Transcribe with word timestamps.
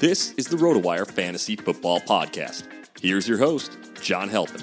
This 0.00 0.32
is 0.34 0.46
the 0.46 0.56
RotoWire 0.56 1.10
Fantasy 1.10 1.56
Football 1.56 1.98
Podcast. 1.98 2.62
Here's 3.00 3.28
your 3.28 3.38
host, 3.38 3.76
John 4.00 4.28
Halpin. 4.28 4.60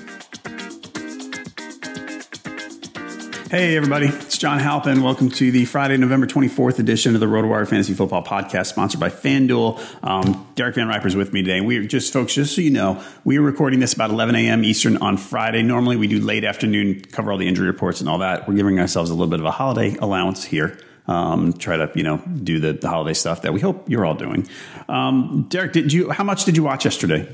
Hey, 3.51 3.75
everybody. 3.75 4.07
It's 4.07 4.37
John 4.37 4.59
Halpin. 4.59 5.03
Welcome 5.03 5.29
to 5.31 5.51
the 5.51 5.65
Friday, 5.65 5.97
November 5.97 6.25
24th 6.25 6.79
edition 6.79 7.15
of 7.15 7.19
the 7.19 7.25
RotoWire 7.25 7.67
Fantasy 7.67 7.93
Football 7.93 8.23
Podcast, 8.23 8.67
sponsored 8.67 9.01
by 9.01 9.09
FanDuel. 9.09 9.77
Um, 10.07 10.47
Derek 10.55 10.75
Van 10.75 10.87
Riper 10.87 11.07
is 11.07 11.17
with 11.17 11.33
me 11.33 11.41
today. 11.41 11.59
We 11.59 11.79
are 11.79 11.83
just, 11.83 12.13
folks, 12.13 12.33
just 12.33 12.55
so 12.55 12.61
you 12.61 12.71
know, 12.71 13.03
we 13.25 13.37
are 13.37 13.41
recording 13.41 13.81
this 13.81 13.93
about 13.93 14.11
11 14.11 14.35
a.m. 14.35 14.63
Eastern 14.63 14.95
on 14.97 15.17
Friday. 15.17 15.63
Normally, 15.63 15.97
we 15.97 16.07
do 16.07 16.21
late 16.21 16.45
afternoon, 16.45 17.01
cover 17.11 17.33
all 17.33 17.37
the 17.37 17.47
injury 17.49 17.67
reports 17.67 17.99
and 17.99 18.07
all 18.07 18.19
that. 18.19 18.47
We're 18.47 18.55
giving 18.55 18.79
ourselves 18.79 19.09
a 19.09 19.13
little 19.13 19.27
bit 19.27 19.41
of 19.41 19.45
a 19.45 19.51
holiday 19.51 19.97
allowance 19.97 20.45
here 20.45 20.77
um, 21.07 21.53
try 21.53 21.77
to 21.77 21.91
you 21.95 22.03
know 22.03 22.17
do 22.17 22.59
the, 22.59 22.73
the 22.73 22.89
holiday 22.89 23.13
stuff 23.13 23.41
that 23.43 23.53
we 23.53 23.59
hope 23.59 23.89
you're 23.89 24.05
all 24.05 24.15
doing. 24.15 24.47
Um, 24.89 25.45
Derek, 25.49 25.73
did 25.73 25.93
you? 25.93 26.09
How 26.09 26.23
much 26.23 26.45
did 26.45 26.57
you 26.57 26.63
watch 26.63 26.85
yesterday? 26.85 27.31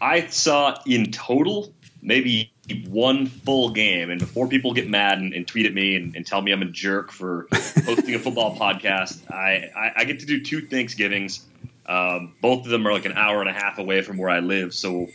I 0.00 0.26
saw 0.26 0.78
in 0.86 1.10
total 1.10 1.72
maybe 2.02 2.52
one 2.88 3.26
full 3.26 3.70
game. 3.70 4.10
And 4.10 4.20
before 4.20 4.48
people 4.48 4.72
get 4.72 4.88
mad 4.88 5.18
and, 5.18 5.32
and 5.32 5.46
tweet 5.46 5.66
at 5.66 5.74
me 5.74 5.96
and, 5.96 6.14
and, 6.16 6.26
tell 6.26 6.40
me 6.40 6.52
I'm 6.52 6.62
a 6.62 6.66
jerk 6.66 7.10
for 7.10 7.46
hosting 7.52 8.14
a 8.14 8.18
football 8.18 8.56
podcast, 8.56 9.30
I, 9.30 9.70
I, 9.76 9.92
I, 9.96 10.04
get 10.04 10.20
to 10.20 10.26
do 10.26 10.42
two 10.42 10.60
Thanksgivings. 10.66 11.44
Um, 11.86 12.34
both 12.40 12.64
of 12.64 12.70
them 12.70 12.86
are 12.86 12.92
like 12.92 13.04
an 13.04 13.12
hour 13.12 13.40
and 13.40 13.48
a 13.48 13.52
half 13.52 13.78
away 13.78 14.02
from 14.02 14.18
where 14.18 14.30
I 14.30 14.40
live. 14.40 14.74
So 14.74 15.08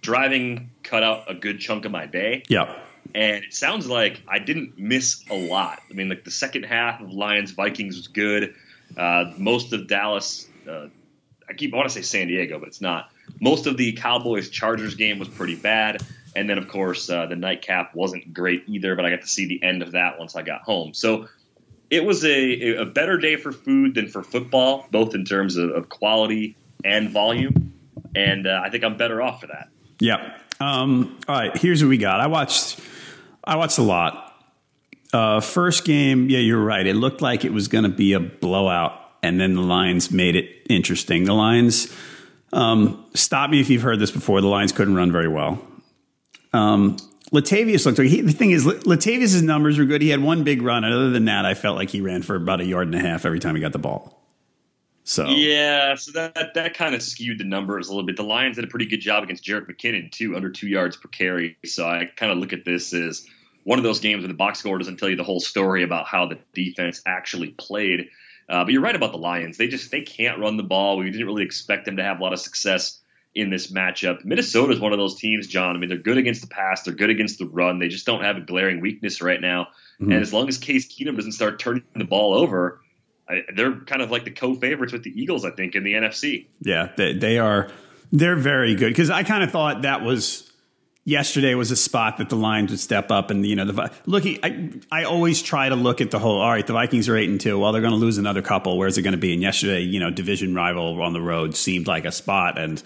driving 0.00 0.70
cut 0.82 1.02
out 1.02 1.30
a 1.30 1.34
good 1.34 1.60
chunk 1.60 1.84
of 1.84 1.92
my 1.92 2.06
day. 2.06 2.42
Yeah 2.48 2.74
and 3.14 3.44
it 3.44 3.54
sounds 3.54 3.86
like 3.86 4.22
I 4.28 4.38
didn't 4.38 4.78
miss 4.78 5.24
a 5.30 5.34
lot. 5.34 5.80
I 5.90 5.94
mean, 5.94 6.08
like 6.08 6.24
the 6.24 6.30
second 6.30 6.64
half 6.64 7.00
of 7.00 7.10
Lions 7.10 7.50
Vikings 7.50 7.96
was 7.96 8.08
good. 8.08 8.54
Uh, 8.96 9.32
most 9.36 9.72
of 9.72 9.88
Dallas, 9.88 10.48
uh, 10.68 10.86
I 11.48 11.52
keep 11.52 11.74
I 11.74 11.76
want 11.76 11.88
to 11.88 11.94
say 11.94 12.02
San 12.02 12.28
Diego, 12.28 12.58
but 12.58 12.68
it's 12.68 12.80
not. 12.80 13.10
Most 13.40 13.66
of 13.66 13.76
the 13.76 13.92
Cowboys 13.92 14.50
Chargers 14.50 14.94
game 14.94 15.18
was 15.18 15.28
pretty 15.28 15.56
bad, 15.56 16.02
and 16.36 16.48
then 16.48 16.58
of 16.58 16.68
course 16.68 17.08
uh, 17.10 17.26
the 17.26 17.36
nightcap 17.36 17.94
wasn't 17.94 18.32
great 18.32 18.64
either. 18.66 18.94
But 18.96 19.04
I 19.04 19.10
got 19.10 19.22
to 19.22 19.28
see 19.28 19.46
the 19.46 19.62
end 19.62 19.82
of 19.82 19.92
that 19.92 20.18
once 20.18 20.36
I 20.36 20.42
got 20.42 20.62
home. 20.62 20.94
So 20.94 21.28
it 21.90 22.04
was 22.04 22.24
a, 22.24 22.76
a 22.76 22.84
better 22.84 23.18
day 23.18 23.36
for 23.36 23.52
food 23.52 23.94
than 23.94 24.08
for 24.08 24.22
football, 24.22 24.86
both 24.90 25.14
in 25.14 25.24
terms 25.24 25.56
of, 25.56 25.70
of 25.70 25.88
quality 25.88 26.56
and 26.84 27.10
volume. 27.10 27.72
And 28.16 28.46
uh, 28.46 28.60
I 28.64 28.70
think 28.70 28.84
I'm 28.84 28.96
better 28.96 29.22
off 29.22 29.40
for 29.40 29.48
that. 29.48 29.68
Yeah. 30.00 30.36
Um, 30.60 31.18
all 31.28 31.36
right. 31.36 31.56
Here's 31.56 31.82
what 31.82 31.88
we 31.88 31.98
got. 31.98 32.20
I 32.20 32.26
watched 32.26 32.80
I 33.46 33.56
watched 33.56 33.78
a 33.78 33.82
lot. 33.82 34.32
Uh, 35.12 35.40
first 35.40 35.84
game, 35.84 36.28
yeah, 36.28 36.38
you're 36.38 36.62
right. 36.62 36.86
It 36.86 36.96
looked 36.96 37.22
like 37.22 37.44
it 37.44 37.52
was 37.52 37.68
going 37.68 37.84
to 37.84 37.90
be 37.90 38.14
a 38.14 38.20
blowout, 38.20 39.00
and 39.22 39.40
then 39.40 39.54
the 39.54 39.60
Lions 39.60 40.10
made 40.10 40.34
it 40.34 40.50
interesting. 40.68 41.24
The 41.24 41.34
Lions, 41.34 41.94
um, 42.52 43.04
stop 43.14 43.50
me 43.50 43.60
if 43.60 43.70
you've 43.70 43.82
heard 43.82 44.00
this 44.00 44.10
before. 44.10 44.40
The 44.40 44.48
Lions 44.48 44.72
couldn't 44.72 44.96
run 44.96 45.12
very 45.12 45.28
well. 45.28 45.64
Um, 46.52 46.96
Latavius 47.32 47.86
looked 47.86 47.98
like 47.98 48.08
he, 48.08 48.20
the 48.20 48.32
thing 48.32 48.50
is 48.50 48.64
Latavius's 48.64 49.42
numbers 49.42 49.78
were 49.78 49.84
good. 49.84 50.02
He 50.02 50.08
had 50.08 50.22
one 50.22 50.44
big 50.44 50.62
run. 50.62 50.84
Other 50.84 51.10
than 51.10 51.26
that, 51.26 51.44
I 51.44 51.54
felt 51.54 51.76
like 51.76 51.90
he 51.90 52.00
ran 52.00 52.22
for 52.22 52.36
about 52.36 52.60
a 52.60 52.64
yard 52.64 52.86
and 52.86 52.94
a 52.94 53.00
half 53.00 53.24
every 53.24 53.40
time 53.40 53.54
he 53.54 53.60
got 53.60 53.72
the 53.72 53.78
ball. 53.78 54.20
So 55.04 55.26
yeah, 55.26 55.96
so 55.96 56.12
that 56.12 56.54
that 56.54 56.74
kind 56.74 56.94
of 56.94 57.02
skewed 57.02 57.38
the 57.38 57.44
numbers 57.44 57.88
a 57.88 57.90
little 57.90 58.06
bit. 58.06 58.16
The 58.16 58.22
Lions 58.22 58.56
did 58.56 58.64
a 58.64 58.68
pretty 58.68 58.86
good 58.86 59.00
job 59.00 59.22
against 59.22 59.44
Jerick 59.44 59.68
McKinnon 59.68 60.10
too, 60.10 60.34
under 60.34 60.50
two 60.50 60.66
yards 60.66 60.96
per 60.96 61.08
carry. 61.08 61.58
So 61.66 61.86
I 61.86 62.06
kind 62.16 62.32
of 62.32 62.38
look 62.38 62.54
at 62.54 62.64
this 62.64 62.94
as 62.94 63.26
one 63.64 63.78
of 63.78 63.82
those 63.82 64.00
games 64.00 64.22
where 64.22 64.28
the 64.28 64.34
box 64.34 64.60
score 64.60 64.78
doesn't 64.78 64.98
tell 64.98 65.08
you 65.08 65.16
the 65.16 65.24
whole 65.24 65.40
story 65.40 65.82
about 65.82 66.06
how 66.06 66.26
the 66.26 66.38
defense 66.54 67.02
actually 67.06 67.48
played. 67.48 68.08
Uh, 68.48 68.64
but 68.64 68.72
you're 68.72 68.82
right 68.82 68.94
about 68.94 69.12
the 69.12 69.18
Lions. 69.18 69.56
They 69.56 69.68
just 69.68 69.90
they 69.90 70.02
can't 70.02 70.38
run 70.38 70.56
the 70.56 70.62
ball. 70.62 70.98
We 70.98 71.10
didn't 71.10 71.26
really 71.26 71.44
expect 71.44 71.86
them 71.86 71.96
to 71.96 72.02
have 72.02 72.20
a 72.20 72.22
lot 72.22 72.34
of 72.34 72.38
success 72.38 73.00
in 73.34 73.50
this 73.50 73.72
matchup. 73.72 74.24
Minnesota 74.24 74.72
is 74.72 74.80
one 74.80 74.92
of 74.92 74.98
those 74.98 75.16
teams, 75.16 75.46
John. 75.46 75.74
I 75.74 75.78
mean, 75.78 75.88
they're 75.88 75.98
good 75.98 76.18
against 76.18 76.42
the 76.42 76.46
pass. 76.46 76.82
They're 76.82 76.94
good 76.94 77.10
against 77.10 77.38
the 77.38 77.46
run. 77.46 77.78
They 77.78 77.88
just 77.88 78.06
don't 78.06 78.22
have 78.22 78.36
a 78.36 78.40
glaring 78.40 78.80
weakness 78.80 79.20
right 79.20 79.40
now. 79.40 79.68
Mm-hmm. 80.00 80.12
And 80.12 80.22
as 80.22 80.32
long 80.32 80.48
as 80.48 80.58
Case 80.58 80.86
Keenum 80.86 81.16
doesn't 81.16 81.32
start 81.32 81.58
turning 81.58 81.82
the 81.96 82.04
ball 82.04 82.34
over, 82.34 82.80
I, 83.28 83.42
they're 83.56 83.80
kind 83.80 84.02
of 84.02 84.10
like 84.10 84.24
the 84.24 84.30
co-favorites 84.30 84.92
with 84.92 85.02
the 85.02 85.10
Eagles, 85.10 85.44
I 85.44 85.50
think, 85.50 85.74
in 85.74 85.82
the 85.82 85.94
NFC. 85.94 86.46
Yeah, 86.60 86.92
they, 86.96 87.14
they 87.14 87.38
are. 87.38 87.70
They're 88.12 88.36
very 88.36 88.74
good 88.74 88.90
because 88.90 89.10
I 89.10 89.24
kind 89.24 89.42
of 89.42 89.50
thought 89.50 89.82
that 89.82 90.02
was 90.02 90.52
yesterday 91.04 91.54
was 91.54 91.70
a 91.70 91.76
spot 91.76 92.18
that 92.18 92.28
the 92.28 92.36
Lions 92.36 92.70
would 92.70 92.80
step 92.80 93.10
up 93.10 93.30
and 93.30 93.46
you 93.46 93.56
know 93.56 93.64
the 93.64 93.92
look 94.06 94.24
I 94.26 94.70
I 94.90 95.04
always 95.04 95.42
try 95.42 95.68
to 95.68 95.76
look 95.76 96.00
at 96.00 96.10
the 96.10 96.18
whole 96.18 96.40
all 96.40 96.50
right 96.50 96.66
the 96.66 96.72
Vikings 96.72 97.08
are 97.08 97.16
8 97.16 97.28
and 97.28 97.40
2 97.40 97.58
well 97.58 97.72
they're 97.72 97.82
going 97.82 97.92
to 97.92 97.98
lose 97.98 98.18
another 98.18 98.42
couple 98.42 98.78
where's 98.78 98.96
it 98.96 99.02
going 99.02 99.12
to 99.12 99.18
be 99.18 99.32
and 99.32 99.42
yesterday 99.42 99.80
you 99.80 100.00
know 100.00 100.10
division 100.10 100.54
rival 100.54 101.00
on 101.02 101.12
the 101.12 101.20
road 101.20 101.54
seemed 101.54 101.86
like 101.86 102.04
a 102.04 102.12
spot 102.12 102.58
and 102.58 102.82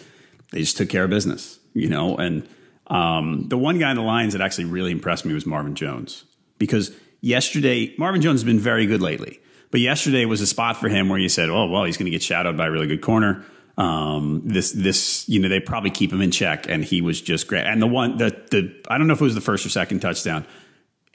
They 0.50 0.60
just 0.60 0.76
took 0.76 0.88
care 0.88 1.04
of 1.04 1.10
business, 1.10 1.58
you 1.74 1.88
know. 1.88 2.16
And 2.16 2.48
um, 2.86 3.48
the 3.48 3.58
one 3.58 3.78
guy 3.78 3.90
in 3.90 3.96
the 3.96 4.02
Lions 4.02 4.32
that 4.32 4.42
actually 4.42 4.64
really 4.66 4.92
impressed 4.92 5.24
me 5.24 5.34
was 5.34 5.46
Marvin 5.46 5.74
Jones 5.74 6.24
because 6.58 6.94
yesterday 7.20 7.94
Marvin 7.98 8.20
Jones 8.22 8.40
has 8.40 8.44
been 8.44 8.58
very 8.58 8.86
good 8.86 9.02
lately, 9.02 9.40
but 9.70 9.80
yesterday 9.80 10.24
was 10.24 10.40
a 10.40 10.46
spot 10.46 10.76
for 10.78 10.88
him 10.88 11.08
where 11.08 11.18
you 11.18 11.28
said, 11.28 11.50
"Oh, 11.50 11.66
well, 11.66 11.84
he's 11.84 11.96
going 11.96 12.06
to 12.06 12.10
get 12.10 12.22
shadowed 12.22 12.56
by 12.56 12.66
a 12.66 12.70
really 12.70 12.86
good 12.86 13.02
corner." 13.02 13.44
Um, 13.78 14.42
this 14.44 14.72
this 14.72 15.26
you 15.28 15.38
know 15.38 15.48
they 15.48 15.60
probably 15.60 15.90
keep 15.90 16.12
him 16.12 16.20
in 16.20 16.32
check, 16.32 16.69
and 16.69 16.84
he 16.84 17.00
was 17.00 17.20
just 17.20 17.46
great. 17.46 17.64
And 17.64 17.80
the 17.80 17.86
one 17.86 18.19
the 18.19 18.30
the 18.50 18.75
I 18.88 18.98
don't 18.98 19.06
know 19.06 19.14
if 19.14 19.20
it 19.20 19.25
was 19.25 19.36
the 19.36 19.40
first 19.40 19.64
or 19.64 19.69
second 19.69 20.00
touchdown, 20.00 20.44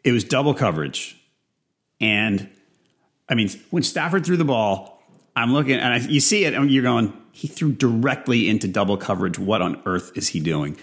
it 0.04 0.14
was 0.14 0.24
double 0.24 0.54
coverage, 0.54 1.18
and 2.00 2.50
I 3.28 3.36
mean 3.36 3.50
when 3.70 3.84
Stafford 3.84 4.26
threw 4.26 4.38
the 4.38 4.46
ball, 4.46 5.04
I'm 5.36 5.54
looking 5.54 5.76
and 5.76 5.94
I, 5.94 5.98
you 5.98 6.22
see 6.22 6.46
it, 6.46 6.54
and 6.54 6.72
you're 6.72 6.84
going, 6.84 7.12
he 7.34 7.50
threw 7.50 7.74
directly 7.74 8.48
into 8.48 8.70
double 8.70 8.96
coverage. 8.96 9.38
What 9.38 9.62
on 9.62 9.82
earth 9.86 10.14
is 10.16 10.30
he 10.30 10.40
doing? 10.40 10.78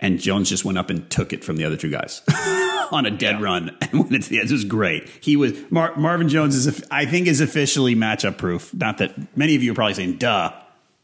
And 0.00 0.18
Jones 0.18 0.48
just 0.48 0.64
went 0.64 0.78
up 0.78 0.88
and 0.88 1.08
took 1.10 1.34
it 1.34 1.44
from 1.44 1.56
the 1.56 1.64
other 1.64 1.76
two 1.76 1.90
guys 1.90 2.22
on 2.92 3.04
a 3.06 3.10
dead 3.10 3.36
yeah. 3.36 3.42
run 3.42 3.76
and 3.80 4.00
went 4.00 4.12
into 4.12 4.30
the 4.30 4.40
edge. 4.40 4.50
It 4.50 4.52
was 4.52 4.64
great. 4.64 5.08
He 5.20 5.36
was 5.36 5.52
Mar- 5.70 5.96
Marvin 5.96 6.28
Jones 6.28 6.54
is 6.54 6.82
I 6.90 7.04
think 7.04 7.26
is 7.26 7.42
officially 7.42 7.94
matchup 7.94 8.38
proof. 8.38 8.72
Not 8.72 8.98
that 8.98 9.36
many 9.36 9.54
of 9.54 9.62
you 9.62 9.72
are 9.72 9.74
probably 9.74 9.94
saying 9.94 10.16
duh, 10.16 10.52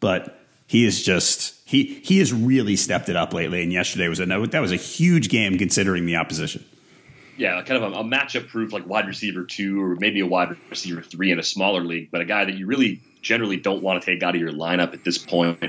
but 0.02 0.40
he 0.66 0.84
is 0.84 1.02
just 1.02 1.54
he 1.64 2.00
he 2.04 2.18
has 2.18 2.32
really 2.32 2.76
stepped 2.76 3.08
it 3.08 3.16
up 3.16 3.32
lately. 3.32 3.62
And 3.62 3.72
yesterday 3.72 4.08
was 4.08 4.20
a 4.20 4.26
that 4.26 4.60
was 4.60 4.72
a 4.72 4.76
huge 4.76 5.30
game 5.30 5.56
considering 5.56 6.04
the 6.04 6.16
opposition. 6.16 6.62
Yeah, 7.38 7.62
kind 7.62 7.82
of 7.82 7.94
a, 7.94 7.96
a 8.00 8.04
matchup 8.04 8.48
proof 8.48 8.74
like 8.74 8.86
wide 8.86 9.06
receiver 9.06 9.44
two 9.44 9.82
or 9.82 9.96
maybe 9.96 10.20
a 10.20 10.26
wide 10.26 10.54
receiver 10.68 11.00
three 11.00 11.30
in 11.30 11.38
a 11.38 11.42
smaller 11.42 11.82
league, 11.82 12.10
but 12.10 12.20
a 12.20 12.26
guy 12.26 12.44
that 12.44 12.54
you 12.54 12.66
really 12.66 13.00
generally 13.22 13.56
don't 13.56 13.82
want 13.82 14.02
to 14.02 14.04
take 14.04 14.22
out 14.22 14.34
of 14.34 14.40
your 14.40 14.52
lineup 14.52 14.92
at 14.92 15.04
this 15.04 15.16
point. 15.16 15.62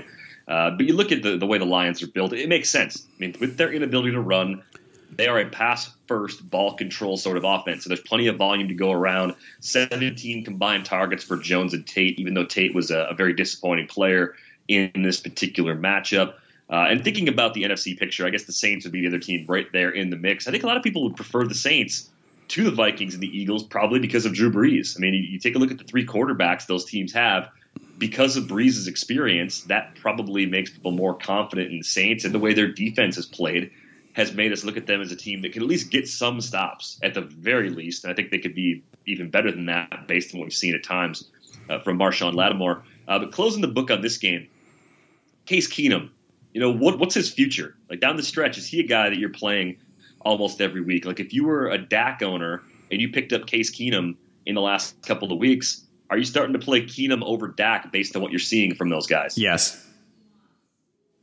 Uh, 0.45 0.71
but 0.71 0.85
you 0.85 0.93
look 0.93 1.13
at 1.13 1.23
the, 1.23 1.37
the 1.37 1.45
way 1.45 1.57
the 1.57 1.65
Lions 1.65 2.03
are 2.03 2.07
built, 2.07 2.33
it 2.33 2.49
makes 2.49 2.69
sense. 2.69 3.07
I 3.15 3.19
mean, 3.21 3.35
with 3.39 3.55
their 3.55 3.71
inability 3.71 4.11
to 4.11 4.19
run, 4.19 4.61
they 5.09 5.27
are 5.27 5.39
a 5.39 5.45
pass 5.45 5.89
first 6.13 6.47
ball 6.47 6.75
control 6.75 7.17
sort 7.17 7.37
of 7.37 7.43
offense. 7.43 7.83
So 7.83 7.89
there's 7.89 8.01
plenty 8.01 8.27
of 8.27 8.37
volume 8.37 8.67
to 8.67 8.75
go 8.75 8.91
around. 8.91 9.33
17 9.61 10.45
combined 10.45 10.85
targets 10.85 11.23
for 11.23 11.37
Jones 11.37 11.73
and 11.73 11.87
Tate, 11.87 12.19
even 12.19 12.35
though 12.35 12.45
Tate 12.45 12.75
was 12.75 12.91
a, 12.91 13.07
a 13.09 13.15
very 13.15 13.33
disappointing 13.33 13.87
player 13.87 14.35
in 14.67 14.91
this 14.95 15.19
particular 15.19 15.75
matchup. 15.75 16.35
Uh, 16.69 16.85
and 16.89 17.03
thinking 17.03 17.29
about 17.29 17.55
the 17.55 17.63
NFC 17.63 17.97
picture, 17.97 18.27
I 18.27 18.29
guess 18.29 18.43
the 18.43 18.53
Saints 18.53 18.85
would 18.85 18.93
be 18.93 19.01
the 19.01 19.07
other 19.07 19.19
team 19.19 19.45
right 19.47 19.65
there 19.73 19.89
in 19.89 20.11
the 20.11 20.15
mix. 20.15 20.47
I 20.47 20.51
think 20.51 20.63
a 20.63 20.67
lot 20.67 20.77
of 20.77 20.83
people 20.83 21.03
would 21.05 21.15
prefer 21.15 21.45
the 21.45 21.55
Saints 21.55 22.09
to 22.49 22.63
the 22.63 22.71
Vikings 22.71 23.15
and 23.15 23.23
the 23.23 23.35
Eagles, 23.35 23.63
probably 23.63 23.99
because 23.99 24.27
of 24.27 24.35
Drew 24.35 24.51
Brees. 24.51 24.95
I 24.95 24.99
mean, 24.99 25.15
you, 25.15 25.21
you 25.21 25.39
take 25.39 25.55
a 25.55 25.57
look 25.57 25.71
at 25.71 25.79
the 25.79 25.83
three 25.83 26.05
quarterbacks 26.05 26.67
those 26.67 26.85
teams 26.85 27.13
have 27.13 27.49
because 27.97 28.37
of 28.37 28.45
Brees' 28.45 28.87
experience, 28.87 29.61
that 29.63 29.95
probably 29.95 30.45
makes 30.45 30.69
people 30.69 30.91
more 30.91 31.15
confident 31.15 31.71
in 31.71 31.79
the 31.79 31.83
Saints 31.83 32.23
and 32.23 32.33
the 32.33 32.39
way 32.39 32.53
their 32.53 32.67
defense 32.67 33.15
has 33.15 33.25
played 33.25 33.71
has 34.13 34.33
made 34.33 34.51
us 34.51 34.63
look 34.63 34.77
at 34.77 34.85
them 34.85 35.01
as 35.01 35.11
a 35.11 35.15
team 35.15 35.41
that 35.41 35.53
can 35.53 35.63
at 35.63 35.67
least 35.67 35.91
get 35.91 36.07
some 36.07 36.39
stops 36.39 36.99
at 37.03 37.13
the 37.13 37.21
very 37.21 37.69
least. 37.69 38.03
And 38.03 38.13
I 38.13 38.15
think 38.15 38.29
they 38.29 38.37
could 38.37 38.55
be 38.55 38.83
even 39.05 39.29
better 39.29 39.51
than 39.51 39.65
that 39.65 40.07
based 40.07 40.33
on 40.33 40.39
what 40.39 40.45
we've 40.45 40.53
seen 40.53 40.75
at 40.75 40.83
times 40.83 41.29
uh, 41.69 41.79
from 41.79 41.97
Marshon 41.97 42.35
Lattimore. 42.35 42.83
Uh, 43.07 43.19
but 43.19 43.31
closing 43.31 43.61
the 43.61 43.67
book 43.67 43.91
on 43.91 44.01
this 44.01 44.17
game, 44.17 44.47
Case 45.45 45.67
Keenum, 45.67 46.09
you 46.53 46.61
know, 46.61 46.71
what, 46.71 46.99
what's 46.99 47.15
his 47.15 47.31
future? 47.31 47.75
Like 47.89 47.99
down 47.99 48.15
the 48.15 48.23
stretch, 48.23 48.57
is 48.57 48.67
he 48.67 48.79
a 48.79 48.87
guy 48.87 49.09
that 49.09 49.17
you're 49.17 49.29
playing 49.29 49.77
almost 50.21 50.61
every 50.61 50.81
week? 50.81 51.05
Like 51.05 51.19
if 51.19 51.33
you 51.33 51.45
were 51.45 51.69
a 51.69 51.77
Dak 51.79 52.21
owner 52.21 52.61
and 52.91 53.01
you 53.01 53.09
picked 53.09 53.33
up 53.33 53.47
Case 53.47 53.71
Keenum 53.71 54.15
in 54.45 54.53
the 54.53 54.61
last 54.61 55.01
couple 55.01 55.33
of 55.33 55.39
weeks, 55.39 55.83
are 56.09 56.17
you 56.17 56.25
starting 56.25 56.53
to 56.53 56.59
play 56.59 56.83
Keenum 56.83 57.23
over 57.23 57.47
Dak 57.47 57.91
based 57.91 58.15
on 58.15 58.21
what 58.21 58.31
you're 58.31 58.39
seeing 58.39 58.75
from 58.75 58.89
those 58.89 59.07
guys? 59.07 59.37
Yes. 59.37 59.83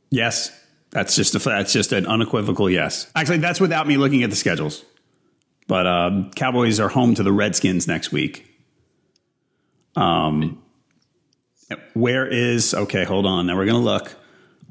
Yes. 0.09 0.51
That's 0.91 1.15
just 1.15 1.35
a 1.35 1.39
that's 1.39 1.73
just 1.73 1.93
an 1.93 2.05
unequivocal 2.05 2.69
yes. 2.69 3.09
Actually, 3.15 3.39
that's 3.39 3.59
without 3.59 3.87
me 3.87 3.97
looking 3.97 4.23
at 4.23 4.29
the 4.29 4.35
schedules. 4.35 4.83
But 5.67 5.87
um, 5.87 6.31
Cowboys 6.31 6.79
are 6.79 6.89
home 6.89 7.15
to 7.15 7.23
the 7.23 7.31
Redskins 7.31 7.87
next 7.87 8.11
week. 8.11 8.47
Um, 9.95 10.61
where 11.93 12.27
is 12.27 12.73
okay? 12.73 13.05
Hold 13.05 13.25
on. 13.25 13.47
Now 13.47 13.55
we're 13.55 13.65
going 13.65 13.81
to 13.81 13.89
look 13.89 14.13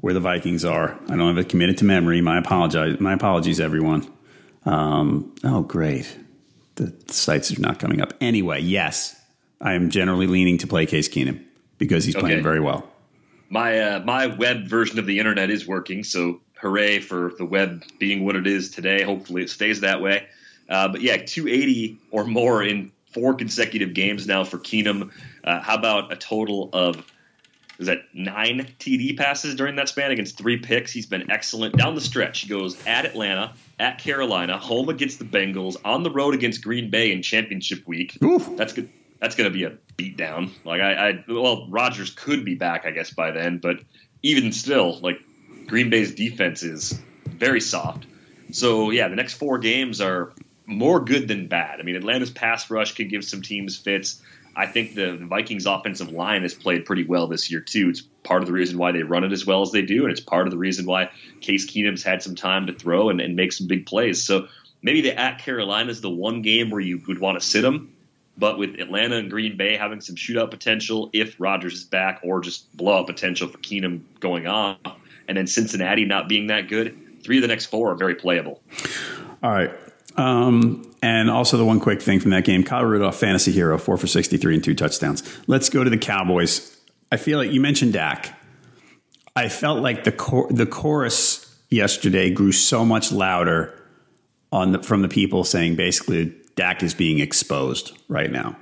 where 0.01 0.13
the 0.13 0.19
Vikings 0.19 0.63
are. 0.63 0.99
I 1.09 1.15
don't 1.15 1.27
have 1.27 1.37
it 1.37 1.49
committed 1.49 1.79
to 1.79 1.85
memory. 1.85 2.21
My 2.21 2.37
apologize. 2.37 2.99
My 2.99 3.13
apologies, 3.13 3.59
everyone. 3.59 4.11
Um, 4.65 5.33
oh, 5.43 5.61
great. 5.63 6.15
The 6.75 6.93
sites 7.07 7.57
are 7.57 7.61
not 7.61 7.79
coming 7.79 8.01
up. 8.01 8.13
Anyway, 8.21 8.61
yes, 8.61 9.19
I 9.59 9.73
am 9.73 9.89
generally 9.89 10.27
leaning 10.27 10.59
to 10.59 10.67
play 10.67 10.85
Case 10.85 11.09
Keenum 11.09 11.43
because 11.77 12.05
he's 12.05 12.15
playing 12.15 12.43
very 12.43 12.59
well. 12.59 12.90
My 13.51 13.79
uh, 13.79 13.99
my 13.99 14.27
web 14.27 14.65
version 14.65 14.97
of 14.97 15.05
the 15.05 15.19
internet 15.19 15.49
is 15.49 15.67
working, 15.67 16.05
so 16.05 16.39
hooray 16.55 16.99
for 16.99 17.33
the 17.37 17.43
web 17.43 17.83
being 17.99 18.23
what 18.23 18.37
it 18.37 18.47
is 18.47 18.71
today. 18.71 19.03
Hopefully, 19.03 19.43
it 19.43 19.49
stays 19.49 19.81
that 19.81 20.01
way. 20.01 20.27
Uh, 20.69 20.87
but 20.87 21.01
yeah, 21.01 21.17
280 21.17 21.97
or 22.11 22.23
more 22.23 22.63
in 22.63 22.93
four 23.11 23.33
consecutive 23.33 23.93
games 23.93 24.25
now 24.25 24.45
for 24.45 24.57
Keenum. 24.57 25.11
Uh, 25.43 25.59
how 25.59 25.75
about 25.75 26.13
a 26.13 26.15
total 26.15 26.69
of 26.71 27.05
is 27.77 27.87
that 27.87 28.03
nine 28.13 28.67
TD 28.79 29.17
passes 29.17 29.55
during 29.55 29.75
that 29.75 29.89
span 29.89 30.11
against 30.11 30.37
three 30.37 30.57
picks? 30.57 30.93
He's 30.93 31.07
been 31.07 31.29
excellent 31.29 31.75
down 31.75 31.95
the 31.95 32.01
stretch. 32.01 32.39
He 32.39 32.47
goes 32.47 32.77
at 32.87 33.05
Atlanta, 33.05 33.53
at 33.79 33.97
Carolina, 33.97 34.57
home 34.57 34.87
against 34.87 35.19
the 35.19 35.25
Bengals, 35.25 35.75
on 35.83 36.03
the 36.03 36.11
road 36.11 36.35
against 36.35 36.63
Green 36.63 36.89
Bay 36.89 37.11
in 37.11 37.21
championship 37.21 37.85
week. 37.85 38.17
Oof. 38.23 38.55
That's 38.55 38.71
good 38.71 38.89
that's 39.21 39.35
going 39.35 39.49
to 39.49 39.53
be 39.53 39.63
a 39.63 39.77
beatdown. 39.97 40.49
Like 40.65 40.81
I, 40.81 41.09
I, 41.09 41.25
well, 41.27 41.67
Rodgers 41.69 42.09
could 42.09 42.43
be 42.43 42.55
back, 42.55 42.85
I 42.85 42.91
guess, 42.91 43.11
by 43.11 43.31
then, 43.31 43.59
but 43.59 43.77
even 44.23 44.51
still, 44.51 44.99
like 44.99 45.19
Green 45.67 45.89
Bay's 45.89 46.15
defense 46.15 46.63
is 46.63 46.99
very 47.25 47.61
soft. 47.61 48.07
So 48.51 48.89
yeah, 48.89 49.07
the 49.07 49.15
next 49.15 49.35
four 49.35 49.59
games 49.59 50.01
are 50.01 50.33
more 50.65 50.99
good 50.99 51.27
than 51.27 51.47
bad. 51.47 51.79
I 51.79 51.83
mean, 51.83 51.95
Atlanta's 51.95 52.31
pass 52.31 52.69
rush 52.69 52.95
could 52.95 53.09
give 53.09 53.23
some 53.23 53.41
teams 53.41 53.77
fits. 53.77 54.21
I 54.55 54.65
think 54.65 54.95
the 54.95 55.15
Vikings 55.15 55.65
offensive 55.65 56.11
line 56.11 56.41
has 56.41 56.53
played 56.53 56.85
pretty 56.85 57.05
well 57.05 57.27
this 57.27 57.49
year 57.49 57.61
too. 57.61 57.89
It's 57.89 58.01
part 58.01 58.41
of 58.41 58.47
the 58.47 58.53
reason 58.53 58.77
why 58.77 58.91
they 58.91 59.03
run 59.03 59.23
it 59.23 59.31
as 59.31 59.45
well 59.45 59.61
as 59.61 59.71
they 59.71 59.83
do, 59.83 60.03
and 60.03 60.11
it's 60.11 60.19
part 60.19 60.45
of 60.45 60.51
the 60.51 60.57
reason 60.57 60.85
why 60.85 61.09
Case 61.39 61.69
Keenum's 61.69 62.03
had 62.03 62.21
some 62.21 62.35
time 62.35 62.67
to 62.67 62.73
throw 62.73 63.09
and, 63.09 63.21
and 63.21 63.35
make 63.35 63.53
some 63.53 63.67
big 63.67 63.85
plays. 63.85 64.23
So 64.23 64.47
maybe 64.81 65.01
the 65.01 65.17
at 65.17 65.39
Carolina 65.39 65.89
is 65.89 66.01
the 66.01 66.09
one 66.09 66.41
game 66.41 66.69
where 66.69 66.81
you 66.81 67.01
would 67.07 67.19
want 67.19 67.39
to 67.39 67.45
sit 67.45 67.63
him. 67.63 67.90
But 68.37 68.57
with 68.57 68.79
Atlanta 68.79 69.17
and 69.17 69.29
Green 69.29 69.57
Bay 69.57 69.75
having 69.75 70.01
some 70.01 70.15
shootout 70.15 70.51
potential 70.51 71.09
if 71.13 71.35
Rodgers 71.39 71.73
is 71.73 71.83
back, 71.83 72.21
or 72.23 72.41
just 72.41 72.75
blowout 72.75 73.07
potential 73.07 73.47
for 73.47 73.57
Keenum 73.59 74.01
going 74.19 74.47
on, 74.47 74.77
and 75.27 75.37
then 75.37 75.47
Cincinnati 75.47 76.05
not 76.05 76.27
being 76.27 76.47
that 76.47 76.67
good, 76.67 76.97
three 77.23 77.37
of 77.37 77.41
the 77.41 77.47
next 77.47 77.67
four 77.67 77.91
are 77.91 77.95
very 77.95 78.15
playable. 78.15 78.61
All 79.43 79.51
right. 79.51 79.71
Um, 80.17 80.91
and 81.01 81.29
also 81.29 81.57
the 81.57 81.65
one 81.65 81.79
quick 81.79 82.01
thing 82.01 82.19
from 82.19 82.31
that 82.31 82.43
game, 82.43 82.63
Kyle 82.63 82.83
Rudolph, 82.83 83.17
fantasy 83.17 83.51
hero, 83.51 83.77
four 83.77 83.97
for 83.97 84.07
63 84.07 84.55
and 84.55 84.63
two 84.63 84.75
touchdowns. 84.75 85.23
Let's 85.47 85.69
go 85.69 85.83
to 85.83 85.89
the 85.89 85.97
Cowboys. 85.97 86.77
I 87.11 87.17
feel 87.17 87.37
like 87.37 87.51
you 87.51 87.61
mentioned 87.61 87.93
Dak. 87.93 88.37
I 89.35 89.49
felt 89.49 89.81
like 89.81 90.03
the 90.03 90.11
cor- 90.11 90.51
the 90.51 90.65
chorus 90.65 91.47
yesterday 91.69 92.29
grew 92.29 92.51
so 92.51 92.83
much 92.83 93.11
louder 93.11 93.77
on 94.51 94.73
the, 94.73 94.83
from 94.83 95.01
the 95.01 95.07
people 95.07 95.43
saying 95.43 95.77
basically 95.77 96.35
Dak 96.61 96.83
is 96.83 96.93
being 96.93 97.17
exposed 97.17 97.97
right 98.07 98.31
now 98.31 98.55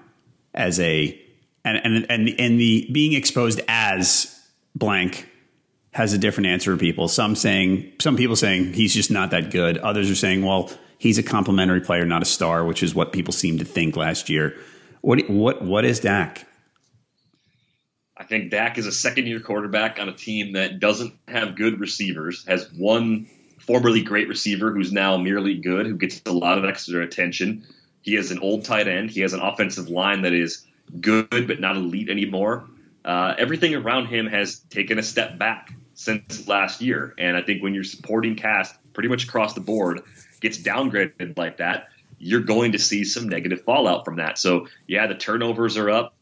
as 0.53 0.79
a 0.79 1.21
and 1.65 1.81
and 1.83 2.05
and 2.09 2.29
and 2.39 2.57
the 2.57 2.89
being 2.93 3.11
exposed 3.11 3.59
as 3.67 4.41
blank 4.73 5.27
has 5.91 6.13
a 6.13 6.17
different 6.17 6.47
answer 6.47 6.73
for 6.73 6.79
people. 6.79 7.09
Some 7.09 7.35
saying 7.35 7.91
some 7.99 8.15
people 8.15 8.37
saying 8.37 8.71
he's 8.71 8.93
just 8.93 9.11
not 9.11 9.31
that 9.31 9.51
good. 9.51 9.77
Others 9.79 10.09
are 10.09 10.15
saying, 10.15 10.45
well, 10.45 10.71
he's 10.97 11.17
a 11.17 11.23
complimentary 11.23 11.81
player, 11.81 12.05
not 12.05 12.21
a 12.21 12.25
star, 12.25 12.63
which 12.63 12.83
is 12.83 12.95
what 12.95 13.11
people 13.11 13.33
seem 13.33 13.57
to 13.57 13.65
think 13.65 13.97
last 13.97 14.29
year. 14.29 14.55
What 15.01 15.29
what 15.29 15.61
what 15.61 15.83
is 15.83 15.99
Dak? 15.99 16.47
I 18.15 18.23
think 18.23 18.49
Dak 18.49 18.77
is 18.77 18.87
a 18.87 18.93
second 18.93 19.27
year 19.27 19.41
quarterback 19.41 19.99
on 19.99 20.07
a 20.07 20.13
team 20.13 20.53
that 20.53 20.79
doesn't 20.79 21.15
have 21.27 21.57
good 21.57 21.81
receivers, 21.81 22.45
has 22.47 22.65
one 22.71 23.27
formerly 23.59 24.03
great 24.03 24.29
receiver 24.29 24.71
who's 24.71 24.93
now 24.93 25.17
merely 25.17 25.55
good, 25.55 25.85
who 25.85 25.97
gets 25.97 26.21
a 26.25 26.31
lot 26.31 26.57
of 26.57 26.63
extra 26.63 27.03
attention. 27.03 27.65
He 28.01 28.15
has 28.15 28.31
an 28.31 28.39
old 28.39 28.65
tight 28.65 28.87
end. 28.87 29.11
He 29.11 29.21
has 29.21 29.33
an 29.33 29.41
offensive 29.41 29.89
line 29.89 30.23
that 30.23 30.33
is 30.33 30.65
good 30.99 31.47
but 31.47 31.59
not 31.59 31.75
elite 31.75 32.09
anymore. 32.09 32.65
Uh, 33.05 33.35
everything 33.37 33.75
around 33.75 34.07
him 34.07 34.27
has 34.27 34.59
taken 34.69 34.99
a 34.99 35.03
step 35.03 35.37
back 35.37 35.73
since 35.93 36.47
last 36.47 36.81
year, 36.81 37.13
and 37.17 37.35
I 37.35 37.41
think 37.41 37.61
when 37.61 37.73
your 37.73 37.83
supporting 37.83 38.35
cast 38.35 38.75
pretty 38.93 39.09
much 39.09 39.25
across 39.25 39.53
the 39.53 39.61
board 39.61 40.01
gets 40.41 40.57
downgraded 40.57 41.37
like 41.37 41.57
that, 41.57 41.89
you're 42.19 42.41
going 42.41 42.73
to 42.73 42.79
see 42.79 43.03
some 43.03 43.29
negative 43.29 43.63
fallout 43.63 44.05
from 44.05 44.17
that. 44.17 44.37
So 44.37 44.67
yeah, 44.87 45.07
the 45.07 45.15
turnovers 45.15 45.77
are 45.77 45.89
up. 45.89 46.13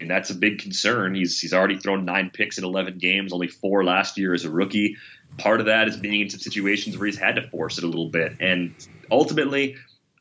and 0.00 0.10
that's 0.10 0.30
a 0.30 0.34
big 0.34 0.58
concern. 0.60 1.14
He's 1.14 1.38
he's 1.38 1.54
already 1.54 1.78
thrown 1.78 2.04
nine 2.04 2.30
picks 2.30 2.58
in 2.58 2.64
11 2.64 2.98
games, 2.98 3.32
only 3.32 3.48
four 3.48 3.84
last 3.84 4.18
year 4.18 4.34
as 4.34 4.44
a 4.44 4.50
rookie. 4.50 4.96
Part 5.38 5.60
of 5.60 5.66
that 5.66 5.88
is 5.88 5.96
being 5.96 6.20
in 6.20 6.30
some 6.30 6.40
situations 6.40 6.96
where 6.96 7.06
he's 7.06 7.18
had 7.18 7.36
to 7.36 7.48
force 7.48 7.78
it 7.78 7.84
a 7.84 7.86
little 7.86 8.08
bit, 8.08 8.36
and 8.40 8.74
ultimately, 9.10 9.76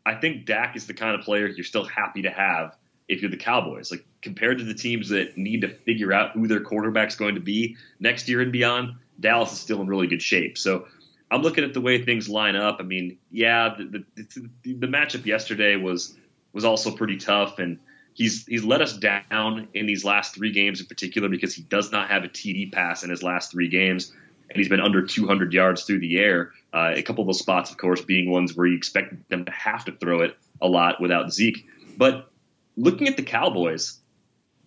I 0.05 0.15
think 0.15 0.45
Dak 0.45 0.75
is 0.75 0.87
the 0.87 0.93
kind 0.93 1.15
of 1.15 1.21
player 1.21 1.47
you're 1.47 1.63
still 1.63 1.85
happy 1.85 2.23
to 2.23 2.29
have 2.29 2.75
if 3.07 3.21
you're 3.21 3.31
the 3.31 3.37
Cowboys. 3.37 3.91
Like 3.91 4.05
compared 4.21 4.57
to 4.59 4.63
the 4.63 4.73
teams 4.73 5.09
that 5.09 5.37
need 5.37 5.61
to 5.61 5.69
figure 5.69 6.11
out 6.11 6.31
who 6.31 6.47
their 6.47 6.61
quarterback's 6.61 7.15
going 7.15 7.35
to 7.35 7.41
be 7.41 7.77
next 7.99 8.27
year 8.27 8.41
and 8.41 8.51
beyond, 8.51 8.95
Dallas 9.19 9.51
is 9.53 9.59
still 9.59 9.81
in 9.81 9.87
really 9.87 10.07
good 10.07 10.21
shape. 10.21 10.57
So 10.57 10.87
I'm 11.31 11.41
looking 11.41 11.63
at 11.63 11.73
the 11.73 11.81
way 11.81 12.03
things 12.03 12.29
line 12.29 12.55
up. 12.55 12.77
I 12.79 12.83
mean, 12.83 13.17
yeah, 13.31 13.75
the, 13.77 14.03
the, 14.15 14.73
the 14.73 14.87
matchup 14.87 15.25
yesterday 15.25 15.75
was 15.75 16.15
was 16.53 16.65
also 16.65 16.91
pretty 16.91 17.17
tough, 17.17 17.57
and 17.57 17.79
he's 18.13 18.45
he's 18.45 18.63
let 18.63 18.81
us 18.81 18.95
down 18.97 19.67
in 19.73 19.85
these 19.85 20.05
last 20.05 20.35
three 20.35 20.51
games 20.51 20.79
in 20.79 20.85
particular 20.85 21.29
because 21.29 21.55
he 21.55 21.63
does 21.63 21.91
not 21.91 22.09
have 22.09 22.23
a 22.23 22.27
TD 22.27 22.71
pass 22.71 23.03
in 23.03 23.09
his 23.09 23.23
last 23.23 23.51
three 23.51 23.67
games, 23.67 24.13
and 24.49 24.57
he's 24.57 24.69
been 24.69 24.79
under 24.79 25.05
200 25.05 25.53
yards 25.53 25.83
through 25.83 25.99
the 25.99 26.17
air. 26.17 26.51
Uh, 26.73 26.91
a 26.95 27.01
couple 27.01 27.23
of 27.23 27.27
those 27.27 27.39
spots, 27.39 27.71
of 27.71 27.77
course, 27.77 28.01
being 28.01 28.29
ones 28.29 28.55
where 28.55 28.67
you 28.67 28.77
expect 28.77 29.29
them 29.29 29.45
to 29.45 29.51
have 29.51 29.85
to 29.85 29.91
throw 29.91 30.21
it 30.21 30.37
a 30.61 30.67
lot 30.67 31.01
without 31.01 31.33
Zeke. 31.33 31.65
But 31.97 32.31
looking 32.75 33.07
at 33.07 33.17
the 33.17 33.23
Cowboys, 33.23 33.99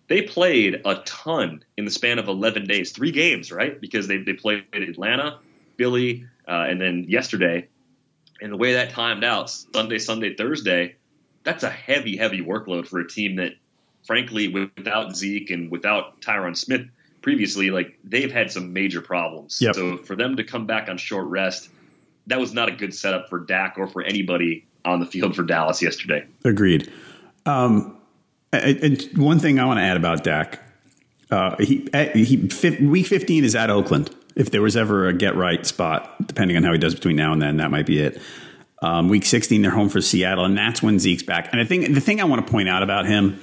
they 0.07 0.21
played 0.21 0.81
a 0.85 0.95
ton 1.05 1.63
in 1.75 1.85
the 1.85 1.91
span 1.91 2.19
of 2.19 2.27
11 2.27 2.65
days, 2.65 2.91
three 2.91 3.11
games, 3.11 3.51
right? 3.51 3.79
Because 3.79 4.07
they, 4.07 4.17
they 4.17 4.33
played 4.33 4.65
Atlanta, 4.73 5.39
Philly, 5.77 6.25
uh, 6.47 6.65
and 6.67 6.79
then 6.79 7.05
yesterday. 7.07 7.67
And 8.41 8.53
the 8.53 8.57
way 8.57 8.73
that 8.73 8.91
timed 8.91 9.23
out, 9.23 9.49
Sunday, 9.49 9.99
Sunday, 9.99 10.35
Thursday, 10.35 10.95
that's 11.43 11.63
a 11.63 11.69
heavy, 11.69 12.17
heavy 12.17 12.41
workload 12.41 12.87
for 12.87 12.99
a 12.99 13.07
team 13.07 13.37
that, 13.37 13.53
frankly, 14.05 14.47
without 14.47 15.15
Zeke 15.15 15.49
and 15.49 15.71
without 15.71 16.21
Tyron 16.21 16.55
Smith 16.55 16.87
previously, 17.27 17.71
like 17.71 17.99
they've 18.05 18.31
had 18.31 18.49
some 18.49 18.71
major 18.71 19.01
problems. 19.01 19.61
Yep. 19.61 19.75
So 19.75 19.97
for 19.97 20.15
them 20.15 20.37
to 20.37 20.45
come 20.45 20.65
back 20.65 20.87
on 20.87 20.97
short 20.97 21.27
rest, 21.27 21.69
that 22.27 22.39
was 22.39 22.53
not 22.53 22.69
a 22.69 22.71
good 22.71 22.95
setup 22.95 23.27
for 23.27 23.39
Dak 23.39 23.75
or 23.77 23.85
for 23.85 24.01
anybody 24.01 24.65
on 24.85 25.01
the 25.01 25.05
field 25.05 25.35
for 25.35 25.43
Dallas 25.43 25.81
yesterday. 25.81 26.25
Agreed. 26.45 26.89
Um, 27.45 27.97
and 28.53 29.01
one 29.17 29.39
thing 29.39 29.59
I 29.59 29.65
want 29.65 29.77
to 29.77 29.83
add 29.83 29.97
about 29.97 30.23
Dak, 30.23 30.61
uh, 31.29 31.57
he, 31.57 31.89
he 32.15 32.49
week 32.79 33.07
15 33.07 33.43
is 33.43 33.55
at 33.55 33.69
Oakland. 33.69 34.09
If 34.37 34.51
there 34.51 34.61
was 34.61 34.77
ever 34.77 35.09
a 35.09 35.13
get 35.13 35.35
right 35.35 35.65
spot, 35.65 36.25
depending 36.25 36.55
on 36.55 36.63
how 36.63 36.71
he 36.71 36.77
does 36.77 36.95
between 36.95 37.17
now 37.17 37.33
and 37.33 37.41
then, 37.41 37.57
that 37.57 37.71
might 37.71 37.87
be 37.87 37.99
it. 37.99 38.21
Um, 38.81 39.09
week 39.09 39.25
16, 39.25 39.61
they're 39.61 39.71
home 39.71 39.89
for 39.89 39.99
Seattle, 39.99 40.45
and 40.45 40.57
that's 40.57 40.81
when 40.81 40.97
Zeke's 40.97 41.23
back. 41.23 41.49
And 41.51 41.59
I 41.59 41.65
think 41.65 41.93
the 41.93 41.99
thing 41.99 42.21
I 42.21 42.23
want 42.23 42.47
to 42.47 42.49
point 42.49 42.69
out 42.69 42.83
about 42.83 43.05
him 43.05 43.41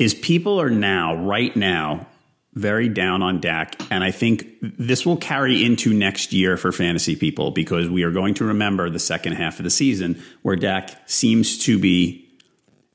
is 0.00 0.12
people 0.12 0.60
are 0.60 0.70
now, 0.70 1.14
right 1.14 1.54
now, 1.54 2.08
very 2.56 2.88
down 2.88 3.22
on 3.22 3.38
Dak. 3.38 3.76
And 3.92 4.02
I 4.02 4.10
think 4.10 4.46
this 4.62 5.04
will 5.04 5.18
carry 5.18 5.62
into 5.62 5.92
next 5.92 6.32
year 6.32 6.56
for 6.56 6.72
fantasy 6.72 7.14
people 7.14 7.50
because 7.50 7.88
we 7.88 8.02
are 8.02 8.10
going 8.10 8.34
to 8.34 8.46
remember 8.46 8.88
the 8.88 8.98
second 8.98 9.34
half 9.34 9.58
of 9.60 9.64
the 9.64 9.70
season 9.70 10.20
where 10.40 10.56
Dak 10.56 10.90
seems 11.08 11.58
to 11.66 11.78
be 11.78 12.26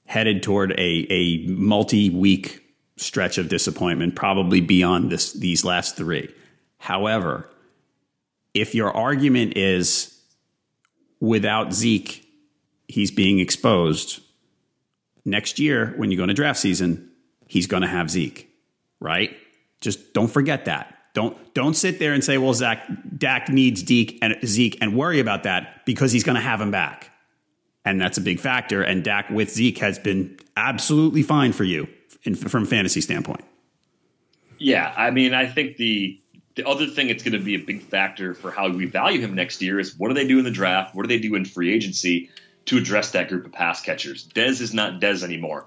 headed 0.06 0.42
toward 0.42 0.72
a, 0.72 1.08
a 1.10 1.46
multi 1.48 2.10
week 2.10 2.66
stretch 2.98 3.38
of 3.38 3.50
disappointment, 3.50 4.16
probably 4.16 4.62
beyond 4.62 5.12
this, 5.12 5.32
these 5.34 5.64
last 5.64 5.96
three. 5.96 6.34
However, 6.80 7.48
if 8.56 8.74
your 8.74 8.92
argument 8.92 9.58
is 9.58 10.20
without 11.20 11.72
Zeke, 11.72 12.28
he's 12.88 13.12
being 13.12 13.40
exposed, 13.40 14.22
next 15.24 15.60
year 15.60 15.94
when 15.98 16.10
you 16.10 16.18
go 16.18 16.24
into 16.24 16.34
draft 16.34 16.60
season, 16.60 17.12
he's 17.48 17.68
going 17.68 17.84
to 17.84 17.88
have 17.88 18.10
Zeke, 18.10 18.50
right? 19.00 19.38
Just 19.82 20.14
don't 20.14 20.30
forget 20.30 20.66
that. 20.66 20.98
Don't 21.14 21.54
don't 21.54 21.74
sit 21.74 22.00
there 22.00 22.14
and 22.14 22.24
say, 22.24 22.38
"Well, 22.38 22.54
Zach 22.54 22.88
Dak 23.18 23.50
needs 23.50 23.86
Zeke 23.86 24.18
and 24.22 24.38
Zeke 24.46 24.78
and 24.82 24.96
worry 24.96 25.20
about 25.20 25.44
that 25.44 25.86
because 25.86 26.12
he's 26.12 26.24
going 26.24 26.36
to 26.36 26.42
have 26.42 26.62
him 26.62 26.72
back." 26.72 27.12
And 27.84 28.00
that's 28.00 28.18
a 28.18 28.22
big 28.22 28.40
factor. 28.40 28.82
And 28.84 29.04
Dak 29.04 29.30
with 29.30 29.50
Zeke 29.50 29.80
has 29.80 30.00
been 30.00 30.38
absolutely 30.56 31.24
fine 31.24 31.52
for 31.52 31.64
you 31.64 31.88
in, 32.24 32.36
from 32.36 32.66
fantasy 32.66 33.02
standpoint. 33.02 33.44
Yeah, 34.60 34.94
I 34.96 35.10
mean, 35.10 35.34
I 35.34 35.48
think 35.48 35.78
the 35.78 36.22
the 36.56 36.68
other 36.68 36.86
thing 36.86 37.08
that's 37.08 37.24
going 37.24 37.34
to 37.34 37.44
be 37.44 37.56
a 37.56 37.60
big 37.60 37.82
factor 37.82 38.34
for 38.34 38.52
how 38.52 38.70
we 38.70 38.86
value 38.86 39.20
him 39.20 39.34
next 39.34 39.62
year 39.62 39.80
is 39.80 39.98
what 39.98 40.10
do 40.10 40.14
they 40.14 40.28
do 40.28 40.38
in 40.38 40.46
the 40.46 40.52
draft? 40.52 40.96
What 40.96 41.04
do 41.04 41.08
they 41.08 41.20
do 41.20 41.36
in 41.36 41.46
free 41.46 41.74
agency 41.74 42.30
to 42.66 42.78
address 42.78 43.12
that 43.12 43.30
group 43.30 43.46
of 43.46 43.52
pass 43.52 43.82
catchers? 43.82 44.28
Dez 44.28 44.62
is 44.62 44.74
not 44.74 45.02
Dez 45.02 45.24
anymore. 45.24 45.66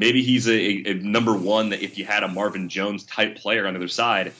Maybe 0.00 0.22
he's 0.22 0.48
a, 0.48 0.90
a, 0.90 0.94
number 0.94 1.36
one 1.36 1.68
that 1.68 1.82
if 1.82 1.98
you 1.98 2.06
had 2.06 2.22
a 2.22 2.28
Marvin 2.28 2.70
Jones 2.70 3.04
type 3.04 3.36
player 3.36 3.66
on 3.66 3.74
the 3.74 3.80
other 3.80 3.86
side, 3.86 4.32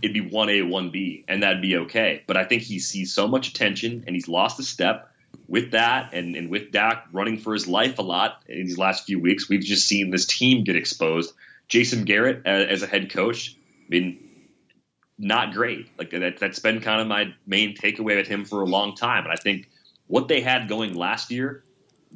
it'd 0.00 0.14
be 0.14 0.20
1A, 0.22 0.62
1B, 0.70 1.24
and 1.26 1.42
that'd 1.42 1.60
be 1.60 1.78
okay. 1.78 2.22
But 2.28 2.36
I 2.36 2.44
think 2.44 2.62
he 2.62 2.78
sees 2.78 3.12
so 3.12 3.26
much 3.26 3.48
attention 3.48 4.04
and 4.06 4.14
he's 4.14 4.28
lost 4.28 4.60
a 4.60 4.62
step 4.62 5.12
with 5.48 5.72
that 5.72 6.14
and, 6.14 6.36
and 6.36 6.48
with 6.48 6.70
Dak 6.70 7.08
running 7.10 7.38
for 7.38 7.54
his 7.54 7.66
life 7.66 7.98
a 7.98 8.02
lot 8.02 8.44
in 8.46 8.66
these 8.66 8.78
last 8.78 9.04
few 9.04 9.18
weeks. 9.18 9.48
We've 9.48 9.60
just 9.60 9.88
seen 9.88 10.10
this 10.10 10.26
team 10.26 10.62
get 10.62 10.76
exposed. 10.76 11.34
Jason 11.66 12.04
Garrett 12.04 12.46
as 12.46 12.84
a 12.84 12.86
head 12.86 13.10
coach, 13.10 13.56
I 13.56 13.88
mean, 13.88 14.28
not 15.18 15.54
great. 15.54 15.88
Like 15.98 16.10
that, 16.10 16.38
that's 16.38 16.60
been 16.60 16.80
kind 16.82 17.00
of 17.00 17.08
my 17.08 17.34
main 17.48 17.74
takeaway 17.76 18.14
with 18.14 18.28
him 18.28 18.44
for 18.44 18.62
a 18.62 18.66
long 18.66 18.94
time. 18.94 19.24
And 19.24 19.32
I 19.32 19.36
think 19.42 19.68
what 20.06 20.28
they 20.28 20.40
had 20.40 20.68
going 20.68 20.94
last 20.94 21.32
year 21.32 21.64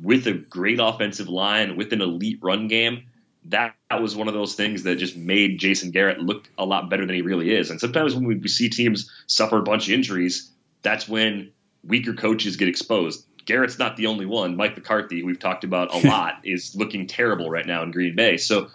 with 0.00 0.26
a 0.26 0.32
great 0.32 0.78
offensive 0.80 1.28
line, 1.28 1.76
with 1.76 1.92
an 1.92 2.00
elite 2.00 2.38
run 2.42 2.68
game, 2.68 3.06
that, 3.46 3.74
that 3.90 4.00
was 4.00 4.16
one 4.16 4.28
of 4.28 4.34
those 4.34 4.54
things 4.54 4.84
that 4.84 4.96
just 4.96 5.16
made 5.16 5.58
Jason 5.58 5.90
Garrett 5.90 6.18
look 6.18 6.48
a 6.56 6.64
lot 6.64 6.88
better 6.88 7.04
than 7.06 7.14
he 7.14 7.22
really 7.22 7.54
is. 7.54 7.70
And 7.70 7.80
sometimes 7.80 8.14
when 8.14 8.24
we 8.24 8.48
see 8.48 8.70
teams 8.70 9.10
suffer 9.26 9.58
a 9.58 9.62
bunch 9.62 9.88
of 9.88 9.94
injuries, 9.94 10.50
that's 10.82 11.08
when 11.08 11.52
weaker 11.82 12.14
coaches 12.14 12.56
get 12.56 12.68
exposed. 12.68 13.26
Garrett's 13.44 13.78
not 13.78 13.96
the 13.96 14.06
only 14.06 14.24
one. 14.24 14.56
Mike 14.56 14.74
McCarthy, 14.74 15.20
who 15.20 15.26
we've 15.26 15.38
talked 15.38 15.64
about 15.64 15.94
a 15.94 15.98
lot, 16.08 16.40
is 16.44 16.74
looking 16.74 17.06
terrible 17.06 17.50
right 17.50 17.66
now 17.66 17.82
in 17.82 17.90
Green 17.90 18.16
Bay. 18.16 18.38
So 18.38 18.68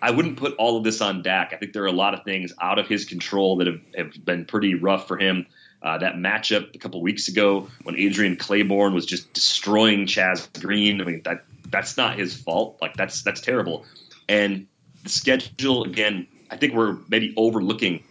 I 0.00 0.12
wouldn't 0.12 0.36
put 0.36 0.54
all 0.56 0.76
of 0.76 0.84
this 0.84 1.00
on 1.00 1.22
Dak. 1.22 1.52
I 1.52 1.56
think 1.56 1.72
there 1.72 1.82
are 1.82 1.86
a 1.86 1.92
lot 1.92 2.14
of 2.14 2.24
things 2.24 2.52
out 2.60 2.78
of 2.78 2.86
his 2.86 3.04
control 3.04 3.56
that 3.56 3.66
have, 3.66 3.80
have 3.96 4.24
been 4.24 4.44
pretty 4.44 4.74
rough 4.74 5.08
for 5.08 5.18
him. 5.18 5.46
Uh, 5.80 5.96
that 5.98 6.14
matchup 6.14 6.74
a 6.74 6.78
couple 6.78 7.00
weeks 7.00 7.28
ago 7.28 7.68
when 7.84 7.94
Adrian 7.96 8.36
Clayborn 8.36 8.94
was 8.94 9.06
just 9.06 9.32
destroying 9.32 10.06
Chaz 10.06 10.48
Green. 10.60 11.00
I 11.00 11.04
mean 11.04 11.22
that 11.24 11.44
that's 11.70 11.96
not 11.96 12.18
his 12.18 12.36
fault. 12.36 12.78
Like 12.82 12.94
that's 12.94 13.22
that's 13.22 13.40
terrible. 13.40 13.84
And 14.28 14.66
the 15.04 15.08
schedule 15.08 15.84
again, 15.84 16.26
I 16.50 16.56
think 16.56 16.74
we're 16.74 16.96
maybe 17.08 17.32
overlooking 17.36 18.02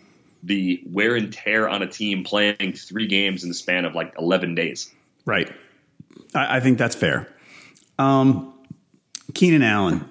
the 0.43 0.81
wear 0.85 1.15
and 1.15 1.33
tear 1.33 1.67
on 1.67 1.81
a 1.81 1.87
team 1.87 2.23
playing 2.23 2.73
three 2.73 3.07
games 3.07 3.43
in 3.43 3.49
the 3.49 3.55
span 3.55 3.83
of 3.83 3.95
like 3.95 4.13
eleven 4.17 4.55
days. 4.55 4.89
Right. 5.25 5.51
I, 6.33 6.57
I 6.57 6.59
think 6.61 6.77
that's 6.77 6.95
fair. 6.95 7.27
Um, 7.99 8.53
Keenan 9.33 9.63
Allen, 9.63 10.09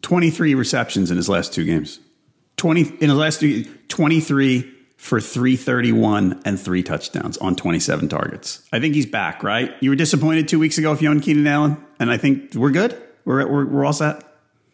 twenty 0.00 0.30
three 0.30 0.54
receptions 0.54 1.10
in 1.10 1.16
his 1.16 1.28
last 1.28 1.52
two 1.52 1.64
games. 1.64 1.98
Twenty 2.56 2.82
in 2.82 3.08
his 3.08 3.18
last 3.18 3.40
two, 3.40 3.64
23 3.88 4.72
for 5.02 5.20
331 5.20 6.40
and 6.44 6.60
three 6.60 6.84
touchdowns 6.84 7.36
on 7.38 7.56
27 7.56 8.08
targets. 8.08 8.62
I 8.72 8.78
think 8.78 8.94
he's 8.94 9.04
back, 9.04 9.42
right? 9.42 9.74
You 9.80 9.90
were 9.90 9.96
disappointed 9.96 10.46
two 10.46 10.60
weeks 10.60 10.78
ago 10.78 10.92
if 10.92 11.02
you 11.02 11.10
owned 11.10 11.24
Keenan 11.24 11.44
Allen, 11.48 11.84
and 11.98 12.08
I 12.08 12.16
think 12.18 12.54
we're 12.54 12.70
good. 12.70 12.96
We're, 13.24 13.44
we're, 13.48 13.66
we're 13.66 13.84
all 13.84 13.92
set. 13.92 14.22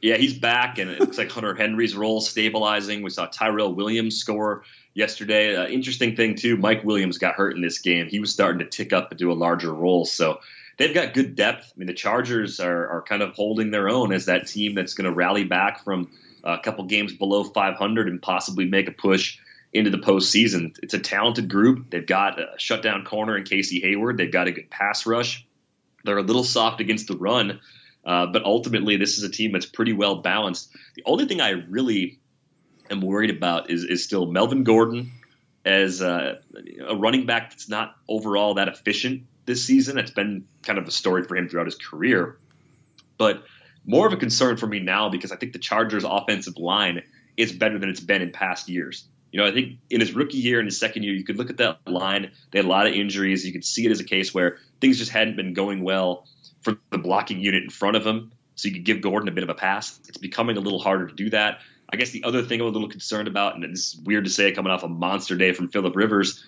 Yeah, 0.02 0.18
he's 0.18 0.38
back, 0.38 0.76
and 0.76 0.90
it 0.90 1.00
looks 1.00 1.16
like 1.16 1.30
Hunter 1.30 1.54
Henry's 1.54 1.97
role 1.97 2.20
stabilizing. 2.20 3.00
We 3.00 3.08
saw 3.08 3.25
Tyrell 3.25 3.73
Williams 3.73 4.18
score 4.18 4.64
yesterday. 4.92 5.56
Uh, 5.56 5.66
interesting 5.66 6.14
thing, 6.14 6.35
too, 6.35 6.58
Mike 6.58 6.85
Williams 6.85 7.16
got 7.16 7.35
hurt 7.35 7.56
in 7.56 7.62
this 7.62 7.78
game. 7.78 8.06
He 8.06 8.20
was 8.20 8.30
starting 8.30 8.58
to 8.58 8.66
tick 8.66 8.92
up 8.92 9.11
into 9.11 9.32
a 9.32 9.35
larger 9.35 9.73
role. 9.73 10.04
So 10.04 10.40
they've 10.76 10.92
got 10.92 11.14
good 11.14 11.37
depth. 11.37 11.73
I 11.75 11.78
mean, 11.78 11.87
the 11.87 11.94
Chargers 11.94 12.61
are, 12.61 12.87
are 12.88 13.00
kind 13.00 13.23
of 13.23 13.32
holding 13.32 13.70
their 13.70 13.88
own 13.88 14.12
as 14.12 14.26
that 14.26 14.47
team 14.47 14.75
that's 14.75 14.92
going 14.92 15.06
to 15.06 15.12
rally 15.12 15.44
back 15.44 15.85
from 15.85 16.11
a 16.44 16.58
couple 16.58 16.85
games 16.85 17.14
below 17.14 17.44
500 17.44 18.08
and 18.08 18.20
possibly 18.20 18.66
make 18.66 18.88
a 18.88 18.92
push 18.92 19.38
into 19.72 19.90
the 19.90 19.98
postseason. 19.98 20.76
It's 20.82 20.94
a 20.94 20.98
talented 20.98 21.48
group. 21.48 21.90
They've 21.90 22.06
got 22.06 22.40
a 22.40 22.54
shutdown 22.58 23.04
corner 23.04 23.37
in 23.37 23.44
Casey 23.44 23.80
Hayward. 23.80 24.16
They've 24.16 24.32
got 24.32 24.48
a 24.48 24.52
good 24.52 24.70
pass 24.70 25.06
rush. 25.06 25.46
They're 26.04 26.18
a 26.18 26.22
little 26.22 26.44
soft 26.44 26.80
against 26.80 27.08
the 27.08 27.16
run, 27.16 27.60
uh, 28.04 28.26
but 28.26 28.44
ultimately, 28.44 28.96
this 28.96 29.18
is 29.18 29.25
a 29.25 29.28
team 29.28 29.52
that's 29.52 29.66
pretty 29.66 29.92
well 29.92 30.16
balanced. 30.16 30.75
The 30.94 31.02
only 31.04 31.26
thing 31.26 31.40
I 31.40 31.50
really 31.50 32.20
am 32.90 33.00
worried 33.00 33.30
about 33.30 33.70
is, 33.70 33.84
is 33.84 34.04
still 34.04 34.26
Melvin 34.26 34.64
Gordon 34.64 35.12
as 35.64 36.00
a, 36.00 36.38
a 36.87 36.96
running 36.96 37.26
back 37.26 37.50
that's 37.50 37.68
not 37.68 37.94
overall 38.08 38.54
that 38.54 38.68
efficient 38.68 39.25
this 39.44 39.64
season. 39.64 39.98
It's 39.98 40.12
been 40.12 40.46
kind 40.62 40.78
of 40.78 40.87
a 40.87 40.90
story 40.90 41.25
for 41.25 41.37
him 41.37 41.48
throughout 41.48 41.66
his 41.66 41.75
career. 41.75 42.38
But 43.18 43.42
more 43.84 44.06
of 44.06 44.12
a 44.12 44.16
concern 44.16 44.56
for 44.56 44.66
me 44.66 44.80
now 44.80 45.08
because 45.08 45.32
I 45.32 45.37
think 45.37 45.52
the 45.52 45.58
Chargers' 45.58 46.04
offensive 46.04 46.56
line 46.56 47.02
is 47.37 47.52
better 47.52 47.78
than 47.78 47.90
it's 47.90 48.00
been 48.00 48.22
in 48.22 48.32
past 48.32 48.68
years. 48.68 49.06
You 49.30 49.40
know, 49.40 49.47
I 49.47 49.52
think 49.52 49.78
in 49.90 50.00
his 50.00 50.12
rookie 50.12 50.38
year 50.38 50.58
and 50.58 50.66
his 50.66 50.78
second 50.80 51.02
year, 51.02 51.12
you 51.12 51.25
could 51.25 51.37
look 51.37 51.50
at 51.50 51.58
that 51.58 51.80
line. 51.87 52.30
They 52.50 52.58
had 52.58 52.66
a 52.66 52.68
lot 52.68 52.87
of 52.87 52.94
injuries. 52.94 53.44
You 53.44 53.52
could 53.52 53.64
see 53.64 53.85
it 53.85 53.90
as 53.90 54.00
a 54.00 54.04
case 54.04 54.32
where 54.32 54.58
things 54.80 54.99
just 54.99 55.11
hadn't 55.11 55.37
been 55.37 55.52
going 55.52 55.82
well 55.82 56.26
for 56.62 56.76
the 56.90 56.99
blocking 56.99 57.40
unit 57.40 57.62
in 57.62 57.70
front 57.70 57.97
of 57.97 58.06
him. 58.06 58.32
So 58.54 58.68
you 58.68 58.75
could 58.75 58.85
give 58.85 59.00
Gordon 59.02 59.28
a 59.28 59.32
bit 59.32 59.44
of 59.44 59.50
a 59.50 59.54
pass. 59.54 60.00
It's 60.08 60.18
becoming 60.18 60.56
a 60.56 60.61
little 60.61 60.78
harder 60.80 61.06
to 61.06 61.14
do 61.14 61.30
that. 61.30 61.61
I 61.90 61.97
guess 61.97 62.11
the 62.11 62.25
other 62.25 62.42
thing 62.42 62.61
I'm 62.61 62.66
a 62.66 62.70
little 62.70 62.88
concerned 62.88 63.28
about, 63.28 63.54
and 63.54 63.64
it's 63.64 63.97
weird 63.97 64.25
to 64.25 64.30
say 64.30 64.52
coming 64.52 64.73
off 64.73 64.82
a 64.82 64.88
monster 64.88 65.37
day 65.37 65.52
from 65.52 65.68
Philip 65.68 65.94
Rivers, 65.94 66.44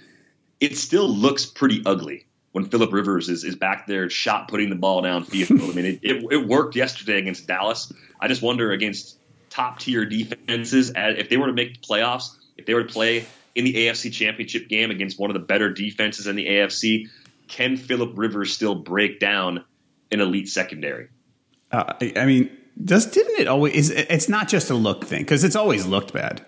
it 0.59 0.77
still 0.77 1.09
looks 1.09 1.47
pretty 1.47 1.83
ugly 1.87 2.27
when 2.53 2.65
Philip 2.65 2.93
Rivers 2.93 3.29
is, 3.29 3.45
is 3.45 3.57
back 3.57 3.87
there 3.87 4.11
shot 4.11 4.49
putting 4.49 4.71
the 4.71 4.77
ball 4.77 5.03
downfield. 5.03 5.71
I 5.71 5.75
mean, 5.75 5.85
it, 5.85 6.01
it, 6.03 6.33
it 6.33 6.47
worked 6.49 6.77
yesterday 6.77 7.19
against 7.19 7.47
Dallas. 7.47 7.93
I 8.21 8.29
just 8.29 8.43
wonder 8.43 8.73
against 8.73 9.19
top 9.51 9.79
tier 9.79 10.05
defenses, 10.05 10.93
if 10.95 11.29
they 11.29 11.37
were 11.37 11.47
to 11.47 11.53
make 11.53 11.81
the 11.81 11.87
playoffs, 11.87 12.37
if 12.61 12.67
they 12.67 12.75
were 12.75 12.85
to 12.85 12.93
play 12.93 13.27
in 13.55 13.65
the 13.65 13.75
AFC 13.75 14.13
Championship 14.13 14.69
game 14.69 14.91
against 14.91 15.19
one 15.19 15.31
of 15.31 15.35
the 15.35 15.41
better 15.41 15.73
defenses 15.73 16.27
in 16.27 16.37
the 16.37 16.47
AFC, 16.47 17.09
can 17.49 17.77
Philip 17.77 18.13
Rivers 18.17 18.53
still 18.53 18.75
break 18.75 19.19
down 19.19 19.65
an 20.13 20.21
elite 20.21 20.49
secondary? 20.49 21.09
Uh, 21.73 21.95
I 22.17 22.27
mean, 22.27 22.51
does 22.83 23.07
didn't 23.07 23.41
it 23.41 23.49
always? 23.49 23.91
It's 23.91 24.29
not 24.29 24.49
just 24.49 24.71
a 24.71 24.75
look 24.75 25.05
thing 25.05 25.23
because 25.23 25.45
it's 25.45 25.57
always 25.57 25.87
looked 25.87 26.13
bad, 26.13 26.45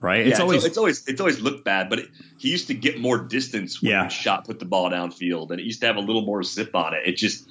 right? 0.00 0.26
It's 0.26 0.40
always 0.40 0.64
it's 0.64 0.78
always 0.78 1.06
it's 1.08 1.20
always 1.20 1.40
looked 1.40 1.64
bad, 1.64 1.88
but 1.88 2.00
it, 2.00 2.08
he 2.38 2.50
used 2.50 2.68
to 2.68 2.74
get 2.74 3.00
more 3.00 3.18
distance 3.18 3.80
when 3.80 3.90
yeah. 3.90 4.08
shot 4.08 4.44
put 4.44 4.58
the 4.58 4.64
ball 4.64 4.90
downfield, 4.90 5.50
and 5.50 5.60
it 5.60 5.64
used 5.64 5.80
to 5.80 5.86
have 5.86 5.96
a 5.96 6.00
little 6.00 6.22
more 6.22 6.42
zip 6.42 6.74
on 6.74 6.94
it. 6.94 7.02
It 7.06 7.16
just 7.16 7.48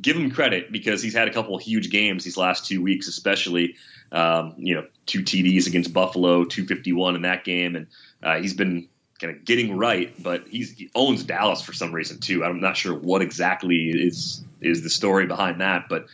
give 0.00 0.16
him 0.16 0.30
credit 0.30 0.70
because 0.70 1.02
he's 1.02 1.14
had 1.14 1.28
a 1.28 1.32
couple 1.32 1.54
of 1.54 1.62
huge 1.62 1.90
games 1.90 2.24
these 2.24 2.36
last 2.36 2.66
two 2.66 2.82
weeks, 2.82 3.08
especially. 3.08 3.76
Um, 4.12 4.54
you 4.58 4.74
know, 4.74 4.86
two 5.06 5.22
TDs 5.22 5.66
against 5.66 5.92
Buffalo, 5.92 6.44
251 6.44 7.16
in 7.16 7.22
that 7.22 7.44
game, 7.44 7.76
and 7.76 7.86
uh, 8.22 8.40
he's 8.40 8.54
been 8.54 8.88
kind 9.20 9.36
of 9.36 9.44
getting 9.44 9.76
right. 9.76 10.12
But 10.20 10.48
he 10.48 10.90
owns 10.94 11.24
Dallas 11.24 11.62
for 11.62 11.72
some 11.72 11.92
reason 11.92 12.18
too. 12.18 12.44
I'm 12.44 12.60
not 12.60 12.76
sure 12.76 12.94
what 12.94 13.22
exactly 13.22 13.90
is 13.90 14.42
is 14.60 14.82
the 14.82 14.90
story 14.90 15.26
behind 15.26 15.60
that, 15.60 15.88
but 15.88 16.06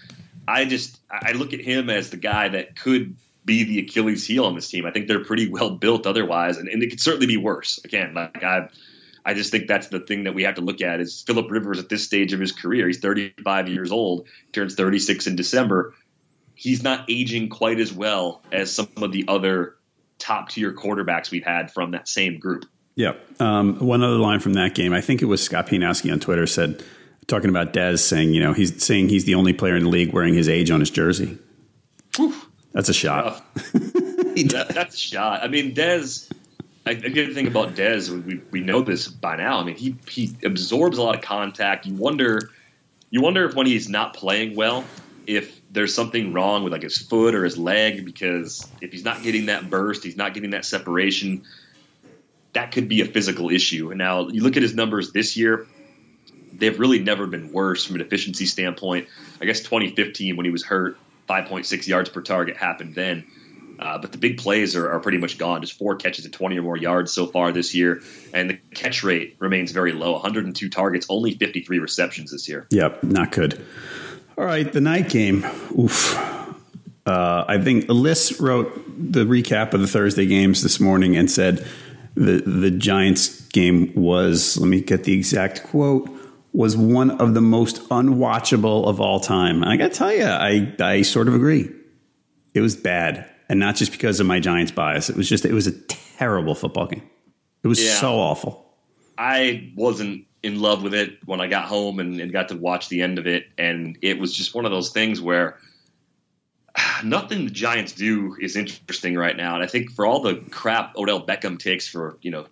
I 0.47 0.65
just 0.65 0.99
I 1.11 1.33
look 1.33 1.53
at 1.53 1.61
him 1.61 1.91
as 1.91 2.11
the 2.11 2.17
guy 2.17 2.49
that 2.49 2.77
could 2.77 3.17
be 3.45 3.65
the 3.65 3.79
Achilles 3.81 4.27
heel 4.27 4.45
on 4.45 4.55
this 4.55 4.69
team. 4.69 4.87
I 4.87 4.91
think 4.91 5.07
they're 5.07 5.25
pretty 5.25 5.49
well 5.49 5.71
built 5.71 6.07
otherwise, 6.07 6.59
and, 6.59 6.69
and 6.69 6.83
it 6.83 6.91
could 6.91 7.01
certainly 7.01 7.27
be 7.27 7.37
worse. 7.37 7.81
Again, 7.85 8.15
like 8.15 8.43
I 8.43 8.69
I 9.25 9.35
just 9.35 9.51
think 9.51 9.67
that's 9.67 9.89
the 9.89 10.01
thing 10.01 10.25
that 10.25 10.35
we 10.35 10.45
have 10.45 10.55
to 10.55 10.61
look 10.61 10.81
at 10.83 11.01
is 11.01 11.23
Philip 11.27 11.51
Rivers 11.51 11.81
at 11.81 11.89
this 11.89 12.05
stage 12.05 12.33
of 12.33 12.39
his 12.39 12.53
career. 12.53 12.87
He's 12.87 13.01
35 13.01 13.69
years 13.69 13.91
old, 13.91 14.29
turns 14.53 14.77
36 14.77 15.27
in 15.27 15.35
December. 15.35 15.95
He's 16.57 16.83
not 16.83 17.05
aging 17.09 17.49
quite 17.49 17.79
as 17.79 17.93
well 17.93 18.43
as 18.51 18.73
some 18.73 18.89
of 18.97 19.13
the 19.13 19.25
other 19.29 19.77
top 20.19 20.49
tier 20.49 20.73
quarterbacks 20.73 21.31
we've 21.31 21.45
had 21.45 21.71
from 21.71 21.93
that 21.93 22.09
same 22.09 22.39
group. 22.39 22.65
Yep. 22.97 23.41
Um, 23.41 23.79
one 23.79 24.03
other 24.03 24.17
line 24.17 24.41
from 24.41 24.55
that 24.55 24.75
game, 24.75 24.93
I 24.93 25.01
think 25.01 25.23
it 25.23 25.27
was 25.27 25.43
Scott 25.43 25.67
Pianowski 25.67 26.11
on 26.11 26.19
Twitter 26.19 26.47
said, 26.47 26.83
talking 27.27 27.51
about 27.51 27.73
Dez 27.73 28.01
saying, 28.01 28.33
you 28.33 28.41
know, 28.41 28.53
he's 28.53 28.83
saying 28.83 29.11
he's 29.11 29.27
the 29.27 29.35
only 29.35 29.53
player 29.53 29.77
in 29.77 29.85
the 29.85 29.91
league 29.91 30.13
wearing 30.13 30.35
his 30.35 30.49
age 30.49 30.71
on 30.71 30.81
his 30.81 30.91
jersey. 30.91 31.39
Whew. 32.17 32.35
That's 32.73 32.89
a 32.89 32.95
shot. 32.95 33.45
that, 33.55 34.67
that's 34.75 34.95
a 34.95 34.99
shot. 34.99 35.43
I 35.43 35.49
mean, 35.49 35.75
Dez 35.75 36.31
a 36.87 36.95
good 36.95 37.35
thing 37.35 37.47
about 37.47 37.75
Dez, 37.75 38.11
we, 38.25 38.41
we 38.51 38.61
know 38.61 38.81
this 38.81 39.09
by 39.09 39.37
now. 39.37 39.59
I 39.59 39.65
mean, 39.65 39.77
he 39.77 39.97
he 40.09 40.37
absorbs 40.45 40.99
a 40.99 41.03
lot 41.03 41.17
of 41.17 41.21
contact. 41.21 41.87
You 41.87 41.95
wonder, 41.95 42.51
you 43.11 43.21
wonder 43.21 43.45
if 43.45 43.55
when 43.55 43.67
he's 43.67 43.89
not 43.89 44.15
playing 44.15 44.55
well, 44.55 44.85
if 45.27 45.61
there's 45.77 45.95
something 45.95 46.33
wrong 46.33 46.65
with 46.65 46.73
like 46.73 46.83
his 46.83 46.97
foot 46.97 47.35
or 47.35 47.45
his 47.45 47.59
leg, 47.59 48.07
because 48.07 48.67
if 48.81 48.93
he's 48.93 49.05
not 49.05 49.23
getting 49.23 49.47
that 49.47 49.69
burst, 49.69 50.03
he's 50.03 50.17
not 50.17 50.33
getting 50.33 50.51
that 50.51 50.65
separation. 50.65 51.45
That 52.55 52.73
could 52.73 52.89
be 52.89 53.03
a 53.03 53.05
physical 53.05 53.51
issue. 53.51 53.91
And 53.91 53.99
now 53.99 54.29
you 54.29 54.43
look 54.43 54.57
at 54.57 54.63
his 54.63 54.75
numbers 54.75 55.13
this 55.13 55.37
year; 55.37 55.67
they've 56.55 56.81
really 56.81 57.01
never 57.01 57.27
been 57.27 57.53
worse 57.53 57.85
from 57.85 57.97
an 57.97 58.01
efficiency 58.01 58.47
standpoint. 58.47 59.09
I 59.39 59.45
guess 59.45 59.61
2015 59.61 60.37
when 60.37 60.47
he 60.47 60.51
was 60.51 60.65
hurt, 60.65 60.97
5.6 61.29 61.87
yards 61.87 62.09
per 62.09 62.23
target 62.23 62.57
happened 62.57 62.95
then. 62.95 63.27
Uh, 63.79 63.99
but 63.99 64.11
the 64.11 64.17
big 64.17 64.39
plays 64.39 64.75
are, 64.75 64.91
are, 64.91 65.01
pretty 65.01 65.19
much 65.19 65.37
gone. 65.37 65.61
Just 65.61 65.75
four 65.75 65.97
catches 65.97 66.25
at 66.25 66.33
20 66.33 66.59
or 66.59 66.63
more 66.63 66.79
yards 66.79 67.13
so 67.13 67.27
far 67.27 67.53
this 67.53 67.75
year. 67.75 68.01
And 68.33 68.49
the 68.49 68.59
catch 68.75 69.05
rate 69.05 69.37
remains 69.39 69.73
very 69.73 69.93
low 69.93 70.13
102 70.13 70.71
targets, 70.71 71.07
only 71.11 71.35
53 71.35 71.79
receptions 71.79 72.33
this 72.33 72.49
year. 72.49 72.67
Yep, 72.71 73.05
not 73.05 73.33
good. 73.33 73.63
All 74.39 74.45
right, 74.45 74.71
the 74.71 74.81
night 74.81 75.09
game. 75.09 75.45
Oof. 75.79 76.17
Uh, 77.07 77.45
I 77.49 77.59
think 77.59 77.87
Liss 77.89 78.41
wrote 78.41 78.73
the 78.99 79.25
recap 79.25 79.73
of 79.73 79.81
the 79.81 79.87
Thursday 79.87 80.27
games 80.27 80.63
this 80.63 80.81
morning 80.81 81.17
and 81.17 81.31
said 81.31 81.67
the, 82.15 82.43
the 82.43 82.71
Giants 82.71 83.41
game 83.49 83.93
was, 83.95 84.59
let 84.59 84.69
me 84.69 84.81
get 84.81 85.05
the 85.05 85.13
exact 85.13 85.65
quote, 85.65 86.11
was 86.53 86.77
one 86.77 87.13
of 87.13 87.35
the 87.35 87.41
most 87.41 87.89
unwatchable 87.89 88.87
of 88.87 89.01
all 89.01 89.21
time. 89.21 89.63
And 89.63 89.71
I 89.71 89.77
got 89.77 89.93
to 89.93 89.99
tell 89.99 90.13
you, 90.13 90.25
I, 90.25 90.75
I 90.81 91.03
sort 91.03 91.29
of 91.29 91.35
agree. 91.35 91.71
It 92.55 92.61
was 92.61 92.77
bad 92.77 93.29
and 93.49 93.61
not 93.61 93.77
just 93.77 93.93
because 93.93 94.21
of 94.21 94.27
my 94.27 94.41
Giants 94.41 94.73
bias. 94.73 95.09
It 95.09 95.17
was 95.17 95.29
just 95.29 95.45
it 95.45 95.53
was 95.53 95.67
a 95.67 95.73
terrible 95.73 96.55
football 96.55 96.87
game. 96.87 97.03
It 97.63 97.69
was 97.69 97.83
yeah. 97.83 97.95
so 97.95 98.15
awful. 98.15 98.75
I 99.19 99.73
wasn't 99.77 100.26
in 100.47 100.61
love 100.61 100.83
with 100.83 100.95
it 100.95 101.19
when 101.27 101.41
I 101.41 101.49
got 101.49 101.65
home 101.65 101.99
and, 101.99 102.21
and, 102.21 102.33
got 102.33 102.51
to 102.51 102.57
watch 102.57 102.89
the 102.89 103.03
end 103.03 103.19
of 103.19 103.27
it, 103.27 103.47
and 103.59 103.99
it 104.01 104.19
was 104.19 104.33
just 104.33 104.55
one 104.55 104.65
of 104.65 104.71
those 104.71 104.91
things 104.91 105.21
where 105.21 105.59
nothing 107.05 107.45
the 107.45 107.51
Giants 107.51 107.93
do 107.93 108.37
is 108.41 108.55
interesting 108.55 109.17
right 109.17 109.37
now. 109.37 109.57
And 109.57 109.65
I 109.65 109.67
think 109.67 109.91
for 109.91 110.07
all 110.07 110.21
the 110.21 110.37
crap 110.51 110.97
Odell 110.97 111.27
Beckham 111.27 111.59
takes 111.59 111.89
for 111.89 112.17
you 112.23 112.31
know 112.31 112.47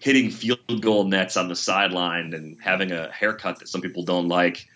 hitting 0.00 0.30
field 0.30 0.82
goal 0.82 1.04
nets 1.04 1.36
on 1.36 1.48
the 1.48 1.56
sideline 1.56 2.34
and 2.34 2.58
having 2.60 2.90
a 2.92 3.10
haircut 3.10 3.60
that 3.60 3.68
some 3.68 3.80
people 3.80 4.02
don't 4.04 4.28
like 4.28 4.66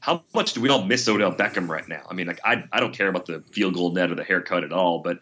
how 0.00 0.22
much 0.32 0.52
do 0.52 0.60
we 0.60 0.68
all 0.68 0.84
miss 0.84 1.08
Odell 1.08 1.32
Beckham 1.32 1.68
right 1.68 1.86
now? 1.88 2.02
I 2.08 2.14
mean, 2.14 2.28
like 2.28 2.40
I 2.44 2.62
I 2.70 2.78
don't 2.78 2.94
care 2.94 3.08
about 3.08 3.26
the 3.26 3.42
field 3.50 3.74
goal 3.74 3.90
net 3.90 4.12
or 4.12 4.14
the 4.14 4.22
haircut 4.22 4.62
at 4.62 4.72
all, 4.72 5.00
but 5.00 5.18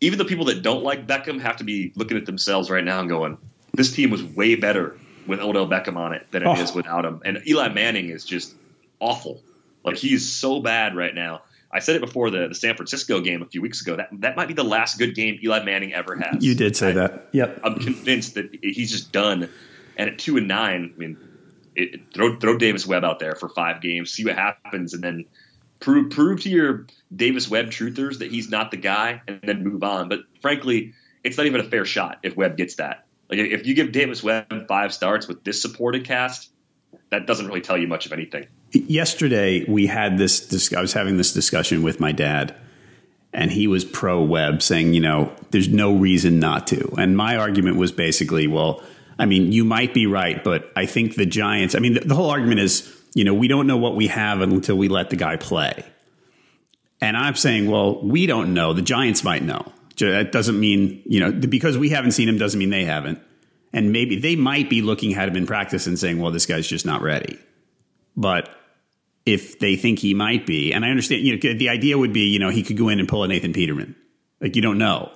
even 0.00 0.18
the 0.18 0.24
people 0.24 0.46
that 0.46 0.62
don't 0.62 0.82
like 0.82 1.06
Beckham 1.06 1.40
have 1.42 1.58
to 1.58 1.64
be 1.64 1.92
looking 1.94 2.16
at 2.16 2.24
themselves 2.24 2.70
right 2.70 2.84
now 2.84 3.00
and 3.00 3.08
going, 3.10 3.36
this 3.74 3.92
team 3.92 4.08
was 4.10 4.22
way 4.22 4.54
better 4.54 4.96
with 5.30 5.40
Odell 5.40 5.68
Beckham 5.68 5.96
on 5.96 6.12
it 6.12 6.26
than 6.32 6.42
it 6.42 6.46
oh. 6.46 6.60
is 6.60 6.74
without 6.74 7.04
him. 7.04 7.22
And 7.24 7.40
Eli 7.46 7.68
Manning 7.68 8.10
is 8.10 8.24
just 8.24 8.54
awful. 8.98 9.40
Like 9.84 9.96
he's 9.96 10.30
so 10.30 10.60
bad 10.60 10.96
right 10.96 11.14
now. 11.14 11.42
I 11.72 11.78
said 11.78 11.94
it 11.94 12.00
before 12.00 12.30
the, 12.30 12.48
the 12.48 12.54
San 12.54 12.74
Francisco 12.74 13.20
game 13.20 13.42
a 13.42 13.46
few 13.46 13.62
weeks 13.62 13.80
ago. 13.80 13.96
That 13.96 14.08
that 14.20 14.36
might 14.36 14.48
be 14.48 14.54
the 14.54 14.64
last 14.64 14.98
good 14.98 15.14
game 15.14 15.38
Eli 15.42 15.62
Manning 15.62 15.94
ever 15.94 16.16
has. 16.16 16.44
You 16.44 16.56
did 16.56 16.76
say 16.76 16.90
I, 16.90 16.92
that. 16.92 17.28
Yep. 17.32 17.60
I'm 17.62 17.78
convinced 17.78 18.34
that 18.34 18.58
he's 18.60 18.90
just 18.90 19.12
done. 19.12 19.48
And 19.96 20.10
at 20.10 20.18
two 20.18 20.36
and 20.36 20.48
nine, 20.48 20.92
I 20.94 20.98
mean, 20.98 21.16
it, 21.76 22.12
throw 22.12 22.38
throw 22.38 22.58
Davis 22.58 22.86
Webb 22.86 23.04
out 23.04 23.20
there 23.20 23.36
for 23.36 23.48
five 23.48 23.80
games, 23.80 24.10
see 24.10 24.24
what 24.24 24.34
happens, 24.34 24.94
and 24.94 25.02
then 25.02 25.26
prove 25.78 26.10
prove 26.10 26.40
to 26.42 26.50
your 26.50 26.86
Davis 27.14 27.48
Webb 27.48 27.66
truthers 27.66 28.18
that 28.18 28.32
he's 28.32 28.50
not 28.50 28.72
the 28.72 28.76
guy, 28.76 29.22
and 29.28 29.40
then 29.44 29.62
move 29.62 29.84
on. 29.84 30.08
But 30.08 30.20
frankly, 30.42 30.94
it's 31.22 31.36
not 31.36 31.46
even 31.46 31.60
a 31.60 31.64
fair 31.64 31.84
shot 31.84 32.18
if 32.24 32.36
Webb 32.36 32.56
gets 32.56 32.76
that. 32.76 33.06
Like 33.30 33.38
if 33.38 33.66
you 33.66 33.74
give 33.74 33.92
Davis 33.92 34.22
Webb 34.22 34.66
five 34.68 34.92
starts 34.92 35.28
with 35.28 35.44
this 35.44 35.62
supported 35.62 36.04
cast, 36.04 36.50
that 37.10 37.26
doesn't 37.26 37.46
really 37.46 37.60
tell 37.60 37.78
you 37.78 37.86
much 37.86 38.06
of 38.06 38.12
anything. 38.12 38.46
Yesterday 38.72 39.64
we 39.68 39.86
had 39.86 40.18
this. 40.18 40.72
I 40.72 40.80
was 40.80 40.92
having 40.92 41.16
this 41.16 41.32
discussion 41.32 41.82
with 41.82 42.00
my 42.00 42.12
dad, 42.12 42.54
and 43.32 43.50
he 43.50 43.66
was 43.66 43.84
pro 43.84 44.22
Webb, 44.22 44.62
saying, 44.62 44.94
you 44.94 45.00
know, 45.00 45.32
there's 45.50 45.68
no 45.68 45.96
reason 45.96 46.38
not 46.40 46.66
to. 46.68 46.94
And 46.98 47.16
my 47.16 47.36
argument 47.36 47.76
was 47.76 47.92
basically, 47.92 48.46
well 48.46 48.82
I 49.20 49.26
mean, 49.26 49.52
you 49.52 49.66
might 49.66 49.92
be 49.92 50.06
right, 50.06 50.42
but 50.42 50.72
I 50.74 50.86
think 50.86 51.14
the 51.14 51.26
Giants, 51.26 51.74
I 51.74 51.78
mean, 51.78 51.92
the, 51.92 52.00
the 52.00 52.14
whole 52.14 52.30
argument 52.30 52.60
is, 52.60 52.90
you 53.12 53.22
know, 53.22 53.34
we 53.34 53.48
don't 53.48 53.66
know 53.66 53.76
what 53.76 53.94
we 53.94 54.06
have 54.06 54.40
until 54.40 54.78
we 54.78 54.88
let 54.88 55.10
the 55.10 55.16
guy 55.16 55.36
play. 55.36 55.84
And 57.02 57.18
I'm 57.18 57.34
saying, 57.34 57.70
well, 57.70 58.02
we 58.02 58.24
don't 58.24 58.54
know. 58.54 58.72
The 58.72 58.80
Giants 58.80 59.22
might 59.22 59.42
know. 59.42 59.72
That 60.00 60.32
doesn't 60.32 60.58
mean, 60.58 61.02
you 61.06 61.20
know, 61.20 61.32
because 61.32 61.76
we 61.76 61.90
haven't 61.90 62.12
seen 62.12 62.28
him 62.28 62.38
doesn't 62.38 62.58
mean 62.58 62.70
they 62.70 62.84
haven't. 62.84 63.20
And 63.72 63.92
maybe 63.92 64.18
they 64.18 64.36
might 64.36 64.68
be 64.68 64.82
looking 64.82 65.14
at 65.14 65.28
him 65.28 65.36
in 65.36 65.46
practice 65.46 65.86
and 65.86 65.98
saying, 65.98 66.18
well, 66.18 66.32
this 66.32 66.46
guy's 66.46 66.66
just 66.66 66.84
not 66.84 67.02
ready. 67.02 67.38
But 68.16 68.48
if 69.24 69.58
they 69.58 69.76
think 69.76 70.00
he 70.00 70.14
might 70.14 70.46
be, 70.46 70.72
and 70.72 70.84
I 70.84 70.90
understand, 70.90 71.22
you 71.22 71.34
know, 71.36 71.54
the 71.54 71.68
idea 71.68 71.96
would 71.96 72.12
be, 72.12 72.30
you 72.32 72.38
know, 72.38 72.50
he 72.50 72.62
could 72.62 72.76
go 72.76 72.88
in 72.88 72.98
and 72.98 73.08
pull 73.08 73.22
a 73.22 73.28
Nathan 73.28 73.52
Peterman. 73.52 73.94
Like, 74.40 74.56
you 74.56 74.62
don't 74.62 74.78
know. 74.78 75.12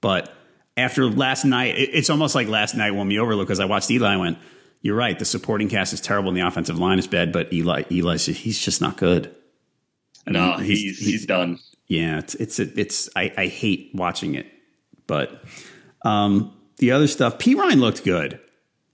But 0.00 0.32
after 0.76 1.08
last 1.08 1.44
night, 1.44 1.74
it's 1.76 2.08
almost 2.08 2.34
like 2.34 2.48
last 2.48 2.74
night 2.74 2.92
won 2.92 3.06
me 3.08 3.18
over 3.18 3.36
because 3.36 3.60
I 3.60 3.66
watched 3.66 3.90
Eli 3.90 4.12
and 4.12 4.20
went, 4.20 4.38
You're 4.80 4.96
right. 4.96 5.18
The 5.18 5.24
supporting 5.24 5.68
cast 5.68 5.92
is 5.92 6.00
terrible 6.00 6.28
and 6.28 6.36
the 6.36 6.46
offensive 6.46 6.78
line 6.78 6.98
is 6.98 7.06
bad, 7.06 7.32
but 7.32 7.52
Eli, 7.52 7.82
Eli's 7.90 8.26
he's 8.26 8.58
just 8.58 8.80
not 8.80 8.96
good. 8.96 9.34
No, 10.26 10.56
he's, 10.58 10.80
he's, 10.80 10.98
he's 10.98 11.26
done. 11.26 11.58
Yeah, 11.90 12.18
it's 12.20 12.36
it's 12.36 12.60
it's 12.60 13.08
I, 13.16 13.32
I 13.36 13.46
hate 13.48 13.90
watching 13.92 14.36
it, 14.36 14.46
but 15.08 15.42
um, 16.02 16.56
the 16.76 16.92
other 16.92 17.08
stuff. 17.08 17.38
Perine 17.38 17.80
looked 17.80 18.04
good 18.04 18.38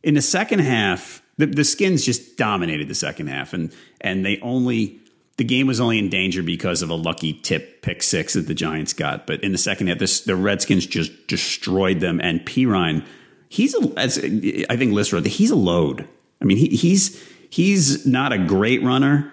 in 0.02 0.14
the 0.14 0.22
second 0.22 0.60
half. 0.60 1.22
The, 1.36 1.44
the 1.44 1.64
skins 1.64 2.06
just 2.06 2.38
dominated 2.38 2.88
the 2.88 2.94
second 2.94 3.26
half, 3.26 3.52
and 3.52 3.70
and 4.00 4.24
they 4.24 4.40
only 4.40 4.98
the 5.36 5.44
game 5.44 5.66
was 5.66 5.78
only 5.78 5.98
in 5.98 6.08
danger 6.08 6.42
because 6.42 6.80
of 6.80 6.88
a 6.88 6.94
lucky 6.94 7.34
tip 7.34 7.82
pick 7.82 8.02
six 8.02 8.32
that 8.32 8.46
the 8.46 8.54
Giants 8.54 8.94
got. 8.94 9.26
But 9.26 9.44
in 9.44 9.52
the 9.52 9.58
second 9.58 9.88
half, 9.88 9.98
this, 9.98 10.22
the 10.22 10.34
Redskins 10.34 10.86
just 10.86 11.26
destroyed 11.26 12.00
them. 12.00 12.18
And 12.22 12.40
Perine, 12.46 13.04
he's 13.50 13.74
a, 13.74 13.92
as 13.98 14.16
I 14.18 14.76
think 14.76 14.94
Lister, 14.94 15.20
he's 15.20 15.50
a 15.50 15.56
load. 15.56 16.08
I 16.40 16.46
mean, 16.46 16.56
he, 16.56 16.68
he's 16.68 17.22
he's 17.50 18.06
not 18.06 18.32
a 18.32 18.38
great 18.38 18.82
runner, 18.82 19.30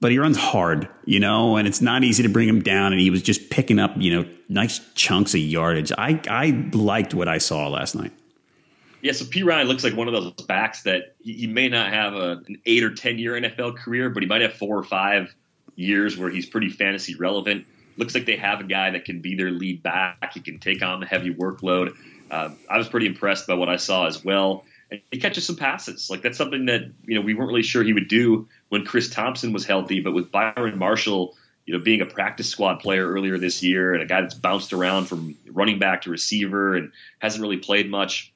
but 0.00 0.10
he 0.10 0.18
runs 0.18 0.36
hard, 0.36 0.88
you 1.04 1.20
know, 1.20 1.56
and 1.56 1.68
it's 1.68 1.80
not 1.80 2.02
easy 2.02 2.22
to 2.22 2.28
bring 2.28 2.48
him 2.48 2.62
down. 2.62 2.92
And 2.92 3.00
he 3.00 3.10
was 3.10 3.22
just 3.22 3.50
picking 3.50 3.78
up, 3.78 3.92
you 3.96 4.14
know, 4.14 4.28
nice 4.48 4.80
chunks 4.94 5.34
of 5.34 5.40
yardage. 5.40 5.92
I 5.96 6.20
I 6.28 6.68
liked 6.72 7.14
what 7.14 7.28
I 7.28 7.38
saw 7.38 7.68
last 7.68 7.94
night. 7.94 8.12
Yeah, 9.02 9.12
so 9.12 9.24
Perine 9.24 9.66
looks 9.66 9.82
like 9.82 9.96
one 9.96 10.08
of 10.08 10.14
those 10.14 10.32
backs 10.46 10.82
that 10.82 11.14
he, 11.20 11.32
he 11.32 11.46
may 11.46 11.68
not 11.68 11.90
have 11.90 12.14
a, 12.14 12.42
an 12.46 12.58
eight 12.66 12.82
or 12.82 12.94
ten 12.94 13.18
year 13.18 13.32
NFL 13.32 13.76
career, 13.76 14.10
but 14.10 14.22
he 14.22 14.28
might 14.28 14.42
have 14.42 14.54
four 14.54 14.76
or 14.76 14.82
five 14.82 15.34
years 15.76 16.16
where 16.16 16.30
he's 16.30 16.46
pretty 16.46 16.68
fantasy 16.68 17.14
relevant. 17.14 17.66
looks 17.96 18.14
like 18.14 18.26
they 18.26 18.36
have 18.36 18.60
a 18.60 18.64
guy 18.64 18.90
that 18.90 19.04
can 19.04 19.20
be 19.20 19.34
their 19.36 19.50
lead 19.50 19.82
back. 19.82 20.32
He 20.34 20.40
can 20.40 20.58
take 20.58 20.82
on 20.82 21.00
the 21.00 21.06
heavy 21.06 21.32
workload. 21.34 21.94
Uh, 22.30 22.50
I 22.68 22.78
was 22.78 22.88
pretty 22.88 23.06
impressed 23.06 23.46
by 23.46 23.54
what 23.54 23.68
I 23.68 23.76
saw 23.76 24.06
as 24.06 24.24
well. 24.24 24.64
And 24.90 25.00
he 25.10 25.18
catches 25.18 25.46
some 25.46 25.56
passes. 25.56 26.10
Like 26.10 26.22
that's 26.22 26.38
something 26.38 26.66
that 26.66 26.82
you 27.04 27.14
know 27.14 27.20
we 27.20 27.34
weren't 27.34 27.48
really 27.48 27.62
sure 27.62 27.82
he 27.82 27.92
would 27.92 28.08
do 28.08 28.48
when 28.70 28.86
Chris 28.86 29.10
Thompson 29.10 29.52
was 29.52 29.66
healthy, 29.66 30.00
but 30.00 30.14
with 30.14 30.32
Byron 30.32 30.78
Marshall, 30.78 31.36
you 31.66 31.76
know, 31.76 31.84
being 31.84 32.00
a 32.00 32.06
practice 32.06 32.48
squad 32.48 32.76
player 32.76 33.06
earlier 33.06 33.36
this 33.36 33.62
year 33.62 33.92
and 33.92 34.02
a 34.02 34.06
guy 34.06 34.22
that's 34.22 34.34
bounced 34.34 34.72
around 34.72 35.06
from 35.06 35.36
running 35.46 35.78
back 35.78 36.02
to 36.02 36.10
receiver 36.10 36.76
and 36.76 36.92
hasn't 37.18 37.42
really 37.42 37.58
played 37.58 37.90
much, 37.90 38.32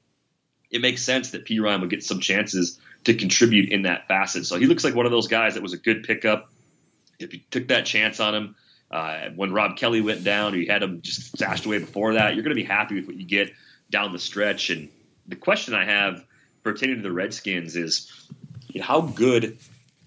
it 0.70 0.80
makes 0.80 1.02
sense 1.02 1.30
that 1.30 1.46
Perine 1.46 1.80
would 1.80 1.90
get 1.90 2.02
some 2.02 2.20
chances 2.20 2.78
to 3.04 3.14
contribute 3.14 3.70
in 3.70 3.82
that 3.82 4.08
facet. 4.08 4.44
So 4.44 4.58
he 4.58 4.66
looks 4.66 4.84
like 4.84 4.94
one 4.94 5.06
of 5.06 5.12
those 5.12 5.28
guys 5.28 5.54
that 5.54 5.62
was 5.62 5.72
a 5.72 5.78
good 5.78 6.02
pickup. 6.02 6.50
If 7.18 7.32
you 7.32 7.40
took 7.50 7.68
that 7.68 7.86
chance 7.86 8.18
on 8.18 8.34
him, 8.34 8.56
uh, 8.90 9.30
when 9.36 9.52
Rob 9.52 9.76
Kelley 9.76 10.00
went 10.00 10.24
down, 10.24 10.54
or 10.54 10.56
you 10.56 10.66
had 10.66 10.82
him 10.82 11.00
just 11.00 11.28
stashed 11.36 11.64
away 11.64 11.78
before 11.78 12.14
that, 12.14 12.34
you're 12.34 12.42
going 12.42 12.56
to 12.56 12.60
be 12.60 12.68
happy 12.68 12.96
with 12.96 13.06
what 13.06 13.16
you 13.16 13.24
get 13.24 13.52
down 13.88 14.12
the 14.12 14.18
stretch. 14.18 14.70
And 14.70 14.88
the 15.28 15.36
question 15.36 15.74
I 15.74 15.84
have 15.84 16.24
pertaining 16.64 16.96
to 16.96 17.02
the 17.02 17.12
Redskins 17.12 17.76
is 17.76 18.10
you 18.68 18.80
know, 18.80 18.86
how 18.86 19.00
good 19.00 19.58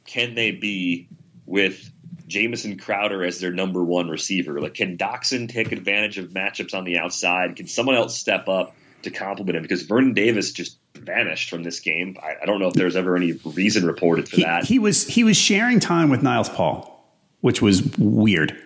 can 0.08 0.34
they 0.34 0.52
be 0.52 1.08
with 1.46 1.92
Jamison 2.28 2.78
Crowder 2.78 3.24
as 3.24 3.40
their 3.40 3.54
number 3.54 3.84
one 3.84 4.10
receiver? 4.10 4.60
Like, 4.60 4.74
can 4.74 4.98
Doctson 4.98 5.48
take 5.48 5.72
advantage 5.72 6.18
of 6.18 6.30
matchups 6.30 6.74
on 6.74 6.84
the 6.84 6.98
outside? 6.98 7.56
Can 7.56 7.68
someone 7.68 7.96
else 7.96 8.18
step 8.18 8.50
up 8.50 8.76
to 9.04 9.12
complement 9.12 9.56
him? 9.56 9.62
Because 9.62 9.84
Vernon 9.84 10.14
Davis 10.14 10.52
just 10.52 10.80
vanished 10.96 11.50
from 11.50 11.64
this 11.64 11.80
game. 11.80 12.18
I, 12.22 12.42
I 12.42 12.46
don't 12.46 12.60
know 12.60 12.68
if 12.68 12.74
there's 12.74 12.96
ever 12.96 13.16
any 13.16 13.34
reason 13.46 13.86
reported 13.86 14.28
for 14.28 14.38
he, 14.38 14.44
that. 14.44 14.66
He 14.66 14.80
was 14.80 15.08
he 15.08 15.24
was 15.24 15.38
sharing 15.38 15.80
time 15.80 16.10
with 16.10 16.24
Niles 16.24 16.50
Paul, 16.50 17.08
which 17.42 17.62
was 17.62 17.84
weird. 17.98 18.58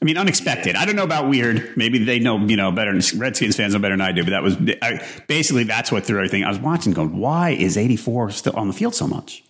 I 0.00 0.06
mean, 0.06 0.16
unexpected. 0.16 0.76
I 0.76 0.86
don't 0.86 0.96
know 0.96 1.04
about 1.04 1.28
weird. 1.28 1.76
Maybe 1.76 1.98
they 2.02 2.20
know, 2.20 2.38
you 2.38 2.56
know, 2.56 2.72
better. 2.72 2.98
Redskins 3.16 3.56
fans 3.56 3.74
know 3.74 3.80
better 3.80 3.94
than 3.94 4.00
I 4.00 4.12
do. 4.12 4.24
But 4.24 4.30
that 4.30 4.42
was 4.42 4.56
I, 4.80 5.06
basically 5.26 5.64
that's 5.64 5.92
what 5.92 6.06
threw 6.06 6.16
everything. 6.16 6.44
I 6.44 6.48
was 6.48 6.58
watching, 6.58 6.94
going, 6.94 7.18
why 7.18 7.50
is 7.50 7.76
eighty 7.76 7.96
four 7.96 8.30
still 8.30 8.56
on 8.56 8.68
the 8.68 8.72
field 8.72 8.94
so 8.94 9.06
much? 9.06 9.44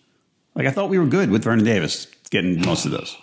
Like 0.60 0.68
I 0.68 0.72
thought 0.72 0.90
we 0.90 0.98
were 0.98 1.06
good 1.06 1.30
with 1.30 1.42
Vernon 1.42 1.64
Davis 1.64 2.06
getting 2.28 2.60
most 2.60 2.84
of 2.84 2.90
those. 2.90 3.16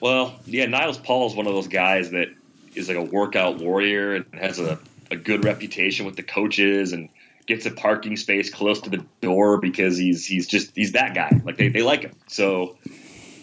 Well, 0.00 0.38
yeah, 0.46 0.66
Niles 0.66 0.98
Paul 0.98 1.26
is 1.26 1.34
one 1.34 1.48
of 1.48 1.52
those 1.52 1.66
guys 1.66 2.12
that 2.12 2.28
is 2.76 2.86
like 2.86 2.96
a 2.96 3.02
workout 3.02 3.58
warrior 3.58 4.14
and 4.14 4.24
has 4.34 4.60
a, 4.60 4.78
a 5.10 5.16
good 5.16 5.44
reputation 5.44 6.06
with 6.06 6.14
the 6.14 6.22
coaches 6.22 6.92
and 6.92 7.08
gets 7.48 7.66
a 7.66 7.72
parking 7.72 8.16
space 8.16 8.50
close 8.50 8.80
to 8.82 8.90
the 8.90 9.04
door 9.20 9.58
because 9.58 9.96
he's 9.96 10.24
he's 10.24 10.46
just 10.46 10.76
he's 10.76 10.92
that 10.92 11.12
guy. 11.12 11.40
Like 11.44 11.56
they, 11.56 11.70
they 11.70 11.82
like 11.82 12.02
him. 12.02 12.12
So 12.28 12.76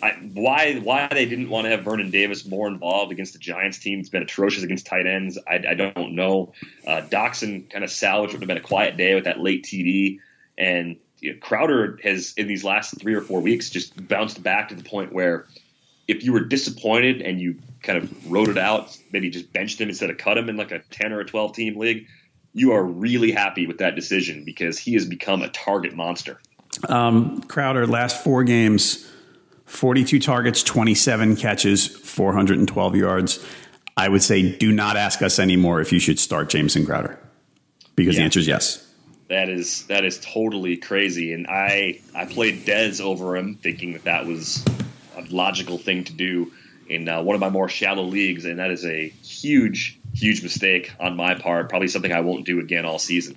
I, 0.02 0.12
why 0.32 0.76
why 0.76 1.10
they 1.12 1.26
didn't 1.26 1.50
want 1.50 1.66
to 1.66 1.72
have 1.72 1.84
Vernon 1.84 2.12
Davis 2.12 2.46
more 2.46 2.70
involved 2.70 3.12
against 3.12 3.34
the 3.34 3.40
Giants 3.40 3.78
team? 3.78 4.00
It's 4.00 4.08
been 4.08 4.24
atrocious 4.24 4.64
against 4.64 4.86
tight 4.86 5.06
ends. 5.06 5.38
I, 5.46 5.56
I 5.68 5.74
don't 5.74 6.14
know. 6.14 6.54
Uh, 6.88 7.02
Doctson 7.02 7.70
kind 7.70 7.84
of 7.84 7.92
salvaged 7.92 8.32
would 8.32 8.42
have 8.42 8.48
been 8.48 8.56
a 8.56 8.62
quiet 8.62 8.96
day 8.96 9.16
with 9.16 9.26
that 9.26 9.42
late 9.42 9.66
TD, 9.66 10.20
and 10.58 10.96
you 11.24 11.34
know, 11.34 11.40
Crowder 11.40 11.98
has 12.04 12.34
in 12.36 12.48
these 12.48 12.64
last 12.64 13.00
three 13.00 13.16
or 13.16 13.22
four 13.22 13.40
weeks 13.40 13.70
just 13.70 14.08
bounced 14.08 14.44
back 14.44 14.70
to 14.70 14.76
the 14.76 14.84
point 14.84 15.14
where 15.14 15.48
if 16.08 16.24
you 16.24 16.34
were 16.34 16.42
disappointed 16.42 17.22
and 17.22 17.40
you 17.40 17.58
kind 17.82 17.98
of 17.98 18.32
wrote 18.32 18.50
it 18.50 18.58
out, 18.58 18.98
maybe 19.14 19.30
just 19.30 19.52
benched 19.54 19.80
him 19.80 19.88
instead 19.88 20.10
of 20.10 20.18
cut 20.18 20.38
him 20.38 20.50
in 20.50 20.58
like 20.58 20.72
a 20.72 20.80
ten 20.90 21.14
or 21.14 21.22
a 21.22 21.26
twelve 21.26 21.56
team 21.56 21.80
league, 21.80 22.08
you 22.54 22.74
are 22.74 22.84
really 22.84 23.32
happy 23.32 23.66
with 23.66 23.78
that 23.78 23.96
decision 23.96 24.44
because 24.44 24.78
he 24.78 24.94
has 24.94 25.06
become 25.06 25.42
a 25.42 25.50
target 25.50 25.96
monster. 25.96 26.40
Um, 26.90 27.42
Crowder 27.44 27.88
last 27.88 28.24
four 28.24 28.44
games 28.44 29.10
42 29.66 30.20
targets, 30.20 30.62
27 30.62 31.36
catches, 31.36 31.88
412 31.88 32.96
yards. 32.96 33.44
I 33.96 34.10
would 34.10 34.22
say 34.22 34.56
do 34.58 34.72
not 34.72 34.98
ask 34.98 35.22
us 35.22 35.40
anymore 35.40 35.82
if 35.82 35.92
you 35.92 36.00
should 36.00 36.20
start 36.20 36.50
Jamison 36.50 36.86
Crowder 36.86 37.20
because 37.96 38.16
yeah. 38.16 38.22
the 38.22 38.26
answer 38.26 38.40
is 38.40 38.48
yes. 38.48 38.83
That 39.34 39.50
is 39.50 39.86
that 39.88 40.06
is 40.06 40.20
totally 40.20 40.78
crazy, 40.78 41.34
and 41.34 41.48
I 41.48 42.02
I 42.16 42.26
played 42.26 42.66
Dez 42.66 43.02
over 43.02 43.36
him, 43.36 43.56
thinking 43.56 43.94
that 43.94 44.04
that 44.04 44.26
was 44.26 44.64
a 45.18 45.24
logical 45.30 45.78
thing 45.78 46.04
to 46.06 46.14
do 46.14 46.52
in 46.88 47.10
uh, 47.10 47.22
one 47.22 47.36
of 47.36 47.40
my 47.40 47.50
more 47.50 47.68
shallow 47.68 48.04
leagues, 48.04 48.46
and 48.46 48.60
that 48.60 48.72
is 48.72 48.86
a 48.86 49.10
huge 49.10 50.00
huge 50.14 50.44
mistake 50.44 50.92
on 51.00 51.16
my 51.16 51.36
part. 51.36 51.70
Probably 51.70 51.88
something 51.88 52.12
I 52.12 52.22
won't 52.22 52.46
do 52.46 52.60
again 52.60 52.86
all 52.86 53.00
season. 53.00 53.36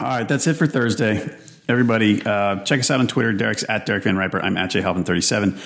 All 0.00 0.08
right, 0.08 0.28
that's 0.28 0.46
it 0.46 0.54
for 0.54 0.66
Thursday 0.66 1.36
everybody, 1.68 2.22
uh, 2.24 2.62
check 2.64 2.80
us 2.80 2.90
out 2.90 3.00
on 3.00 3.06
Twitter. 3.06 3.32
Derek's 3.32 3.64
at 3.68 3.86
Derek 3.86 4.04
Van 4.04 4.16
Riper. 4.16 4.40
I'm 4.40 4.56
at 4.56 4.70
jhalpin37. 4.70 5.58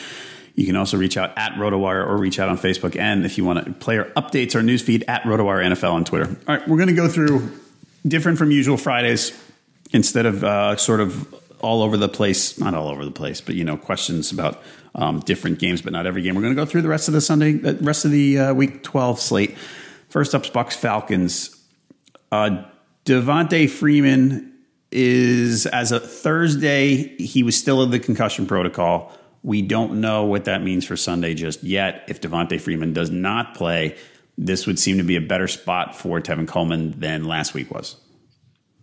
You 0.54 0.66
can 0.66 0.76
also 0.76 0.96
reach 0.96 1.16
out 1.16 1.36
at 1.36 1.52
RotoWire 1.52 2.06
or 2.06 2.16
reach 2.18 2.38
out 2.38 2.48
on 2.48 2.58
Facebook. 2.58 2.98
And 2.98 3.24
if 3.24 3.38
you 3.38 3.44
want 3.44 3.64
to, 3.64 3.72
player 3.72 4.12
updates 4.16 4.54
or 4.54 4.60
newsfeed 4.60 5.04
at 5.08 5.22
RotoWire 5.22 5.64
NFL 5.64 5.92
on 5.92 6.04
Twitter. 6.04 6.36
All 6.48 6.56
right, 6.56 6.68
we're 6.68 6.76
going 6.76 6.88
to 6.88 6.94
go 6.94 7.08
through 7.08 7.50
different 8.06 8.38
from 8.38 8.50
usual 8.50 8.76
Fridays 8.76 9.38
instead 9.92 10.26
of 10.26 10.44
uh, 10.44 10.76
sort 10.76 11.00
of 11.00 11.34
all 11.60 11.82
over 11.82 11.96
the 11.96 12.08
place, 12.08 12.58
not 12.58 12.74
all 12.74 12.88
over 12.88 13.04
the 13.04 13.10
place, 13.10 13.40
but 13.40 13.54
you 13.54 13.64
know, 13.64 13.76
questions 13.76 14.32
about 14.32 14.62
um, 14.94 15.20
different 15.20 15.58
games, 15.58 15.82
but 15.82 15.92
not 15.92 16.06
every 16.06 16.22
game. 16.22 16.34
We're 16.34 16.42
going 16.42 16.54
to 16.54 16.60
go 16.60 16.66
through 16.66 16.82
the 16.82 16.88
rest 16.88 17.08
of 17.08 17.14
the 17.14 17.20
Sunday, 17.20 17.52
the 17.52 17.74
rest 17.74 18.04
of 18.04 18.10
the 18.10 18.38
uh, 18.38 18.54
Week 18.54 18.82
12 18.82 19.20
slate. 19.20 19.56
First 20.08 20.34
up, 20.34 20.50
Bucks 20.52 20.74
Falcons. 20.76 21.56
Uh, 22.32 22.64
Freeman 23.06 24.52
is 24.92 25.66
as 25.66 25.92
a 25.92 26.00
Thursday, 26.00 27.16
he 27.16 27.42
was 27.42 27.56
still 27.56 27.82
in 27.82 27.90
the 27.90 28.00
concussion 28.00 28.46
protocol. 28.46 29.12
We 29.42 29.62
don't 29.62 30.00
know 30.00 30.24
what 30.24 30.44
that 30.44 30.62
means 30.62 30.84
for 30.84 30.96
Sunday 30.96 31.34
just 31.34 31.62
yet. 31.62 32.04
If 32.08 32.20
Devonta 32.20 32.60
Freeman 32.60 32.92
does 32.92 33.10
not 33.10 33.54
play, 33.54 33.96
this 34.40 34.66
would 34.66 34.78
seem 34.78 34.96
to 34.96 35.04
be 35.04 35.16
a 35.16 35.20
better 35.20 35.46
spot 35.46 35.94
for 35.94 36.18
Tevin 36.20 36.48
Coleman 36.48 36.98
than 36.98 37.24
last 37.24 37.52
week 37.52 37.70
was. 37.70 37.96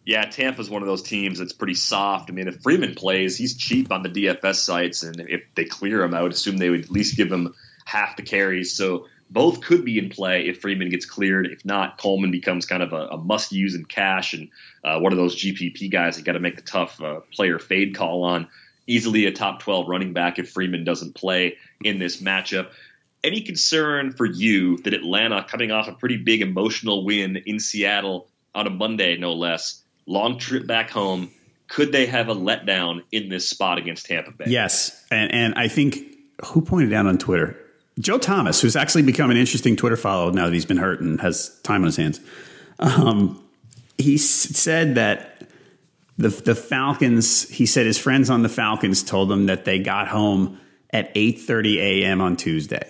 Yeah, 0.05 0.23
Tampa's 0.23 0.69
one 0.69 0.83
of 0.83 0.87
those 0.87 1.01
teams 1.01 1.39
that's 1.39 1.51
pretty 1.51 1.73
soft. 1.73 2.29
I 2.29 2.33
mean, 2.33 2.47
if 2.47 2.61
Freeman 2.61 2.93
plays, 2.93 3.37
he's 3.37 3.57
cheap 3.57 3.91
on 3.91 4.03
the 4.03 4.09
DFS 4.09 4.55
sites, 4.55 5.01
and 5.01 5.19
if 5.19 5.41
they 5.55 5.65
clear 5.65 6.03
him, 6.03 6.13
I 6.13 6.21
would 6.21 6.31
assume 6.31 6.57
they 6.57 6.69
would 6.69 6.83
at 6.83 6.91
least 6.91 7.17
give 7.17 7.31
him 7.31 7.55
half 7.85 8.15
the 8.15 8.21
carries. 8.21 8.73
So 8.77 9.07
both 9.31 9.61
could 9.61 9.83
be 9.83 9.97
in 9.97 10.09
play 10.09 10.47
if 10.47 10.61
Freeman 10.61 10.89
gets 10.89 11.05
cleared. 11.05 11.47
If 11.47 11.65
not, 11.65 11.97
Coleman 11.97 12.31
becomes 12.31 12.67
kind 12.67 12.83
of 12.83 12.93
a, 12.93 13.07
a 13.07 13.17
must 13.17 13.51
use 13.51 13.73
in 13.73 13.83
cash 13.83 14.33
and 14.33 14.49
uh, 14.83 14.99
one 14.99 15.11
of 15.11 15.17
those 15.17 15.35
GPP 15.35 15.91
guys 15.91 16.17
you 16.17 16.23
got 16.23 16.33
to 16.33 16.39
make 16.39 16.55
the 16.55 16.61
tough 16.61 17.01
uh, 17.01 17.21
player 17.33 17.59
fade 17.59 17.95
call 17.95 18.23
on. 18.23 18.47
Easily 18.85 19.25
a 19.25 19.33
top 19.33 19.59
12 19.59 19.89
running 19.89 20.13
back 20.13 20.39
if 20.39 20.51
Freeman 20.51 20.85
doesn't 20.85 21.15
play 21.15 21.57
in 21.83 21.99
this 21.99 22.21
matchup. 22.21 22.69
Any 23.23 23.41
concern 23.41 24.11
for 24.11 24.25
you 24.25 24.77
that 24.79 24.93
Atlanta, 24.93 25.43
coming 25.43 25.71
off 25.71 25.87
a 25.87 25.93
pretty 25.93 26.17
big 26.17 26.41
emotional 26.41 27.03
win 27.03 27.37
in 27.45 27.59
Seattle 27.59 28.27
on 28.53 28.67
a 28.67 28.69
Monday, 28.69 29.17
no 29.17 29.33
less, 29.33 29.83
long 30.05 30.39
trip 30.39 30.67
back 30.67 30.89
home, 30.89 31.31
could 31.67 31.91
they 31.91 32.05
have 32.05 32.29
a 32.29 32.35
letdown 32.35 33.03
in 33.11 33.29
this 33.29 33.49
spot 33.49 33.77
against 33.77 34.05
Tampa 34.05 34.31
Bay? 34.31 34.45
Yes. 34.47 35.05
And, 35.11 35.33
and 35.33 35.53
I 35.55 35.67
think 35.67 35.97
who 36.45 36.61
pointed 36.61 36.93
out 36.93 37.05
on 37.05 37.17
Twitter? 37.17 37.57
Joe 37.99 38.19
Thomas, 38.19 38.61
who's 38.61 38.75
actually 38.75 39.01
become 39.01 39.31
an 39.31 39.37
interesting 39.37 39.75
Twitter 39.75 39.97
follow 39.97 40.29
now 40.29 40.45
that 40.45 40.53
he's 40.53 40.65
been 40.65 40.77
hurt 40.77 41.01
and 41.01 41.19
has 41.19 41.59
time 41.61 41.81
on 41.81 41.87
his 41.87 41.97
hands. 41.97 42.21
Um, 42.79 43.43
he 43.97 44.17
said 44.17 44.95
that 44.95 45.49
the 46.17 46.29
the 46.29 46.55
Falcons. 46.55 47.49
He 47.49 47.65
said 47.65 47.85
his 47.85 47.97
friends 47.97 48.29
on 48.29 48.43
the 48.43 48.49
Falcons 48.49 49.03
told 49.03 49.31
him 49.31 49.47
that 49.47 49.65
they 49.65 49.79
got 49.79 50.07
home 50.07 50.59
at 50.91 51.11
eight 51.15 51.39
thirty 51.41 51.79
a.m. 51.79 52.21
on 52.21 52.37
Tuesday, 52.37 52.87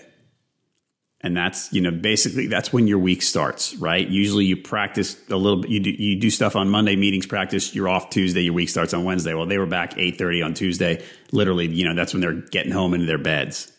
and 1.27 1.37
that's 1.37 1.71
you 1.71 1.81
know 1.81 1.91
basically 1.91 2.47
that's 2.47 2.73
when 2.73 2.87
your 2.87 2.99
week 2.99 3.21
starts, 3.21 3.75
right? 3.75 4.07
Usually 4.07 4.45
you 4.45 4.57
practice 4.57 5.15
a 5.29 5.37
little 5.37 5.61
bit. 5.61 5.69
You 5.69 5.79
do 5.79 5.91
you 5.91 6.19
do 6.19 6.31
stuff 6.31 6.55
on 6.55 6.69
Monday, 6.69 6.95
meetings 6.95 7.27
practice. 7.27 7.75
You're 7.75 7.89
off 7.89 8.09
Tuesday. 8.09 8.41
Your 8.41 8.53
week 8.53 8.69
starts 8.69 8.93
on 8.93 9.03
Wednesday. 9.03 9.33
Well, 9.35 9.45
they 9.45 9.59
were 9.59 9.67
back 9.67 9.97
eight 9.97 10.17
thirty 10.17 10.41
on 10.41 10.55
Tuesday. 10.55 11.03
Literally, 11.31 11.67
you 11.67 11.85
know 11.85 11.93
that's 11.93 12.13
when 12.13 12.21
they're 12.21 12.33
getting 12.33 12.71
home 12.71 12.95
into 12.95 13.05
their 13.05 13.19
beds 13.19 13.71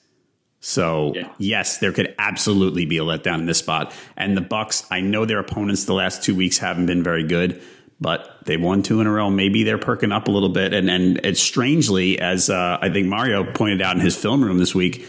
so 0.60 1.12
yeah. 1.14 1.32
yes, 1.38 1.78
there 1.78 1.92
could 1.92 2.14
absolutely 2.18 2.84
be 2.84 2.98
a 2.98 3.02
letdown 3.02 3.38
in 3.38 3.46
this 3.46 3.58
spot. 3.58 3.92
And 4.16 4.36
the 4.36 4.40
Bucks, 4.40 4.84
I 4.90 5.00
know 5.00 5.24
their 5.24 5.38
opponents 5.38 5.84
the 5.84 5.94
last 5.94 6.22
two 6.22 6.34
weeks 6.34 6.58
haven't 6.58 6.86
been 6.86 7.02
very 7.02 7.22
good, 7.22 7.62
but 8.00 8.38
they've 8.44 8.60
won 8.60 8.82
two 8.82 9.00
in 9.00 9.06
a 9.06 9.12
row. 9.12 9.30
Maybe 9.30 9.62
they're 9.62 9.78
perking 9.78 10.10
up 10.10 10.26
a 10.26 10.30
little 10.30 10.48
bit. 10.48 10.72
And 10.72 10.90
and 10.90 11.20
it's 11.24 11.40
strangely, 11.40 12.18
as 12.18 12.50
uh, 12.50 12.78
I 12.80 12.88
think 12.88 13.06
Mario 13.06 13.44
pointed 13.52 13.82
out 13.82 13.96
in 13.96 14.02
his 14.02 14.16
film 14.16 14.42
room 14.42 14.58
this 14.58 14.74
week, 14.74 15.06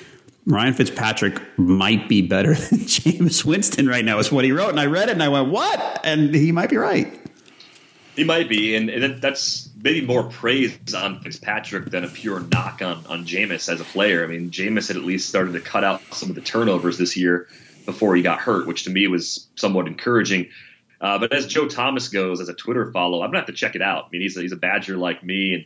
Ryan 0.50 0.74
Fitzpatrick 0.74 1.40
might 1.60 2.10
be 2.10 2.24
better 2.24 2.54
than 2.56 2.80
Jameis 2.80 3.46
Winston 3.46 3.88
right 3.88 4.04
now. 4.04 4.18
Is 4.18 4.32
what 4.32 4.44
he 4.44 4.52
wrote, 4.52 4.70
and 4.72 4.80
I 4.80 4.88
read 4.88 5.08
it 5.08 5.14
and 5.14 5.24
I 5.24 5.30
went, 5.30 5.50
"What?" 5.50 6.02
And 6.04 6.34
he 6.34 6.52
might 6.52 6.72
be 6.72 6.78
right. 6.78 7.16
He 8.16 8.24
might 8.24 8.50
be, 8.50 8.76
and, 8.76 8.90
and 8.90 9.22
that's 9.22 9.70
maybe 9.82 10.06
more 10.06 10.24
praise 10.24 10.94
on 10.94 11.22
Fitzpatrick 11.22 11.86
than 11.86 12.04
a 12.04 12.08
pure 12.08 12.40
knock 12.40 12.82
on 12.82 13.06
on 13.06 13.26
Jameis 13.26 13.72
as 13.72 13.80
a 13.80 13.84
player. 13.84 14.24
I 14.24 14.28
mean, 14.28 14.50
Jameis 14.50 14.88
had 14.88 14.98
at 14.98 15.04
least 15.04 15.30
started 15.30 15.54
to 15.54 15.62
cut 15.62 15.84
out 15.84 16.02
some 16.12 16.30
of 16.30 16.36
the 16.36 16.42
turnovers 16.42 16.98
this 16.98 17.16
year 17.16 17.48
before 17.86 18.16
he 18.16 18.24
got 18.24 18.40
hurt, 18.40 18.66
which 18.66 18.86
to 18.86 18.90
me 18.90 19.08
was 19.08 19.48
somewhat 19.56 19.86
encouraging. 19.86 20.50
Uh, 21.00 21.20
but 21.20 21.32
as 21.32 21.46
Joe 21.46 21.68
Thomas 21.68 22.10
goes 22.10 22.42
as 22.42 22.50
a 22.50 22.54
Twitter 22.56 22.92
follow, 22.92 23.22
I'm 23.22 23.30
gonna 23.30 23.38
have 23.38 23.48
to 23.48 23.54
check 23.54 23.76
it 23.76 23.84
out. 23.84 24.06
I 24.06 24.08
mean, 24.12 24.22
he's 24.22 24.36
a, 24.36 24.42
he's 24.42 24.52
a 24.52 24.58
Badger 24.58 24.98
like 24.98 25.24
me, 25.24 25.54
and 25.54 25.66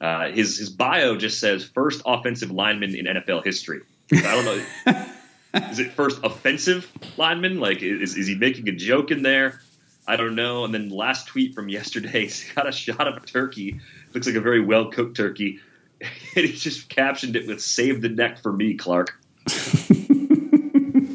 uh, 0.00 0.34
his 0.34 0.56
his 0.56 0.70
bio 0.70 1.16
just 1.16 1.38
says 1.38 1.62
first 1.64 2.00
offensive 2.06 2.50
lineman 2.50 2.96
in 2.96 3.04
NFL 3.04 3.44
history. 3.44 3.82
I 4.12 4.34
don't 4.34 4.44
know. 4.44 5.68
is 5.70 5.78
it 5.78 5.92
first 5.92 6.20
offensive 6.22 6.90
lineman? 7.16 7.60
Like, 7.60 7.82
is, 7.82 8.16
is 8.16 8.26
he 8.26 8.34
making 8.34 8.68
a 8.68 8.72
joke 8.72 9.10
in 9.10 9.22
there? 9.22 9.60
I 10.06 10.16
don't 10.16 10.34
know. 10.34 10.64
And 10.64 10.74
then 10.74 10.88
last 10.88 11.28
tweet 11.28 11.54
from 11.54 11.68
yesterday, 11.68 12.22
he's 12.22 12.52
got 12.52 12.68
a 12.68 12.72
shot 12.72 13.06
of 13.06 13.16
a 13.16 13.20
turkey. 13.20 13.80
Looks 14.12 14.26
like 14.26 14.36
a 14.36 14.40
very 14.40 14.60
well 14.60 14.90
cooked 14.90 15.16
turkey. 15.16 15.60
And 16.34 16.46
he 16.46 16.52
just 16.52 16.88
captioned 16.88 17.36
it 17.36 17.46
with 17.46 17.60
"Save 17.62 18.02
the 18.02 18.08
neck 18.08 18.42
for 18.42 18.52
me, 18.52 18.74
Clark." 18.74 19.16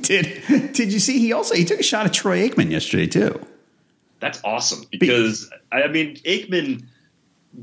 did 0.01 0.41
Did 0.71 0.93
you 0.93 0.99
see? 0.99 1.19
He 1.19 1.33
also 1.33 1.55
he 1.55 1.65
took 1.65 1.81
a 1.81 1.83
shot 1.83 2.05
at 2.05 2.13
Troy 2.13 2.47
Aikman 2.47 2.71
yesterday 2.71 3.05
too. 3.05 3.45
That's 4.21 4.39
awesome 4.45 4.86
because 4.89 5.51
I 5.73 5.88
mean 5.88 6.15
Aikman. 6.17 6.86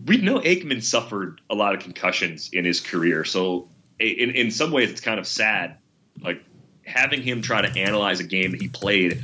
We 0.04 0.18
know 0.18 0.40
Aikman 0.40 0.82
suffered 0.82 1.40
a 1.48 1.54
lot 1.54 1.74
of 1.74 1.80
concussions 1.80 2.50
in 2.52 2.66
his 2.66 2.80
career, 2.80 3.24
so 3.24 3.68
in 3.98 4.30
in 4.30 4.50
some 4.50 4.72
ways 4.72 4.90
it's 4.90 5.00
kind 5.00 5.18
of 5.18 5.26
sad, 5.26 5.78
like 6.20 6.42
having 6.84 7.22
him 7.22 7.42
try 7.42 7.62
to 7.62 7.78
analyze 7.78 8.20
a 8.20 8.24
game 8.24 8.52
that 8.52 8.60
he 8.60 8.68
played 8.68 9.22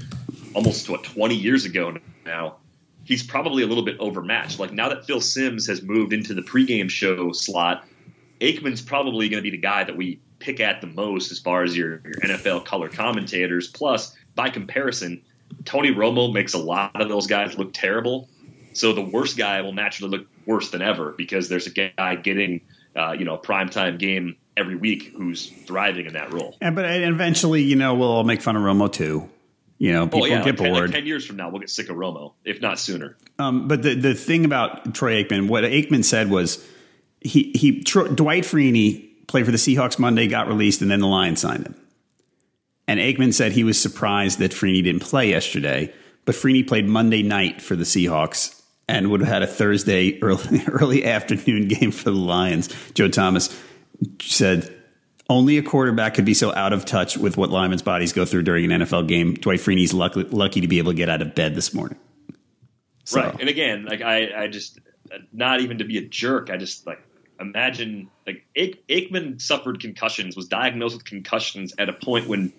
almost 0.55 0.89
what 0.89 1.05
20 1.05 1.35
years 1.35 1.65
ago 1.65 1.97
now. 2.25 2.57
He's 3.05 3.23
probably 3.23 3.63
a 3.65 3.67
little 3.67 3.85
bit 3.85 3.97
overmatched. 3.99 4.61
Like 4.61 4.73
now 4.73 4.91
that 4.91 5.05
Phil 5.05 5.21
Simms 5.21 5.67
has 5.67 5.83
moved 5.83 6.13
into 6.13 6.33
the 6.33 6.43
pregame 6.43 6.89
show 6.89 7.33
slot, 7.33 7.85
Aikman's 8.41 8.83
probably 8.83 9.29
going 9.29 9.43
to 9.43 9.51
be 9.51 9.51
the 9.51 9.61
guy 9.61 9.85
that 9.85 9.97
we 9.97 10.21
pick 10.39 10.61
at 10.61 10.81
the 10.81 10.87
most 10.87 11.33
as 11.33 11.39
far 11.39 11.63
as 11.63 11.77
your, 11.77 12.01
your 12.05 12.15
NFL 12.23 12.65
color 12.65 12.89
commentators. 12.89 13.69
Plus, 13.69 14.17
by 14.35 14.49
comparison, 14.49 15.23
Tony 15.65 15.93
Romo 15.93 16.33
makes 16.33 16.55
a 16.55 16.59
lot 16.59 17.01
of 17.01 17.09
those 17.09 17.27
guys 17.27 17.59
look 17.59 17.73
terrible. 17.73 18.29
So 18.73 18.93
the 18.93 19.03
worst 19.03 19.37
guy 19.37 19.61
will 19.63 19.73
naturally 19.73 20.19
look 20.19 20.27
worse 20.47 20.71
than 20.71 20.81
ever 20.83 21.13
because 21.17 21.49
there's 21.49 21.67
a 21.67 21.71
guy 21.71 22.15
getting, 22.17 22.61
uh, 22.97 23.13
you 23.13 23.25
know, 23.25 23.35
a 23.35 23.39
primetime 23.39 23.99
game 23.99 24.37
every 24.57 24.77
week 24.77 25.13
who's 25.17 25.49
thriving 25.49 26.07
in 26.07 26.15
that 26.15 26.33
role. 26.33 26.57
And 26.61 26.75
but 26.75 26.85
eventually, 26.85 27.63
you 27.63 27.77
know, 27.77 27.95
we'll 27.95 28.11
all 28.11 28.25
make 28.25 28.43
fun 28.43 28.57
of 28.57 28.63
Romo 28.63 28.93
too. 28.93 29.29
You 29.79 29.93
know, 29.93 30.07
people 30.07 30.25
oh, 30.25 30.27
yeah, 30.27 30.45
get 30.45 30.59
like 30.59 30.59
bored. 30.59 30.75
Ten, 30.75 30.83
like 30.83 30.93
ten 30.93 31.07
years 31.07 31.25
from 31.25 31.37
now, 31.37 31.49
we'll 31.49 31.61
get 31.61 31.71
sick 31.71 31.89
of 31.89 31.97
Romo, 31.97 32.35
if 32.45 32.61
not 32.61 32.79
sooner. 32.79 33.17
Um, 33.39 33.67
but 33.67 33.83
the 33.83 33.95
the 33.95 34.15
thing 34.15 34.45
about 34.45 34.95
Troy 34.95 35.25
Aikman, 35.25 35.49
what 35.49 35.65
Aikman 35.65 36.05
said 36.05 36.31
was 36.31 36.65
he 37.21 37.53
he 37.55 37.83
Troy, 37.83 38.09
Dwight 38.09 38.45
Freeney 38.45 39.09
played 39.27 39.47
for 39.47 39.53
the 39.53 39.59
Seahawks 39.59 39.99
Monday, 39.99 40.27
got 40.27 40.49
released, 40.49 40.83
and 40.83 40.91
then 40.91 41.01
the 41.01 41.07
Lions 41.07 41.41
signed 41.41 41.67
him. 41.67 41.75
And 42.87 43.01
Aikman 43.01 43.33
said 43.33 43.53
he 43.53 43.65
was 43.65 43.81
surprised 43.81 44.41
that 44.41 44.51
Freeney 44.51 44.83
didn't 44.83 45.03
play 45.03 45.31
yesterday, 45.31 45.95
but 46.25 46.35
Freeney 46.35 46.67
played 46.67 46.87
Monday 46.87 47.23
night 47.23 47.63
for 47.63 47.77
the 47.77 47.85
Seahawks 47.85 48.60
and 48.91 49.11
would 49.11 49.21
have 49.21 49.29
had 49.29 49.43
a 49.43 49.47
Thursday 49.47 50.21
early 50.23 50.63
early 50.69 51.05
afternoon 51.05 51.69
game 51.69 51.93
for 51.93 52.11
the 52.11 52.17
Lions. 52.17 52.69
Joe 52.95 53.09
Thomas 53.09 53.57
said 54.21 54.75
only 55.29 55.59
a 55.59 55.63
quarterback 55.63 56.15
could 56.15 56.25
be 56.25 56.35
so 56.35 56.53
out 56.55 56.73
of 56.73 56.85
touch 56.85 57.17
with 57.17 57.37
what 57.37 57.51
linemen's 57.51 57.83
bodies 57.83 58.13
go 58.13 58.25
through 58.25 58.43
during 58.43 58.71
an 58.71 58.81
NFL 58.81 59.07
game. 59.07 59.35
Dwight 59.35 59.61
Freeney's 59.61 59.95
lucky, 59.95 60.25
lucky 60.25 60.61
to 60.61 60.69
be 60.69 60.79
able 60.79 60.91
to 60.91 60.97
get 60.97 61.09
out 61.09 61.23
of 61.23 61.35
bed 61.35 61.55
this 61.55 61.73
morning. 61.73 61.99
So. 63.05 63.21
Right, 63.21 63.41
and 63.41 63.49
again, 63.49 63.85
like 63.85 64.03
I, 64.03 64.45
I 64.45 64.49
just 64.49 64.81
not 65.33 65.61
even 65.61 65.79
to 65.79 65.85
be 65.85 65.99
a 65.99 66.07
jerk. 66.07 66.51
I 66.51 66.57
just 66.57 66.87
like 66.87 67.01
imagine 67.39 68.11
like 68.27 68.45
Aikman 68.57 69.41
suffered 69.41 69.81
concussions, 69.81 70.37
was 70.37 70.49
diagnosed 70.49 70.97
with 70.97 71.05
concussions 71.05 71.75
at 71.79 71.89
a 71.89 71.93
point 71.93 72.27
when 72.27 72.53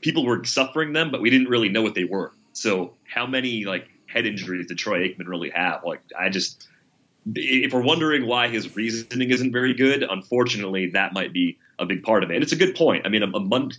people 0.00 0.24
were 0.26 0.44
suffering 0.44 0.92
them, 0.92 1.10
but 1.10 1.20
we 1.20 1.30
didn't 1.30 1.48
really 1.48 1.68
know 1.68 1.82
what 1.82 1.94
they 1.94 2.04
were. 2.04 2.32
So 2.52 2.94
how 3.04 3.26
many 3.26 3.64
like 3.64 3.88
head 4.08 4.26
injuries 4.26 4.66
did 4.66 4.78
Troy 4.78 5.08
Aikman 5.08 5.28
really 5.28 5.50
have? 5.50 5.84
Like 5.84 6.00
I 6.18 6.28
just 6.28 6.66
if 7.34 7.72
we're 7.72 7.82
wondering 7.82 8.26
why 8.26 8.48
his 8.48 8.74
reasoning 8.76 9.30
isn't 9.30 9.52
very 9.52 9.74
good, 9.74 10.02
unfortunately, 10.02 10.90
that 10.90 11.12
might 11.12 11.32
be 11.32 11.58
a 11.78 11.86
big 11.86 12.02
part 12.02 12.24
of 12.24 12.30
it. 12.30 12.34
And 12.34 12.42
it's 12.42 12.52
a 12.52 12.56
good 12.56 12.74
point. 12.74 13.06
I 13.06 13.08
mean, 13.08 13.22
a, 13.22 13.26
a 13.26 13.40
Mon- 13.40 13.72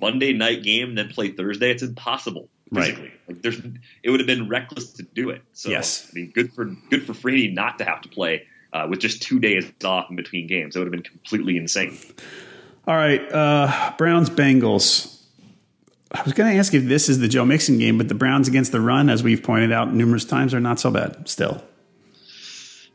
Monday 0.00 0.32
night 0.32 0.62
game, 0.62 0.94
then 0.94 1.08
play 1.08 1.30
Thursday, 1.30 1.70
it's 1.70 1.82
impossible 1.82 2.48
physically. 2.72 3.04
Right. 3.04 3.12
Like 3.28 3.42
there's, 3.42 3.60
it 4.02 4.10
would 4.10 4.20
have 4.20 4.26
been 4.26 4.48
reckless 4.48 4.92
to 4.94 5.02
do 5.02 5.30
it. 5.30 5.42
So, 5.52 5.70
yes. 5.70 6.10
I 6.10 6.14
mean, 6.14 6.30
good 6.34 6.52
for 6.52 6.66
good 6.90 7.06
for 7.06 7.14
Freeney 7.14 7.52
not 7.52 7.78
to 7.78 7.84
have 7.84 8.02
to 8.02 8.08
play 8.08 8.46
uh, 8.72 8.86
with 8.88 9.00
just 9.00 9.22
two 9.22 9.38
days 9.38 9.70
off 9.84 10.10
in 10.10 10.16
between 10.16 10.46
games. 10.46 10.76
It 10.76 10.80
would 10.80 10.86
have 10.86 10.92
been 10.92 11.02
completely 11.02 11.56
insane. 11.56 11.96
All 12.86 12.96
right, 12.96 13.20
uh, 13.32 13.94
Browns 13.98 14.30
Bengals. 14.30 15.17
I 16.10 16.22
was 16.22 16.32
going 16.32 16.50
to 16.50 16.58
ask 16.58 16.72
if 16.72 16.84
this 16.84 17.08
is 17.08 17.18
the 17.18 17.28
Joe 17.28 17.44
Mixon 17.44 17.78
game, 17.78 17.98
but 17.98 18.08
the 18.08 18.14
Browns 18.14 18.48
against 18.48 18.72
the 18.72 18.80
run, 18.80 19.10
as 19.10 19.22
we've 19.22 19.42
pointed 19.42 19.72
out 19.72 19.92
numerous 19.92 20.24
times, 20.24 20.54
are 20.54 20.60
not 20.60 20.80
so 20.80 20.90
bad 20.90 21.28
still. 21.28 21.62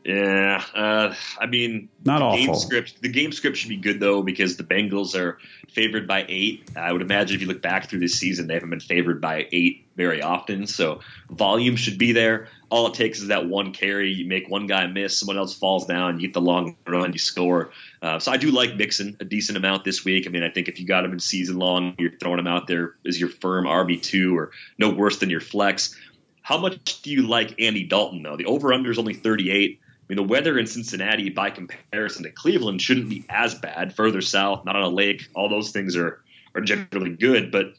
Yeah, 0.04 0.62
uh, 0.74 1.14
I 1.40 1.46
mean, 1.46 1.88
not 2.04 2.18
the 2.18 2.24
awful. 2.26 2.44
Game 2.46 2.54
script, 2.56 3.00
the 3.00 3.08
game 3.08 3.32
script 3.32 3.56
should 3.56 3.70
be 3.70 3.78
good 3.78 4.00
though 4.00 4.22
because 4.22 4.58
the 4.58 4.64
Bengals 4.64 5.18
are 5.18 5.38
favored 5.70 6.06
by 6.06 6.26
eight. 6.28 6.70
I 6.76 6.92
would 6.92 7.00
imagine 7.00 7.36
if 7.36 7.40
you 7.40 7.48
look 7.48 7.62
back 7.62 7.88
through 7.88 8.00
this 8.00 8.12
season, 8.12 8.46
they 8.46 8.54
haven't 8.54 8.68
been 8.68 8.80
favored 8.80 9.22
by 9.22 9.48
eight 9.50 9.86
very 9.96 10.20
often. 10.20 10.66
So 10.66 11.00
volume 11.30 11.76
should 11.76 11.96
be 11.96 12.12
there. 12.12 12.48
All 12.74 12.88
it 12.88 12.94
takes 12.94 13.20
is 13.20 13.28
that 13.28 13.46
one 13.46 13.72
carry. 13.72 14.12
You 14.12 14.26
make 14.26 14.48
one 14.48 14.66
guy 14.66 14.84
miss, 14.88 15.16
someone 15.16 15.38
else 15.38 15.56
falls 15.56 15.86
down, 15.86 16.18
you 16.18 16.26
get 16.26 16.34
the 16.34 16.40
long 16.40 16.76
run, 16.88 17.12
you 17.12 17.20
score. 17.20 17.70
Uh, 18.02 18.18
so 18.18 18.32
I 18.32 18.36
do 18.36 18.50
like 18.50 18.74
Mixon 18.74 19.16
a 19.20 19.24
decent 19.24 19.56
amount 19.56 19.84
this 19.84 20.04
week. 20.04 20.26
I 20.26 20.30
mean, 20.30 20.42
I 20.42 20.48
think 20.48 20.66
if 20.66 20.80
you 20.80 20.84
got 20.84 21.04
him 21.04 21.12
in 21.12 21.20
season 21.20 21.56
long, 21.56 21.94
you're 22.00 22.18
throwing 22.18 22.40
him 22.40 22.48
out 22.48 22.66
there 22.66 22.96
as 23.06 23.20
your 23.20 23.28
firm 23.28 23.66
RB 23.66 24.02
two 24.02 24.36
or 24.36 24.50
no 24.76 24.90
worse 24.90 25.20
than 25.20 25.30
your 25.30 25.40
flex. 25.40 25.96
How 26.42 26.58
much 26.58 27.00
do 27.02 27.12
you 27.12 27.28
like 27.28 27.60
Andy 27.60 27.84
Dalton 27.84 28.24
though? 28.24 28.36
The 28.36 28.46
over 28.46 28.72
under 28.72 28.90
is 28.90 28.98
only 28.98 29.14
38. 29.14 29.78
I 29.80 29.86
mean, 30.08 30.16
the 30.16 30.24
weather 30.24 30.58
in 30.58 30.66
Cincinnati, 30.66 31.30
by 31.30 31.50
comparison 31.50 32.24
to 32.24 32.32
Cleveland, 32.32 32.82
shouldn't 32.82 33.08
be 33.08 33.24
as 33.28 33.54
bad. 33.54 33.94
Further 33.94 34.20
south, 34.20 34.64
not 34.64 34.74
on 34.74 34.82
a 34.82 34.88
lake, 34.88 35.28
all 35.36 35.48
those 35.48 35.70
things 35.70 35.94
are 35.94 36.24
are 36.56 36.60
generally 36.60 37.10
good. 37.10 37.52
But 37.52 37.74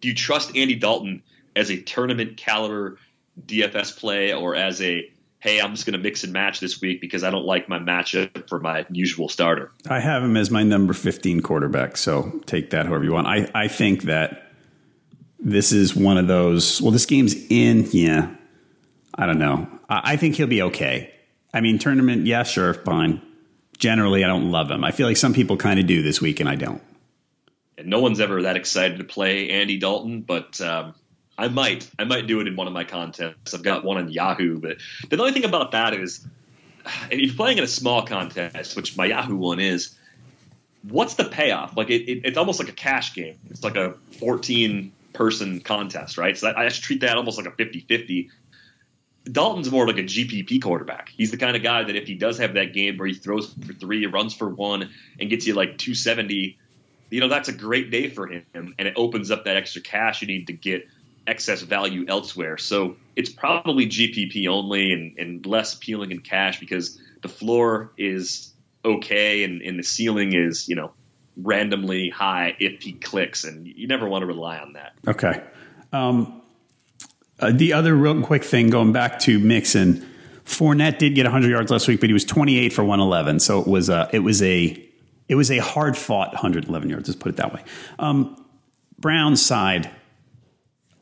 do 0.00 0.06
you 0.06 0.14
trust 0.14 0.56
Andy 0.56 0.76
Dalton 0.76 1.24
as 1.56 1.72
a 1.72 1.82
tournament 1.82 2.36
caliber 2.36 2.98
DFS 3.40 3.98
play, 3.98 4.32
or 4.32 4.54
as 4.54 4.80
a 4.82 5.10
hey, 5.42 5.60
I'm 5.60 5.72
just 5.74 5.86
going 5.86 5.94
to 5.94 5.98
mix 5.98 6.22
and 6.22 6.32
match 6.32 6.60
this 6.60 6.80
week 6.80 7.00
because 7.00 7.24
I 7.24 7.30
don't 7.30 7.44
like 7.44 7.68
my 7.68 7.80
matchup 7.80 8.48
for 8.48 8.60
my 8.60 8.86
usual 8.90 9.28
starter? 9.28 9.72
I 9.90 9.98
have 9.98 10.22
him 10.22 10.36
as 10.36 10.52
my 10.52 10.62
number 10.62 10.92
15 10.92 11.40
quarterback, 11.40 11.96
so 11.96 12.40
take 12.46 12.70
that 12.70 12.86
however 12.86 13.02
you 13.04 13.12
want. 13.12 13.26
I 13.26 13.50
I 13.54 13.68
think 13.68 14.04
that 14.04 14.52
this 15.38 15.72
is 15.72 15.96
one 15.96 16.16
of 16.16 16.28
those. 16.28 16.80
Well, 16.80 16.92
this 16.92 17.06
game's 17.06 17.34
in. 17.50 17.88
Yeah, 17.90 18.34
I 19.14 19.26
don't 19.26 19.38
know. 19.38 19.68
I, 19.88 20.12
I 20.12 20.16
think 20.16 20.36
he'll 20.36 20.46
be 20.46 20.62
okay. 20.62 21.12
I 21.52 21.60
mean, 21.60 21.78
tournament, 21.78 22.26
yeah, 22.26 22.44
sure, 22.44 22.72
fine. 22.72 23.20
Generally, 23.76 24.24
I 24.24 24.28
don't 24.28 24.50
love 24.50 24.70
him. 24.70 24.84
I 24.84 24.92
feel 24.92 25.06
like 25.06 25.16
some 25.16 25.34
people 25.34 25.56
kind 25.56 25.78
of 25.80 25.86
do 25.86 26.02
this 26.02 26.20
week, 26.20 26.40
and 26.40 26.48
I 26.48 26.54
don't. 26.54 26.80
And 27.76 27.88
no 27.88 28.00
one's 28.00 28.20
ever 28.20 28.42
that 28.42 28.56
excited 28.56 28.98
to 28.98 29.04
play 29.04 29.50
Andy 29.50 29.78
Dalton, 29.78 30.22
but 30.22 30.60
um, 30.60 30.94
I 31.38 31.48
might. 31.48 31.88
I 31.98 32.04
might 32.04 32.26
do 32.26 32.40
it 32.40 32.46
in 32.46 32.56
one 32.56 32.66
of 32.66 32.72
my 32.72 32.84
contests. 32.84 33.54
I've 33.54 33.62
got 33.62 33.84
one 33.84 33.98
on 33.98 34.10
Yahoo, 34.10 34.58
but 34.58 34.78
the 35.08 35.18
only 35.18 35.32
thing 35.32 35.44
about 35.44 35.72
that 35.72 35.94
is, 35.94 36.26
if 37.10 37.18
you're 37.18 37.34
playing 37.34 37.58
in 37.58 37.64
a 37.64 37.68
small 37.68 38.02
contest, 38.02 38.76
which 38.76 38.96
my 38.96 39.06
Yahoo 39.06 39.36
one 39.36 39.60
is, 39.60 39.94
what's 40.82 41.14
the 41.14 41.24
payoff? 41.24 41.76
Like 41.76 41.90
it, 41.90 42.10
it, 42.10 42.20
it's 42.24 42.38
almost 42.38 42.58
like 42.58 42.68
a 42.68 42.74
cash 42.74 43.14
game. 43.14 43.38
It's 43.50 43.64
like 43.64 43.76
a 43.76 43.94
14 44.18 44.92
person 45.12 45.60
contest, 45.60 46.18
right? 46.18 46.36
So 46.36 46.48
I, 46.48 46.66
I 46.66 46.68
treat 46.68 47.00
that 47.00 47.16
almost 47.16 47.38
like 47.38 47.46
a 47.46 47.52
50-50 47.52 48.28
Dalton's 49.30 49.70
more 49.70 49.86
like 49.86 49.98
a 49.98 50.02
GPP 50.02 50.62
quarterback. 50.62 51.10
He's 51.16 51.30
the 51.30 51.36
kind 51.36 51.56
of 51.56 51.62
guy 51.62 51.84
that 51.84 51.94
if 51.94 52.08
he 52.08 52.14
does 52.14 52.38
have 52.38 52.54
that 52.54 52.72
game 52.72 52.98
where 52.98 53.06
he 53.06 53.14
throws 53.14 53.52
for 53.52 53.72
three, 53.72 54.04
runs 54.06 54.34
for 54.34 54.48
one, 54.48 54.90
and 55.20 55.30
gets 55.30 55.46
you 55.46 55.54
like 55.54 55.78
270, 55.78 56.58
you 57.10 57.20
know, 57.20 57.28
that's 57.28 57.48
a 57.48 57.52
great 57.52 57.90
day 57.90 58.08
for 58.08 58.26
him. 58.26 58.44
And 58.54 58.88
it 58.88 58.94
opens 58.96 59.30
up 59.30 59.44
that 59.44 59.56
extra 59.56 59.80
cash 59.80 60.22
you 60.22 60.26
need 60.26 60.48
to 60.48 60.52
get 60.52 60.88
excess 61.26 61.62
value 61.62 62.04
elsewhere. 62.08 62.58
So 62.58 62.96
it's 63.16 63.30
probably 63.30 63.86
GPP 63.86 64.48
only 64.48 64.92
and, 64.92 65.18
and 65.18 65.46
less 65.46 65.74
appealing 65.74 66.10
in 66.10 66.20
cash 66.20 66.58
because 66.60 66.98
the 67.22 67.28
floor 67.28 67.92
is 67.96 68.52
okay 68.84 69.44
and, 69.44 69.62
and 69.62 69.78
the 69.78 69.84
ceiling 69.84 70.34
is, 70.34 70.68
you 70.68 70.74
know, 70.74 70.92
randomly 71.36 72.10
high 72.10 72.56
if 72.58 72.82
he 72.82 72.92
clicks. 72.92 73.44
And 73.44 73.66
you 73.66 73.86
never 73.86 74.08
want 74.08 74.22
to 74.22 74.26
rely 74.26 74.58
on 74.58 74.74
that. 74.74 74.94
Okay. 75.06 75.42
Um, 75.92 76.42
uh, 77.38 77.52
the 77.52 77.72
other 77.72 77.94
real 77.94 78.22
quick 78.22 78.44
thing, 78.44 78.70
going 78.70 78.92
back 78.92 79.18
to 79.20 79.38
Mixon, 79.38 80.08
Fournette 80.44 80.98
did 80.98 81.14
get 81.14 81.24
100 81.24 81.50
yards 81.50 81.70
last 81.70 81.88
week, 81.88 82.00
but 82.00 82.08
he 82.08 82.14
was 82.14 82.24
28 82.24 82.72
for 82.72 82.82
111. 82.82 83.40
So 83.40 83.60
it 83.60 83.66
was 83.66 83.88
a, 83.88 84.08
it 84.12 84.20
was 84.20 84.42
a 84.42 84.88
it 85.28 85.34
was 85.34 85.50
a 85.50 85.58
hard 85.58 85.96
fought 85.96 86.34
111 86.34 86.90
yards. 86.90 87.08
Let's 87.08 87.18
put 87.18 87.30
it 87.30 87.36
that 87.36 87.54
way. 87.54 87.62
Um, 87.98 88.44
Brown's 88.98 89.40
side, 89.40 89.90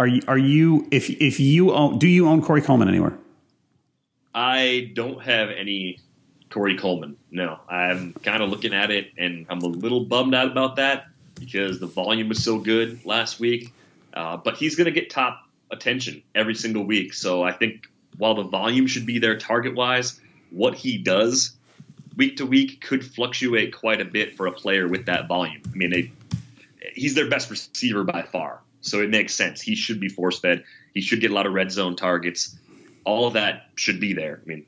are 0.00 0.06
you 0.06 0.22
are 0.26 0.38
you 0.38 0.88
if 0.90 1.10
if 1.10 1.38
you 1.38 1.72
own 1.72 1.98
do 1.98 2.08
you 2.08 2.26
own 2.26 2.40
Corey 2.40 2.62
Coleman 2.62 2.88
anywhere? 2.88 3.12
I 4.34 4.90
don't 4.94 5.22
have 5.22 5.50
any 5.50 6.00
Corey 6.48 6.78
Coleman. 6.78 7.18
No, 7.30 7.58
I'm 7.68 8.14
kind 8.14 8.42
of 8.42 8.48
looking 8.48 8.72
at 8.72 8.90
it, 8.90 9.12
and 9.18 9.44
I'm 9.50 9.60
a 9.60 9.66
little 9.66 10.06
bummed 10.06 10.34
out 10.34 10.50
about 10.50 10.76
that 10.76 11.08
because 11.38 11.80
the 11.80 11.86
volume 11.86 12.30
was 12.30 12.42
so 12.42 12.58
good 12.58 13.04
last 13.04 13.40
week. 13.40 13.74
Uh, 14.14 14.38
but 14.38 14.56
he's 14.56 14.74
going 14.74 14.86
to 14.86 14.90
get 14.90 15.10
top 15.10 15.42
attention 15.70 16.22
every 16.34 16.54
single 16.54 16.84
week. 16.84 17.12
So 17.12 17.42
I 17.42 17.52
think 17.52 17.86
while 18.16 18.34
the 18.34 18.42
volume 18.44 18.86
should 18.86 19.04
be 19.04 19.18
there 19.18 19.36
target 19.36 19.74
wise, 19.74 20.18
what 20.50 20.74
he 20.74 20.96
does 20.96 21.52
week 22.16 22.38
to 22.38 22.46
week 22.46 22.80
could 22.80 23.04
fluctuate 23.04 23.76
quite 23.76 24.00
a 24.00 24.04
bit 24.06 24.34
for 24.34 24.46
a 24.46 24.52
player 24.52 24.88
with 24.88 25.06
that 25.06 25.28
volume. 25.28 25.60
I 25.70 25.76
mean, 25.76 25.90
they, 25.90 26.10
he's 26.94 27.14
their 27.14 27.28
best 27.28 27.50
receiver 27.50 28.02
by 28.02 28.22
far. 28.22 28.60
So 28.81 29.01
it 29.03 29.11
makes 29.11 29.35
sense. 29.35 29.61
He 29.61 29.75
should 29.75 30.01
be 30.01 30.09
force 30.09 30.38
fed. 30.38 30.64
He 30.95 31.01
should 31.01 31.21
get 31.21 31.31
a 31.31 31.35
lot 31.35 31.47
of 31.47 31.53
red 31.53 31.71
zone 31.71 31.97
targets. 31.97 32.57
All 33.05 33.27
of 33.27 33.35
that 33.35 33.66
should 33.75 34.01
be 34.01 34.12
there. 34.12 34.40
I 34.43 34.49
mean, 34.49 34.66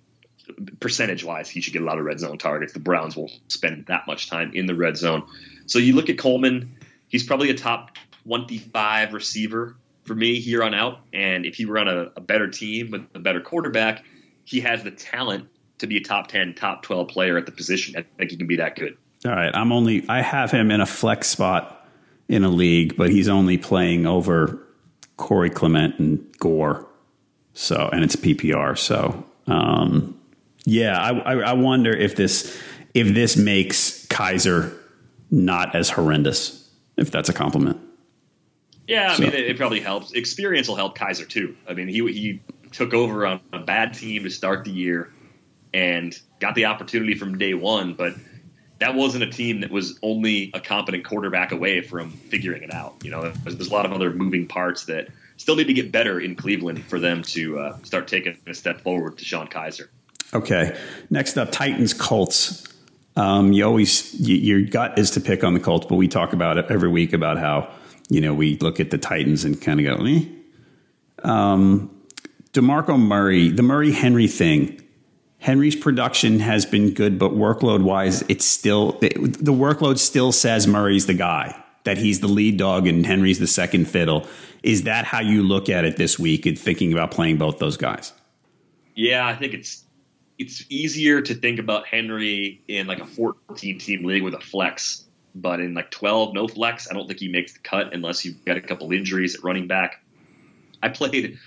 percentage 0.80 1.24
wise, 1.24 1.48
he 1.48 1.60
should 1.60 1.72
get 1.72 1.82
a 1.82 1.84
lot 1.84 1.98
of 1.98 2.04
red 2.04 2.20
zone 2.20 2.38
targets. 2.38 2.72
The 2.72 2.80
Browns 2.80 3.16
will 3.16 3.30
spend 3.48 3.86
that 3.86 4.06
much 4.06 4.28
time 4.28 4.52
in 4.54 4.66
the 4.66 4.74
red 4.74 4.96
zone. 4.96 5.24
So 5.66 5.78
you 5.78 5.94
look 5.94 6.08
at 6.08 6.18
Coleman, 6.18 6.76
he's 7.08 7.22
probably 7.22 7.50
a 7.50 7.54
top 7.54 7.96
25 8.24 9.12
receiver 9.12 9.76
for 10.02 10.14
me 10.14 10.40
here 10.40 10.62
on 10.62 10.74
out. 10.74 11.00
And 11.12 11.46
if 11.46 11.54
he 11.54 11.64
were 11.64 11.78
on 11.78 11.88
a, 11.88 12.10
a 12.16 12.20
better 12.20 12.48
team 12.48 12.90
with 12.90 13.06
a 13.14 13.18
better 13.18 13.40
quarterback, 13.40 14.04
he 14.44 14.60
has 14.60 14.82
the 14.82 14.90
talent 14.90 15.48
to 15.78 15.86
be 15.86 15.96
a 15.96 16.00
top 16.00 16.28
10, 16.28 16.54
top 16.54 16.82
12 16.82 17.08
player 17.08 17.36
at 17.36 17.46
the 17.46 17.52
position. 17.52 17.96
I 17.96 18.04
think 18.18 18.30
he 18.30 18.36
can 18.36 18.46
be 18.46 18.56
that 18.56 18.76
good. 18.76 18.96
All 19.24 19.32
right. 19.32 19.54
I'm 19.54 19.72
only, 19.72 20.04
I 20.08 20.20
have 20.20 20.50
him 20.50 20.70
in 20.70 20.80
a 20.80 20.86
flex 20.86 21.28
spot 21.28 21.81
in 22.28 22.44
a 22.44 22.48
league, 22.48 22.96
but 22.96 23.10
he's 23.10 23.28
only 23.28 23.58
playing 23.58 24.06
over 24.06 24.58
Corey 25.16 25.50
Clement 25.50 25.98
and 25.98 26.24
Gore. 26.38 26.86
So, 27.54 27.88
and 27.92 28.02
it's 28.02 28.16
PPR. 28.16 28.78
So, 28.78 29.24
um, 29.46 30.18
yeah, 30.64 31.00
I, 31.00 31.18
I, 31.18 31.34
I 31.50 31.52
wonder 31.52 31.92
if 31.92 32.16
this, 32.16 32.58
if 32.94 33.12
this 33.14 33.36
makes 33.36 34.06
Kizer 34.06 34.76
not 35.30 35.74
as 35.74 35.90
horrendous, 35.90 36.70
if 36.96 37.10
that's 37.10 37.28
a 37.28 37.32
compliment. 37.32 37.80
Yeah, 38.86 39.12
I 39.12 39.16
so. 39.16 39.22
mean, 39.22 39.32
it, 39.32 39.46
it, 39.46 39.56
probably 39.56 39.80
helps. 39.80 40.12
Experience 40.12 40.68
will 40.68 40.76
help 40.76 40.96
Kizer 40.96 41.28
too. 41.28 41.56
I 41.68 41.74
mean, 41.74 41.88
he 41.88 42.00
he 42.12 42.42
took 42.72 42.94
over 42.94 43.26
on 43.26 43.40
a 43.52 43.58
bad 43.58 43.94
team 43.94 44.24
to 44.24 44.30
start 44.30 44.64
the 44.64 44.70
year 44.70 45.12
and 45.72 46.18
got 46.40 46.54
the 46.54 46.66
opportunity 46.66 47.14
from 47.14 47.38
day 47.38 47.54
one, 47.54 47.94
but 47.94 48.14
that 48.82 48.96
wasn't 48.96 49.22
a 49.22 49.30
team 49.30 49.60
that 49.60 49.70
was 49.70 49.96
only 50.02 50.50
a 50.54 50.60
competent 50.60 51.04
quarterback 51.04 51.52
away 51.52 51.82
from 51.82 52.10
figuring 52.10 52.64
it 52.64 52.74
out. 52.74 52.96
You 53.04 53.12
know, 53.12 53.22
there's, 53.22 53.56
there's 53.56 53.68
a 53.68 53.72
lot 53.72 53.86
of 53.86 53.92
other 53.92 54.12
moving 54.12 54.48
parts 54.48 54.86
that 54.86 55.08
still 55.36 55.54
need 55.54 55.68
to 55.68 55.72
get 55.72 55.92
better 55.92 56.18
in 56.18 56.34
Cleveland 56.34 56.84
for 56.84 56.98
them 56.98 57.22
to 57.22 57.60
uh, 57.60 57.78
start 57.84 58.08
taking 58.08 58.36
a 58.46 58.54
step 58.54 58.80
forward 58.80 59.18
to 59.18 59.24
Sean 59.24 59.46
Kizer. 59.46 59.86
Okay, 60.34 60.76
next 61.10 61.36
up, 61.38 61.52
Titans 61.52 61.94
Colts. 61.94 62.66
Um, 63.14 63.52
you 63.52 63.64
always 63.64 64.14
you, 64.14 64.34
your 64.34 64.68
gut 64.68 64.98
is 64.98 65.12
to 65.12 65.20
pick 65.20 65.44
on 65.44 65.54
the 65.54 65.60
Colts, 65.60 65.86
but 65.86 65.96
we 65.96 66.08
talk 66.08 66.32
about 66.32 66.58
it 66.58 66.66
every 66.68 66.88
week 66.88 67.12
about 67.12 67.38
how 67.38 67.70
you 68.08 68.20
know 68.20 68.34
we 68.34 68.56
look 68.58 68.80
at 68.80 68.90
the 68.90 68.98
Titans 68.98 69.44
and 69.44 69.60
kind 69.60 69.78
of 69.78 69.98
go, 69.98 70.04
eh. 70.06 70.24
Um, 71.22 71.90
DeMarco 72.52 72.98
Murray, 72.98 73.48
the 73.50 73.62
Murray 73.62 73.92
Henry 73.92 74.26
thing. 74.26 74.80
Henry's 75.42 75.74
production 75.74 76.38
has 76.38 76.64
been 76.64 76.94
good, 76.94 77.18
but 77.18 77.32
workload 77.32 77.82
wise, 77.82 78.22
it's 78.28 78.44
still 78.44 78.92
the 78.92 79.08
workload 79.52 79.98
still 79.98 80.30
says 80.30 80.68
Murray's 80.68 81.06
the 81.06 81.14
guy 81.14 81.60
that 81.82 81.98
he's 81.98 82.20
the 82.20 82.28
lead 82.28 82.56
dog 82.56 82.86
and 82.86 83.04
Henry's 83.04 83.40
the 83.40 83.48
second 83.48 83.86
fiddle. 83.86 84.24
Is 84.62 84.84
that 84.84 85.04
how 85.04 85.18
you 85.18 85.42
look 85.42 85.68
at 85.68 85.84
it 85.84 85.96
this 85.96 86.16
week 86.16 86.46
and 86.46 86.56
thinking 86.56 86.92
about 86.92 87.10
playing 87.10 87.38
both 87.38 87.58
those 87.58 87.76
guys? 87.76 88.12
Yeah, 88.94 89.26
I 89.26 89.34
think 89.34 89.52
it's 89.54 89.84
it's 90.38 90.64
easier 90.68 91.20
to 91.20 91.34
think 91.34 91.58
about 91.58 91.88
Henry 91.88 92.62
in 92.68 92.86
like 92.86 93.00
a 93.00 93.06
14 93.06 93.80
team 93.80 94.04
league 94.04 94.22
with 94.22 94.34
a 94.34 94.40
flex, 94.40 95.04
but 95.34 95.58
in 95.58 95.74
like 95.74 95.90
12 95.90 96.34
no 96.34 96.46
flex, 96.46 96.88
I 96.88 96.94
don't 96.94 97.08
think 97.08 97.18
he 97.18 97.26
makes 97.26 97.54
the 97.54 97.58
cut 97.58 97.92
unless 97.92 98.24
you've 98.24 98.44
got 98.44 98.56
a 98.56 98.60
couple 98.60 98.92
injuries 98.92 99.34
at 99.34 99.42
running 99.42 99.66
back. 99.66 100.04
I 100.80 100.88
played 100.88 101.40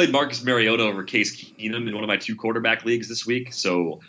played 0.00 0.12
Marcus 0.12 0.42
Mariota 0.42 0.84
over 0.84 1.02
Case 1.02 1.36
Keenum 1.36 1.86
in 1.86 1.94
one 1.94 2.02
of 2.02 2.08
my 2.08 2.16
two 2.16 2.34
quarterback 2.34 2.86
leagues 2.86 3.06
this 3.06 3.26
week, 3.26 3.52
so 3.52 4.00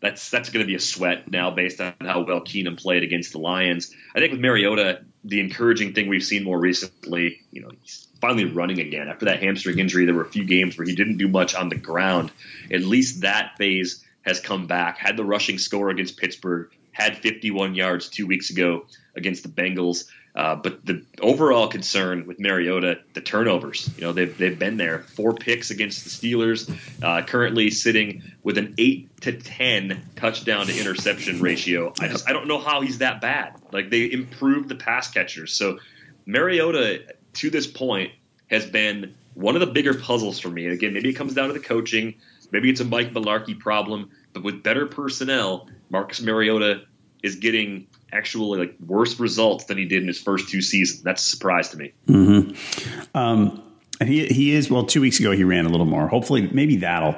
that's 0.00 0.30
that's 0.30 0.50
going 0.50 0.64
to 0.64 0.66
be 0.66 0.74
a 0.74 0.80
sweat 0.80 1.30
now 1.30 1.52
based 1.52 1.80
on 1.80 1.94
how 2.00 2.24
well 2.24 2.40
Keenum 2.40 2.76
played 2.76 3.04
against 3.04 3.30
the 3.30 3.38
Lions. 3.38 3.94
I 4.16 4.18
think 4.18 4.32
with 4.32 4.40
Mariota, 4.40 5.04
the 5.22 5.38
encouraging 5.38 5.94
thing 5.94 6.08
we've 6.08 6.24
seen 6.24 6.42
more 6.42 6.58
recently, 6.58 7.42
you 7.52 7.62
know, 7.62 7.70
he's 7.80 8.08
finally 8.20 8.46
running 8.46 8.80
again 8.80 9.06
after 9.06 9.26
that 9.26 9.40
hamstring 9.40 9.78
injury. 9.78 10.06
There 10.06 10.14
were 10.16 10.24
a 10.24 10.28
few 10.28 10.42
games 10.42 10.76
where 10.76 10.88
he 10.88 10.96
didn't 10.96 11.18
do 11.18 11.28
much 11.28 11.54
on 11.54 11.68
the 11.68 11.76
ground. 11.76 12.32
At 12.72 12.80
least 12.80 13.20
that 13.20 13.58
phase 13.58 14.04
has 14.22 14.40
come 14.40 14.66
back. 14.66 14.98
Had 14.98 15.16
the 15.16 15.24
rushing 15.24 15.58
score 15.58 15.90
against 15.90 16.16
Pittsburgh, 16.16 16.68
had 16.90 17.16
51 17.16 17.76
yards 17.76 18.08
two 18.08 18.26
weeks 18.26 18.50
ago 18.50 18.86
against 19.14 19.44
the 19.44 19.48
Bengals. 19.50 20.08
Uh, 20.38 20.54
but 20.54 20.86
the 20.86 21.04
overall 21.20 21.66
concern 21.66 22.24
with 22.28 22.38
Mariota, 22.38 23.00
the 23.12 23.20
turnovers. 23.20 23.90
You 23.96 24.02
know, 24.02 24.12
they've 24.12 24.38
they've 24.38 24.56
been 24.56 24.76
there. 24.76 25.00
Four 25.00 25.34
picks 25.34 25.72
against 25.72 26.04
the 26.04 26.10
Steelers. 26.10 26.70
Uh, 27.02 27.22
currently 27.26 27.70
sitting 27.70 28.22
with 28.44 28.56
an 28.56 28.76
eight 28.78 29.20
to 29.22 29.32
ten 29.32 30.00
touchdown 30.14 30.66
to 30.66 30.78
interception 30.78 31.40
ratio. 31.40 31.92
I 31.98 32.06
just 32.06 32.28
I 32.28 32.32
don't 32.32 32.46
know 32.46 32.60
how 32.60 32.82
he's 32.82 32.98
that 32.98 33.20
bad. 33.20 33.56
Like 33.72 33.90
they 33.90 34.12
improved 34.12 34.68
the 34.68 34.76
pass 34.76 35.10
catchers. 35.10 35.54
So 35.54 35.80
Mariota 36.24 37.02
to 37.34 37.50
this 37.50 37.66
point 37.66 38.12
has 38.48 38.64
been 38.64 39.16
one 39.34 39.56
of 39.56 39.60
the 39.60 39.66
bigger 39.66 39.94
puzzles 39.94 40.38
for 40.38 40.50
me. 40.50 40.66
And 40.66 40.72
again, 40.72 40.92
maybe 40.92 41.08
it 41.08 41.14
comes 41.14 41.34
down 41.34 41.48
to 41.48 41.52
the 41.52 41.60
coaching. 41.60 42.14
Maybe 42.52 42.70
it's 42.70 42.80
a 42.80 42.84
Mike 42.84 43.12
Mularkey 43.12 43.58
problem. 43.58 44.10
But 44.32 44.44
with 44.44 44.62
better 44.62 44.86
personnel, 44.86 45.68
Marcus 45.90 46.22
Mariota 46.22 46.82
is 47.24 47.36
getting 47.36 47.88
actually 48.12 48.58
like 48.58 48.74
worse 48.84 49.18
results 49.20 49.66
than 49.66 49.78
he 49.78 49.84
did 49.84 50.02
in 50.02 50.08
his 50.08 50.20
first 50.20 50.48
two 50.48 50.62
seasons. 50.62 51.02
That's 51.02 51.24
a 51.24 51.28
surprise 51.28 51.70
to 51.70 51.76
me. 51.76 51.92
Mm-hmm. 52.06 53.16
Um, 53.16 53.62
and 54.00 54.08
he 54.08 54.26
he 54.26 54.54
is 54.54 54.70
well. 54.70 54.84
Two 54.84 55.00
weeks 55.00 55.18
ago, 55.20 55.32
he 55.32 55.44
ran 55.44 55.66
a 55.66 55.68
little 55.68 55.86
more. 55.86 56.06
Hopefully, 56.08 56.48
maybe 56.52 56.76
that'll 56.76 57.16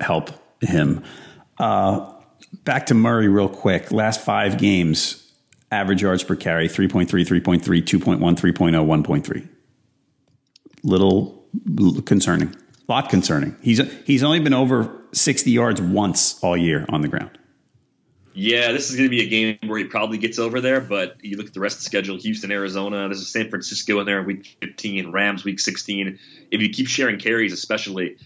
help 0.00 0.30
him. 0.60 1.02
Uh, 1.58 2.12
back 2.64 2.86
to 2.86 2.94
Murray 2.94 3.28
real 3.28 3.48
quick. 3.48 3.90
Last 3.90 4.20
five 4.20 4.58
games, 4.58 5.30
average 5.70 6.02
yards 6.02 6.22
per 6.22 6.36
carry 6.36 6.68
3.3, 6.68 7.08
3.3, 7.08 7.60
2.1, 7.60 8.18
3.0, 8.18 9.04
1.3. 9.04 9.48
Little 10.82 11.44
concerning. 12.02 12.48
A 12.48 12.92
lot 12.92 13.08
concerning. 13.08 13.56
He's 13.60 13.80
he's 14.04 14.22
only 14.22 14.40
been 14.40 14.54
over 14.54 15.02
60 15.12 15.50
yards 15.50 15.82
once 15.82 16.42
all 16.42 16.56
year 16.56 16.86
on 16.88 17.02
the 17.02 17.08
ground. 17.08 17.38
Yeah, 18.32 18.72
this 18.72 18.90
is 18.90 18.96
going 18.96 19.10
to 19.10 19.10
be 19.10 19.24
a 19.24 19.28
game 19.28 19.58
where 19.68 19.78
he 19.78 19.84
probably 19.84 20.18
gets 20.18 20.38
over 20.38 20.60
there, 20.60 20.80
but 20.80 21.16
you 21.22 21.36
look 21.36 21.48
at 21.48 21.54
the 21.54 21.60
rest 21.60 21.78
of 21.78 21.80
the 21.80 21.86
schedule 21.86 22.16
Houston, 22.16 22.52
Arizona, 22.52 23.08
there's 23.08 23.20
a 23.20 23.24
San 23.24 23.50
Francisco 23.50 23.98
in 24.00 24.06
there 24.06 24.22
week 24.22 24.56
15, 24.60 25.10
Rams 25.10 25.44
week 25.44 25.58
16. 25.58 26.18
If 26.50 26.60
you 26.60 26.70
keep 26.70 26.86
sharing 26.86 27.18
carries, 27.18 27.52
especially, 27.52 28.18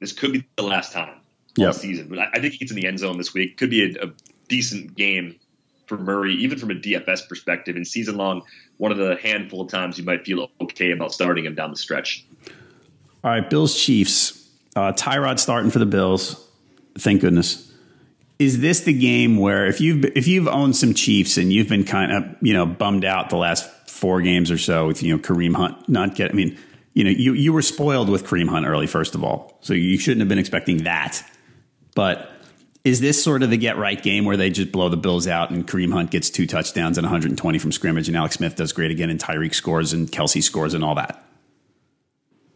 this 0.00 0.12
could 0.12 0.32
be 0.32 0.44
the 0.56 0.64
last 0.64 0.92
time 0.92 1.20
yep. 1.56 1.68
all 1.68 1.72
season. 1.72 2.08
But 2.08 2.18
I, 2.18 2.28
I, 2.34 2.40
think 2.40 2.54
he 2.54 2.58
gets 2.58 2.72
in 2.72 2.76
the 2.76 2.86
end 2.86 2.98
zone 2.98 3.16
this 3.16 3.32
week. 3.32 3.56
Could 3.58 3.70
be 3.70 3.94
a, 3.94 4.06
a 4.06 4.12
decent 4.48 4.96
game 4.96 5.36
for 5.86 5.96
Murray, 5.96 6.34
even 6.34 6.58
from 6.58 6.72
a 6.72 6.74
DFS 6.74 7.28
perspective. 7.28 7.76
And 7.76 7.86
season 7.86 8.16
long, 8.16 8.42
one 8.78 8.90
of 8.90 8.98
the 8.98 9.14
handful 9.16 9.60
of 9.60 9.70
times 9.70 9.98
you 9.98 10.04
might 10.04 10.24
feel 10.24 10.50
okay 10.60 10.90
about 10.90 11.12
starting 11.12 11.46
him 11.46 11.54
down 11.54 11.70
the 11.70 11.76
stretch. 11.76 12.26
All 13.22 13.30
right, 13.30 13.48
Bills 13.48 13.80
Chiefs. 13.80 14.50
Uh, 14.74 14.92
Tyrod 14.92 15.38
starting 15.38 15.70
for 15.70 15.78
the 15.78 15.86
Bills. 15.86 16.48
Thank 16.98 17.20
goodness 17.20 17.71
is 18.42 18.58
this 18.60 18.80
the 18.80 18.92
game 18.92 19.36
where 19.36 19.66
if 19.66 19.80
you've 19.80 20.04
if 20.16 20.26
you've 20.26 20.48
owned 20.48 20.74
some 20.74 20.94
Chiefs 20.94 21.38
and 21.38 21.52
you've 21.52 21.68
been 21.68 21.84
kind 21.84 22.12
of 22.12 22.24
you 22.42 22.52
know 22.52 22.66
bummed 22.66 23.04
out 23.04 23.30
the 23.30 23.36
last 23.36 23.70
four 23.88 24.20
games 24.20 24.50
or 24.50 24.58
so 24.58 24.88
with 24.88 25.02
you 25.02 25.16
know 25.16 25.22
Kareem 25.22 25.54
Hunt 25.54 25.88
not 25.88 26.16
get 26.16 26.32
I 26.32 26.34
mean 26.34 26.58
you 26.92 27.04
know 27.04 27.10
you 27.10 27.34
you 27.34 27.52
were 27.52 27.62
spoiled 27.62 28.08
with 28.08 28.26
Kareem 28.26 28.48
Hunt 28.48 28.66
early 28.66 28.88
first 28.88 29.14
of 29.14 29.22
all. 29.22 29.58
So 29.60 29.74
you 29.74 29.96
shouldn't 29.96 30.20
have 30.20 30.28
been 30.28 30.40
expecting 30.40 30.84
that. 30.84 31.22
But 31.94 32.30
is 32.84 33.00
this 33.00 33.22
sort 33.22 33.44
of 33.44 33.50
the 33.50 33.56
get 33.56 33.78
right 33.78 34.02
game 34.02 34.24
where 34.24 34.36
they 34.36 34.50
just 34.50 34.72
blow 34.72 34.88
the 34.88 34.96
Bills 34.96 35.28
out 35.28 35.50
and 35.50 35.64
Kareem 35.64 35.92
Hunt 35.92 36.10
gets 36.10 36.28
two 36.28 36.48
touchdowns 36.48 36.98
and 36.98 37.04
120 37.04 37.58
from 37.60 37.70
scrimmage 37.70 38.08
and 38.08 38.16
Alex 38.16 38.36
Smith 38.36 38.56
does 38.56 38.72
great 38.72 38.90
again 38.90 39.08
and 39.08 39.20
Tyreek 39.20 39.54
scores 39.54 39.92
and 39.92 40.10
Kelce 40.10 40.42
scores 40.42 40.74
and 40.74 40.82
all 40.82 40.96
that? 40.96 41.24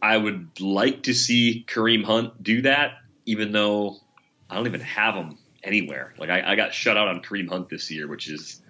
I 0.01 0.17
would 0.17 0.59
like 0.59 1.03
to 1.03 1.13
see 1.13 1.65
Kareem 1.65 2.03
Hunt 2.03 2.43
do 2.43 2.63
that, 2.63 2.97
even 3.25 3.53
though 3.53 3.97
I 4.49 4.55
don't 4.55 4.67
even 4.67 4.81
have 4.81 5.15
him 5.15 5.37
anywhere. 5.63 6.13
Like 6.17 6.29
I, 6.29 6.51
I 6.51 6.55
got 6.55 6.73
shut 6.73 6.97
out 6.97 7.07
on 7.07 7.21
Kareem 7.21 7.49
Hunt 7.49 7.69
this 7.69 7.89
year, 7.91 8.07
which 8.07 8.29
is 8.29 8.61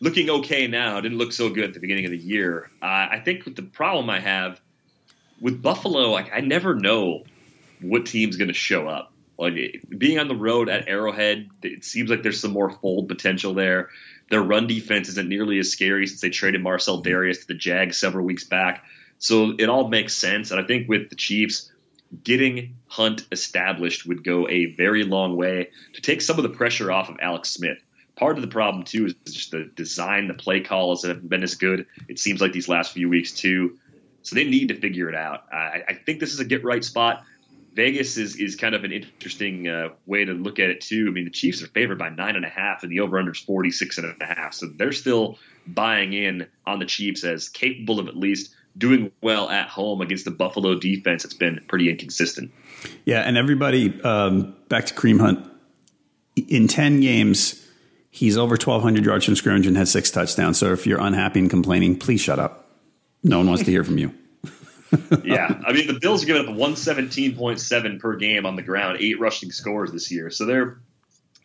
looking 0.00 0.30
okay 0.30 0.66
now. 0.66 1.00
Didn't 1.00 1.18
look 1.18 1.32
so 1.32 1.50
good 1.50 1.64
at 1.64 1.74
the 1.74 1.80
beginning 1.80 2.04
of 2.04 2.10
the 2.10 2.18
year. 2.18 2.70
Uh, 2.82 3.08
I 3.10 3.22
think 3.24 3.54
the 3.54 3.62
problem 3.62 4.10
I 4.10 4.20
have 4.20 4.60
with 5.40 5.62
Buffalo, 5.62 6.10
like 6.10 6.30
I 6.32 6.40
never 6.40 6.74
know 6.74 7.24
what 7.80 8.06
team's 8.06 8.36
going 8.36 8.48
to 8.48 8.54
show 8.54 8.88
up. 8.88 9.12
Like 9.38 9.82
being 9.96 10.18
on 10.18 10.28
the 10.28 10.36
road 10.36 10.68
at 10.68 10.88
Arrowhead, 10.88 11.50
it 11.62 11.84
seems 11.84 12.08
like 12.08 12.22
there's 12.22 12.40
some 12.40 12.52
more 12.52 12.70
fold 12.70 13.08
potential 13.08 13.54
there. 13.54 13.90
Their 14.30 14.42
run 14.42 14.66
defense 14.66 15.08
isn't 15.10 15.28
nearly 15.28 15.58
as 15.58 15.70
scary 15.70 16.06
since 16.06 16.20
they 16.20 16.30
traded 16.30 16.62
Marcell 16.62 17.02
Dareus 17.02 17.40
to 17.40 17.48
the 17.48 17.54
Jags 17.54 17.98
several 17.98 18.24
weeks 18.24 18.44
back. 18.44 18.84
So 19.18 19.54
it 19.58 19.68
all 19.68 19.88
makes 19.88 20.14
sense. 20.14 20.50
And 20.50 20.60
I 20.60 20.64
think 20.64 20.88
with 20.88 21.10
the 21.10 21.16
Chiefs, 21.16 21.70
getting 22.22 22.76
Hunt 22.88 23.26
established 23.32 24.06
would 24.06 24.24
go 24.24 24.48
a 24.48 24.74
very 24.74 25.04
long 25.04 25.36
way 25.36 25.70
to 25.94 26.00
take 26.00 26.20
some 26.20 26.36
of 26.38 26.42
the 26.42 26.48
pressure 26.48 26.90
off 26.92 27.08
of 27.08 27.16
Alex 27.20 27.50
Smith. 27.50 27.78
Part 28.16 28.36
of 28.36 28.42
the 28.42 28.48
problem 28.48 28.84
too 28.84 29.06
is 29.06 29.14
just 29.26 29.50
the 29.50 29.70
design, 29.74 30.28
the 30.28 30.34
play 30.34 30.60
calls 30.60 31.04
haven't 31.04 31.28
been 31.28 31.42
as 31.42 31.54
good. 31.56 31.86
It 32.08 32.18
seems 32.18 32.40
like 32.40 32.52
these 32.52 32.68
last 32.68 32.92
few 32.92 33.08
weeks 33.08 33.32
too. 33.32 33.78
So 34.22 34.34
they 34.34 34.44
need 34.44 34.68
to 34.68 34.80
figure 34.80 35.08
it 35.08 35.14
out. 35.14 35.44
I, 35.52 35.82
I 35.88 35.94
think 35.94 36.20
this 36.20 36.32
is 36.32 36.40
a 36.40 36.44
get 36.44 36.64
right 36.64 36.82
spot. 36.82 37.24
Vegas 37.74 38.16
is 38.16 38.36
is 38.36 38.56
kind 38.56 38.74
of 38.74 38.84
an 38.84 38.92
interesting 38.92 39.68
uh, 39.68 39.90
way 40.06 40.24
to 40.24 40.32
look 40.32 40.58
at 40.58 40.70
it 40.70 40.80
too. 40.80 41.06
I 41.08 41.10
mean, 41.10 41.26
the 41.26 41.30
Chiefs 41.30 41.62
are 41.62 41.68
favored 41.68 41.98
by 41.98 42.08
nine 42.08 42.34
and 42.34 42.44
a 42.44 42.48
half, 42.48 42.82
and 42.82 42.90
the 42.90 43.00
over 43.00 43.18
under 43.18 43.32
is 43.32 43.38
forty 43.38 43.70
six 43.70 43.98
and 43.98 44.16
a 44.18 44.24
half. 44.24 44.54
So 44.54 44.66
they're 44.74 44.92
still 44.92 45.38
buying 45.66 46.14
in 46.14 46.46
on 46.66 46.78
the 46.78 46.86
Chiefs 46.86 47.22
as 47.22 47.50
capable 47.50 48.00
of 48.00 48.08
at 48.08 48.16
least 48.16 48.54
doing 48.76 49.12
well 49.22 49.48
at 49.48 49.68
home 49.68 50.00
against 50.00 50.24
the 50.24 50.30
Buffalo 50.30 50.78
defense. 50.78 51.24
It's 51.24 51.34
been 51.34 51.64
pretty 51.68 51.90
inconsistent. 51.90 52.52
Yeah, 53.04 53.20
and 53.20 53.36
everybody 53.36 54.00
um, 54.02 54.54
back 54.68 54.86
to 54.86 54.94
Kareem 54.94 55.20
Hunt 55.20 55.46
in 56.36 56.68
ten 56.68 57.00
games. 57.00 57.62
He's 58.10 58.38
over 58.38 58.52
1,200 58.52 59.04
yards 59.04 59.26
from 59.26 59.36
scrimmage 59.36 59.66
and 59.66 59.76
has 59.76 59.90
six 59.90 60.10
touchdowns. 60.10 60.58
So 60.58 60.72
if 60.72 60.86
you're 60.86 61.00
unhappy 61.00 61.38
and 61.38 61.50
complaining, 61.50 61.98
please 61.98 62.18
shut 62.18 62.38
up. 62.38 62.66
No 63.22 63.36
one 63.36 63.48
wants 63.48 63.64
to 63.64 63.70
hear 63.70 63.84
from 63.84 63.98
you. 63.98 64.14
yeah, 65.24 65.60
I 65.66 65.72
mean 65.72 65.86
the 65.86 65.98
Bills 66.00 66.22
are 66.22 66.26
giving 66.26 66.48
up 66.48 66.54
117.7 66.54 68.00
per 68.00 68.16
game 68.16 68.46
on 68.46 68.56
the 68.56 68.62
ground, 68.62 68.98
eight 69.00 69.20
rushing 69.20 69.50
scores 69.50 69.92
this 69.92 70.10
year. 70.10 70.30
So 70.30 70.46
they're 70.46 70.78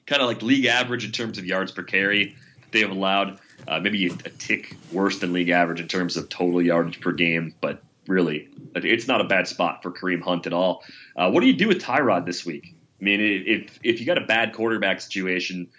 kind 0.05 0.21
of 0.21 0.27
like 0.27 0.41
league 0.41 0.65
average 0.65 1.05
in 1.05 1.11
terms 1.11 1.37
of 1.37 1.45
yards 1.45 1.71
per 1.71 1.83
carry 1.83 2.35
that 2.61 2.71
they 2.71 2.81
have 2.81 2.91
allowed. 2.91 3.39
Uh, 3.67 3.79
maybe 3.79 4.07
a, 4.07 4.29
tick 4.29 4.75
worse 4.91 5.19
than 5.19 5.33
league 5.33 5.49
average 5.49 5.79
in 5.79 5.87
terms 5.87 6.17
of 6.17 6.29
total 6.29 6.61
yardage 6.61 6.99
per 6.99 7.11
game, 7.11 7.53
but 7.61 7.81
really, 8.07 8.49
it's 8.75 9.07
not 9.07 9.21
a 9.21 9.25
bad 9.25 9.47
spot 9.47 9.83
for 9.83 9.91
Kareem 9.91 10.21
Hunt 10.21 10.47
at 10.47 10.53
all. 10.53 10.83
Uh, 11.15 11.29
what 11.31 11.41
do 11.41 11.47
you 11.47 11.53
do 11.53 11.67
with 11.67 11.81
Tyrod 11.81 12.25
this 12.25 12.45
week? 12.45 12.75
I 12.99 13.03
mean, 13.03 13.19
if 13.21 13.79
if 13.83 13.99
you 13.99 14.05
got 14.05 14.17
a 14.17 14.25
bad 14.25 14.53
quarterback 14.53 15.01
situation, 15.01 15.69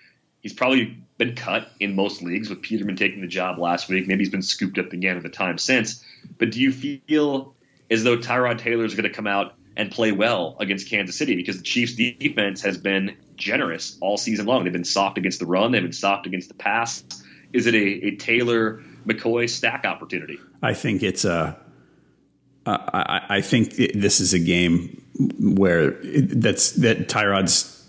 he's 0.41 0.53
probably 0.53 0.99
been 1.19 1.35
cut 1.35 1.71
in 1.79 1.95
most 1.95 2.23
leagues 2.23 2.51
with 2.51 2.63
Peterman 2.63 2.97
taking 2.97 3.21
the 3.21 3.29
job 3.29 3.59
last 3.59 3.89
week. 3.89 4.07
Maybe 4.07 4.21
he's 4.21 4.31
been 4.31 4.43
scooped 4.43 4.79
up 4.79 4.93
again 4.93 5.17
at 5.17 5.23
the 5.23 5.29
time 5.29 5.59
since. 5.59 6.05
But 6.39 6.51
do 6.51 6.61
you 6.61 6.73
feel 6.73 7.55
as 7.91 8.05
though 8.05 8.17
Tyrod 8.17 8.59
Taylor 8.59 8.85
is 8.85 8.95
going 8.95 9.09
to 9.09 9.15
come 9.15 9.27
out 9.27 9.55
and 9.77 9.91
play 9.91 10.13
well 10.13 10.57
against 10.61 10.89
Kansas 10.89 11.17
City 11.17 11.37
because 11.37 11.59
the 11.59 11.63
Chiefs' 11.63 11.95
defense 11.95 12.63
has 12.63 12.77
been 12.77 13.17
generous 13.37 13.97
all 14.01 14.17
season 14.17 14.47
long. 14.47 14.65
They've 14.65 14.73
been 14.73 14.85
soft 14.85 15.19
against 15.19 15.39
the 15.39 15.47
run, 15.47 15.73
they've 15.73 15.83
been 15.83 15.93
soft 15.93 16.27
against 16.27 16.49
the 16.49 16.55
pass. 16.55 17.05
Is 17.53 17.67
it 17.67 17.75
a, 17.75 18.07
a 18.07 18.17
Taylor 18.17 18.83
McCoy 19.07 19.49
stack 19.49 19.85
opportunity? 19.85 20.39
I 20.63 20.75
think 20.75 21.03
it's 21.03 21.25
a. 21.25 21.59
Uh, 22.65 22.79
I, 22.95 23.27
I 23.29 23.41
think 23.41 23.75
this 23.75 24.21
is 24.21 24.35
a 24.35 24.39
game 24.39 25.03
where 25.41 25.93
that's 26.03 26.71
that 26.73 27.09
Tyrod's 27.09 27.85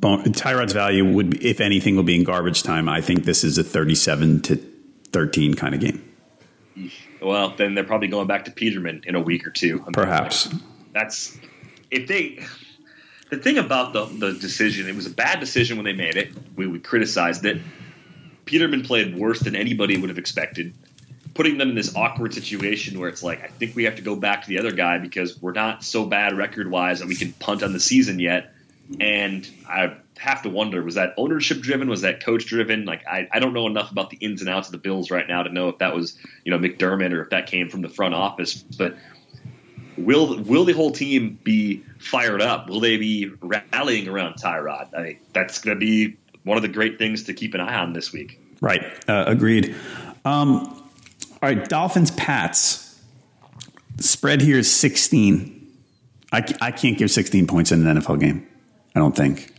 Tyrod's 0.00 0.74
value 0.74 1.10
would, 1.10 1.30
be, 1.30 1.48
if 1.48 1.60
anything, 1.60 1.96
will 1.96 2.02
be 2.02 2.14
in 2.16 2.24
garbage 2.24 2.62
time. 2.62 2.88
I 2.88 3.00
think 3.00 3.24
this 3.24 3.44
is 3.44 3.56
a 3.56 3.64
thirty-seven 3.64 4.42
to 4.42 4.56
thirteen 5.10 5.54
kind 5.54 5.74
of 5.74 5.80
game. 5.80 6.02
Well, 7.22 7.54
then 7.56 7.74
they're 7.74 7.84
probably 7.84 8.08
going 8.08 8.26
back 8.26 8.44
to 8.44 8.50
Peterman 8.50 9.04
in 9.06 9.14
a 9.14 9.20
week 9.20 9.46
or 9.46 9.50
two. 9.50 9.80
I 9.80 9.84
mean, 9.84 9.92
Perhaps 9.92 10.54
that's 10.92 11.38
if 11.90 12.06
they. 12.06 12.44
The 13.30 13.38
thing 13.38 13.56
about 13.56 13.94
the 13.94 14.04
the 14.04 14.38
decision, 14.38 14.86
it 14.86 14.94
was 14.94 15.06
a 15.06 15.10
bad 15.10 15.40
decision 15.40 15.78
when 15.78 15.84
they 15.84 15.94
made 15.94 16.16
it. 16.16 16.32
We, 16.56 16.66
we 16.66 16.78
criticized 16.78 17.44
it. 17.46 17.62
Peterman 18.44 18.82
played 18.82 19.16
worse 19.16 19.40
than 19.40 19.56
anybody 19.56 19.96
would 19.96 20.10
have 20.10 20.18
expected, 20.18 20.74
putting 21.34 21.58
them 21.58 21.70
in 21.70 21.74
this 21.74 21.96
awkward 21.96 22.34
situation 22.34 22.98
where 22.98 23.08
it's 23.08 23.22
like, 23.22 23.42
I 23.42 23.48
think 23.48 23.74
we 23.74 23.84
have 23.84 23.96
to 23.96 24.02
go 24.02 24.16
back 24.16 24.42
to 24.42 24.48
the 24.48 24.58
other 24.58 24.72
guy 24.72 24.98
because 24.98 25.40
we're 25.40 25.52
not 25.52 25.82
so 25.84 26.04
bad 26.04 26.36
record 26.36 26.70
wise 26.70 27.00
that 27.00 27.08
we 27.08 27.16
can 27.16 27.32
punt 27.32 27.62
on 27.62 27.72
the 27.72 27.80
season 27.80 28.18
yet. 28.18 28.52
And 29.00 29.48
I 29.68 29.96
have 30.18 30.42
to 30.42 30.50
wonder 30.50 30.82
was 30.82 30.94
that 30.94 31.14
ownership 31.16 31.60
driven? 31.60 31.88
Was 31.88 32.02
that 32.02 32.22
coach 32.22 32.46
driven? 32.46 32.84
Like 32.84 33.06
I, 33.06 33.28
I 33.32 33.38
don't 33.40 33.52
know 33.52 33.66
enough 33.66 33.90
about 33.90 34.10
the 34.10 34.16
ins 34.18 34.40
and 34.40 34.50
outs 34.50 34.68
of 34.68 34.72
the 34.72 34.78
Bills 34.78 35.10
right 35.10 35.26
now 35.26 35.42
to 35.42 35.50
know 35.50 35.68
if 35.70 35.78
that 35.78 35.94
was 35.94 36.18
you 36.44 36.52
know 36.52 36.58
McDermott 36.58 37.12
or 37.12 37.22
if 37.22 37.30
that 37.30 37.46
came 37.46 37.68
from 37.68 37.82
the 37.82 37.88
front 37.88 38.14
office. 38.14 38.54
But 38.54 38.96
will 39.96 40.38
will 40.42 40.64
the 40.64 40.72
whole 40.72 40.92
team 40.92 41.38
be 41.42 41.82
fired 41.98 42.42
up? 42.42 42.68
Will 42.68 42.80
they 42.80 42.96
be 42.96 43.30
rallying 43.40 44.08
around 44.08 44.34
Tyrod? 44.34 44.94
I 44.94 45.18
that's 45.32 45.60
going 45.60 45.76
to 45.76 45.80
be 45.80 46.16
one 46.44 46.56
of 46.56 46.62
the 46.62 46.68
great 46.68 46.98
things 46.98 47.24
to 47.24 47.34
keep 47.34 47.54
an 47.54 47.60
eye 47.60 47.76
on 47.76 47.92
this 47.92 48.12
week. 48.12 48.40
Right, 48.60 48.82
uh, 49.08 49.24
agreed. 49.26 49.74
Um, 50.24 50.60
all 51.42 51.50
right, 51.50 51.68
Dolphins 51.68 52.10
Pats 52.12 53.00
spread 53.98 54.40
here 54.40 54.58
is 54.58 54.72
sixteen. 54.72 55.72
I, 56.32 56.44
I 56.60 56.70
can't 56.70 56.96
give 56.96 57.10
sixteen 57.10 57.46
points 57.46 57.72
in 57.72 57.86
an 57.86 57.98
NFL 57.98 58.20
game. 58.20 58.46
I 58.94 59.00
don't 59.00 59.16
think. 59.16 59.52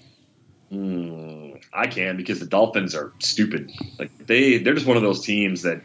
Mm, 0.71 1.61
I 1.73 1.87
can 1.87 2.17
because 2.17 2.39
the 2.39 2.45
Dolphins 2.45 2.95
are 2.95 3.13
stupid. 3.19 3.71
Like 3.99 4.17
they, 4.25 4.57
they're 4.57 4.73
just 4.73 4.87
one 4.87 4.97
of 4.97 5.03
those 5.03 5.23
teams 5.23 5.61
that 5.63 5.81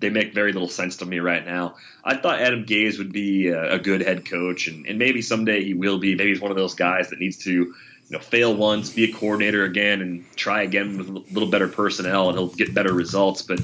they 0.00 0.10
make 0.10 0.34
very 0.34 0.52
little 0.52 0.68
sense 0.68 0.98
to 0.98 1.06
me 1.06 1.18
right 1.18 1.44
now. 1.44 1.76
I 2.04 2.16
thought 2.16 2.40
Adam 2.40 2.64
Gase 2.64 2.98
would 2.98 3.12
be 3.12 3.48
a, 3.48 3.74
a 3.74 3.78
good 3.78 4.00
head 4.00 4.28
coach, 4.28 4.68
and, 4.68 4.86
and, 4.86 4.98
maybe 4.98 5.22
someday 5.22 5.64
he 5.64 5.74
will 5.74 5.98
be. 5.98 6.14
Maybe 6.14 6.30
he's 6.30 6.40
one 6.40 6.50
of 6.50 6.56
those 6.56 6.74
guys 6.74 7.10
that 7.10 7.20
needs 7.20 7.38
to, 7.44 7.74
you 8.08 8.16
know, 8.16 8.22
fail 8.22 8.54
once, 8.54 8.90
be 8.90 9.04
a 9.04 9.12
coordinator 9.12 9.64
again, 9.64 10.02
and 10.02 10.24
try 10.36 10.62
again 10.62 10.98
with 10.98 11.08
a 11.08 11.12
little 11.12 11.48
better 11.48 11.68
personnel, 11.68 12.28
and 12.28 12.38
he'll 12.38 12.48
get 12.48 12.74
better 12.74 12.92
results. 12.92 13.42
But 13.42 13.60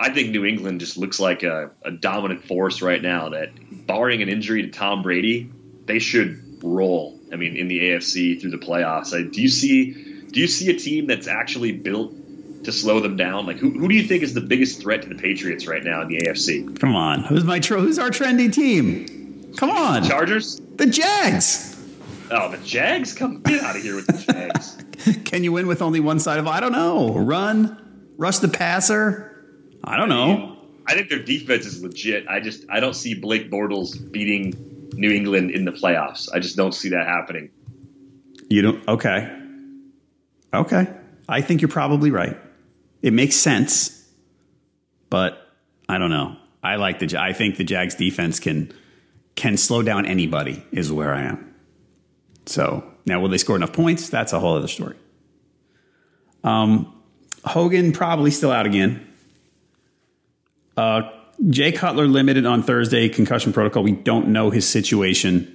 I 0.00 0.10
think 0.10 0.30
New 0.30 0.44
England 0.44 0.80
just 0.80 0.96
looks 0.96 1.20
like 1.20 1.42
a, 1.42 1.70
a 1.84 1.90
dominant 1.90 2.44
force 2.44 2.80
right 2.80 3.00
now. 3.00 3.30
That 3.30 3.50
barring 3.86 4.22
an 4.22 4.28
injury 4.28 4.62
to 4.62 4.68
Tom 4.68 5.02
Brady, 5.02 5.50
they 5.86 5.98
should 5.98 6.62
roll. 6.62 7.18
I 7.32 7.36
mean, 7.36 7.56
in 7.56 7.68
the 7.68 7.78
AFC 7.80 8.40
through 8.40 8.52
the 8.52 8.58
playoffs. 8.58 9.14
I, 9.14 9.28
do 9.28 9.42
you 9.42 9.48
see? 9.48 9.92
Do 10.28 10.40
you 10.40 10.46
see 10.46 10.70
a 10.70 10.78
team 10.78 11.06
that's 11.06 11.26
actually 11.26 11.72
built 11.72 12.14
to 12.64 12.72
slow 12.72 13.00
them 13.00 13.16
down? 13.16 13.46
Like, 13.46 13.56
who, 13.56 13.70
who 13.70 13.88
do 13.88 13.94
you 13.94 14.02
think 14.02 14.22
is 14.22 14.34
the 14.34 14.40
biggest 14.40 14.80
threat 14.80 15.02
to 15.02 15.08
the 15.08 15.14
Patriots 15.14 15.66
right 15.66 15.82
now 15.82 16.02
in 16.02 16.08
the 16.08 16.18
AFC? 16.18 16.78
Come 16.78 16.94
on, 16.96 17.24
who's 17.24 17.44
my 17.44 17.60
tro- 17.60 17.80
who's 17.80 17.98
our 17.98 18.10
trendy 18.10 18.52
team? 18.52 19.52
Come 19.56 19.70
on, 19.70 20.04
Chargers, 20.04 20.60
the 20.76 20.86
Jags. 20.86 21.67
Oh, 22.30 22.50
the 22.50 22.58
Jags! 22.58 23.14
Come 23.14 23.40
get 23.40 23.62
out 23.62 23.76
of 23.76 23.82
here 23.82 23.96
with 23.96 24.06
the 24.06 24.32
Jags. 24.32 24.76
Can 25.24 25.44
you 25.44 25.52
win 25.52 25.66
with 25.66 25.80
only 25.80 26.00
one 26.00 26.18
side 26.18 26.38
of? 26.38 26.46
I 26.46 26.60
don't 26.60 26.72
know. 26.72 27.14
Run, 27.14 28.10
rush 28.18 28.38
the 28.38 28.48
passer. 28.48 29.44
I 29.84 29.96
don't 29.96 30.08
know. 30.08 30.56
I 30.86 30.94
think 30.94 31.08
their 31.08 31.22
defense 31.22 31.66
is 31.66 31.82
legit. 31.82 32.26
I 32.28 32.40
just 32.40 32.64
I 32.70 32.80
don't 32.80 32.94
see 32.94 33.14
Blake 33.14 33.50
Bortles 33.50 34.10
beating 34.10 34.88
New 34.94 35.10
England 35.10 35.50
in 35.50 35.64
the 35.64 35.72
playoffs. 35.72 36.28
I 36.32 36.38
just 36.38 36.56
don't 36.56 36.72
see 36.72 36.90
that 36.90 37.06
happening. 37.06 37.50
You 38.48 38.62
don't? 38.62 38.88
Okay. 38.88 39.34
Okay. 40.52 40.88
I 41.28 41.40
think 41.42 41.60
you're 41.60 41.68
probably 41.68 42.10
right. 42.10 42.38
It 43.02 43.12
makes 43.12 43.36
sense, 43.36 44.06
but 45.10 45.46
I 45.88 45.98
don't 45.98 46.10
know. 46.10 46.36
I 46.62 46.76
like 46.76 46.98
the 46.98 47.18
I 47.18 47.32
think 47.32 47.56
the 47.56 47.64
Jags 47.64 47.94
defense 47.94 48.40
can 48.40 48.72
can 49.36 49.56
slow 49.56 49.82
down 49.82 50.04
anybody 50.06 50.64
is 50.72 50.90
where 50.90 51.14
I 51.14 51.22
am. 51.22 51.47
So 52.48 52.84
now 53.06 53.20
will 53.20 53.28
they 53.28 53.38
score 53.38 53.56
enough 53.56 53.72
points? 53.72 54.08
That's 54.08 54.32
a 54.32 54.40
whole 54.40 54.56
other 54.56 54.68
story. 54.68 54.96
Um, 56.44 56.94
Hogan 57.44 57.92
probably 57.92 58.30
still 58.30 58.50
out 58.50 58.66
again. 58.66 59.06
Uh, 60.76 61.10
Jay 61.50 61.72
Cutler 61.72 62.06
limited 62.06 62.46
on 62.46 62.62
Thursday 62.62 63.08
concussion 63.08 63.52
protocol. 63.52 63.82
We 63.82 63.92
don't 63.92 64.28
know 64.28 64.50
his 64.50 64.66
situation. 64.68 65.54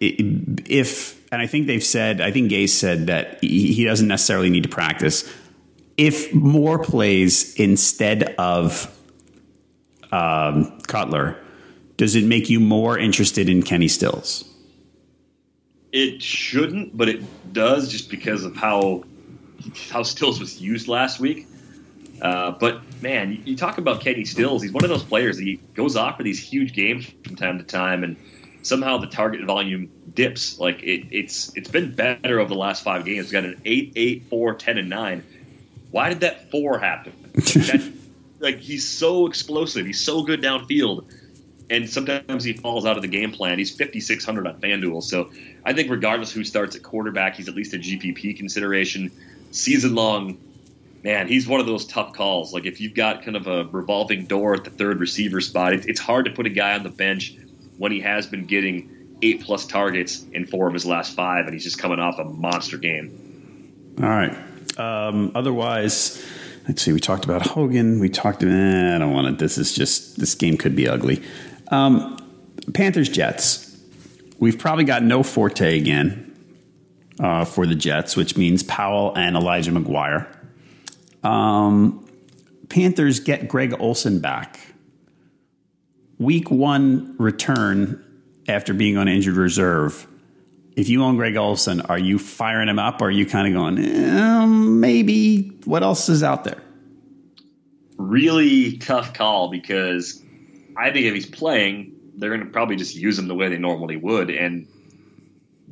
If 0.00 1.20
and 1.32 1.40
I 1.40 1.46
think 1.46 1.66
they've 1.66 1.84
said, 1.84 2.20
I 2.20 2.32
think 2.32 2.50
Gase 2.50 2.70
said 2.70 3.06
that 3.06 3.42
he 3.42 3.84
doesn't 3.84 4.08
necessarily 4.08 4.50
need 4.50 4.64
to 4.64 4.68
practice. 4.68 5.30
If 5.96 6.32
Moore 6.34 6.78
plays 6.78 7.54
instead 7.54 8.34
of 8.36 8.96
um, 10.10 10.80
Cutler, 10.86 11.36
does 11.96 12.16
it 12.16 12.24
make 12.24 12.48
you 12.50 12.58
more 12.58 12.98
interested 12.98 13.48
in 13.48 13.62
Kenny 13.62 13.88
Stills? 13.88 14.49
It 15.92 16.22
shouldn't, 16.22 16.96
but 16.96 17.08
it 17.08 17.52
does 17.52 17.90
just 17.90 18.10
because 18.10 18.44
of 18.44 18.56
how 18.56 19.04
how 19.90 20.02
Stills 20.02 20.40
was 20.40 20.60
used 20.60 20.88
last 20.88 21.20
week. 21.20 21.46
Uh, 22.20 22.52
but 22.52 22.80
man, 23.02 23.32
you, 23.32 23.38
you, 23.44 23.56
talk 23.56 23.78
about 23.78 24.00
Kenny 24.00 24.24
Stills. 24.24 24.62
He's 24.62 24.72
one 24.72 24.84
of 24.84 24.90
those 24.90 25.02
players 25.02 25.38
that 25.38 25.44
he 25.44 25.56
goes 25.74 25.96
off 25.96 26.18
for 26.18 26.22
these 26.22 26.38
huge 26.38 26.74
games 26.74 27.10
from 27.24 27.36
time 27.36 27.58
to 27.58 27.64
time, 27.64 28.04
and 28.04 28.16
somehow 28.62 28.98
the 28.98 29.06
target 29.06 29.44
volume 29.44 29.90
dips. 30.12 30.58
Like 30.58 30.82
it, 30.82 31.06
it's 31.10 31.50
it's 31.56 31.70
been 31.70 31.94
better 31.94 32.40
over 32.40 32.48
the 32.48 32.60
last 32.60 32.84
five 32.84 33.04
games. 33.04 33.26
We 33.26 33.32
got 33.32 33.44
an 33.44 33.60
8, 33.64 33.92
8, 33.96 34.24
4, 34.28 34.54
10, 34.54 34.78
and 34.78 34.90
9. 34.90 35.24
Why 35.90 36.08
did 36.10 36.20
that 36.20 36.50
4 36.50 36.78
happen? 36.78 37.12
that, 37.34 37.92
like 38.38 38.58
he's 38.58 38.86
so 38.86 39.26
explosive. 39.26 39.86
He's 39.86 40.00
so 40.00 40.22
good 40.22 40.42
downfield. 40.42 41.10
And 41.70 41.88
sometimes 41.88 42.42
he 42.42 42.52
falls 42.52 42.84
out 42.84 42.96
of 42.96 43.02
the 43.02 43.08
game 43.08 43.30
plan. 43.30 43.58
He's 43.58 43.70
5,600 43.70 44.46
on 44.46 44.60
FanDuel. 44.60 45.02
So 45.02 45.30
I 45.64 45.72
think 45.72 45.90
regardless 45.90 46.32
who 46.32 46.44
starts 46.44 46.74
at 46.74 46.82
quarterback, 46.82 47.36
he's 47.36 47.48
at 47.48 47.54
least 47.54 47.72
a 47.74 47.78
GPP 47.78 48.36
consideration. 48.36 49.12
Season 49.52 49.94
long, 49.94 50.38
man, 51.04 51.28
he's 51.28 51.46
one 51.46 51.60
of 51.60 51.66
those 51.66 51.86
tough 51.86 52.12
calls. 52.12 52.52
Like 52.52 52.66
if 52.66 52.80
you've 52.80 52.94
got 52.94 53.22
kind 53.24 53.36
of 53.36 53.46
a 53.46 53.64
revolving 53.64 54.26
door 54.26 54.54
at 54.54 54.64
the 54.64 54.70
third 54.70 55.00
receiver 55.00 55.40
spot, 55.40 55.72
it's 55.72 56.00
hard 56.00 56.24
to 56.24 56.32
put 56.32 56.46
a 56.46 56.50
guy 56.50 56.74
on 56.74 56.82
the 56.82 56.90
bench 56.90 57.36
when 57.78 57.92
he 57.92 58.00
has 58.00 58.26
been 58.26 58.44
getting 58.44 59.16
eight 59.22 59.42
plus 59.42 59.66
targets 59.66 60.24
in 60.32 60.46
four 60.46 60.66
of 60.66 60.74
his 60.74 60.86
last 60.86 61.14
five, 61.14 61.44
and 61.44 61.54
he's 61.54 61.64
just 61.64 61.78
coming 61.78 61.98
off 61.98 62.18
a 62.18 62.24
monster 62.24 62.78
game. 62.78 63.94
All 64.02 64.08
right. 64.08 64.36
Um, 64.78 65.32
otherwise, 65.34 66.24
let's 66.66 66.82
see. 66.82 66.92
We 66.92 67.00
talked 67.00 67.24
about 67.24 67.46
Hogan. 67.46 68.00
We 68.00 68.08
talked. 68.08 68.42
Eh, 68.42 68.46
I 68.46 68.98
don't 68.98 69.12
want 69.12 69.26
to. 69.26 69.44
This 69.44 69.58
is 69.58 69.74
just 69.74 70.18
this 70.18 70.34
game 70.34 70.56
could 70.56 70.74
be 70.74 70.88
ugly. 70.88 71.22
Um, 71.70 72.16
Panthers 72.74 73.08
Jets. 73.08 73.78
we've 74.38 74.58
probably 74.58 74.84
got 74.84 75.02
no 75.02 75.22
Forte 75.22 75.78
again 75.78 76.26
uh, 77.20 77.44
for 77.44 77.66
the 77.66 77.74
Jets, 77.74 78.16
which 78.16 78.36
means 78.36 78.62
Powell 78.62 79.16
and 79.16 79.36
Elijah 79.36 79.70
McGuire. 79.70 80.26
Um, 81.22 82.06
Panthers 82.68 83.20
get 83.20 83.48
Greg 83.48 83.74
Olsen 83.78 84.20
back. 84.20 84.60
Week 86.18 86.50
one 86.50 87.16
return 87.18 88.04
after 88.48 88.74
being 88.74 88.96
on 88.96 89.08
injured 89.08 89.36
reserve. 89.36 90.06
If 90.76 90.88
you 90.88 91.02
own 91.02 91.16
Greg 91.16 91.36
Olsen, 91.36 91.80
are 91.82 91.98
you 91.98 92.18
firing 92.18 92.68
him 92.68 92.78
up 92.78 93.02
or 93.02 93.06
are 93.06 93.10
you 93.10 93.26
kind 93.26 93.48
of 93.48 93.54
going, 93.54 93.78
eh, 93.78 94.46
maybe 94.46 95.48
what 95.64 95.82
else 95.82 96.08
is 96.08 96.22
out 96.22 96.44
there? 96.44 96.62
Really 97.96 98.78
tough 98.78 99.12
call 99.12 99.50
because 99.50 100.22
I 100.76 100.90
think 100.90 101.06
if 101.06 101.14
he's 101.14 101.26
playing, 101.26 101.96
they're 102.16 102.30
going 102.30 102.46
to 102.46 102.52
probably 102.52 102.76
just 102.76 102.94
use 102.94 103.18
him 103.18 103.28
the 103.28 103.34
way 103.34 103.48
they 103.48 103.58
normally 103.58 103.96
would. 103.96 104.30
And 104.30 104.68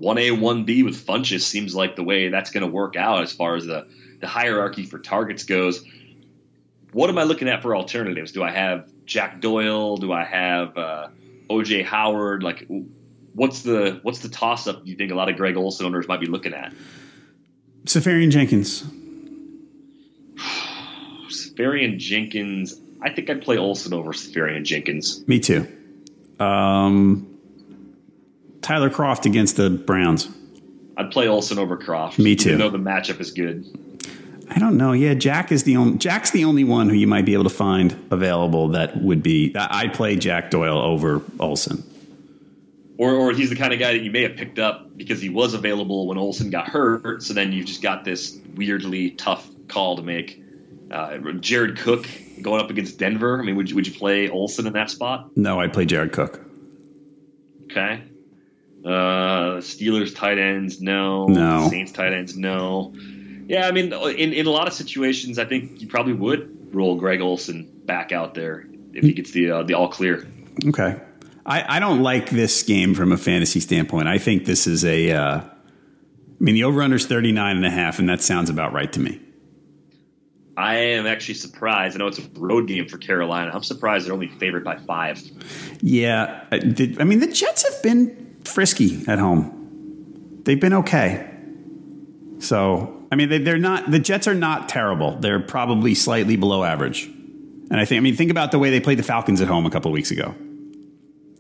1A, 0.01 0.39
1B 0.39 0.85
with 0.85 1.07
Funchess 1.07 1.43
seems 1.43 1.75
like 1.75 1.97
the 1.97 2.05
way 2.05 2.29
that's 2.29 2.51
going 2.51 2.65
to 2.65 2.71
work 2.71 2.97
out 2.97 3.23
as 3.23 3.33
far 3.33 3.57
as 3.57 3.67
the, 3.67 3.89
the 4.21 4.27
hierarchy 4.27 4.85
for 4.85 4.99
targets 4.99 5.45
goes. 5.45 5.85
What 6.93 7.11
am 7.11 7.19
I 7.19 7.25
looking 7.25 7.49
at 7.49 7.63
for 7.63 7.77
alternatives? 7.77 8.33
Do 8.33 8.43
I 8.43 8.51
have 8.51 8.91
Jack 9.05 9.41
Doyle? 9.41 9.97
Do 9.97 10.13
I 10.13 10.25
have 10.25 10.79
uh, 10.79 11.09
OJ 11.51 11.85
Howard? 11.85 12.43
Like, 12.43 12.67
what's 13.35 13.63
the 13.63 14.01
what's 14.03 14.21
the 14.21 14.29
toss 14.29 14.67
up 14.67 14.83
you 14.87 14.97
think 14.97 15.13
a 15.13 15.15
lot 15.15 15.29
of 15.29 15.37
Greg 15.37 15.57
Olsen 15.57 15.85
owners 15.85 16.09
might 16.09 16.21
be 16.21 16.27
looking 16.27 16.55
at? 16.55 16.73
Seferian 17.85 18.31
Jenkins. 18.31 18.85
Seferian 21.29 21.99
Jenkins. 21.99 22.81
I 23.01 23.11
think 23.11 23.31
I'd 23.31 23.43
play 23.43 23.57
Olsen 23.57 23.93
over 23.93 24.13
Seferian 24.13 24.65
Jenkins. 24.65 25.27
Me 25.29 25.39
too. 25.39 25.67
Um, 26.41 27.39
Tyler 28.61 28.91
Kroft 28.91 29.25
against 29.25 29.57
the 29.57 29.71
Browns. 29.71 30.29
I'd 30.97 31.11
play 31.11 31.29
Olsen 31.29 31.59
over 31.59 31.77
Kroft. 31.77 32.19
Me 32.19 32.35
too. 32.35 32.51
Even 32.51 32.59
though 32.59 32.71
the 32.71 32.79
matchup 32.79 33.21
is 33.21 33.31
good. 33.31 33.67
I 34.51 34.59
don't 34.59 34.77
know. 34.77 34.93
Yeah, 34.93 35.15
Jack 35.15 35.53
is 35.53 35.65
the 35.65 35.77
only 35.77 35.99
Jack's 35.99 36.31
the 36.31 36.45
only 36.45 36.65
one 36.65 36.89
who 36.89 36.97
you 36.97 37.07
might 37.07 37.25
be 37.25 37.35
able 37.35 37.45
to 37.45 37.51
find 37.51 37.97
available 38.11 38.69
that 38.69 38.97
would 38.97 39.23
be. 39.23 39.55
I'd 39.55 39.93
play 39.93 40.17
Jack 40.17 40.51
Doyle 40.51 40.79
over 40.79 41.23
Olsen. 41.39 41.85
Or, 42.97 43.13
or 43.15 43.33
he's 43.33 43.51
the 43.51 43.57
kind 43.57 43.73
of 43.73 43.79
guy 43.79 43.93
that 43.93 44.03
you 44.03 44.11
may 44.11 44.23
have 44.23 44.37
picked 44.37 44.59
up 44.59 44.97
because 44.97 45.21
he 45.23 45.29
was 45.29 45.55
available 45.55 46.09
when 46.09 46.19
Olsen 46.19 46.51
got 46.51 46.67
hurt. 46.67 47.23
So 47.23 47.33
then 47.33 47.53
you've 47.53 47.67
just 47.67 47.81
got 47.81 48.05
this 48.05 48.37
weirdly 48.57 49.11
tough 49.11 49.49
call 49.69 49.97
to 49.97 50.03
make. 50.03 50.43
Uh, 50.91 51.19
Jared 51.35 51.77
Cook 51.79 52.09
going 52.43 52.61
up 52.61 52.71
against 52.71 52.99
Denver. 52.99 53.41
I 53.41 53.45
mean, 53.45 53.57
would 53.57 53.71
you, 53.71 53.77
would 53.77 53.87
you 53.87 53.95
play 53.95 54.29
Olsen 54.29 54.67
in 54.67 54.73
that 54.75 54.91
spot? 54.91 55.37
No, 55.37 55.61
I'd 55.61 55.73
play 55.73 55.85
Jared 55.85 56.13
Cook. 56.13 56.41
Okay. 57.65 58.03
Uh, 58.85 59.59
Steelers 59.61 60.15
tight 60.15 60.39
ends, 60.39 60.81
no. 60.81 61.27
No. 61.27 61.69
Saints 61.69 61.93
tight 61.93 62.13
ends, 62.13 62.37
no. 62.37 62.95
Yeah, 63.47 63.67
I 63.67 63.73
mean, 63.73 63.93
in, 63.93 64.33
in 64.33 64.47
a 64.47 64.51
lot 64.51 64.67
of 64.69 64.75
situations, 64.75 65.39
I 65.39 65.45
think 65.45 65.81
you 65.81 65.89
probably 65.89 66.13
would 66.13 66.75
roll 66.75 66.97
Greg 66.97 67.21
Olsen 67.21 67.71
back 67.85 68.13
out 68.13 68.35
there 68.35 68.67
if 68.93 69.05
he 69.05 69.13
gets 69.13 69.31
the 69.31 69.51
uh, 69.51 69.63
the 69.63 69.75
all 69.75 69.89
clear. 69.89 70.27
Okay. 70.67 71.01
I, 71.47 71.77
I 71.77 71.81
don't 71.81 72.03
like 72.03 72.29
this 72.29 72.63
game 72.63 72.95
from 72.95 73.11
a 73.11 73.17
fantasy 73.17 73.61
standpoint. 73.61 74.07
I 74.07 74.19
think 74.19 74.45
this 74.45 74.67
is 74.67 74.85
a. 74.85 75.13
Uh, 75.13 75.41
I 75.41 76.45
mean, 76.45 76.55
the 76.55 76.65
over 76.65 76.83
under 76.83 76.97
is 76.97 77.07
39 77.07 77.57
and 77.57 77.67
a 77.67 77.71
half, 77.71 77.99
and 77.99 78.09
that 78.09 78.23
sounds 78.23 78.51
about 78.51 78.73
right 78.73 78.93
to 78.93 79.01
me. 79.01 79.21
I 80.59 80.75
am 80.75 81.07
actually 81.07 81.35
surprised. 81.35 81.95
I 81.95 81.99
know 81.99 82.09
it's 82.09 82.19
a 82.19 82.29
road 82.37 82.67
game 82.67 82.89
for 82.89 82.99
Carolina. 82.99 83.53
I'm 83.55 83.63
surprised 83.63 84.07
they're 84.07 84.13
only 84.13 84.27
favored 84.29 84.65
by 84.65 84.77
five. 84.77 85.23
Yeah. 85.81 86.43
Uh, 86.51 86.57
I, 86.57 86.59
did, 86.59 87.01
I 87.01 87.05
mean, 87.05 87.21
the 87.21 87.29
Jets 87.29 87.63
have 87.73 87.81
been 87.83 88.37
frisky 88.45 89.05
at 89.07 89.21
home. 89.21 90.41
They've 90.45 90.61
been 90.61 90.75
okay. 90.75 91.31
So, 92.41 93.07
I 93.13 93.15
mean, 93.17 93.29
they, 93.29 93.39
they're 93.39 93.57
not, 93.57 93.91
the 93.91 94.01
Jets 94.01 94.27
are 94.27 94.35
not 94.35 94.69
terrible. 94.69 95.17
They're 95.21 95.39
probably 95.41 95.95
slightly 95.95 96.37
below 96.37 96.65
average. 96.65 97.05
And 97.05 97.75
I 97.79 97.85
think, 97.85 97.99
I 97.99 98.01
mean, 98.01 98.17
think 98.17 98.31
about 98.33 98.51
the 98.51 98.59
way 98.59 98.71
they 98.71 98.81
played 98.81 98.99
the 98.99 99.03
Falcons 99.05 99.41
at 99.41 99.47
home 99.47 99.65
a 99.65 99.71
couple 99.71 99.91
of 99.91 99.95
weeks 99.95 100.11
ago. 100.11 100.35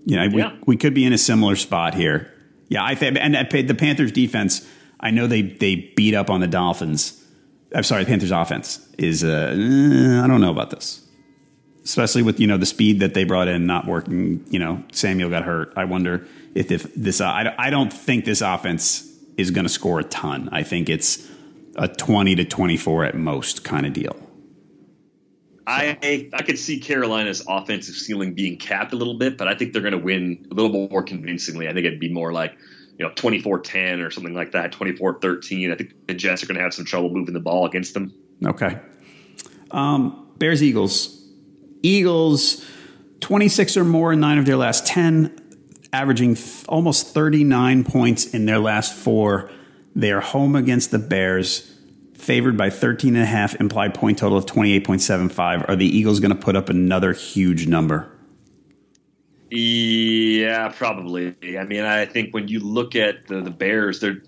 You 0.06 0.16
know, 0.16 0.28
we, 0.28 0.42
Yeah. 0.42 0.56
we 0.64 0.76
could 0.76 0.94
be 0.94 1.04
in 1.04 1.12
a 1.12 1.18
similar 1.18 1.56
spot 1.56 1.94
here. 1.94 2.32
Yeah, 2.68 2.84
I 2.84 2.94
think, 2.94 3.16
and 3.20 3.34
the 3.34 3.74
Panthers 3.74 4.12
defense, 4.12 4.64
I 5.00 5.10
know 5.10 5.26
they, 5.26 5.42
they 5.42 5.92
beat 5.96 6.14
up 6.14 6.30
on 6.30 6.40
the 6.40 6.46
Dolphins. 6.46 7.17
I'm 7.74 7.82
sorry, 7.82 8.04
the 8.04 8.08
Panthers 8.08 8.30
offense 8.30 8.86
is, 8.98 9.24
uh, 9.24 9.50
I 9.52 10.26
don't 10.26 10.40
know 10.40 10.50
about 10.50 10.70
this. 10.70 11.04
Especially 11.84 12.22
with, 12.22 12.38
you 12.38 12.46
know, 12.46 12.58
the 12.58 12.66
speed 12.66 13.00
that 13.00 13.14
they 13.14 13.24
brought 13.24 13.48
in 13.48 13.66
not 13.66 13.86
working, 13.86 14.44
you 14.50 14.58
know, 14.58 14.82
Samuel 14.92 15.30
got 15.30 15.44
hurt. 15.44 15.72
I 15.76 15.84
wonder 15.84 16.26
if, 16.54 16.70
if 16.70 16.94
this, 16.94 17.20
uh, 17.20 17.26
I, 17.26 17.54
I 17.58 17.70
don't 17.70 17.92
think 17.92 18.24
this 18.24 18.42
offense 18.42 19.10
is 19.36 19.50
going 19.50 19.64
to 19.64 19.70
score 19.70 20.00
a 20.00 20.04
ton. 20.04 20.48
I 20.52 20.62
think 20.62 20.88
it's 20.88 21.26
a 21.76 21.88
20 21.88 22.34
to 22.36 22.44
24 22.44 23.04
at 23.04 23.14
most 23.14 23.64
kind 23.64 23.86
of 23.86 23.92
deal. 23.92 24.16
I 25.68 26.30
I 26.32 26.42
could 26.42 26.58
see 26.58 26.80
Carolina's 26.80 27.44
offensive 27.46 27.94
ceiling 27.94 28.32
being 28.32 28.56
capped 28.56 28.94
a 28.94 28.96
little 28.96 29.18
bit, 29.18 29.36
but 29.36 29.48
I 29.48 29.54
think 29.54 29.74
they're 29.74 29.82
going 29.82 29.92
to 29.92 29.98
win 29.98 30.46
a 30.50 30.54
little 30.54 30.88
more 30.88 31.02
convincingly. 31.02 31.68
I 31.68 31.74
think 31.74 31.84
it'd 31.84 32.00
be 32.00 32.10
more 32.10 32.32
like 32.32 32.56
you 32.99 33.07
know 33.07 33.12
24-10 33.12 34.05
or 34.05 34.11
something 34.11 34.34
like 34.34 34.53
that, 34.53 34.72
24-13. 34.72 35.72
I 35.72 35.76
think 35.76 36.07
the 36.07 36.14
Jets 36.14 36.42
are 36.42 36.46
going 36.46 36.57
to 36.57 36.62
have 36.62 36.74
some 36.74 36.84
trouble 36.84 37.11
moving 37.11 37.32
the 37.32 37.40
ball 37.40 37.64
against 37.64 37.94
them. 37.94 38.12
Okay. 38.44 38.78
Um, 39.70 40.28
Bears 40.36 40.62
Eagles. 40.62 41.14
Eagles, 41.82 42.64
26 43.20 43.76
or 43.76 43.84
more 43.84 44.12
in 44.12 44.20
nine 44.20 44.38
of 44.38 44.46
their 44.46 44.57
last 44.57 44.84
10, 44.86 45.36
averaging 45.92 46.34
th- 46.34 46.64
almost 46.68 47.14
39 47.14 47.84
points 47.84 48.26
in 48.26 48.46
their 48.46 48.59
last 48.59 48.92
four. 48.92 49.49
They 49.94 50.11
are 50.11 50.20
home 50.20 50.57
against 50.57 50.90
the 50.90 50.99
Bears, 50.99 51.72
favored 52.14 52.57
by 52.57 52.70
13 52.70 53.14
and 53.14 53.22
a 53.22 53.26
half, 53.26 53.55
implied 53.61 53.94
point 53.94 54.18
total 54.18 54.36
of 54.36 54.46
28.75. 54.46 55.68
Are 55.68 55.76
the 55.76 55.86
Eagles 55.86 56.18
going 56.18 56.34
to 56.34 56.40
put 56.40 56.57
up 56.57 56.68
another 56.68 57.12
huge 57.12 57.68
number? 57.68 58.17
Yeah, 59.51 60.68
probably. 60.68 61.34
I 61.59 61.64
mean, 61.64 61.84
I 61.84 62.05
think 62.05 62.34
when 62.34 62.49
you 62.49 62.61
look 62.61 62.96
at 62.96 63.26
the, 63.26 63.40
the 63.40 63.51
Bears, 63.51 64.01
they're 64.01 64.22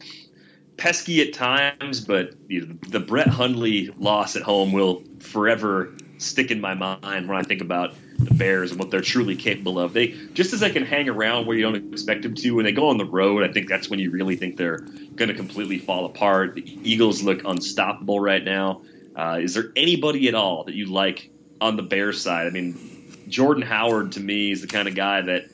pesky 0.77 1.21
at 1.21 1.35
times, 1.35 2.01
but 2.01 2.35
you 2.49 2.67
know, 2.67 2.75
the 2.89 3.01
Brett 3.01 3.29
Hundley 3.29 3.91
loss 3.99 4.35
at 4.37 4.43
home 4.43 4.73
will 4.73 5.03
forever 5.21 5.93
stick 6.17 6.51
in 6.51 6.61
my 6.61 6.75
mind 6.75 7.29
when 7.29 7.37
I 7.37 7.43
think 7.43 7.61
about 7.61 7.95
the 8.19 8.35
Bears 8.35 8.71
and 8.71 8.81
what 8.81 8.91
they're 8.91 9.03
truly 9.03 9.37
capable 9.37 9.79
of. 9.79 9.93
They 9.93 10.09
just 10.33 10.53
as 10.53 10.61
they 10.61 10.71
can 10.71 10.85
hang 10.85 11.09
around 11.09 11.47
where 11.47 11.57
you 11.57 11.63
don't 11.63 11.93
expect 11.93 12.23
them 12.23 12.35
to, 12.37 12.55
when 12.57 12.65
they 12.65 12.73
go 12.73 12.89
on 12.89 12.97
the 12.97 13.05
road, 13.05 13.43
I 13.43 13.53
think 13.53 13.69
that's 13.69 13.91
when 13.91 13.99
you 13.99 14.11
really 14.11 14.37
think 14.37 14.57
they're 14.57 14.79
going 14.79 15.29
to 15.29 15.35
completely 15.35 15.79
fall 15.79 16.07
apart. 16.07 16.55
The 16.55 16.79
Eagles 16.83 17.23
look 17.23 17.43
unstoppable 17.45 18.21
right 18.21 18.43
now. 18.43 18.83
Uh, 19.15 19.39
is 19.43 19.55
there 19.55 19.73
anybody 19.77 20.29
at 20.29 20.35
all 20.35 20.65
that 20.65 20.75
you 20.75 20.87
like 20.87 21.31
on 21.61 21.77
the 21.77 21.83
Bears 21.83 22.23
side? 22.23 22.47
I 22.47 22.51
mean, 22.51 23.00
Jordan 23.31 23.63
Howard 23.63 24.13
to 24.13 24.21
me 24.21 24.51
is 24.51 24.61
the 24.61 24.67
kind 24.67 24.89
of 24.89 24.95
guy 24.95 25.23
that 25.23 25.47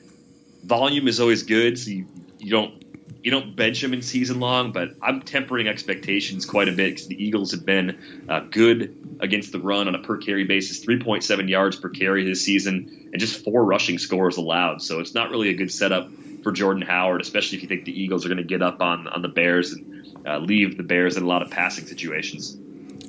volume 0.63 1.07
is 1.07 1.19
always 1.19 1.43
good, 1.43 1.79
so 1.79 1.91
you, 1.91 2.07
you 2.39 2.51
don't 2.51 2.83
you 3.23 3.31
don't 3.31 3.55
bench 3.55 3.83
him 3.83 3.93
in 3.93 4.01
season 4.01 4.39
long. 4.39 4.71
But 4.71 4.91
I'm 5.01 5.21
tempering 5.21 5.67
expectations 5.67 6.45
quite 6.45 6.69
a 6.69 6.71
bit 6.71 6.91
because 6.91 7.07
the 7.07 7.23
Eagles 7.23 7.51
have 7.51 7.65
been 7.65 8.25
uh, 8.27 8.41
good 8.41 9.17
against 9.19 9.51
the 9.51 9.59
run 9.59 9.87
on 9.87 9.95
a 9.95 9.99
per 9.99 10.17
carry 10.17 10.43
basis, 10.43 10.85
3.7 10.85 11.49
yards 11.49 11.75
per 11.75 11.89
carry 11.89 12.25
this 12.25 12.41
season, 12.41 13.09
and 13.11 13.19
just 13.19 13.43
four 13.43 13.63
rushing 13.63 13.97
scores 13.97 14.37
allowed. 14.37 14.81
So 14.81 14.99
it's 14.99 15.13
not 15.13 15.29
really 15.29 15.49
a 15.49 15.55
good 15.55 15.71
setup 15.71 16.09
for 16.43 16.51
Jordan 16.51 16.83
Howard, 16.83 17.21
especially 17.21 17.57
if 17.57 17.63
you 17.63 17.69
think 17.69 17.85
the 17.85 18.01
Eagles 18.01 18.25
are 18.25 18.29
going 18.29 18.37
to 18.37 18.43
get 18.43 18.61
up 18.61 18.81
on 18.81 19.07
on 19.07 19.21
the 19.21 19.27
Bears 19.27 19.73
and 19.73 20.17
uh, 20.25 20.39
leave 20.39 20.77
the 20.77 20.83
Bears 20.83 21.17
in 21.17 21.23
a 21.23 21.27
lot 21.27 21.41
of 21.41 21.49
passing 21.49 21.85
situations. 21.85 22.57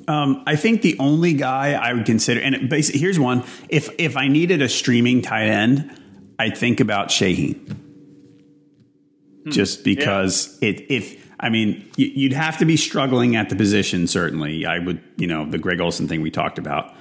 Um, 0.09 0.41
I 0.47 0.55
think 0.55 0.81
the 0.81 0.97
only 0.97 1.33
guy 1.33 1.73
I 1.73 1.93
would 1.93 2.07
consider, 2.07 2.41
and 2.41 2.67
basically, 2.67 2.99
here's 2.99 3.19
one: 3.19 3.43
if 3.69 3.89
if 3.99 4.17
I 4.17 4.27
needed 4.27 4.59
a 4.59 4.67
streaming 4.67 5.21
tight 5.21 5.45
end, 5.45 5.95
I'd 6.39 6.57
think 6.57 6.79
about 6.79 7.09
Shaheen, 7.09 7.77
just 9.49 9.83
because 9.83 10.57
it. 10.63 10.89
If 10.89 11.29
I 11.39 11.49
mean, 11.49 11.87
you'd 11.95 12.33
have 12.33 12.57
to 12.57 12.65
be 12.65 12.75
struggling 12.75 13.35
at 13.35 13.49
the 13.49 13.55
position. 13.55 14.07
Certainly, 14.07 14.65
I 14.65 14.79
would. 14.79 14.99
You 15.17 15.27
know, 15.27 15.45
the 15.45 15.59
Greg 15.59 15.79
Olsen 15.79 16.07
thing 16.07 16.23
we 16.23 16.31
talked 16.31 16.57
about. 16.57 16.95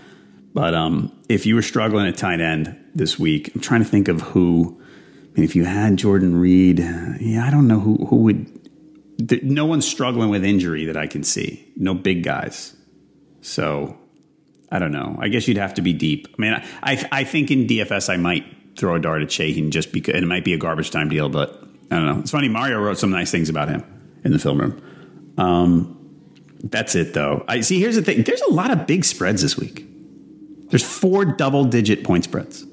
But 0.53 0.75
um, 0.75 1.11
if 1.31 1.47
you 1.47 1.55
were 1.55 1.63
struggling 1.63 2.07
at 2.09 2.19
tight 2.19 2.43
end 2.43 2.79
this 2.95 3.19
week, 3.19 3.55
I'm 3.55 3.63
trying 3.63 3.83
to 3.83 3.89
think 3.89 4.09
of 4.09 4.21
who. 4.21 4.79
I 4.83 5.41
mean, 5.41 5.45
if 5.45 5.57
you 5.57 5.65
had 5.65 5.97
Jordan 5.97 6.39
Reed, 6.39 6.81
yeah, 7.21 7.47
I 7.47 7.51
don't 7.51 7.69
know 7.69 7.81
who 7.81 8.05
who 8.05 8.17
would. 8.17 9.43
No 9.43 9.65
one's 9.65 9.89
struggling 9.89 10.29
with 10.29 10.45
injury 10.45 10.85
that 10.85 10.99
I 10.99 11.07
can 11.07 11.23
see. 11.25 11.73
No 11.75 11.95
big 11.95 12.23
guys. 12.23 12.75
So 13.41 13.97
I 14.71 14.79
don't 14.79 14.93
know. 14.93 15.17
I 15.19 15.29
guess 15.29 15.49
you'd 15.49 15.57
have 15.57 15.75
to 15.75 15.83
be 15.83 15.93
deep. 15.93 16.29
I 16.39 16.41
mean, 16.41 16.53
I 16.83 17.09
I 17.13 17.25
think 17.25 17.51
in 17.51 17.67
DFS 17.67 18.09
I 18.13 18.17
might 18.17 18.45
throw 18.77 18.95
a 18.95 19.01
dart 19.01 19.23
at 19.23 19.29
Shaheen 19.29 19.71
just 19.71 19.93
because 19.93 20.15
and 20.15 20.25
it 20.25 20.27
might 20.27 20.45
be 20.45 20.55
a 20.55 20.59
garbage 20.59 20.91
time 20.91 21.09
deal, 21.09 21.29
but 21.29 21.63
I 21.91 21.97
don't 21.97 22.07
know. 22.07 22.21
It's 22.21 22.31
funny. 22.31 22.49
Mario 22.49 22.79
wrote 22.81 22.99
some 22.99 23.11
nice 23.11 23.31
things 23.31 23.49
about 23.49 23.69
him 23.69 23.85
in 24.25 24.33
the 24.33 24.39
film 24.39 24.61
room. 24.61 24.83
Um, 25.39 25.95
that's 26.65 26.95
it 26.95 27.15
though. 27.15 27.45
I 27.49 27.61
see. 27.61 27.81
Here's 27.81 27.97
the 27.97 28.03
thing. 28.03 28.23
There's 28.23 28.43
a 28.43 28.53
lot 28.53 28.71
of 28.71 28.87
big 28.87 29.05
spreads 29.05 29.43
this 29.43 29.57
week. 29.57 29.85
There's 30.71 30.85
four 30.85 31.25
double 31.25 31.65
digit 31.65 32.05
point 32.05 32.25
spreads. 32.25 32.67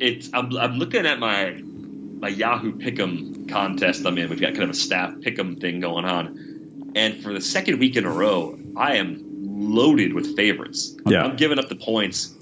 it's 0.00 0.28
I'm, 0.34 0.54
I'm 0.56 0.74
looking 0.78 1.06
at 1.06 1.18
my 1.18 1.60
my 1.62 2.28
Yahoo 2.28 2.72
Pick'em 2.76 3.48
contest 3.48 4.04
I'm 4.04 4.18
in. 4.18 4.28
We've 4.28 4.40
got 4.40 4.52
kind 4.52 4.64
of 4.64 4.70
a 4.70 4.74
staff 4.74 5.14
Pick'em 5.14 5.58
thing 5.60 5.80
going 5.80 6.04
on, 6.04 6.92
and 6.94 7.22
for 7.22 7.32
the 7.32 7.40
second 7.40 7.78
week 7.78 7.96
in 7.96 8.04
a 8.04 8.10
row, 8.10 8.58
I 8.76 8.96
am 8.96 9.39
loaded 9.50 10.12
with 10.12 10.36
favorites. 10.36 10.96
Yeah. 11.06 11.24
I'm 11.24 11.36
giving 11.36 11.58
up 11.58 11.68
the 11.68 11.76
points 11.76 12.34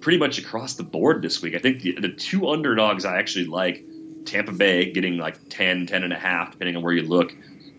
pretty 0.00 0.18
much 0.18 0.38
across 0.38 0.74
the 0.74 0.82
board 0.82 1.22
this 1.22 1.42
week. 1.42 1.54
I 1.54 1.58
think 1.58 1.82
the, 1.82 1.92
the 1.92 2.08
two 2.08 2.48
underdogs 2.48 3.04
I 3.04 3.18
actually 3.18 3.46
like 3.46 3.84
Tampa 4.24 4.52
Bay 4.52 4.92
getting 4.92 5.18
like 5.18 5.48
10, 5.48 5.86
10 5.86 6.02
and 6.02 6.12
a 6.12 6.18
half, 6.18 6.52
depending 6.52 6.76
on 6.76 6.82
where 6.82 6.92
you 6.92 7.02
look, 7.02 7.34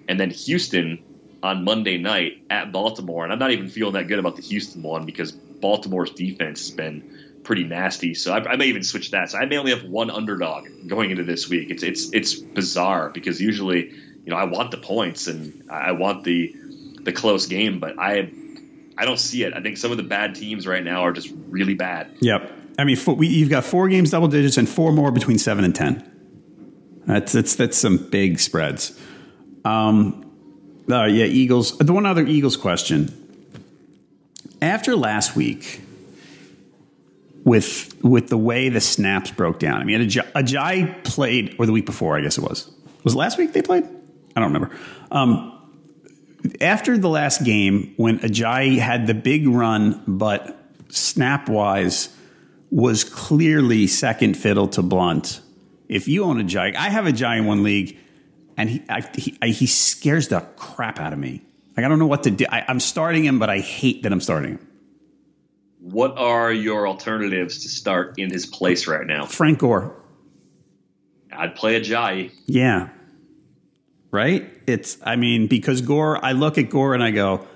and 0.08 0.20
then 0.20 0.30
Houston 0.30 1.04
on 1.44 1.64
Monday 1.64 1.98
night 1.98 2.44
at 2.50 2.72
Baltimore. 2.72 3.24
And 3.24 3.34
I'm 3.34 3.40
not 3.40 3.52
even 3.52 3.70
feeling 3.70 3.94
that 3.94 4.08
good 4.08 4.20
about 4.20 4.36
the 4.36 4.42
Houston 4.44 4.84
one 4.84 5.06
because 5.06 5.32
Baltimore's 5.32 6.12
defense 6.12 6.68
has 6.68 6.72
been 6.72 7.40
pretty 7.44 7.64
nasty. 7.64 8.14
So 8.14 8.34
I, 8.34 8.52
I, 8.52 8.56
may 8.56 8.68
even 8.68 8.84
switch 8.84 9.12
that. 9.12 9.32
So 9.32 9.40
I 9.40 9.46
may 9.46 9.58
only 9.58 9.72
have 9.72 9.84
one 9.84 10.12
underdog 10.12 10.68
going 10.88 11.10
into 11.12 11.24
this 11.24 11.50
week. 11.50 11.72
It's 11.72 11.82
it's 11.82 12.14
it's 12.14 12.36
bizarre 12.36 13.10
because 13.10 13.42
usually, 13.42 13.90
you 13.90 14.28
know, 14.28 14.36
I 14.36 14.44
want 14.44 14.70
the 14.72 14.78
points 14.78 15.28
and 15.28 15.70
I 15.70 15.94
want 15.94 16.24
the 16.24 16.56
the 17.02 17.12
close 17.12 17.48
game, 17.48 17.80
but 17.80 17.98
I 17.98 18.32
I 19.02 19.06
don't 19.06 19.20
see 19.20 19.44
it. 19.44 19.56
I 19.56 19.62
think 19.62 19.78
some 19.78 19.90
of 19.90 19.98
the 19.98 20.04
bad 20.04 20.36
teams 20.36 20.68
right 20.68 20.84
now 20.84 21.02
are 21.02 21.12
just 21.12 21.34
really 21.50 21.74
bad. 21.74 22.12
Yep. 22.20 22.52
I 22.78 22.84
mean, 22.84 23.00
we, 23.18 23.28
you've 23.28 23.50
got 23.50 23.64
four 23.66 23.90
games 23.90 24.12
double 24.12 24.28
digits 24.28 24.58
and 24.58 24.70
four 24.70 24.92
more 24.92 25.12
between 25.12 25.40
seven 25.40 25.66
and 25.66 25.74
ten. 25.74 26.08
That's 27.08 27.32
that's 27.32 27.56
that's 27.56 27.80
some 27.80 27.98
big 27.98 28.40
spreads. 28.40 28.96
Um, 29.66 30.32
uh, 30.88 31.06
yeah, 31.06 31.26
Eagles. 31.26 31.80
The 31.80 31.94
one 31.94 32.06
other 32.06 32.24
Eagles 32.24 32.56
question. 32.58 33.18
After 34.62 34.96
last 34.96 35.36
week, 35.36 35.82
with 37.44 37.96
with 38.04 38.28
the 38.28 38.38
way 38.38 38.70
the 38.70 38.82
snaps 38.82 39.32
broke 39.32 39.58
down, 39.58 39.82
I 39.82 39.84
mean, 39.84 40.00
Ajayi 40.00 41.04
played, 41.04 41.56
or 41.58 41.66
the 41.66 41.72
week 41.72 41.88
before, 41.88 42.20
I 42.20 42.22
guess 42.22 42.38
it 42.38 42.44
was. 42.44 42.72
Was 43.04 43.16
it 43.16 43.18
last 43.18 43.40
week 43.40 43.54
they 43.54 43.64
played? 43.64 43.84
I 44.36 44.40
don't 44.40 44.54
remember. 44.54 44.76
Um, 45.10 45.58
after 46.60 46.98
the 46.98 47.10
last 47.10 47.44
game, 47.44 47.94
when 47.98 48.20
Ajayi 48.20 48.78
had 48.78 49.08
the 49.08 49.14
big 49.14 49.48
run, 49.48 50.04
but 50.08 50.58
snap 50.90 51.50
wise 51.50 52.10
was 52.70 53.04
clearly 53.04 53.88
second 53.88 54.36
fiddle 54.36 54.68
to 54.70 54.82
Blount. 54.82 55.42
If 55.88 56.08
you 56.08 56.24
own 56.24 56.42
Ajayi, 56.42 56.76
I 56.76 56.90
have 56.90 57.06
Ajayi 57.06 57.40
in 57.40 57.46
one 57.46 57.64
league, 57.64 57.98
and 58.58 58.70
he 58.70 58.84
I, 58.90 59.02
he, 59.16 59.38
I, 59.42 59.48
he, 59.48 59.66
scares 59.66 60.30
the 60.30 60.40
crap 60.56 61.00
out 61.00 61.14
of 61.14 61.20
me. 61.20 61.42
Like 61.76 61.86
I 61.86 61.90
don't 61.90 62.00
know 62.00 62.08
what 62.08 62.24
to 62.24 62.32
do. 62.32 62.46
I, 62.50 62.64
I'm 62.68 62.80
starting 62.80 63.26
him, 63.26 63.40
but 63.40 63.50
I 63.50 63.60
hate 63.60 64.04
that 64.04 64.12
I'm 64.12 64.22
starting 64.22 64.54
him. 64.54 64.68
What 65.80 66.18
are 66.18 66.52
your 66.52 66.88
alternatives 66.88 67.64
to 67.64 67.70
start 67.70 68.20
in 68.20 68.30
his 68.30 68.46
place 68.46 68.88
right 68.88 69.06
now? 69.06 69.26
Frank 69.26 69.60
Gore. 69.60 69.96
I'd 71.32 71.56
play 71.56 71.80
Ajayi. 71.80 72.32
Yeah, 72.46 72.90
right? 74.12 74.50
It's 74.68 74.98
I 75.04 75.16
mean 75.16 75.48
because 75.48 75.82
Gore, 75.82 76.24
I 76.24 76.34
look 76.34 76.58
at 76.58 76.70
Gore 76.70 76.94
and 76.94 77.04
I 77.04 77.12
go, 77.12 77.48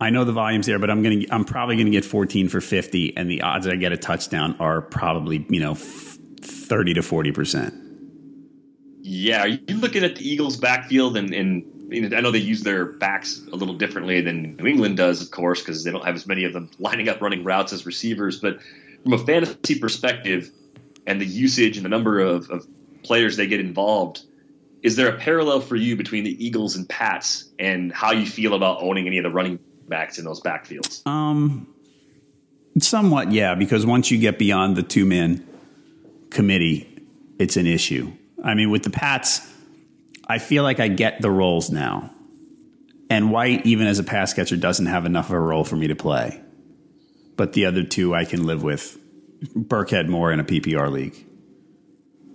I 0.00 0.10
know 0.10 0.24
the 0.24 0.32
volume's 0.32 0.66
there, 0.66 0.78
but 0.78 0.90
I'm 0.90 1.02
gonna 1.02 1.22
I'm 1.30 1.44
probably 1.44 1.76
gonna 1.76 1.90
get 1.90 2.04
14 2.04 2.48
for 2.48 2.60
50, 2.60 3.16
and 3.16 3.30
the 3.30 3.42
odds 3.42 3.66
I 3.66 3.76
get 3.76 3.92
a 3.92 3.96
touchdown 3.96 4.56
are 4.60 4.82
probably 4.82 5.46
you 5.48 5.60
know 5.60 5.74
30 5.74 6.94
to 6.94 7.02
40 7.02 7.32
percent. 7.32 7.74
Yeah, 9.00 9.42
are 9.42 9.48
you 9.48 9.62
looking 9.76 10.04
at 10.04 10.16
the 10.16 10.28
Eagles' 10.28 10.58
backfield 10.58 11.16
and, 11.16 11.32
and 11.32 11.64
I 12.14 12.20
know 12.20 12.30
they 12.30 12.38
use 12.38 12.62
their 12.62 12.84
backs 12.84 13.40
a 13.50 13.56
little 13.56 13.74
differently 13.74 14.20
than 14.20 14.56
New 14.56 14.66
England 14.66 14.98
does, 14.98 15.22
of 15.22 15.30
course, 15.30 15.62
because 15.62 15.84
they 15.84 15.90
don't 15.90 16.04
have 16.04 16.14
as 16.14 16.26
many 16.26 16.44
of 16.44 16.52
them 16.52 16.70
lining 16.78 17.08
up 17.08 17.22
running 17.22 17.44
routes 17.44 17.72
as 17.72 17.86
receivers. 17.86 18.40
But 18.40 18.58
from 19.02 19.14
a 19.14 19.18
fantasy 19.18 19.78
perspective, 19.78 20.50
and 21.06 21.18
the 21.20 21.26
usage 21.26 21.78
and 21.78 21.84
the 21.86 21.88
number 21.88 22.20
of, 22.20 22.50
of 22.50 22.66
players 23.02 23.38
they 23.38 23.46
get 23.46 23.60
involved, 23.60 24.22
is 24.82 24.96
there 24.96 25.08
a 25.08 25.18
parallel 25.18 25.60
for 25.60 25.76
you 25.76 25.96
between 25.96 26.24
the 26.24 26.44
Eagles 26.44 26.76
and 26.76 26.88
Pats 26.88 27.48
and 27.58 27.92
how 27.92 28.12
you 28.12 28.26
feel 28.26 28.54
about 28.54 28.82
owning 28.82 29.06
any 29.06 29.18
of 29.18 29.24
the 29.24 29.30
running 29.30 29.58
backs 29.88 30.18
in 30.18 30.24
those 30.24 30.40
backfields? 30.40 31.06
Um, 31.06 31.66
somewhat, 32.78 33.32
yeah, 33.32 33.54
because 33.54 33.84
once 33.84 34.10
you 34.10 34.18
get 34.18 34.38
beyond 34.38 34.76
the 34.76 34.82
two 34.82 35.04
man 35.04 35.46
committee, 36.30 36.88
it's 37.38 37.56
an 37.56 37.66
issue. 37.66 38.12
I 38.42 38.54
mean, 38.54 38.70
with 38.70 38.84
the 38.84 38.90
Pats, 38.90 39.40
I 40.26 40.38
feel 40.38 40.62
like 40.62 40.78
I 40.78 40.88
get 40.88 41.20
the 41.20 41.30
roles 41.30 41.70
now. 41.70 42.12
And 43.10 43.32
White, 43.32 43.64
even 43.64 43.86
as 43.86 43.98
a 43.98 44.04
pass 44.04 44.34
catcher, 44.34 44.56
doesn't 44.56 44.86
have 44.86 45.06
enough 45.06 45.26
of 45.26 45.32
a 45.32 45.40
role 45.40 45.64
for 45.64 45.76
me 45.76 45.88
to 45.88 45.96
play. 45.96 46.40
But 47.36 47.54
the 47.54 47.64
other 47.64 47.82
two 47.82 48.14
I 48.14 48.24
can 48.24 48.44
live 48.44 48.62
with. 48.62 48.98
Burkhead 49.56 50.08
more 50.08 50.30
in 50.30 50.40
a 50.40 50.44
PPR 50.44 50.90
league. 50.90 51.24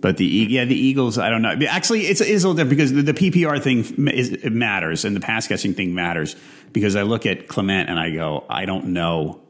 But 0.04 0.18
the 0.18 0.26
yeah, 0.26 0.66
the 0.66 0.76
Eagles, 0.76 1.16
I 1.16 1.30
don't 1.30 1.40
know. 1.40 1.56
Actually, 1.66 2.02
it's, 2.02 2.20
it's 2.20 2.44
a 2.44 2.46
little 2.46 2.52
different 2.52 2.76
because 2.76 2.92
the, 2.92 3.00
the 3.00 3.14
PPR 3.14 3.58
thing 3.62 4.06
is, 4.10 4.44
matters 4.50 5.06
and 5.06 5.16
the 5.16 5.20
pass 5.20 5.48
catching 5.48 5.72
thing 5.72 5.94
matters 5.94 6.36
because 6.74 6.94
I 6.94 7.04
look 7.04 7.24
at 7.24 7.48
Clement 7.48 7.88
and 7.88 7.98
I 7.98 8.10
go, 8.10 8.44
I 8.50 8.66
don't 8.66 8.88
know. 8.88 9.40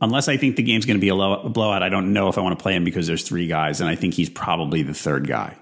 Unless 0.00 0.28
I 0.28 0.38
think 0.38 0.56
the 0.56 0.62
game's 0.62 0.86
going 0.86 0.96
to 0.96 1.00
be 1.02 1.10
a, 1.10 1.14
low, 1.14 1.42
a 1.42 1.50
blowout, 1.50 1.82
I 1.82 1.90
don't 1.90 2.14
know 2.14 2.28
if 2.28 2.38
I 2.38 2.40
want 2.40 2.58
to 2.58 2.62
play 2.62 2.74
him 2.74 2.84
because 2.84 3.06
there's 3.06 3.22
three 3.22 3.48
guys, 3.48 3.82
and 3.82 3.90
I 3.90 3.96
think 3.96 4.14
he's 4.14 4.30
probably 4.30 4.82
the 4.82 4.94
third 4.94 5.28
guy. 5.28 5.58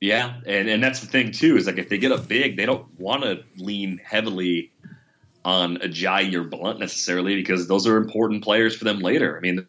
Yeah, 0.00 0.40
and 0.44 0.68
and 0.68 0.82
that's 0.82 0.98
the 0.98 1.06
thing 1.06 1.30
too 1.30 1.56
is 1.56 1.68
like 1.68 1.78
if 1.78 1.88
they 1.88 1.98
get 1.98 2.10
up 2.10 2.26
big, 2.26 2.56
they 2.56 2.66
don't 2.66 2.88
want 2.98 3.22
to 3.22 3.44
lean 3.56 4.00
heavily 4.02 4.72
on 5.44 5.76
Ajayi 5.76 6.34
or 6.34 6.42
Blount 6.42 6.80
necessarily 6.80 7.36
because 7.36 7.68
those 7.68 7.86
are 7.86 7.96
important 7.96 8.42
players 8.42 8.74
for 8.74 8.82
them 8.82 8.98
later. 8.98 9.36
I 9.36 9.40
mean, 9.40 9.64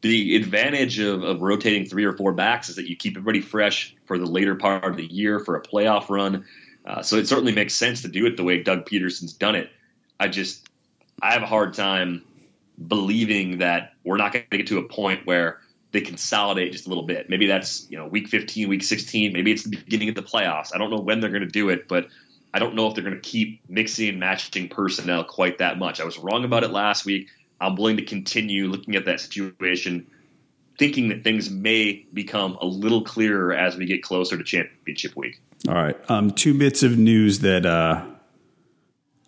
the 0.00 0.36
advantage 0.36 0.98
of, 1.00 1.22
of 1.22 1.42
rotating 1.42 1.84
three 1.84 2.04
or 2.04 2.12
four 2.12 2.32
backs 2.32 2.68
is 2.68 2.76
that 2.76 2.88
you 2.88 2.96
keep 2.96 3.16
everybody 3.16 3.40
fresh 3.40 3.96
for 4.04 4.18
the 4.18 4.26
later 4.26 4.54
part 4.54 4.84
of 4.84 4.96
the 4.96 5.04
year 5.04 5.40
for 5.40 5.56
a 5.56 5.62
playoff 5.62 6.08
run. 6.08 6.44
Uh, 6.86 7.02
so 7.02 7.16
it 7.16 7.26
certainly 7.28 7.52
makes 7.52 7.74
sense 7.74 8.02
to 8.02 8.08
do 8.08 8.26
it 8.26 8.36
the 8.36 8.44
way 8.44 8.62
Doug 8.62 8.86
Pederson's 8.86 9.32
done 9.32 9.56
it. 9.56 9.70
I 10.18 10.28
just 10.28 10.68
I 11.20 11.32
have 11.32 11.42
a 11.42 11.46
hard 11.46 11.74
time 11.74 12.24
believing 12.86 13.58
that 13.58 13.94
we're 14.04 14.16
not 14.16 14.32
going 14.32 14.44
to 14.50 14.56
get 14.56 14.68
to 14.68 14.78
a 14.78 14.88
point 14.88 15.26
where 15.26 15.60
they 15.90 16.00
consolidate 16.00 16.72
just 16.72 16.86
a 16.86 16.88
little 16.88 17.04
bit. 17.04 17.28
Maybe 17.28 17.46
that's 17.46 17.90
you 17.90 17.98
know 17.98 18.06
week 18.06 18.28
15, 18.28 18.68
week 18.68 18.82
16. 18.82 19.32
Maybe 19.32 19.52
it's 19.52 19.64
the 19.64 19.76
beginning 19.76 20.08
of 20.08 20.14
the 20.14 20.22
playoffs. 20.22 20.74
I 20.74 20.78
don't 20.78 20.90
know 20.90 21.00
when 21.00 21.20
they're 21.20 21.30
going 21.30 21.42
to 21.42 21.48
do 21.48 21.70
it, 21.70 21.88
but 21.88 22.08
I 22.52 22.58
don't 22.58 22.74
know 22.74 22.88
if 22.88 22.94
they're 22.94 23.04
going 23.04 23.16
to 23.16 23.20
keep 23.20 23.62
mixing 23.68 24.08
and 24.08 24.20
matching 24.20 24.68
personnel 24.68 25.24
quite 25.24 25.58
that 25.58 25.78
much. 25.78 26.00
I 26.00 26.04
was 26.04 26.18
wrong 26.18 26.44
about 26.44 26.64
it 26.64 26.70
last 26.70 27.04
week. 27.04 27.28
I'm 27.60 27.76
willing 27.76 27.96
to 27.96 28.04
continue 28.04 28.66
looking 28.68 28.94
at 28.94 29.04
that 29.06 29.20
situation, 29.20 30.06
thinking 30.78 31.08
that 31.08 31.24
things 31.24 31.50
may 31.50 32.06
become 32.12 32.56
a 32.60 32.66
little 32.66 33.02
clearer 33.02 33.52
as 33.52 33.76
we 33.76 33.86
get 33.86 34.02
closer 34.02 34.36
to 34.36 34.44
championship 34.44 35.16
week. 35.16 35.40
All 35.66 35.74
right. 35.74 35.96
Um, 36.08 36.30
two 36.30 36.54
bits 36.54 36.82
of 36.82 36.96
news 36.96 37.40
that 37.40 37.66
uh, 37.66 38.04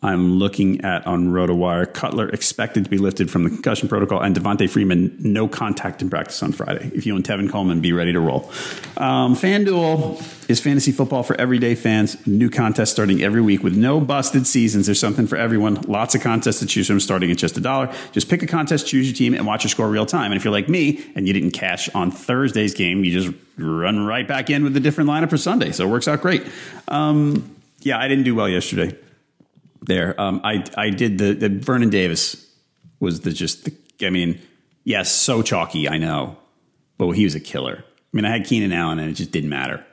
I'm 0.03 0.38
looking 0.38 0.82
at 0.82 1.07
on 1.07 1.28
RotoWire. 1.28 1.92
Cutler 1.92 2.30
expected 2.30 2.84
to 2.84 2.90
be 2.90 2.96
lifted 2.96 3.30
from 3.30 3.44
the 3.44 3.51
concussion 3.51 3.86
protocol, 3.86 4.22
and 4.22 4.34
Devonta 4.34 4.68
Freeman 4.68 5.14
no 5.18 5.46
contact 5.46 6.01
in 6.01 6.09
practice 6.09 6.42
on 6.42 6.53
Friday. 6.53 6.90
If 6.94 7.05
you 7.05 7.14
own 7.14 7.22
Tevin 7.22 7.51
Coleman, 7.51 7.82
be 7.82 7.92
ready 7.92 8.12
to 8.14 8.20
roll. 8.20 8.51
Um, 8.96 9.36
FanDuel 9.36 10.48
is 10.48 10.59
fantasy 10.59 10.90
football 10.90 11.22
for 11.22 11.38
everyday 11.38 11.74
fans. 11.74 12.26
New 12.26 12.48
contest 12.48 12.92
starting 12.92 13.22
every 13.22 13.42
week 13.42 13.62
with 13.62 13.76
no 13.76 14.01
busted 14.01 14.46
seasons. 14.46 14.86
There's 14.86 14.98
something 14.98 15.26
for 15.26 15.36
everyone. 15.36 15.74
Lots 15.82 16.14
of 16.14 16.22
contests 16.22 16.61
to 16.61 16.66
choose 16.66 16.86
from, 16.86 16.98
starting 16.98 17.30
at 17.30 17.36
just 17.36 17.59
a 17.59 17.61
dollar. 17.61 17.94
Just 18.12 18.30
pick 18.30 18.42
a 18.42 18.46
contest, 18.46 18.86
choose 18.86 19.07
your 19.07 19.14
team, 19.14 19.34
and 19.34 19.46
watch 19.46 19.64
your 19.64 19.68
score 19.68 19.88
real 19.90 20.07
time. 20.07 20.32
And 20.32 20.38
if 20.38 20.44
you're 20.44 20.53
like 20.53 20.70
me 20.70 21.05
and 21.14 21.26
you 21.26 21.34
didn't 21.34 21.51
cash 21.51 21.90
on 21.90 22.11
Thursday's 22.11 22.72
game, 22.72 23.05
you 23.05 23.12
just 23.12 23.36
run 23.59 24.07
right 24.07 24.26
back 24.26 24.48
in 24.48 24.64
with 24.64 24.74
a 24.78 24.80
different 24.80 25.11
lineup 25.11 25.28
for 25.28 25.36
Sunday. 25.36 25.72
So 25.72 25.86
it 25.86 25.90
works 25.90 26.09
out 26.09 26.22
great. 26.22 26.46
Um, 26.88 27.55
yeah, 27.80 27.98
I 27.98 28.09
didn't 28.09 28.24
do 28.24 28.34
well 28.34 28.48
yesterday 28.48 28.96
there. 29.82 30.20
Um, 30.20 30.40
I 30.44 30.64
I 30.76 30.90
did 30.90 31.18
the, 31.18 31.32
the 31.32 31.48
Vernon 31.48 31.90
Davis 31.90 32.46
was 32.98 33.20
the 33.20 33.32
just 33.32 33.64
the, 33.64 34.06
I 34.06 34.10
mean 34.10 34.40
yes 34.84 35.10
so 35.10 35.42
chalky 35.42 35.88
I 35.88 35.98
know, 35.98 36.36
but 36.98 37.10
he 37.12 37.24
was 37.24 37.34
a 37.34 37.40
killer. 37.40 37.84
I 37.86 38.16
mean 38.16 38.24
I 38.24 38.30
had 38.30 38.46
Keenan 38.46 38.72
Allen 38.72 38.98
and 38.98 39.10
it 39.10 39.14
just 39.14 39.30
didn't 39.30 39.50
matter. 39.50 39.84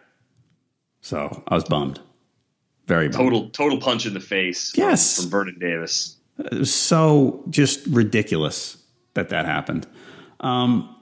So 1.02 1.44
I 1.48 1.56
was 1.56 1.64
bummed, 1.64 2.00
very 2.86 3.08
bummed. 3.08 3.24
total 3.24 3.50
total 3.50 3.80
punch 3.80 4.06
in 4.06 4.14
the 4.14 4.20
face. 4.20 4.74
Yes, 4.76 5.22
from, 5.22 5.30
Vernon 5.30 5.58
Davis. 5.60 6.18
It 6.40 6.60
was 6.60 6.74
so 6.74 7.44
just 7.50 7.86
ridiculous 7.88 8.78
that 9.14 9.30
that 9.30 9.46
happened. 9.46 9.88
Um, 10.40 10.96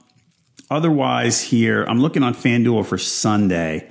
otherwise, 0.69 1.41
here 1.41 1.83
I'm 1.85 1.99
looking 1.99 2.23
on 2.23 2.33
FanDuel 2.33 2.85
for 2.85 2.97
Sunday. 2.97 3.89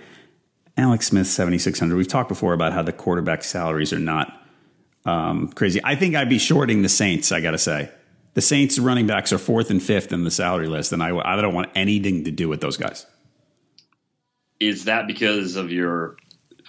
Alex 0.76 1.06
Smith, 1.06 1.28
7,600. 1.28 1.96
We've 1.96 2.08
talked 2.08 2.28
before 2.28 2.52
about 2.52 2.72
how 2.72 2.82
the 2.82 2.92
quarterback 2.92 3.44
salaries 3.44 3.92
are 3.92 3.98
not 3.98 4.43
um, 5.04 5.48
crazy. 5.48 5.80
I 5.84 5.94
think 5.94 6.14
I'd 6.14 6.28
be 6.28 6.38
shorting 6.38 6.82
the 6.82 6.88
Saints. 6.88 7.32
I 7.32 7.40
got 7.40 7.52
to 7.52 7.58
say, 7.58 7.90
the 8.34 8.40
Saints 8.40 8.78
running 8.78 9.06
backs 9.06 9.32
are 9.32 9.38
fourth 9.38 9.70
and 9.70 9.82
fifth 9.82 10.12
in 10.12 10.24
the 10.24 10.30
salary 10.30 10.66
list, 10.66 10.92
and 10.92 11.02
I, 11.02 11.16
I 11.16 11.40
don't 11.40 11.54
want 11.54 11.70
anything 11.74 12.24
to 12.24 12.30
do 12.30 12.48
with 12.48 12.60
those 12.60 12.76
guys. 12.76 13.06
Is 14.60 14.84
that 14.84 15.06
because 15.06 15.56
of 15.56 15.70
your 15.70 16.16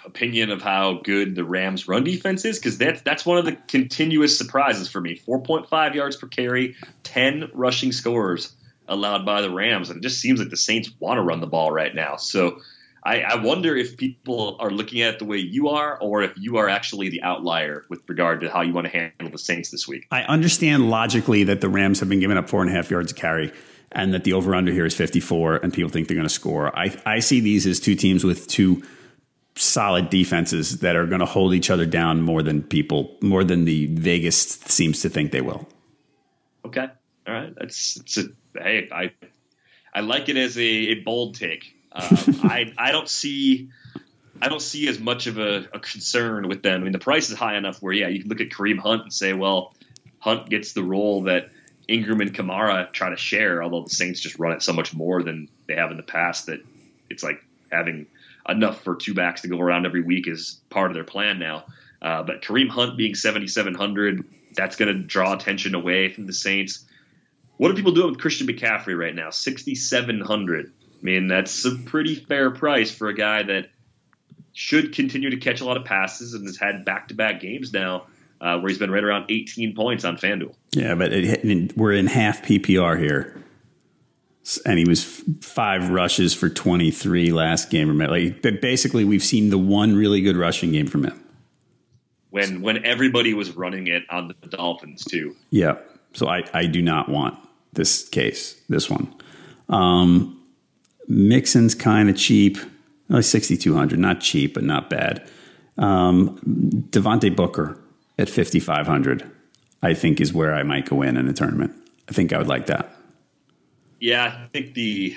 opinion 0.04 0.50
of 0.50 0.62
how 0.62 1.00
good 1.02 1.34
the 1.34 1.44
Rams' 1.44 1.88
run 1.88 2.04
defense 2.04 2.44
is? 2.44 2.58
Because 2.58 2.78
that's 2.78 3.02
that's 3.02 3.26
one 3.26 3.38
of 3.38 3.44
the 3.44 3.56
continuous 3.68 4.36
surprises 4.38 4.88
for 4.88 5.00
me. 5.00 5.16
Four 5.16 5.42
point 5.42 5.68
five 5.68 5.94
yards 5.94 6.16
per 6.16 6.28
carry, 6.28 6.76
ten 7.02 7.50
rushing 7.52 7.92
scores 7.92 8.54
allowed 8.88 9.26
by 9.26 9.40
the 9.40 9.50
Rams. 9.50 9.90
And 9.90 9.98
it 9.98 10.02
just 10.02 10.20
seems 10.20 10.38
like 10.38 10.50
the 10.50 10.56
Saints 10.56 10.90
want 11.00 11.18
to 11.18 11.22
run 11.22 11.40
the 11.40 11.46
ball 11.46 11.72
right 11.72 11.94
now. 11.94 12.16
So 12.16 12.60
I, 13.06 13.20
I, 13.20 13.34
wonder 13.36 13.76
if 13.76 13.96
people 13.96 14.56
are 14.58 14.70
looking 14.70 15.00
at 15.00 15.14
it 15.14 15.18
the 15.20 15.26
way 15.26 15.38
you 15.38 15.68
are, 15.68 15.96
or 16.00 16.22
if 16.22 16.32
you 16.36 16.56
are 16.56 16.68
actually 16.68 17.08
the 17.08 17.22
outlier 17.22 17.86
with 17.88 18.00
regard 18.08 18.40
to 18.40 18.50
how 18.50 18.62
you 18.62 18.72
want 18.72 18.90
to 18.90 18.92
handle 18.92 19.30
the 19.30 19.38
Saints 19.38 19.70
this 19.70 19.86
week. 19.86 20.08
I 20.10 20.22
understand 20.22 20.90
logically 20.90 21.44
that 21.44 21.60
the 21.60 21.68
Rams 21.68 22.00
have 22.00 22.08
been 22.08 22.18
giving 22.18 22.36
up 22.36 22.48
four 22.48 22.62
and 22.62 22.70
a 22.70 22.74
half 22.74 22.90
yards 22.90 23.12
to 23.12 23.20
carry, 23.20 23.52
and 23.92 24.12
that 24.12 24.24
the 24.24 24.32
over 24.32 24.56
under 24.56 24.72
here 24.72 24.84
is 24.84 24.94
54, 24.94 25.58
and 25.58 25.72
people 25.72 25.88
think 25.88 26.08
they're 26.08 26.16
going 26.16 26.26
to 26.26 26.34
score. 26.34 26.76
I, 26.76 26.96
I 27.06 27.20
see 27.20 27.38
these 27.38 27.64
as 27.64 27.78
two 27.78 27.94
teams 27.94 28.24
with 28.24 28.48
two 28.48 28.82
solid 29.54 30.10
defenses 30.10 30.80
that 30.80 30.96
are 30.96 31.06
going 31.06 31.20
to 31.20 31.26
hold 31.26 31.54
each 31.54 31.70
other 31.70 31.86
down 31.86 32.22
more 32.22 32.42
than 32.42 32.60
people, 32.60 33.16
more 33.22 33.44
than 33.44 33.66
the 33.66 33.86
Vegas 33.86 34.36
seems 34.36 35.00
to 35.02 35.08
think 35.08 35.30
they 35.30 35.40
will. 35.40 35.68
Okay. 36.64 36.88
All 37.26 37.34
right. 37.34 37.54
That's, 37.56 37.96
it's 37.98 38.18
a, 38.18 38.24
hey, 38.60 38.88
I, 38.92 39.12
I 39.94 40.00
like 40.00 40.28
it 40.28 40.36
as 40.36 40.58
a, 40.58 40.60
a 40.60 40.94
bold 41.02 41.36
take. 41.36 41.75
Um, 41.96 42.40
I 42.50 42.72
I 42.76 42.92
don't 42.92 43.08
see 43.08 43.68
I 44.40 44.48
don't 44.48 44.62
see 44.62 44.88
as 44.88 44.98
much 44.98 45.26
of 45.26 45.38
a, 45.38 45.66
a, 45.72 45.80
concern 45.80 46.48
with 46.48 46.62
them. 46.62 46.80
I 46.80 46.84
mean, 46.84 46.92
the 46.92 46.98
price 46.98 47.30
is 47.30 47.38
high 47.38 47.56
enough 47.56 47.80
where 47.80 47.92
yeah, 47.92 48.08
you 48.08 48.20
can 48.20 48.28
look 48.28 48.40
at 48.40 48.50
Kareem 48.50 48.78
Hunt 48.78 49.02
and 49.02 49.12
say, 49.12 49.32
well, 49.32 49.74
Hunt 50.18 50.50
gets 50.50 50.72
the 50.72 50.82
role 50.82 51.22
that 51.22 51.50
Ingram 51.88 52.20
and 52.20 52.34
Kamara 52.34 52.92
try 52.92 53.10
to 53.10 53.16
share. 53.16 53.62
Although 53.62 53.84
the 53.84 53.90
Saints 53.90 54.20
just 54.20 54.38
run 54.38 54.52
it 54.52 54.62
so 54.62 54.72
much 54.72 54.94
more 54.94 55.22
than 55.22 55.48
they 55.66 55.76
have 55.76 55.90
in 55.90 55.96
the 55.96 56.02
past 56.02 56.46
that 56.46 56.60
it's 57.08 57.22
like 57.22 57.42
having 57.72 58.06
enough 58.48 58.82
for 58.82 58.96
two 58.96 59.14
backs 59.14 59.42
to 59.42 59.48
go 59.48 59.58
around 59.58 59.86
every 59.86 60.02
week 60.02 60.28
is 60.28 60.60
part 60.70 60.90
of 60.90 60.94
their 60.94 61.04
plan 61.04 61.38
now. 61.38 61.64
Uh, 62.02 62.22
but 62.22 62.42
Kareem 62.42 62.68
Hunt 62.68 62.96
being 62.96 63.14
7,700, 63.14 64.24
that's 64.54 64.76
going 64.76 64.94
to 64.94 65.02
draw 65.02 65.32
attention 65.32 65.74
away 65.74 66.12
from 66.12 66.26
the 66.26 66.32
Saints. 66.32 66.84
What 67.56 67.70
are 67.70 67.74
people 67.74 67.92
doing 67.92 68.10
with 68.10 68.20
Christian 68.20 68.46
McCaffrey 68.46 68.96
right 68.98 69.14
now? 69.14 69.30
6,700. 69.30 70.72
I 71.06 71.08
mean, 71.08 71.28
that's 71.28 71.64
a 71.64 71.76
pretty 71.76 72.16
fair 72.16 72.50
price 72.50 72.90
for 72.90 73.06
a 73.06 73.14
guy 73.14 73.44
that 73.44 73.68
should 74.52 74.92
continue 74.92 75.30
to 75.30 75.36
catch 75.36 75.60
a 75.60 75.64
lot 75.64 75.76
of 75.76 75.84
passes 75.84 76.34
and 76.34 76.44
has 76.46 76.56
had 76.56 76.84
back 76.84 77.08
to 77.08 77.14
back 77.14 77.40
games 77.40 77.72
now 77.72 78.06
uh, 78.40 78.58
where 78.58 78.70
he's 78.70 78.78
been 78.78 78.90
right 78.90 79.04
around 79.04 79.26
18 79.28 79.76
points 79.76 80.04
on 80.04 80.16
FanDuel. 80.16 80.56
Yeah, 80.72 80.96
but 80.96 81.12
it, 81.12 81.76
we're 81.76 81.92
in 81.92 82.08
half 82.08 82.42
PPR 82.42 82.98
here. 82.98 83.40
And 84.64 84.80
he 84.80 84.84
was 84.84 85.04
five 85.42 85.90
rushes 85.90 86.34
for 86.34 86.48
23 86.48 87.30
last 87.30 87.70
game. 87.70 87.96
Like, 87.98 88.42
basically, 88.42 89.04
we've 89.04 89.22
seen 89.22 89.50
the 89.50 89.58
one 89.58 89.94
really 89.94 90.22
good 90.22 90.36
rushing 90.36 90.72
game 90.72 90.88
from 90.88 91.04
him. 91.04 91.22
When 92.30 92.62
when 92.62 92.84
everybody 92.84 93.32
was 93.32 93.52
running 93.52 93.86
it 93.86 94.02
on 94.10 94.26
the 94.26 94.48
Dolphins 94.48 95.04
too. 95.04 95.36
Yeah. 95.50 95.76
So 96.14 96.26
I, 96.26 96.42
I 96.52 96.66
do 96.66 96.82
not 96.82 97.08
want 97.08 97.38
this 97.72 98.08
case, 98.08 98.60
this 98.68 98.90
one. 98.90 99.14
Um, 99.68 100.36
Mixon's 101.08 101.74
kind 101.74 102.08
of 102.08 102.16
cheap, 102.16 102.58
like 103.08 103.24
6,200, 103.24 103.98
not 103.98 104.20
cheap, 104.20 104.54
but 104.54 104.64
not 104.64 104.90
bad. 104.90 105.28
Um, 105.78 106.38
Devontae 106.90 107.34
Booker 107.34 107.78
at 108.18 108.28
5,500, 108.28 109.30
I 109.82 109.94
think 109.94 110.20
is 110.20 110.32
where 110.32 110.54
I 110.54 110.62
might 110.62 110.88
go 110.88 111.02
in 111.02 111.16
in 111.16 111.28
a 111.28 111.32
tournament. 111.32 111.72
I 112.08 112.12
think 112.12 112.32
I 112.32 112.38
would 112.38 112.48
like 112.48 112.66
that. 112.66 112.94
Yeah, 114.00 114.24
I 114.24 114.48
think 114.48 114.74
the 114.74 115.16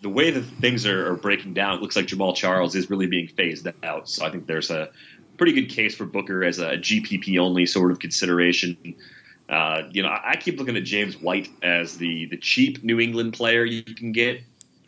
the 0.00 0.08
way 0.08 0.30
that 0.30 0.42
things 0.42 0.86
are, 0.86 1.12
are 1.12 1.16
breaking 1.16 1.54
down, 1.54 1.76
it 1.76 1.82
looks 1.82 1.94
like 1.94 2.06
Jamaal 2.06 2.34
Charles 2.34 2.74
is 2.74 2.88
really 2.90 3.06
being 3.06 3.28
phased 3.28 3.68
out. 3.82 4.08
So 4.08 4.24
I 4.24 4.30
think 4.30 4.46
there's 4.46 4.70
a 4.70 4.90
pretty 5.36 5.52
good 5.52 5.68
case 5.68 5.94
for 5.94 6.04
Booker 6.06 6.42
as 6.42 6.58
a 6.58 6.76
GPP 6.76 7.38
only 7.38 7.66
sort 7.66 7.90
of 7.90 7.98
consideration. 7.98 8.96
Uh, 9.48 9.82
you 9.90 10.02
know, 10.02 10.08
I 10.08 10.36
keep 10.36 10.58
looking 10.58 10.76
at 10.76 10.84
James 10.84 11.20
White 11.20 11.50
as 11.62 11.98
the 11.98 12.26
the 12.26 12.36
cheap 12.36 12.82
New 12.82 12.98
England 12.98 13.34
player 13.34 13.64
you 13.64 13.82
can 13.82 14.12
get 14.12 14.40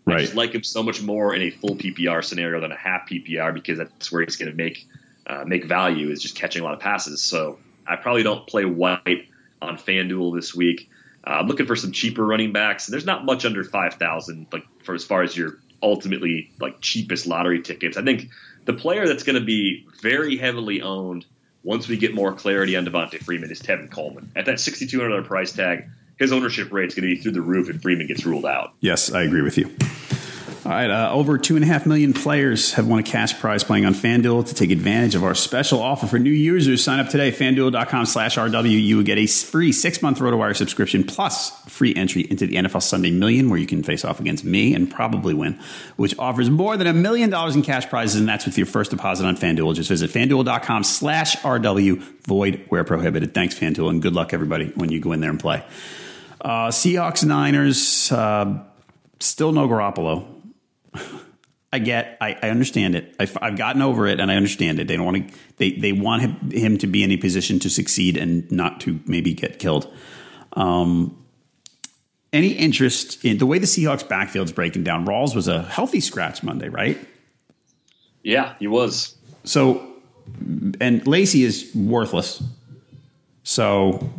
Right. 0.07 0.19
I 0.19 0.21
just 0.23 0.35
like 0.37 0.55
him 0.55 0.63
so 0.63 0.83
much 0.83 1.03
more 1.03 1.35
in 1.35 1.43
a 1.43 1.51
full 1.51 1.75
PPR 1.75 2.25
scenario 2.25 2.61
than 2.61 2.71
a 2.71 2.77
half 2.77 3.09
PPR 3.09 3.53
because 3.53 3.79
that's 3.79 4.13
where 4.13 4.23
he's 4.23 4.37
going 4.37 4.51
to 4.51 4.57
make 4.57 4.87
uh, 5.27 5.45
make 5.45 5.65
value 5.65 6.11
is 6.11 6.23
just 6.23 6.37
catching 6.37 6.63
a 6.63 6.65
lot 6.65 6.75
of 6.75 6.81
passes. 6.81 7.23
So 7.23 7.59
I 7.87 7.97
probably 7.97 8.23
don't 8.23 8.47
play 8.47 8.65
White 8.65 9.27
on 9.61 9.77
FanDuel 9.77 10.37
this 10.37 10.55
week. 10.55 10.89
Uh, 11.27 11.31
I'm 11.31 11.49
looking 11.49 11.67
for 11.67 11.75
some 11.75 11.91
cheaper 11.91 12.25
running 12.25 12.53
backs. 12.53 12.87
There's 12.87 13.05
not 13.05 13.25
much 13.25 13.45
under 13.45 13.65
five 13.65 13.95
thousand, 13.95 14.47
like 14.53 14.65
for 14.85 14.95
as 14.95 15.05
far 15.05 15.23
as 15.23 15.37
your 15.37 15.59
ultimately 15.83 16.53
like 16.61 16.81
cheapest 16.81 17.27
lottery 17.27 17.63
tickets. 17.63 17.97
I 17.97 18.03
think 18.03 18.29
the 18.65 18.75
player 18.75 19.09
that's 19.09 19.25
going 19.25 19.39
to 19.39 19.45
be 19.45 19.87
very 20.01 20.37
heavily 20.37 20.83
owned 20.83 21.27
once 21.65 21.89
we 21.89 21.97
get 21.97 22.15
more 22.15 22.33
clarity 22.33 22.77
on 22.77 22.87
Devonta 22.87 23.19
Freeman 23.19 23.51
is 23.51 23.61
Tevin 23.61 23.91
Coleman 23.91 24.31
at 24.37 24.47
that 24.47 24.57
$6,200 24.57 25.25
price 25.25 25.53
tag 25.53 25.89
his 26.19 26.33
ownership 26.33 26.73
rate 26.73 26.89
is 26.89 26.95
going 26.95 27.09
to 27.09 27.15
be 27.15 27.21
through 27.21 27.33
the 27.33 27.41
roof 27.41 27.69
if 27.69 27.83
Freeman 27.83 28.07
gets 28.07 28.25
ruled 28.25 28.47
out. 28.47 28.73
Yes, 28.81 29.13
I 29.13 29.23
agree 29.23 29.43
with 29.43 29.59
you. 29.59 29.75
All 30.67 30.73
right, 30.73 30.91
uh, 30.91 31.13
over 31.13 31.39
two 31.39 31.55
and 31.55 31.63
a 31.63 31.69
half 31.69 31.87
million 31.87 32.13
players 32.13 32.73
have 32.73 32.89
won 32.89 32.99
a 32.99 33.03
cash 33.05 33.39
prize 33.39 33.63
playing 33.63 33.87
on 33.87 33.95
FanDuel. 33.95 34.49
To 34.49 34.53
take 34.53 34.73
advantage 34.73 35.15
of 35.15 35.23
our 35.23 35.37
special 35.37 35.81
offer 35.81 36.09
for 36.09 36.19
new 36.19 36.29
users, 36.29 36.83
sign 36.83 36.99
up 36.99 37.09
today, 37.09 37.31
fanduel.com 37.31 38.05
slash 38.05 38.37
RW. 38.37 38.83
You 38.83 38.97
will 38.97 39.05
get 39.05 39.17
a 39.17 39.29
free 39.29 39.71
six 39.71 40.03
month 40.03 40.19
RotoWire 40.19 40.57
subscription 40.57 41.05
plus 41.05 41.51
free 41.69 41.95
entry 41.95 42.23
into 42.29 42.49
the 42.49 42.57
NFL 42.57 42.83
Sunday 42.83 43.13
Million, 43.13 43.49
where 43.49 43.61
you 43.61 43.67
can 43.69 43.85
face 43.85 44.05
off 44.05 44.19
against 44.19 44.43
me 44.45 44.75
and 44.75 44.91
probably 44.91 45.35
win, 45.35 45.57
which 45.95 46.19
offers 46.19 46.51
more 46.51 46.77
than 46.77 46.89
a 46.89 46.93
million 46.93 47.31
dollars 47.31 47.55
in 47.55 47.63
cash 47.63 47.89
prizes, 47.89 48.19
and 48.19 48.29
that's 48.29 48.45
with 48.45 48.59
your 48.59 48.67
first 48.67 48.91
deposit 48.91 49.25
on 49.25 49.37
FanDuel. 49.37 49.73
Just 49.77 49.89
visit 49.89 50.11
fanduel.com 50.11 50.83
slash 50.83 51.37
RW, 51.37 52.03
void 52.27 52.65
where 52.71 52.83
prohibited. 52.83 53.35
Thanks, 53.35 53.57
FanDuel, 53.57 53.89
and 53.89 54.03
good 54.03 54.15
luck, 54.15 54.33
everybody, 54.33 54.73
when 54.75 54.91
you 54.91 54.99
go 54.99 55.13
in 55.13 55.21
there 55.21 55.31
and 55.31 55.39
play. 55.39 55.63
Uh, 56.47 56.69
Seahawks 56.69 57.25
Niners, 57.25 58.13
uh, 58.13 58.63
still 59.19 59.51
no 59.51 59.67
Garoppolo. 59.67 60.25
I 61.73 61.81
get, 61.81 62.17
I, 62.21 62.39
I 62.41 62.51
understand 62.51 62.95
it. 62.95 63.17
I've, 63.19 63.37
I've, 63.43 63.57
gotten 63.57 63.83
over 63.83 64.07
it, 64.07 64.21
and 64.21 64.31
I 64.31 64.37
understand 64.37 64.79
it. 64.79 64.87
They 64.87 64.97
don't 64.97 65.07
want 65.07 65.29
to. 65.29 65.39
They 65.57 65.73
they 65.73 65.91
want 65.91 66.23
him, 66.23 66.51
him, 66.53 66.79
to 66.79 66.87
be 66.87 67.03
in 67.03 67.11
a 67.11 67.17
position 67.17 67.59
to 67.59 67.69
succeed 67.69 68.17
and 68.17 68.49
not 68.53 68.81
to 68.83 69.01
maybe 69.07 69.35
get 69.35 69.59
killed. 69.59 69.93
Um, 70.53 71.21
any 72.33 72.51
interest 72.51 73.25
in 73.25 73.39
the 73.39 73.47
way 73.47 73.59
the 73.59 73.67
Seahawks 73.67 74.09
backfield's 74.09 74.53
breaking 74.53 74.85
down? 74.85 75.05
Rawls 75.05 75.35
was 75.35 75.49
a 75.49 75.63
healthy 75.63 75.99
scratch 75.99 76.45
Monday, 76.45 76.69
right? 76.69 76.97
Yeah, 78.23 78.55
he 78.61 78.69
was. 78.69 79.17
So, 79.43 79.85
and 80.81 81.05
Lacy 81.09 81.43
is 81.43 81.75
worthless. 81.75 82.41
So 83.47 84.11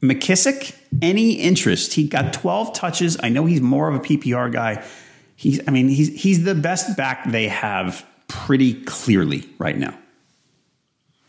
McKissic, 0.00 0.74
any 1.02 1.32
interest? 1.32 1.92
He 1.92 2.08
got 2.08 2.32
12 2.32 2.72
touches. 2.72 3.18
I 3.22 3.28
know 3.28 3.44
he's 3.44 3.60
more 3.60 3.90
of 3.90 3.94
a 3.94 4.00
PPR 4.00 4.50
guy. 4.50 4.82
He's, 5.36 5.60
I 5.68 5.70
mean, 5.70 5.88
he's 5.88 6.20
he's 6.20 6.44
the 6.44 6.54
best 6.54 6.96
back 6.96 7.30
they 7.30 7.48
have 7.48 8.06
pretty 8.26 8.82
clearly 8.84 9.46
right 9.58 9.76
now. 9.76 9.98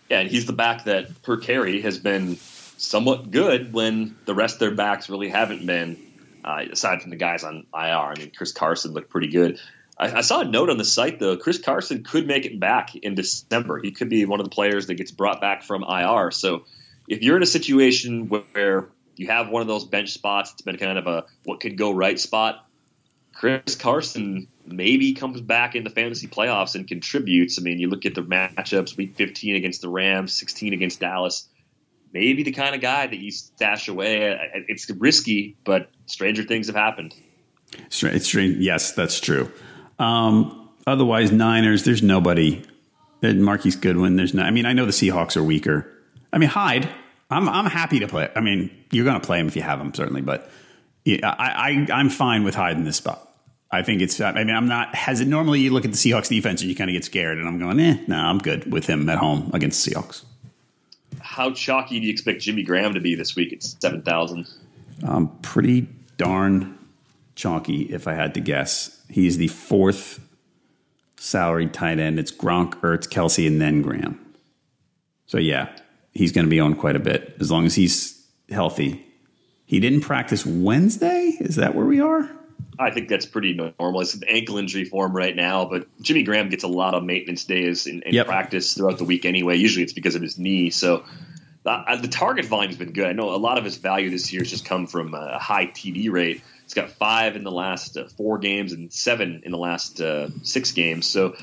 Yeah, 0.10 0.22
and 0.22 0.30
he's 0.32 0.45
the 0.45 0.54
back 0.54 0.86
that 0.86 1.22
per 1.24 1.36
carry 1.36 1.82
has 1.82 1.99
been 1.99 2.38
somewhat 2.78 3.32
good 3.32 3.74
when 3.74 4.16
the 4.24 4.34
rest 4.34 4.56
of 4.56 4.60
their 4.62 4.76
backs 4.76 5.10
really 5.10 5.30
haven't 5.30 5.66
been. 5.66 5.97
Uh, 6.45 6.64
aside 6.72 7.02
from 7.02 7.12
the 7.12 7.18
guys 7.18 7.43
on 7.43 7.68
IR, 7.74 7.80
I 7.82 8.14
mean, 8.18 8.32
Chris 8.36 8.54
Carson 8.54 8.93
looked 8.93 9.10
pretty 9.10 9.28
good. 9.28 9.60
I, 9.97 10.12
I, 10.12 10.22
saw 10.22 10.39
a 10.39 10.45
note 10.45 10.70
on 10.70 10.78
the 10.78 10.86
site 10.86 11.20
though. 11.20 11.38
Chris 11.38 11.60
Carson 11.60 12.04
could 12.04 12.26
make 12.26 12.45
it 12.45 12.60
back 12.60 12.95
in 12.95 13.14
December. 13.14 13.80
He 13.80 13.91
could 13.91 14.10
be 14.10 14.26
one 14.26 14.39
of 14.39 14.45
the 14.45 14.49
players 14.49 14.88
that 14.88 14.95
gets 14.95 15.12
brought 15.12 15.39
back 15.39 15.64
from 15.64 15.84
IR. 15.84 16.32
So 16.32 16.64
if 17.12 17.22
you're 17.22 17.36
in 17.36 17.43
a 17.43 17.47
situation 17.47 18.30
where 18.30 18.88
you 19.18 19.28
have 19.28 19.49
one 19.49 19.62
of 19.62 19.68
those 19.68 19.84
bench 19.84 20.14
spots, 20.14 20.53
it's 20.53 20.62
been 20.62 20.78
kind 20.78 20.97
of 20.97 21.07
a 21.07 21.26
what 21.43 21.59
could 21.59 21.78
go 21.78 21.91
right 21.91 22.18
spot. 22.18 22.66
Chris 23.34 23.76
Carson 23.76 24.47
maybe 24.66 25.14
comes 25.14 25.41
back 25.41 25.76
in 25.76 25.84
the 25.84 25.89
fantasy 25.89 26.28
playoffs 26.28 26.76
and 26.76 26.88
contributes. 26.88 27.59
I 27.59 27.64
mean, 27.64 27.80
you 27.80 27.89
look 27.89 28.05
at 28.05 28.16
the 28.16 28.22
matchups: 28.22 28.95
Week 28.95 29.18
15 29.18 29.57
against 29.57 29.82
the 29.82 29.89
Rams, 29.89 30.32
16 30.34 30.72
against 30.72 31.01
Dallas. 31.01 31.49
Maybe 32.14 32.43
the 32.43 32.53
kind 32.53 32.76
of 32.76 32.82
guy 32.82 33.07
that 33.07 33.20
you 33.20 33.32
stash 33.32 33.89
away. 33.89 34.39
It's 34.70 34.89
risky, 34.89 35.57
but 35.66 35.89
stranger 36.05 36.43
things 36.43 36.68
have 36.68 36.78
happened. 36.78 37.14
It's 37.74 38.26
strange. 38.26 38.57
Yes, 38.57 38.93
that's 38.93 39.20
true. 39.20 39.51
Um, 39.99 40.70
otherwise, 40.88 41.30
Niners. 41.34 41.84
There's 41.84 42.01
nobody. 42.01 42.64
Marquise 43.22 43.76
Goodwin. 43.76 44.16
There's 44.16 44.34
no. 44.34 44.43
I 44.43 44.51
mean, 44.51 44.66
I 44.66 44.72
know 44.72 44.86
the 44.86 44.93
Seahawks 44.93 45.36
are 45.36 45.43
weaker. 45.43 45.91
I 46.32 46.38
mean, 46.38 46.49
Hyde. 46.49 46.89
I'm 47.32 47.48
I'm 47.50 47.66
happy 47.66 48.00
to 48.00 48.08
play. 48.08 48.30
I 48.36 48.42
mean, 48.42 48.70
you're 48.92 49.06
going 49.06 49.20
to 49.20 49.26
play 49.26 49.40
him 49.40 49.48
if 49.48 49.56
you 49.56 49.62
have 49.62 49.80
him, 49.80 49.94
certainly. 49.94 50.22
But 50.22 50.50
yeah, 51.06 51.34
I, 51.38 51.88
I 51.90 52.00
I'm 52.00 52.10
fine 52.10 52.44
with 52.44 52.56
Hyde 52.56 52.78
in 52.78 52.84
this 52.84 52.98
spot. 52.98 53.28
I 53.72 53.84
think 53.84 54.02
it's. 54.02 54.20
I 54.20 54.34
mean, 54.34 54.50
I'm 54.50 54.68
not. 54.68 54.94
Has 54.94 55.22
it 55.22 55.28
normally 55.28 55.62
you 55.62 55.72
look 55.72 55.86
at 55.86 55.92
the 55.92 55.98
Seahawks 55.98 56.28
defense 56.28 56.62
and 56.62 56.70
you 56.70 56.76
kind 56.76 56.90
of 56.90 56.94
get 56.94 57.06
scared, 57.06 57.38
and 57.38 57.48
I'm 57.48 57.58
going, 57.58 57.80
eh, 57.80 57.94
no, 58.08 58.18
nah, 58.18 58.30
I'm 58.30 58.40
good 58.40 58.72
with 58.72 58.86
him 58.86 59.08
at 59.10 59.18
home 59.18 59.50
against 59.54 59.84
the 59.86 59.92
Seahawks. 59.92 60.26
How 61.22 61.52
chalky 61.52 62.00
do 62.00 62.06
you 62.06 62.12
expect 62.12 62.42
Jimmy 62.42 62.64
Graham 62.64 62.94
to 62.94 63.00
be 63.00 63.16
this 63.16 63.36
week 63.36 63.54
at 63.54 63.64
seven 63.64 64.02
thousand? 64.02 64.48
Um, 65.08 65.30
pretty 65.42 65.88
darn 66.18 66.78
chalky, 67.36 67.84
if 67.84 68.08
I 68.08 68.14
had 68.14 68.34
to 68.34 68.42
guess. 68.42 69.02
He's 69.10 69.38
the 69.38 69.48
fourth 69.48 70.20
salaried 71.18 71.74
tight 71.74 72.00
end. 72.00 72.20
It's 72.20 72.32
Gronk, 72.32 72.76
Ertz, 72.82 73.08
Kelce, 73.08 73.48
and 73.48 73.62
then 73.62 73.82
Graham. 73.82 74.20
So 75.28 75.38
yeah, 75.38 75.70
he's 76.12 76.32
going 76.32 76.45
to 76.45 76.49
be 76.49 76.59
on 76.59 76.76
quite 76.76 76.95
a 76.95 76.99
bit 76.99 77.36
as 77.39 77.51
long 77.51 77.66
as 77.66 77.76
he's 77.76 78.26
healthy. 78.49 79.05
He 79.66 79.80
didn't 79.80 80.01
practice 80.01 80.45
Wednesday. 80.45 81.38
Is 81.39 81.55
that 81.55 81.76
where 81.76 81.86
we 81.86 82.01
are? 82.01 82.30
I 82.78 82.91
think 82.91 83.09
that's 83.09 83.26
pretty 83.26 83.53
normal. 83.53 84.01
It's 84.01 84.16
an 84.16 84.24
ankle 84.28 84.57
injury 84.57 84.86
for 84.86 85.05
him 85.05 85.16
right 85.16 85.36
now, 85.36 85.66
but 85.66 85.88
Jimmy 86.01 86.24
Graham 86.24 86.49
gets 86.49 86.64
a 86.64 86.68
lot 86.68 86.93
of 86.93 87.03
maintenance 87.03 87.45
days 87.45 87.88
in, 87.88 88.01
in 88.01 88.14
yep. 88.14 88.26
practice 88.26 88.74
throughout 88.74 88.97
the 88.97 89.03
week 89.03 89.26
anyway. 89.26 89.55
Usually 89.57 89.84
it's 89.84 89.93
because 89.93 90.16
of 90.16 90.22
his 90.22 90.38
knee. 90.38 90.72
So 90.72 91.03
uh, 91.66 91.95
the 91.97 92.07
target 92.07 92.45
volume's 92.45 92.78
been 92.78 92.91
good. 92.91 93.05
I 93.05 93.14
know 93.14 93.36
a 93.36 93.38
lot 93.38 93.57
of 93.57 93.64
his 93.64 93.78
value 93.78 94.09
this 94.09 94.34
year 94.34 94.41
has 94.41 94.49
just 94.49 94.66
come 94.66 94.88
from 94.88 95.14
a 95.14 95.38
high 95.38 95.68
TD 95.68 96.12
rate. 96.12 96.41
He's 96.64 96.74
got 96.74 96.89
five 96.91 97.36
in 97.36 97.43
the 97.43 97.51
last 97.51 97.97
uh, 97.97 98.07
four 98.07 98.39
games 98.39 98.74
and 98.74 98.91
seven 98.91 99.43
in 99.45 99.51
the 99.51 99.57
last 99.57 100.01
uh, 100.01 100.30
six 100.43 100.72
games. 100.72 101.07
So 101.07 101.36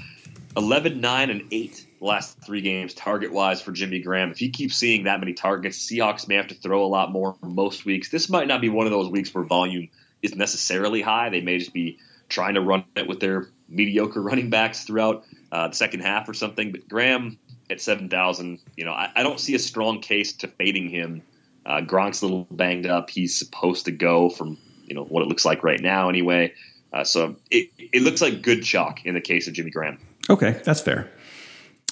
11, 0.56 1.00
9, 1.00 1.30
and 1.30 1.42
8 1.50 1.86
the 1.98 2.04
last 2.04 2.40
three 2.40 2.60
games 2.60 2.94
target 2.94 3.32
wise 3.32 3.60
for 3.60 3.72
Jimmy 3.72 4.00
Graham. 4.00 4.30
If 4.30 4.38
he 4.38 4.50
keeps 4.50 4.76
seeing 4.76 5.04
that 5.04 5.20
many 5.20 5.32
targets, 5.32 5.78
Seahawks 5.78 6.28
may 6.28 6.36
have 6.36 6.48
to 6.48 6.54
throw 6.54 6.84
a 6.84 6.86
lot 6.86 7.10
more 7.10 7.36
most 7.42 7.84
weeks. 7.84 8.10
This 8.10 8.28
might 8.28 8.48
not 8.48 8.60
be 8.60 8.68
one 8.68 8.86
of 8.86 8.92
those 8.92 9.10
weeks 9.10 9.34
where 9.34 9.44
volume 9.44 9.88
is 10.22 10.34
necessarily 10.34 11.02
high. 11.02 11.30
They 11.30 11.40
may 11.40 11.58
just 11.58 11.72
be 11.72 11.98
trying 12.28 12.54
to 12.54 12.60
run 12.60 12.84
it 12.96 13.08
with 13.08 13.20
their 13.20 13.48
mediocre 13.68 14.22
running 14.22 14.50
backs 14.50 14.84
throughout 14.84 15.24
uh, 15.50 15.68
the 15.68 15.74
second 15.74 16.00
half 16.00 16.28
or 16.28 16.34
something. 16.34 16.72
But 16.72 16.88
Graham 16.88 17.38
at 17.70 17.80
7,000, 17.80 18.60
you 18.76 18.84
know, 18.84 18.92
I, 18.92 19.10
I, 19.14 19.22
don't 19.22 19.38
see 19.38 19.54
a 19.54 19.58
strong 19.58 20.00
case 20.00 20.32
to 20.34 20.48
fading 20.48 20.88
him. 20.88 21.22
Uh, 21.66 21.82
Gronk's 21.82 22.22
a 22.22 22.26
little 22.26 22.46
banged 22.50 22.86
up. 22.86 23.10
He's 23.10 23.38
supposed 23.38 23.84
to 23.84 23.90
go 23.90 24.30
from, 24.30 24.56
you 24.86 24.94
know, 24.94 25.04
what 25.04 25.22
it 25.22 25.28
looks 25.28 25.44
like 25.44 25.62
right 25.62 25.80
now 25.80 26.08
anyway. 26.08 26.54
Uh, 26.92 27.04
so 27.04 27.36
it, 27.50 27.70
it 27.78 28.02
looks 28.02 28.22
like 28.22 28.40
good 28.40 28.62
chalk 28.62 29.04
in 29.04 29.14
the 29.14 29.20
case 29.20 29.48
of 29.48 29.54
Jimmy 29.54 29.70
Graham. 29.70 29.98
Okay, 30.30 30.60
that's 30.64 30.80
fair. 30.80 31.10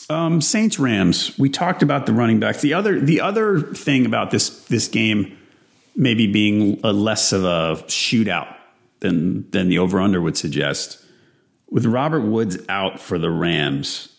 Um, 0.09 0.41
Saints 0.41 0.79
Rams. 0.79 1.37
We 1.39 1.49
talked 1.49 1.83
about 1.83 2.07
the 2.07 2.13
running 2.13 2.39
backs. 2.39 2.61
The 2.61 2.75
other 2.75 3.01
the 3.01 3.21
other 3.21 3.61
thing 3.61 4.07
about 4.07 4.31
this 4.31 4.65
this 4.67 4.89
game 4.89 5.37
maybe 5.97 6.27
being 6.27 6.79
a 6.85 6.93
less 6.93 7.33
of 7.33 7.45
a 7.45 7.83
shootout 7.85 8.55
than 9.01 9.51
than 9.51 9.69
the 9.69 9.79
over 9.79 10.01
under 10.01 10.21
would 10.21 10.37
suggest. 10.37 11.03
With 11.69 11.87
Robert 11.87 12.21
Woods 12.21 12.59
out 12.69 13.01
for 13.01 13.19
the 13.19 13.31
Rams, 13.31 14.15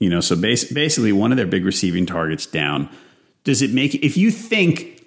you 0.00 0.10
know, 0.10 0.20
so 0.20 0.34
bas- 0.34 0.72
basically 0.72 1.12
one 1.12 1.30
of 1.30 1.36
their 1.36 1.46
big 1.46 1.64
receiving 1.64 2.06
targets 2.06 2.46
down. 2.46 2.88
Does 3.44 3.62
it 3.62 3.72
make 3.72 3.94
if 3.94 4.16
you 4.16 4.32
think 4.32 5.06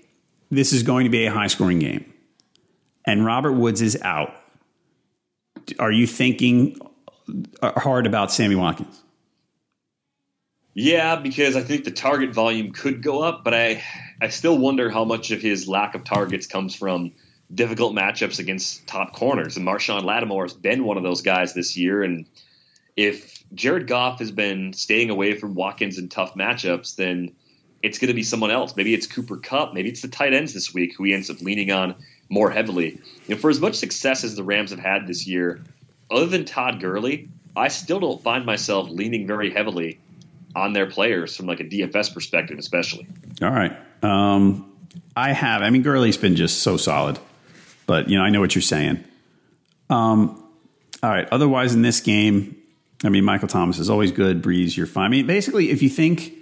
this 0.49 0.71
is 0.71 0.83
going 0.83 1.03
to 1.03 1.09
be 1.09 1.25
a 1.25 1.31
high 1.31 1.47
scoring 1.47 1.79
game 1.79 2.13
and 3.05 3.25
Robert 3.25 3.53
Woods 3.53 3.81
is 3.81 3.97
out, 4.03 4.33
are 5.79 5.91
you 5.91 6.07
thinking 6.07 6.79
hard 7.61 8.05
about 8.05 8.31
Sammy 8.31 8.55
Watkins? 8.55 9.03
Yeah, 10.79 11.15
because 11.15 11.55
I 11.55 11.63
think 11.63 11.85
the 11.85 11.91
target 11.91 12.35
volume 12.35 12.71
could 12.71 13.01
go 13.01 13.23
up, 13.23 13.43
but 13.43 13.55
I 13.55 13.81
I 14.21 14.27
still 14.27 14.55
wonder 14.55 14.91
how 14.91 15.05
much 15.05 15.31
of 15.31 15.41
his 15.41 15.67
lack 15.67 15.95
of 15.95 16.03
targets 16.03 16.45
comes 16.45 16.75
from 16.75 17.13
difficult 17.51 17.95
matchups 17.95 18.37
against 18.37 18.85
top 18.85 19.13
corners. 19.13 19.57
And 19.57 19.65
Marshon 19.65 20.03
Lattimore 20.03 20.43
has 20.43 20.53
been 20.53 20.83
one 20.83 20.97
of 20.97 21.01
those 21.01 21.23
guys 21.23 21.55
this 21.55 21.77
year. 21.77 22.03
And 22.03 22.27
if 22.95 23.43
Jared 23.55 23.87
Goff 23.87 24.19
has 24.19 24.29
been 24.29 24.71
staying 24.71 25.09
away 25.09 25.33
from 25.33 25.55
Watkins 25.55 25.97
in 25.97 26.09
tough 26.09 26.35
matchups, 26.35 26.95
then 26.95 27.31
it's 27.81 27.97
going 27.97 28.09
to 28.09 28.13
be 28.13 28.21
someone 28.21 28.51
else. 28.51 28.75
Maybe 28.75 28.93
it's 28.93 29.07
Cooper 29.07 29.37
Kupp. 29.37 29.73
Maybe 29.73 29.89
it's 29.89 30.03
the 30.03 30.09
tight 30.09 30.35
ends 30.35 30.53
this 30.53 30.75
week 30.75 30.95
who 30.95 31.05
he 31.05 31.13
ends 31.15 31.31
up 31.31 31.41
leaning 31.41 31.71
on 31.71 31.95
more 32.29 32.51
heavily. 32.51 33.01
You 33.27 33.33
know, 33.33 33.37
for 33.37 33.49
as 33.49 33.59
much 33.59 33.77
success 33.77 34.23
as 34.23 34.35
the 34.35 34.43
Rams 34.43 34.69
have 34.69 34.79
had 34.79 35.07
this 35.07 35.25
year, 35.25 35.59
other 36.11 36.27
than 36.27 36.45
Todd 36.45 36.79
Gurley, 36.79 37.29
I 37.55 37.69
still 37.69 37.99
don't 37.99 38.21
find 38.21 38.45
myself 38.45 38.91
leaning 38.91 39.25
very 39.25 39.49
heavily 39.49 39.97
on 40.57 40.73
their 40.73 40.87
players 40.87 41.35
from 41.35 41.45
like 41.45 41.59
a 41.59 41.63
DFS 41.63 42.13
perspective, 42.13 42.57
especially. 42.57 43.07
All 43.41 43.51
right. 43.51 43.77
Um, 44.01 44.73
I 45.15 45.31
have. 45.31 45.61
I 45.61 45.69
mean, 45.69 45.83
Gurley's 45.83 46.17
been 46.17 46.35
just 46.35 46.63
so 46.63 46.77
solid, 46.77 47.19
but 47.85 48.09
you 48.09 48.17
know, 48.17 48.23
I 48.23 48.29
know 48.29 48.41
what 48.41 48.55
you're 48.55 48.61
saying. 48.63 49.03
Um, 49.89 50.43
all 51.03 51.09
right. 51.11 51.27
Otherwise, 51.31 51.75
in 51.75 51.83
this 51.83 52.01
game, 52.01 52.57
I 53.03 53.09
mean, 53.09 53.23
Michael 53.23 53.47
Thomas 53.47 53.77
is 53.77 53.89
always 53.89 54.11
good. 54.11 54.41
Brees, 54.41 54.75
you're 54.75 54.87
fine. 54.87 55.05
I 55.05 55.09
mean, 55.09 55.27
basically, 55.27 55.69
if 55.69 55.83
you 55.83 55.89
think 55.89 56.33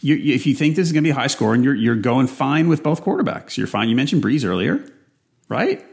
you, 0.00 0.16
if 0.16 0.46
you 0.46 0.54
think 0.54 0.76
this 0.76 0.86
is 0.86 0.92
going 0.92 1.02
to 1.02 1.08
be 1.08 1.10
a 1.10 1.14
high 1.14 1.26
score, 1.26 1.52
and 1.52 1.64
you're 1.64 1.74
you're 1.74 1.96
going 1.96 2.28
fine 2.28 2.68
with 2.68 2.82
both 2.82 3.02
quarterbacks, 3.02 3.56
you're 3.56 3.66
fine. 3.66 3.88
You 3.88 3.96
mentioned 3.96 4.22
Brees 4.22 4.44
earlier, 4.44 4.84
right? 5.48 5.84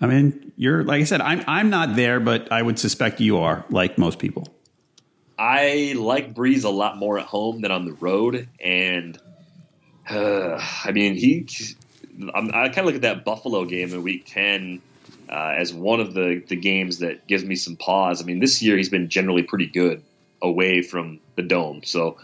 I 0.00 0.06
mean, 0.06 0.52
you're 0.56 0.84
like 0.84 1.00
I 1.00 1.04
said, 1.04 1.20
I'm 1.20 1.42
I'm 1.48 1.68
not 1.68 1.96
there, 1.96 2.20
but 2.20 2.52
I 2.52 2.62
would 2.62 2.78
suspect 2.78 3.20
you 3.20 3.38
are, 3.38 3.64
like 3.70 3.98
most 3.98 4.20
people. 4.20 4.46
I 5.38 5.94
like 5.96 6.34
Brees 6.34 6.64
a 6.64 6.68
lot 6.68 6.96
more 6.96 7.18
at 7.18 7.26
home 7.26 7.60
than 7.60 7.70
on 7.70 7.84
the 7.84 7.92
road, 7.92 8.48
and 8.62 9.18
uh, 10.08 10.60
I 10.84 10.92
mean 10.92 11.14
he. 11.14 11.46
I'm, 12.34 12.48
i 12.48 12.68
kind 12.68 12.78
of 12.78 12.86
look 12.86 12.96
at 12.96 13.02
that 13.02 13.24
Buffalo 13.24 13.64
game 13.64 13.94
in 13.94 14.02
Week 14.02 14.24
Ten 14.26 14.82
uh, 15.28 15.54
as 15.56 15.72
one 15.72 16.00
of 16.00 16.14
the 16.14 16.42
the 16.48 16.56
games 16.56 16.98
that 16.98 17.26
gives 17.28 17.44
me 17.44 17.54
some 17.54 17.76
pause. 17.76 18.20
I 18.20 18.24
mean, 18.24 18.40
this 18.40 18.60
year 18.62 18.76
he's 18.76 18.88
been 18.88 19.08
generally 19.08 19.44
pretty 19.44 19.66
good 19.66 20.02
away 20.42 20.82
from 20.82 21.20
the 21.36 21.42
dome, 21.42 21.82
so 21.84 22.18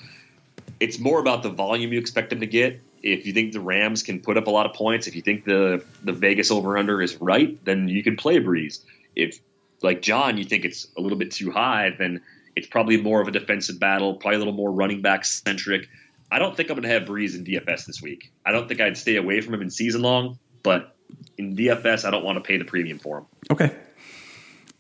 it's 0.81 0.99
more 0.99 1.21
about 1.21 1.45
the 1.45 1.51
volume 1.51 1.93
you 1.93 2.01
expect 2.01 2.33
him 2.33 2.41
to 2.41 2.47
get. 2.47 2.81
If 3.03 3.27
you 3.27 3.33
think 3.33 3.53
the 3.53 3.61
Rams 3.61 4.03
can 4.03 4.21
put 4.21 4.37
up 4.37 4.47
a 4.47 4.51
lot 4.51 4.67
of 4.67 4.73
points, 4.73 5.07
if 5.07 5.15
you 5.15 5.23
think 5.23 5.45
the 5.45 5.85
the 6.03 6.13
Vegas 6.13 6.51
over 6.51 6.77
under 6.77 7.01
is 7.01 7.21
right, 7.21 7.63
then 7.65 7.89
you 7.89 8.03
can 8.03 8.17
play 8.17 8.41
Brees. 8.41 8.81
If 9.15 9.39
like 9.83 10.03
John, 10.03 10.37
you 10.37 10.45
think 10.45 10.65
it's 10.65 10.89
a 10.97 11.01
little 11.01 11.19
bit 11.19 11.31
too 11.31 11.53
high, 11.53 11.95
then 11.97 12.23
it's 12.57 12.67
probably 12.67 13.01
more 13.01 13.21
of 13.21 13.29
a 13.29 13.31
defensive 13.31 13.81
battle, 13.81 14.15
probably 14.15 14.37
a 14.37 14.39
little 14.39 14.55
more 14.55 14.71
running 14.71 15.03
back 15.03 15.25
centric. 15.25 15.89
I 16.31 16.39
don't 16.39 16.57
think 16.57 16.71
I'm 16.71 16.77
going 16.77 16.89
to 16.89 16.89
have 16.89 17.03
Brees 17.05 17.35
in 17.35 17.45
DFS 17.45 17.87
this 17.87 18.03
week. 18.03 18.33
I 18.45 18.53
don't 18.53 18.69
think 18.69 18.81
I'd 18.81 18.97
stay 18.97 19.17
away 19.17 19.41
from 19.41 19.55
him 19.55 19.63
in 19.63 19.71
season 19.71 20.03
long, 20.03 20.39
but 20.63 20.97
in 21.39 21.57
DFS, 21.57 22.05
I 22.05 22.11
don't 22.11 22.25
want 22.25 22.37
to 22.37 22.41
pay 22.43 22.57
the 22.57 22.65
premium 22.65 22.99
for 22.99 23.19
him. 23.19 23.27
Okay. 23.51 23.75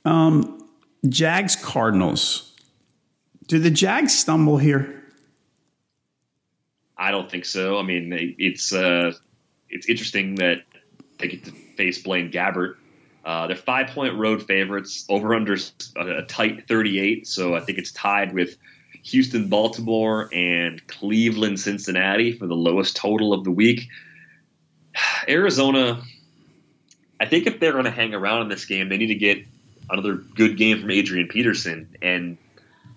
Um, 0.04 0.68
Jags 1.08 1.56
Cardinals. 1.56 2.52
Do 3.46 3.58
the 3.58 3.70
Jags 3.70 4.18
stumble 4.18 4.58
here? 4.58 5.02
I 6.96 7.10
don't 7.10 7.30
think 7.30 7.44
so. 7.44 7.78
I 7.78 7.82
mean, 7.82 8.10
it's 8.38 8.72
uh, 8.72 9.12
it's 9.68 9.88
interesting 9.88 10.36
that 10.36 10.62
they 11.18 11.28
get 11.28 11.44
to 11.44 11.50
face 11.50 12.02
Blaine 12.02 12.30
Gabbert 12.30 12.76
uh, 13.24 13.46
they're 13.46 13.56
five 13.56 13.88
point 13.88 14.14
road 14.16 14.42
favorites, 14.42 15.06
over 15.08 15.34
under 15.34 15.56
a 15.96 16.22
tight 16.22 16.68
38. 16.68 17.26
So 17.26 17.54
I 17.54 17.60
think 17.60 17.78
it's 17.78 17.92
tied 17.92 18.34
with 18.34 18.56
Houston, 19.04 19.48
Baltimore, 19.48 20.28
and 20.32 20.86
Cleveland, 20.86 21.58
Cincinnati 21.60 22.32
for 22.32 22.46
the 22.46 22.54
lowest 22.54 22.96
total 22.96 23.32
of 23.32 23.44
the 23.44 23.50
week. 23.50 23.88
Arizona, 25.28 26.02
I 27.18 27.26
think 27.26 27.46
if 27.46 27.60
they're 27.60 27.72
going 27.72 27.84
to 27.84 27.90
hang 27.90 28.12
around 28.12 28.42
in 28.42 28.48
this 28.48 28.66
game, 28.66 28.88
they 28.88 28.98
need 28.98 29.06
to 29.06 29.14
get 29.14 29.38
another 29.88 30.14
good 30.14 30.56
game 30.56 30.80
from 30.80 30.90
Adrian 30.90 31.28
Peterson. 31.28 31.96
And 32.02 32.36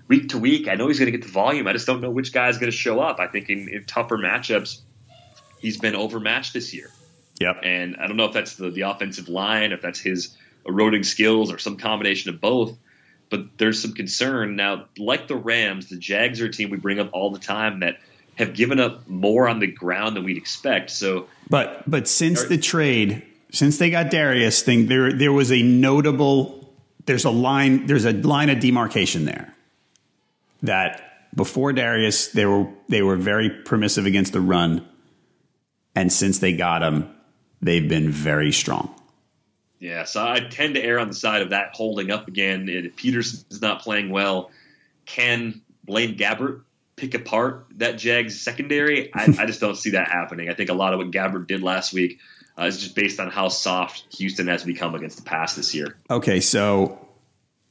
week 0.07 0.29
to 0.29 0.37
week, 0.37 0.67
I 0.67 0.75
know 0.75 0.87
he's 0.87 0.99
going 0.99 1.11
to 1.11 1.17
get 1.17 1.25
the 1.25 1.31
volume. 1.31 1.67
I 1.67 1.73
just 1.73 1.87
don't 1.87 2.01
know 2.01 2.11
which 2.11 2.33
guy 2.33 2.49
is 2.49 2.57
going 2.57 2.71
to 2.71 2.77
show 2.77 2.99
up. 2.99 3.19
I 3.19 3.27
think 3.27 3.49
in, 3.49 3.69
in 3.69 3.85
tougher 3.85 4.17
matchups, 4.17 4.81
he's 5.59 5.77
been 5.77 5.95
overmatched 5.95 6.53
this 6.53 6.73
year. 6.73 6.89
Yep. 7.39 7.61
And 7.63 7.97
I 7.97 8.07
don't 8.07 8.17
know 8.17 8.25
if 8.25 8.33
that's 8.33 8.55
the, 8.55 8.69
the 8.69 8.81
offensive 8.81 9.29
line, 9.29 9.71
if 9.71 9.81
that's 9.81 9.99
his 9.99 10.35
eroding 10.65 11.03
skills, 11.03 11.51
or 11.51 11.57
some 11.57 11.77
combination 11.77 12.33
of 12.33 12.41
both. 12.41 12.77
But 13.29 13.57
there's 13.57 13.81
some 13.81 13.93
concern 13.93 14.55
now. 14.55 14.85
Like 14.97 15.27
the 15.27 15.35
Rams, 15.35 15.89
the 15.89 15.97
Jags 15.97 16.41
are 16.41 16.45
a 16.45 16.51
team 16.51 16.69
we 16.69 16.77
bring 16.77 16.99
up 16.99 17.09
all 17.13 17.31
the 17.31 17.39
time 17.39 17.81
that 17.81 17.97
have 18.35 18.53
given 18.53 18.79
up 18.79 19.07
more 19.07 19.47
on 19.47 19.59
the 19.59 19.67
ground 19.67 20.15
than 20.15 20.23
we'd 20.23 20.37
expect. 20.37 20.91
So, 20.91 21.27
but 21.49 21.89
but 21.89 22.07
since 22.07 22.43
are, 22.43 22.47
the 22.47 22.57
trade, 22.57 23.23
since 23.51 23.77
they 23.77 23.89
got 23.89 24.07
Dareus, 24.07 24.61
thing 24.61 24.87
there 24.87 25.11
there 25.11 25.33
was 25.33 25.51
a 25.51 25.61
notable. 25.61 26.73
There's 27.05 27.25
a 27.25 27.29
line. 27.29 27.85
There's 27.85 28.05
a 28.05 28.13
line 28.13 28.49
of 28.49 28.59
demarcation 28.59 29.25
there. 29.25 29.53
That 30.63 31.29
before 31.35 31.73
Dareus, 31.73 32.31
they 32.31 32.45
were 32.45 32.67
they 32.87 33.01
were 33.01 33.17
very 33.17 33.49
permissive 33.49 34.05
against 34.05 34.31
the 34.31 34.41
run, 34.41 34.87
and 35.95 36.13
since 36.13 36.39
they 36.39 36.53
got 36.53 36.81
him, 36.81 37.09
they've 37.61 37.87
been 37.87 38.09
very 38.09 38.51
strong. 38.51 38.93
Yeah, 39.79 40.05
so 40.05 40.25
I 40.25 40.39
tend 40.39 40.75
to 40.75 40.83
err 40.83 40.99
on 40.99 41.07
the 41.07 41.13
side 41.13 41.41
of 41.43 41.51
that 41.51 41.75
holding 41.75 42.11
up 42.11 42.27
again. 42.27 42.67
If 42.67 42.95
Peterson's 42.95 43.61
not 43.61 43.81
playing 43.81 44.09
well, 44.09 44.49
can 45.05 45.61
Blaine 45.83 46.17
Gabbert 46.17 46.63
pick 46.95 47.13
apart 47.13 47.67
that 47.77 47.97
Jags 47.97 48.41
secondary? 48.41 49.13
I, 49.13 49.35
I 49.37 49.45
just 49.45 49.59
don't 49.59 49.77
see 49.77 49.91
that 49.91 50.07
happening. 50.07 50.49
I 50.49 50.53
think 50.53 50.69
a 50.69 50.73
lot 50.73 50.93
of 50.93 50.99
what 50.99 51.11
Gabbert 51.11 51.47
did 51.47 51.61
last 51.61 51.93
week 51.93 52.19
uh, 52.57 52.63
is 52.63 52.79
just 52.79 52.95
based 52.95 53.19
on 53.19 53.29
how 53.29 53.49
soft 53.49 54.05
Houston 54.15 54.47
has 54.47 54.63
become 54.63 54.95
against 54.95 55.17
the 55.17 55.23
pass 55.23 55.55
this 55.55 55.75
year. 55.75 55.95
Okay, 56.09 56.39
so 56.39 57.07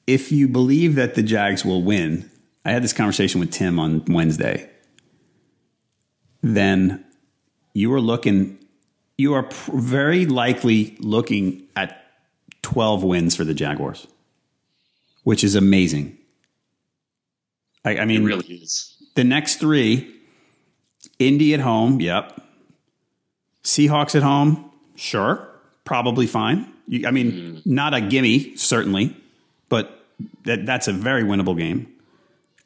if 0.07 0.31
you 0.31 0.47
believe 0.47 0.95
that 0.95 1.17
the 1.17 1.23
Jags 1.23 1.65
will 1.65 1.83
win, 1.83 2.31
I 2.65 2.71
had 2.71 2.85
this 2.85 2.93
conversation 2.93 3.41
with 3.41 3.51
Tim 3.51 3.81
on 3.81 4.05
Wednesday. 4.07 4.71
Then 6.43 7.05
you 7.75 7.93
are 7.93 8.01
looking 8.01 8.59
you 9.17 9.35
are 9.35 9.45
pr- 9.45 9.71
very 9.75 10.27
likely 10.27 10.97
looking 11.01 11.67
at 11.75 12.05
12 12.63 13.03
wins 13.03 13.37
for 13.37 13.45
the 13.45 13.55
Jaguars, 13.55 14.07
which 15.25 15.45
is 15.45 15.55
amazing. 15.55 16.17
I, 17.85 17.99
I 17.99 18.05
mean, 18.05 18.23
it 18.23 18.27
really 18.27 18.47
is. 18.47 18.95
The 19.15 19.25
next 19.25 19.57
three 19.57 20.13
Indy 21.19 21.55
at 21.55 21.61
home, 21.61 22.01
yep. 22.01 22.41
Seahawks 23.63 24.15
at 24.15 24.23
home, 24.23 24.71
Sure, 24.97 25.47
probably 25.85 26.27
fine. 26.27 26.73
You, 26.89 27.07
I 27.07 27.11
mean, 27.11 27.33
mm. 27.33 27.67
not 27.67 27.95
a 27.95 28.01
gimme, 28.01 28.57
certainly, 28.57 29.17
but 29.69 30.05
that, 30.45 30.67
that's 30.67 30.89
a 30.89 30.93
very 30.93 31.23
winnable 31.23 31.57
game. 31.57 31.93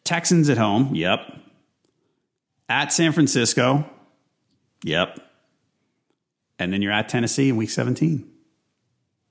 Texans 0.04 0.48
at 0.48 0.58
home, 0.58 0.94
yep. 0.94 1.20
At 2.68 2.92
San 2.92 3.12
Francisco, 3.12 3.84
yep. 4.84 5.18
And 6.60 6.72
then 6.72 6.82
you're 6.82 6.92
at 6.92 7.08
Tennessee 7.08 7.48
in 7.48 7.56
week 7.56 7.70
17. 7.70 8.28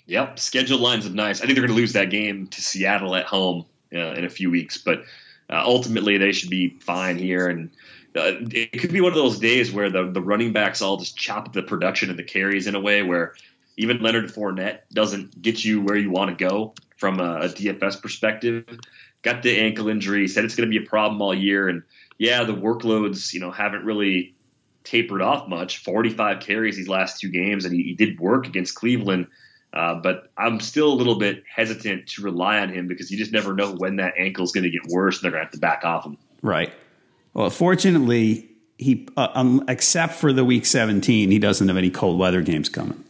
Yep, 0.07 0.39
schedule 0.39 0.79
lines 0.79 1.05
up 1.05 1.13
nice. 1.13 1.39
I 1.39 1.45
think 1.45 1.55
they're 1.55 1.67
going 1.67 1.75
to 1.75 1.79
lose 1.79 1.93
that 1.93 2.09
game 2.09 2.47
to 2.47 2.61
Seattle 2.61 3.15
at 3.15 3.25
home 3.25 3.65
uh, 3.93 4.13
in 4.13 4.25
a 4.25 4.29
few 4.29 4.49
weeks, 4.49 4.79
but 4.79 5.03
uh, 5.51 5.61
ultimately 5.63 6.17
they 6.17 6.31
should 6.31 6.49
be 6.49 6.69
fine 6.79 7.17
here. 7.17 7.47
And 7.47 7.69
uh, 8.15 8.41
it 8.51 8.79
could 8.79 8.91
be 8.91 9.01
one 9.01 9.11
of 9.11 9.17
those 9.17 9.37
days 9.37 9.71
where 9.71 9.91
the 9.91 10.09
the 10.11 10.21
running 10.21 10.51
backs 10.51 10.81
all 10.81 10.97
just 10.97 11.15
chop 11.15 11.53
the 11.53 11.61
production 11.61 12.09
and 12.09 12.17
the 12.17 12.23
carries 12.23 12.65
in 12.65 12.73
a 12.73 12.79
way 12.79 13.03
where 13.03 13.35
even 13.77 14.01
Leonard 14.01 14.33
Fournette 14.33 14.79
doesn't 14.91 15.39
get 15.41 15.63
you 15.63 15.81
where 15.81 15.95
you 15.95 16.09
want 16.09 16.35
to 16.35 16.45
go 16.45 16.73
from 16.97 17.19
a, 17.19 17.41
a 17.41 17.49
DFS 17.49 18.01
perspective. 18.01 18.65
Got 19.21 19.43
the 19.43 19.59
ankle 19.59 19.89
injury, 19.89 20.27
said 20.27 20.43
it's 20.43 20.55
going 20.55 20.69
to 20.69 20.79
be 20.79 20.83
a 20.83 20.89
problem 20.89 21.21
all 21.21 21.35
year, 21.35 21.69
and 21.69 21.83
yeah, 22.17 22.43
the 22.43 22.53
workloads 22.53 23.31
you 23.31 23.39
know 23.39 23.51
haven't 23.51 23.85
really 23.85 24.33
tapered 24.89 25.21
off 25.21 25.47
much. 25.47 25.77
Forty 25.83 26.09
five 26.09 26.39
carries 26.39 26.77
these 26.77 26.89
last 26.89 27.19
two 27.19 27.29
games, 27.29 27.65
and 27.65 27.73
he, 27.73 27.83
he 27.83 27.93
did 27.93 28.19
work 28.19 28.47
against 28.47 28.75
Cleveland. 28.75 29.27
Uh, 29.71 29.95
but 29.95 30.31
I'm 30.37 30.59
still 30.59 30.91
a 30.91 30.95
little 30.95 31.19
bit 31.19 31.43
hesitant 31.53 32.07
to 32.07 32.23
rely 32.23 32.59
on 32.59 32.69
him 32.69 32.87
because 32.87 33.11
you 33.11 33.17
just 33.17 33.31
never 33.31 33.53
know 33.53 33.75
when 33.75 33.97
that 33.97 34.15
ankle 34.17 34.43
is 34.43 34.51
going 34.51 34.63
to 34.63 34.69
get 34.71 34.81
worse 34.87 35.17
and 35.17 35.25
they're 35.25 35.31
going 35.31 35.41
to 35.41 35.45
have 35.45 35.53
to 35.53 35.59
back 35.59 35.85
off 35.85 36.05
him. 36.05 36.17
Right. 36.41 36.73
Well, 37.35 37.51
fortunately, 37.51 38.49
he 38.79 39.07
uh, 39.15 39.27
um, 39.35 39.63
except 39.67 40.13
for 40.13 40.33
the 40.33 40.43
week 40.43 40.65
17, 40.65 41.29
he 41.29 41.37
doesn't 41.37 41.67
have 41.67 41.77
any 41.77 41.91
cold 41.91 42.17
weather 42.17 42.41
games 42.41 42.69
coming. 42.69 43.03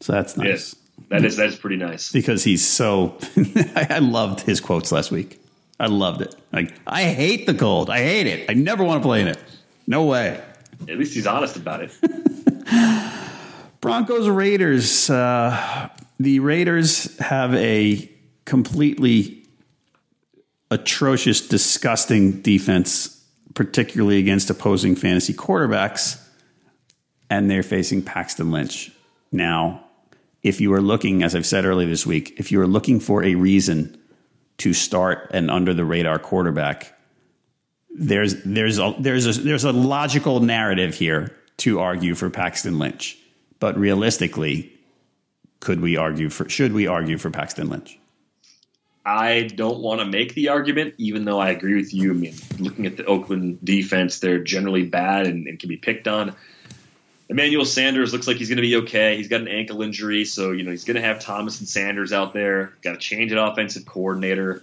So 0.00 0.12
that's 0.12 0.36
nice. 0.36 0.46
Yes, 0.46 0.76
that 1.08 1.24
is 1.24 1.36
that 1.36 1.46
is 1.46 1.56
pretty 1.56 1.76
nice 1.76 2.12
because 2.12 2.44
he's 2.44 2.66
so. 2.66 3.16
I 3.76 4.00
loved 4.00 4.40
his 4.40 4.60
quotes 4.60 4.92
last 4.92 5.10
week. 5.10 5.40
I 5.80 5.86
loved 5.86 6.20
it. 6.22 6.34
Like 6.52 6.74
I 6.86 7.04
hate 7.04 7.46
the 7.46 7.54
cold. 7.54 7.88
I 7.88 7.98
hate 7.98 8.26
it. 8.26 8.50
I 8.50 8.54
never 8.54 8.84
want 8.84 9.02
to 9.02 9.06
play 9.06 9.22
in 9.22 9.28
it. 9.28 9.38
No 9.86 10.04
way. 10.04 10.42
At 10.88 10.98
least 10.98 11.14
he's 11.14 11.26
honest 11.26 11.56
about 11.56 11.82
it. 11.82 11.92
Broncos 13.80 14.28
Raiders. 14.28 15.10
Uh, 15.10 15.88
the 16.18 16.40
Raiders 16.40 17.18
have 17.18 17.54
a 17.54 18.10
completely 18.44 19.44
atrocious, 20.70 21.46
disgusting 21.46 22.40
defense 22.40 23.16
particularly 23.56 24.18
against 24.18 24.50
opposing 24.50 24.94
fantasy 24.94 25.32
quarterbacks, 25.32 26.22
and 27.30 27.50
they're 27.50 27.62
facing 27.62 28.02
Paxton 28.02 28.52
Lynch. 28.52 28.92
Now, 29.32 29.82
if 30.42 30.60
you 30.60 30.72
are 30.74 30.82
looking, 30.82 31.22
as 31.22 31.34
I've 31.34 31.46
said 31.46 31.64
earlier 31.64 31.88
this 31.88 32.06
week, 32.06 32.38
if 32.38 32.52
you 32.52 32.60
are 32.60 32.66
looking 32.66 33.00
for 33.00 33.24
a 33.24 33.34
reason 33.34 33.98
to 34.58 34.72
start 34.74 35.30
an 35.32 35.50
under 35.50 35.72
the 35.74 35.84
radar 35.84 36.18
quarterback, 36.18 36.92
there's 37.98 38.42
there's 38.44 38.78
a, 38.78 38.94
there's 38.98 39.38
a, 39.38 39.40
there's 39.40 39.64
a 39.64 39.72
logical 39.72 40.40
narrative 40.40 40.94
here 40.94 41.34
to 41.58 41.80
argue 41.80 42.14
for 42.14 42.30
Paxton 42.30 42.78
Lynch, 42.78 43.18
but 43.58 43.78
realistically, 43.78 44.72
could 45.60 45.80
we 45.80 45.96
argue 45.96 46.28
for 46.28 46.48
should 46.48 46.72
we 46.72 46.86
argue 46.86 47.18
for 47.18 47.30
Paxton 47.30 47.68
Lynch? 47.68 47.98
I 49.04 49.42
don't 49.54 49.78
want 49.78 50.00
to 50.00 50.06
make 50.06 50.34
the 50.34 50.48
argument, 50.48 50.94
even 50.98 51.24
though 51.24 51.38
I 51.38 51.50
agree 51.50 51.76
with 51.76 51.94
you. 51.94 52.10
I 52.10 52.14
mean, 52.14 52.34
looking 52.58 52.86
at 52.86 52.96
the 52.96 53.04
Oakland 53.04 53.60
defense, 53.62 54.18
they're 54.18 54.42
generally 54.42 54.84
bad 54.84 55.28
and, 55.28 55.46
and 55.46 55.60
can 55.60 55.68
be 55.68 55.76
picked 55.76 56.08
on. 56.08 56.34
Emmanuel 57.28 57.64
Sanders 57.64 58.12
looks 58.12 58.26
like 58.26 58.36
he's 58.36 58.48
going 58.48 58.56
to 58.56 58.62
be 58.62 58.76
okay. 58.76 59.16
He's 59.16 59.28
got 59.28 59.40
an 59.40 59.48
ankle 59.48 59.82
injury, 59.82 60.24
so 60.24 60.52
you 60.52 60.64
know 60.64 60.72
he's 60.72 60.84
going 60.84 60.96
to 60.96 61.02
have 61.02 61.20
Thomas 61.20 61.60
and 61.60 61.68
Sanders 61.68 62.12
out 62.12 62.34
there. 62.34 62.72
Got 62.82 62.92
to 62.92 62.98
change 62.98 63.32
an 63.32 63.38
offensive 63.38 63.86
coordinator. 63.86 64.62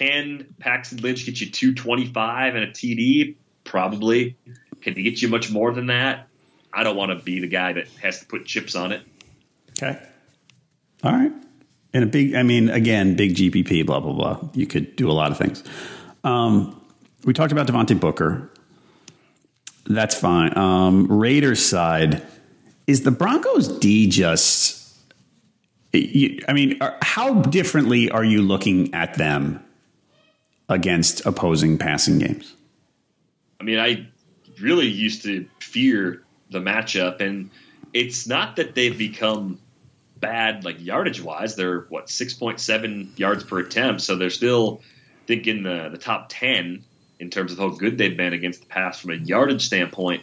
Can 0.00 0.54
Paxton 0.58 1.02
Lynch 1.02 1.26
get 1.26 1.42
you 1.42 1.50
225 1.50 2.54
and 2.54 2.64
a 2.64 2.68
TD? 2.68 3.34
Probably. 3.64 4.34
Can 4.80 4.94
he 4.94 5.02
get 5.02 5.20
you 5.20 5.28
much 5.28 5.50
more 5.50 5.74
than 5.74 5.88
that? 5.88 6.26
I 6.72 6.84
don't 6.84 6.96
want 6.96 7.10
to 7.10 7.22
be 7.22 7.38
the 7.38 7.48
guy 7.48 7.74
that 7.74 7.86
has 8.02 8.20
to 8.20 8.26
put 8.26 8.46
chips 8.46 8.74
on 8.74 8.92
it. 8.92 9.02
Okay. 9.72 10.00
All 11.04 11.12
right. 11.12 11.32
And 11.92 12.04
a 12.04 12.06
big, 12.06 12.34
I 12.34 12.42
mean, 12.42 12.70
again, 12.70 13.14
big 13.14 13.34
GPP, 13.34 13.84
blah, 13.84 14.00
blah, 14.00 14.14
blah. 14.14 14.48
You 14.54 14.66
could 14.66 14.96
do 14.96 15.10
a 15.10 15.12
lot 15.12 15.32
of 15.32 15.36
things. 15.36 15.62
Um, 16.24 16.80
we 17.26 17.34
talked 17.34 17.52
about 17.52 17.66
Devontae 17.66 18.00
Booker. 18.00 18.50
That's 19.84 20.18
fine. 20.18 20.56
Um, 20.56 21.08
Raiders 21.08 21.62
side, 21.62 22.22
is 22.86 23.02
the 23.02 23.10
Broncos 23.10 23.68
D 23.68 24.08
just, 24.08 24.96
I 25.94 26.52
mean, 26.54 26.80
how 27.02 27.42
differently 27.42 28.10
are 28.10 28.24
you 28.24 28.40
looking 28.40 28.94
at 28.94 29.14
them 29.14 29.62
against 30.70 31.26
opposing 31.26 31.76
passing 31.76 32.18
games? 32.18 32.54
I 33.60 33.64
mean, 33.64 33.78
I 33.78 34.08
really 34.62 34.86
used 34.86 35.24
to 35.24 35.46
fear 35.60 36.22
the 36.50 36.60
matchup, 36.60 37.20
and 37.20 37.50
it's 37.92 38.26
not 38.26 38.56
that 38.56 38.74
they've 38.74 38.96
become 38.96 39.58
bad 40.16 40.64
like 40.64 40.80
yardage 40.80 41.20
wise. 41.20 41.56
They're 41.56 41.80
what 41.88 42.08
six 42.08 42.32
point 42.32 42.60
seven 42.60 43.12
yards 43.16 43.44
per 43.44 43.58
attempt, 43.58 44.00
so 44.00 44.16
they're 44.16 44.30
still 44.30 44.80
I 45.24 45.26
think 45.26 45.46
in 45.46 45.62
the 45.62 45.88
the 45.90 45.98
top 45.98 46.26
ten 46.30 46.84
in 47.18 47.30
terms 47.30 47.52
of 47.52 47.58
how 47.58 47.68
good 47.68 47.98
they've 47.98 48.16
been 48.16 48.32
against 48.32 48.60
the 48.60 48.66
pass 48.66 49.00
from 49.00 49.10
a 49.10 49.16
yardage 49.16 49.66
standpoint. 49.66 50.22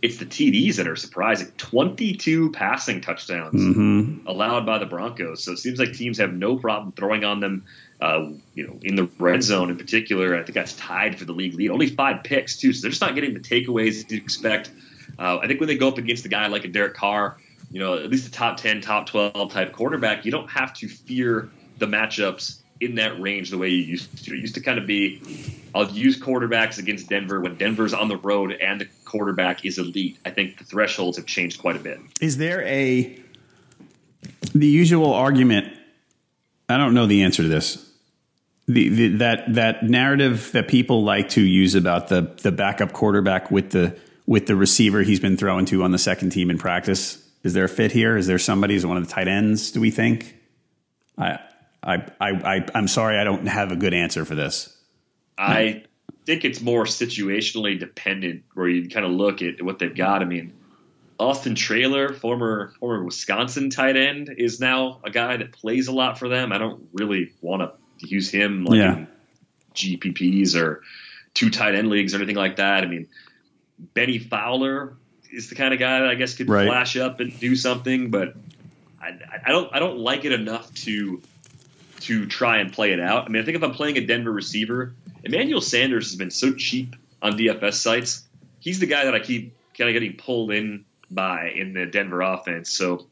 It's 0.00 0.18
the 0.18 0.26
TDs 0.26 0.76
that 0.76 0.86
are 0.86 0.96
surprising. 0.96 1.48
Twenty 1.56 2.14
two 2.14 2.52
passing 2.52 3.00
touchdowns 3.00 3.60
mm-hmm. 3.60 4.26
allowed 4.26 4.64
by 4.64 4.78
the 4.78 4.86
Broncos. 4.86 5.42
So 5.44 5.52
it 5.52 5.58
seems 5.58 5.78
like 5.78 5.92
teams 5.92 6.18
have 6.18 6.32
no 6.32 6.56
problem 6.56 6.92
throwing 6.92 7.24
on 7.24 7.40
them. 7.40 7.64
Uh, 8.00 8.30
you 8.54 8.66
know, 8.66 8.78
in 8.82 8.94
the 8.94 9.08
red 9.18 9.42
zone 9.42 9.70
in 9.70 9.76
particular, 9.76 10.36
I 10.36 10.44
think 10.44 10.54
that's 10.54 10.74
tied 10.74 11.18
for 11.18 11.24
the 11.24 11.32
league 11.32 11.54
lead. 11.54 11.70
Only 11.70 11.88
five 11.88 12.22
picks 12.22 12.56
too, 12.56 12.72
so 12.72 12.82
they're 12.82 12.90
just 12.90 13.00
not 13.00 13.14
getting 13.14 13.34
the 13.34 13.40
takeaways 13.40 14.08
you 14.10 14.18
expect. 14.18 14.70
Uh, 15.18 15.38
I 15.38 15.48
think 15.48 15.58
when 15.58 15.68
they 15.68 15.76
go 15.76 15.88
up 15.88 15.98
against 15.98 16.24
a 16.24 16.28
guy 16.28 16.46
like 16.46 16.64
a 16.64 16.68
Derek 16.68 16.94
Carr, 16.94 17.38
you 17.70 17.80
know, 17.80 17.94
at 17.94 18.08
least 18.10 18.28
a 18.28 18.30
top 18.30 18.56
10, 18.56 18.80
top 18.80 19.06
12 19.06 19.52
type 19.52 19.72
quarterback, 19.72 20.24
you 20.24 20.30
don't 20.30 20.48
have 20.48 20.72
to 20.74 20.88
fear 20.88 21.50
the 21.78 21.86
matchups 21.86 22.60
in 22.80 22.94
that 22.96 23.20
range 23.20 23.50
the 23.50 23.58
way 23.58 23.68
you 23.68 23.82
used 23.82 24.24
to. 24.24 24.34
It 24.34 24.38
used 24.38 24.54
to 24.54 24.60
kind 24.60 24.78
of 24.78 24.86
be, 24.86 25.20
I'll 25.74 25.90
use 25.90 26.20
quarterbacks 26.20 26.78
against 26.78 27.08
Denver 27.08 27.40
when 27.40 27.56
Denver's 27.56 27.92
on 27.92 28.08
the 28.08 28.16
road 28.16 28.52
and 28.52 28.80
the 28.80 28.88
quarterback 29.04 29.64
is 29.64 29.78
elite. 29.78 30.18
I 30.24 30.30
think 30.30 30.58
the 30.58 30.64
thresholds 30.64 31.16
have 31.16 31.26
changed 31.26 31.60
quite 31.60 31.76
a 31.76 31.80
bit. 31.80 32.00
Is 32.20 32.36
there 32.36 32.62
a, 32.62 33.20
the 34.54 34.66
usual 34.66 35.12
argument, 35.12 35.76
I 36.68 36.76
don't 36.76 36.94
know 36.94 37.06
the 37.06 37.22
answer 37.22 37.42
to 37.42 37.48
this. 37.48 37.87
The, 38.70 38.88
the, 38.90 39.08
that 39.16 39.54
that 39.54 39.82
narrative 39.84 40.52
that 40.52 40.68
people 40.68 41.02
like 41.02 41.30
to 41.30 41.40
use 41.40 41.74
about 41.74 42.08
the 42.08 42.20
the 42.42 42.52
backup 42.52 42.92
quarterback 42.92 43.50
with 43.50 43.70
the 43.70 43.98
with 44.26 44.46
the 44.46 44.54
receiver 44.54 45.02
he's 45.02 45.20
been 45.20 45.38
throwing 45.38 45.64
to 45.66 45.82
on 45.82 45.90
the 45.90 45.98
second 45.98 46.30
team 46.30 46.50
in 46.50 46.58
practice 46.58 47.24
is 47.42 47.54
there 47.54 47.64
a 47.64 47.68
fit 47.68 47.92
here? 47.92 48.16
Is 48.16 48.26
there 48.26 48.38
somebody 48.38 48.74
who's 48.74 48.84
one 48.84 48.96
of 48.96 49.06
the 49.06 49.12
tight 49.12 49.28
ends? 49.28 49.70
Do 49.70 49.80
we 49.80 49.90
think? 49.90 50.36
I, 51.16 51.38
I, 51.82 51.94
I, 52.20 52.30
I 52.30 52.66
I'm 52.74 52.88
sorry, 52.88 53.18
I 53.18 53.24
don't 53.24 53.46
have 53.46 53.72
a 53.72 53.76
good 53.76 53.94
answer 53.94 54.24
for 54.24 54.34
this. 54.34 54.76
I 55.36 55.84
think 56.26 56.44
it's 56.44 56.60
more 56.60 56.84
situationally 56.84 57.78
dependent, 57.78 58.42
where 58.54 58.68
you 58.68 58.88
kind 58.88 59.06
of 59.06 59.12
look 59.12 59.40
at 59.40 59.62
what 59.62 59.78
they've 59.78 59.94
got. 59.94 60.22
I 60.22 60.24
mean, 60.24 60.52
Austin 61.18 61.54
Traylor, 61.54 62.12
former 62.12 62.74
former 62.80 63.04
Wisconsin 63.04 63.70
tight 63.70 63.96
end, 63.96 64.34
is 64.36 64.58
now 64.58 65.00
a 65.04 65.10
guy 65.10 65.36
that 65.36 65.52
plays 65.52 65.86
a 65.86 65.92
lot 65.92 66.18
for 66.18 66.28
them. 66.28 66.52
I 66.52 66.58
don't 66.58 66.88
really 66.92 67.32
want 67.40 67.62
to 67.62 67.72
use 67.98 68.30
him 68.30 68.64
like 68.64 68.78
yeah. 68.78 68.96
in 68.96 69.08
GPPs 69.74 70.54
or 70.56 70.82
two 71.34 71.50
tight 71.50 71.74
end 71.74 71.88
leagues 71.88 72.14
or 72.14 72.18
anything 72.18 72.36
like 72.36 72.56
that. 72.56 72.84
I 72.84 72.86
mean, 72.86 73.08
Bennie 73.78 74.18
Fowler 74.18 74.96
is 75.30 75.48
the 75.48 75.54
kind 75.54 75.74
of 75.74 75.80
guy 75.80 76.00
that 76.00 76.08
I 76.08 76.14
guess 76.14 76.34
could 76.34 76.48
right. 76.48 76.66
flash 76.66 76.96
up 76.96 77.20
and 77.20 77.38
do 77.38 77.54
something, 77.54 78.10
but 78.10 78.34
I, 79.00 79.18
I, 79.46 79.50
don't 79.50 79.74
I 79.74 79.78
don't 79.78 79.98
like 79.98 80.24
it 80.24 80.32
enough 80.32 80.72
to 80.74 81.22
to 82.00 82.26
try 82.26 82.58
and 82.58 82.72
play 82.72 82.92
it 82.92 83.00
out. 83.00 83.24
I 83.24 83.28
mean, 83.28 83.42
I 83.42 83.44
think 83.44 83.56
if 83.56 83.62
I'm 83.62 83.72
playing 83.72 83.96
a 83.98 84.06
Denver 84.06 84.32
receiver, 84.32 84.94
Emmanuel 85.24 85.60
Sanders 85.60 86.10
has 86.10 86.16
been 86.16 86.30
so 86.30 86.54
cheap 86.54 86.96
on 87.20 87.32
DFS 87.36 87.74
sites. 87.74 88.24
He's 88.60 88.78
the 88.78 88.86
guy 88.86 89.04
that 89.04 89.14
I 89.14 89.20
keep 89.20 89.54
kind 89.76 89.88
of 89.88 89.94
getting 89.94 90.16
pulled 90.16 90.52
in 90.52 90.84
by 91.10 91.50
in 91.50 91.72
the 91.72 91.86
Denver 91.86 92.20
offense. 92.20 92.70
So 92.70 93.06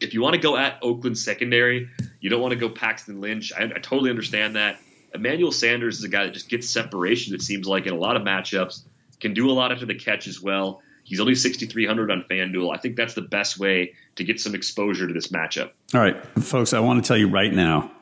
if 0.00 0.14
you 0.14 0.22
want 0.22 0.34
to 0.34 0.40
go 0.40 0.56
at 0.56 0.78
Oakland 0.82 1.18
secondary, 1.18 1.90
you 2.20 2.30
don't 2.30 2.40
want 2.40 2.52
to 2.52 2.58
go 2.58 2.68
Paxton 2.68 3.20
Lynch. 3.20 3.52
I, 3.56 3.64
I 3.64 3.78
totally 3.80 4.10
understand 4.10 4.56
that. 4.56 4.78
Emmanuel 5.14 5.52
Sanders 5.52 5.98
is 5.98 6.04
a 6.04 6.08
guy 6.08 6.24
that 6.24 6.34
just 6.34 6.48
gets 6.48 6.68
separation. 6.68 7.34
It 7.34 7.42
seems 7.42 7.66
like 7.66 7.86
in 7.86 7.92
a 7.92 7.98
lot 7.98 8.16
of 8.16 8.22
matchups, 8.22 8.82
can 9.20 9.32
do 9.32 9.50
a 9.50 9.52
lot 9.52 9.72
after 9.72 9.86
the 9.86 9.94
catch 9.94 10.26
as 10.26 10.42
well. 10.42 10.82
He's 11.04 11.20
only 11.20 11.36
6,300 11.36 12.10
on 12.10 12.24
FanDuel. 12.28 12.74
I 12.74 12.78
think 12.78 12.96
that's 12.96 13.14
the 13.14 13.22
best 13.22 13.58
way 13.58 13.94
to 14.16 14.24
get 14.24 14.40
some 14.40 14.54
exposure 14.54 15.06
to 15.06 15.14
this 15.14 15.28
matchup. 15.28 15.70
All 15.94 16.00
right, 16.00 16.22
folks, 16.40 16.72
I 16.72 16.80
want 16.80 17.02
to 17.02 17.06
tell 17.06 17.16
you 17.16 17.28
right 17.28 17.52
now. 17.52 17.92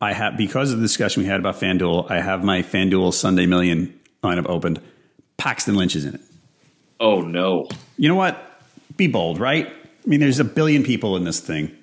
I 0.00 0.12
have 0.12 0.36
because 0.36 0.70
of 0.70 0.78
the 0.78 0.84
discussion 0.84 1.24
we 1.24 1.28
had 1.28 1.40
about 1.40 1.56
FanDuel, 1.56 2.08
I 2.10 2.20
have 2.20 2.44
my 2.44 2.62
FanDuel 2.62 3.12
Sunday 3.12 3.46
Million 3.46 3.98
lineup 4.22 4.46
opened. 4.48 4.80
Paxton 5.36 5.74
Lynch 5.74 5.96
is 5.96 6.04
in 6.04 6.14
it. 6.14 6.20
Oh 7.00 7.20
no. 7.20 7.68
You 7.96 8.08
know 8.08 8.14
what? 8.14 8.48
be 8.98 9.06
bold, 9.06 9.40
right? 9.40 9.66
I 9.66 10.08
mean, 10.08 10.20
there's 10.20 10.40
a 10.40 10.44
billion 10.44 10.82
people 10.82 11.16
in 11.16 11.24
this 11.24 11.40
thing 11.40 11.74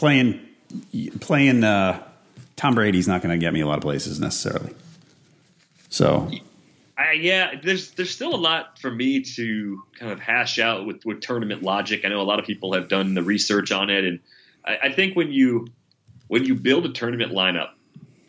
playing 0.00 0.40
playing. 1.20 1.62
Uh, 1.62 2.02
Tom 2.56 2.74
Brady's 2.74 3.06
not 3.06 3.22
going 3.22 3.38
to 3.38 3.38
get 3.38 3.52
me 3.52 3.60
a 3.60 3.66
lot 3.66 3.76
of 3.76 3.82
places 3.82 4.18
necessarily. 4.18 4.74
So, 5.88 6.30
I, 6.98 7.12
yeah, 7.12 7.60
there's 7.62 7.92
there's 7.92 8.10
still 8.10 8.34
a 8.34 8.36
lot 8.36 8.78
for 8.78 8.90
me 8.90 9.20
to 9.22 9.82
kind 9.98 10.10
of 10.10 10.20
hash 10.20 10.58
out 10.58 10.86
with, 10.86 11.04
with 11.04 11.20
tournament 11.20 11.62
logic. 11.62 12.04
I 12.04 12.08
know 12.08 12.20
a 12.20 12.22
lot 12.22 12.38
of 12.38 12.46
people 12.46 12.72
have 12.74 12.88
done 12.88 13.14
the 13.14 13.22
research 13.22 13.72
on 13.72 13.90
it, 13.90 14.04
and 14.04 14.20
I, 14.64 14.78
I 14.84 14.92
think 14.92 15.16
when 15.16 15.32
you 15.32 15.68
when 16.28 16.44
you 16.44 16.54
build 16.54 16.86
a 16.86 16.92
tournament 16.92 17.32
lineup, 17.32 17.70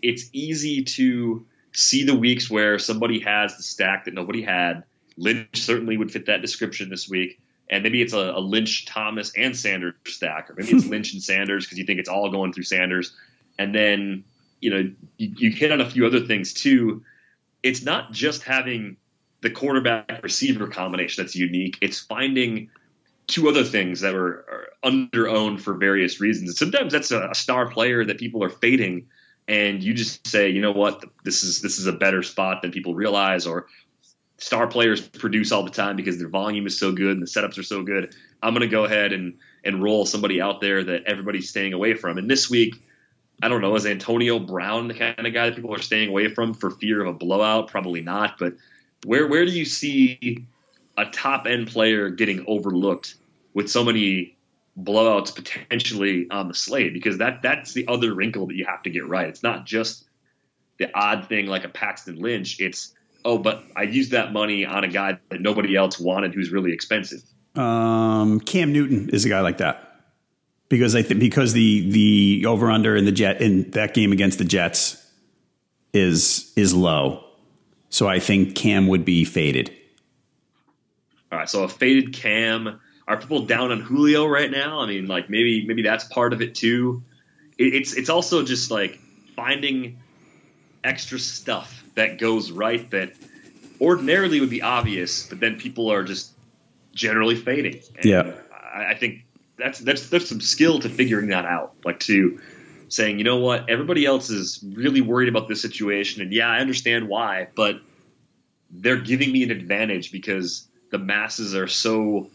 it's 0.04 0.30
easy 0.34 0.84
to 0.84 1.46
see 1.72 2.04
the 2.04 2.16
weeks 2.16 2.50
where 2.50 2.80
somebody 2.80 3.20
has 3.20 3.56
the 3.56 3.64
stack 3.64 4.06
that 4.06 4.14
nobody 4.14 4.42
had. 4.42 4.84
Lynch 5.18 5.62
certainly 5.62 5.98
would 5.98 6.12
fit 6.12 6.26
that 6.26 6.42
description 6.42 6.90
this 6.90 7.08
week. 7.08 7.40
And 7.72 7.84
maybe 7.84 8.02
it's 8.02 8.14
a, 8.14 8.34
a 8.36 8.40
Lynch, 8.40 8.86
Thomas, 8.86 9.32
and 9.36 9.56
Sanders 9.56 9.96
stack, 10.06 10.50
or 10.50 10.56
maybe 10.58 10.74
it's 10.74 10.86
Lynch 10.88 11.14
and 11.14 11.24
Sanders 11.24 11.66
because 11.66 11.78
you 11.78 11.86
think 11.86 12.00
it's 12.00 12.10
all 12.10 12.30
going 12.30 12.54
through 12.54 12.64
Sanders. 12.64 13.14
And 13.58 13.74
then, 13.74 14.26
you 14.60 14.70
know, 14.70 14.92
you, 15.18 15.34
you 15.38 15.52
hit 15.52 15.72
on 15.72 15.82
a 15.82 15.90
few 15.90 16.06
other 16.06 16.20
things 16.20 16.54
too. 16.54 17.04
It's 17.64 17.84
not 17.84 18.12
just 18.12 18.44
having 18.44 18.98
the 19.42 19.50
quarterback 19.50 20.22
receiver 20.22 20.68
combination 20.68 21.24
that's 21.24 21.36
unique, 21.36 21.78
it's 21.82 22.00
finding 22.00 22.70
two 23.28 23.48
other 23.48 23.64
things 23.64 24.02
that 24.02 24.14
were 24.14 24.68
under 24.84 25.30
owned 25.30 25.62
for 25.62 25.74
various 25.74 26.20
reasons. 26.20 26.50
And 26.50 26.58
sometimes 26.58 26.92
that's 26.94 27.12
a, 27.12 27.30
a 27.30 27.36
star 27.36 27.70
player 27.70 28.04
that 28.04 28.20
people 28.20 28.44
are 28.44 28.50
fading 28.50 29.08
and 29.48 29.84
you 29.84 29.94
just 29.94 30.28
say, 30.28 30.50
you 30.50 30.62
know 30.62 30.72
what, 30.72 31.04
this 31.24 31.44
is 31.44 31.62
this 31.62 31.80
is 31.80 31.88
a 31.88 31.92
better 31.92 32.24
spot 32.24 32.62
than 32.62 32.72
people 32.72 32.94
realize, 32.96 33.48
or 33.48 33.68
star 34.42 34.68
players 34.68 35.08
produce 35.08 35.52
all 35.52 35.64
the 35.64 35.70
time 35.70 35.96
because 35.96 36.18
their 36.18 36.28
volume 36.28 36.66
is 36.66 36.78
so 36.78 36.92
good 36.92 37.12
and 37.12 37.22
the 37.22 37.28
setups 37.28 37.58
are 37.60 37.64
so 37.64 37.84
good. 37.84 38.16
I'm 38.42 38.54
going 38.54 38.68
to 38.68 38.68
go 38.68 38.86
ahead 38.86 39.14
and 39.14 39.38
and 39.64 39.82
roll 39.82 40.06
somebody 40.06 40.42
out 40.42 40.60
there 40.60 40.84
that 40.84 41.04
everybody's 41.06 41.50
staying 41.50 41.74
away 41.74 41.94
from. 41.94 42.18
And 42.18 42.30
this 42.30 42.50
week, 42.50 42.84
I 43.44 43.48
don't 43.48 43.62
know, 43.62 43.76
is 43.76 43.86
Antonio 43.86 44.40
Brown 44.40 44.88
the 44.88 44.96
kind 44.96 45.28
of 45.28 45.34
guy 45.34 45.46
that 45.50 45.56
people 45.56 45.74
are 45.76 45.82
staying 45.82 46.10
away 46.10 46.34
from 46.34 46.56
for 46.56 46.72
fear 46.72 47.02
of 47.02 47.08
a 47.08 47.14
blowout? 47.14 47.68
Probably 47.68 48.02
not. 48.02 48.40
But 48.40 48.56
where 49.06 49.28
where 49.28 49.46
do 49.46 49.52
you 49.52 49.66
see 49.66 50.46
a 50.98 51.06
top 51.06 51.46
end 51.46 51.68
player 51.68 52.10
getting 52.10 52.46
overlooked 52.48 53.16
with 53.54 53.70
so 53.70 53.84
many 53.84 54.38
blowouts 54.80 55.36
potentially 55.36 56.28
on 56.32 56.48
the 56.48 56.56
slate? 56.56 56.94
Because 56.94 57.20
that 57.20 57.44
that's 57.44 57.74
the 57.74 57.88
other 57.88 58.16
wrinkle 58.16 58.48
that 58.48 58.56
you 58.56 58.66
have 58.66 58.82
to 58.84 58.90
get 58.90 59.08
right. 59.08 59.28
It's 59.28 59.44
not 59.44 59.68
just 59.68 60.04
the 60.80 60.90
odd 60.96 61.30
thing 61.30 61.46
like 61.46 61.64
a 61.64 61.70
Paxton 61.70 62.16
Lynch. 62.16 62.60
It's 62.60 62.96
oh, 63.26 63.38
but 63.38 63.64
I 63.76 63.84
used 63.84 64.12
that 64.12 64.34
money 64.34 64.66
on 64.66 64.84
a 64.84 64.88
guy 64.88 65.20
that 65.30 65.42
nobody 65.42 65.76
else 65.76 66.00
wanted 66.00 66.34
who's 66.34 66.52
really 66.52 66.74
expensive. 66.74 67.22
Um, 67.56 68.40
Cam 68.40 68.72
Newton 68.72 69.10
is 69.10 69.26
a 69.26 69.30
guy 69.30 69.42
like 69.42 69.58
that 69.58 69.92
because 70.70 70.96
I 70.96 71.02
think 71.02 71.20
because 71.20 71.54
the 71.54 71.92
the 71.92 72.46
over 72.46 72.72
under 72.72 72.96
in 72.96 73.06
the 73.06 73.12
jet 73.12 73.42
in 73.42 73.70
that 73.72 73.94
game 73.94 74.12
against 74.12 74.38
the 74.38 74.46
Jets 74.46 75.06
is 75.94 76.52
is 76.56 76.74
low, 76.74 77.26
so 77.90 78.08
I 78.08 78.20
think 78.20 78.56
Cam 78.56 78.88
would 78.88 79.04
be 79.04 79.26
faded. 79.26 79.72
All 81.32 81.40
right, 81.40 81.50
so 81.50 81.64
a 81.64 81.70
faded 81.70 82.14
Cam. 82.14 82.80
Are 83.08 83.18
people 83.18 83.46
down 83.46 83.72
on 83.72 83.82
Julio 83.82 84.26
right 84.26 84.50
now? 84.50 84.80
I 84.80 84.86
mean, 84.86 85.08
like 85.08 85.30
maybe 85.30 85.66
maybe 85.68 85.82
that's 85.82 86.06
part 86.06 86.32
of 86.32 86.42
it 86.42 86.56
too. 86.56 87.04
It, 87.58 87.76
it's 87.76 87.94
it's 87.94 88.10
also 88.10 88.44
just 88.44 88.72
like 88.72 88.98
finding 89.36 90.00
extra 90.84 91.20
stuff 91.20 91.84
that 91.96 92.18
goes 92.18 92.52
right 92.52 92.90
that 92.92 93.14
ordinarily 93.80 94.40
would 94.40 94.50
be 94.50 94.62
obvious, 94.62 95.28
but 95.28 95.40
then 95.40 95.60
people 95.60 95.92
are 95.92 96.04
just 96.04 96.32
generally 96.94 97.36
fading. 97.36 97.82
And 97.96 98.06
yeah, 98.06 98.32
I, 98.52 98.92
I 98.92 98.96
think 98.96 99.26
that's 99.58 99.80
that's 99.80 100.10
there's 100.10 100.28
some 100.28 100.42
skill 100.42 100.80
to 100.80 100.90
figuring 100.90 101.30
that 101.30 101.46
out, 101.46 101.74
like 101.84 102.00
to 102.02 102.40
saying, 102.90 103.18
you 103.18 103.24
know 103.24 103.38
what, 103.38 103.70
everybody 103.70 104.06
else 104.06 104.30
is 104.30 104.64
really 104.64 105.02
worried 105.02 105.30
about 105.30 105.48
this 105.48 105.62
situation, 105.62 106.22
and 106.22 106.34
yeah, 106.34 106.50
I 106.50 106.60
understand 106.60 107.08
why, 107.08 107.48
but 107.56 107.80
they're 108.70 109.00
giving 109.00 109.32
me 109.32 109.44
an 109.44 109.52
advantage 109.52 110.12
because 110.12 110.68
the 110.92 110.98
masses 110.98 111.56
are 111.56 111.68
so 111.68 112.30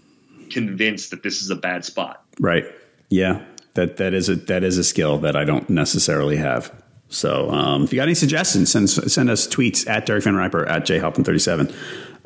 convinced 0.50 1.10
that 1.10 1.22
this 1.22 1.42
is 1.42 1.50
a 1.50 1.56
bad 1.56 1.84
spot. 1.84 2.22
Right. 2.40 2.64
Yeah. 3.08 3.44
That 3.74 3.98
that 3.98 4.14
is 4.14 4.28
a 4.28 4.36
that 4.36 4.64
is 4.64 4.78
a 4.78 4.84
skill 4.84 5.18
that 5.18 5.36
I 5.36 5.44
don't 5.44 5.68
necessarily 5.68 6.36
have. 6.36 6.72
So 7.08 7.50
um, 7.50 7.84
if 7.84 7.92
you 7.92 7.98
got 7.98 8.04
any 8.04 8.14
suggestions, 8.14 8.70
send 8.70 8.90
send 8.90 9.30
us 9.30 9.46
tweets 9.46 9.88
at 9.88 10.06
Derek 10.06 10.24
Van 10.24 10.34
Riper 10.34 10.66
at 10.66 10.84
jhalpin37. 10.86 11.74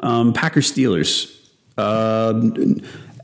Um, 0.00 0.32
Packers 0.32 0.72
Steelers. 0.72 1.36
Uh, 1.76 2.50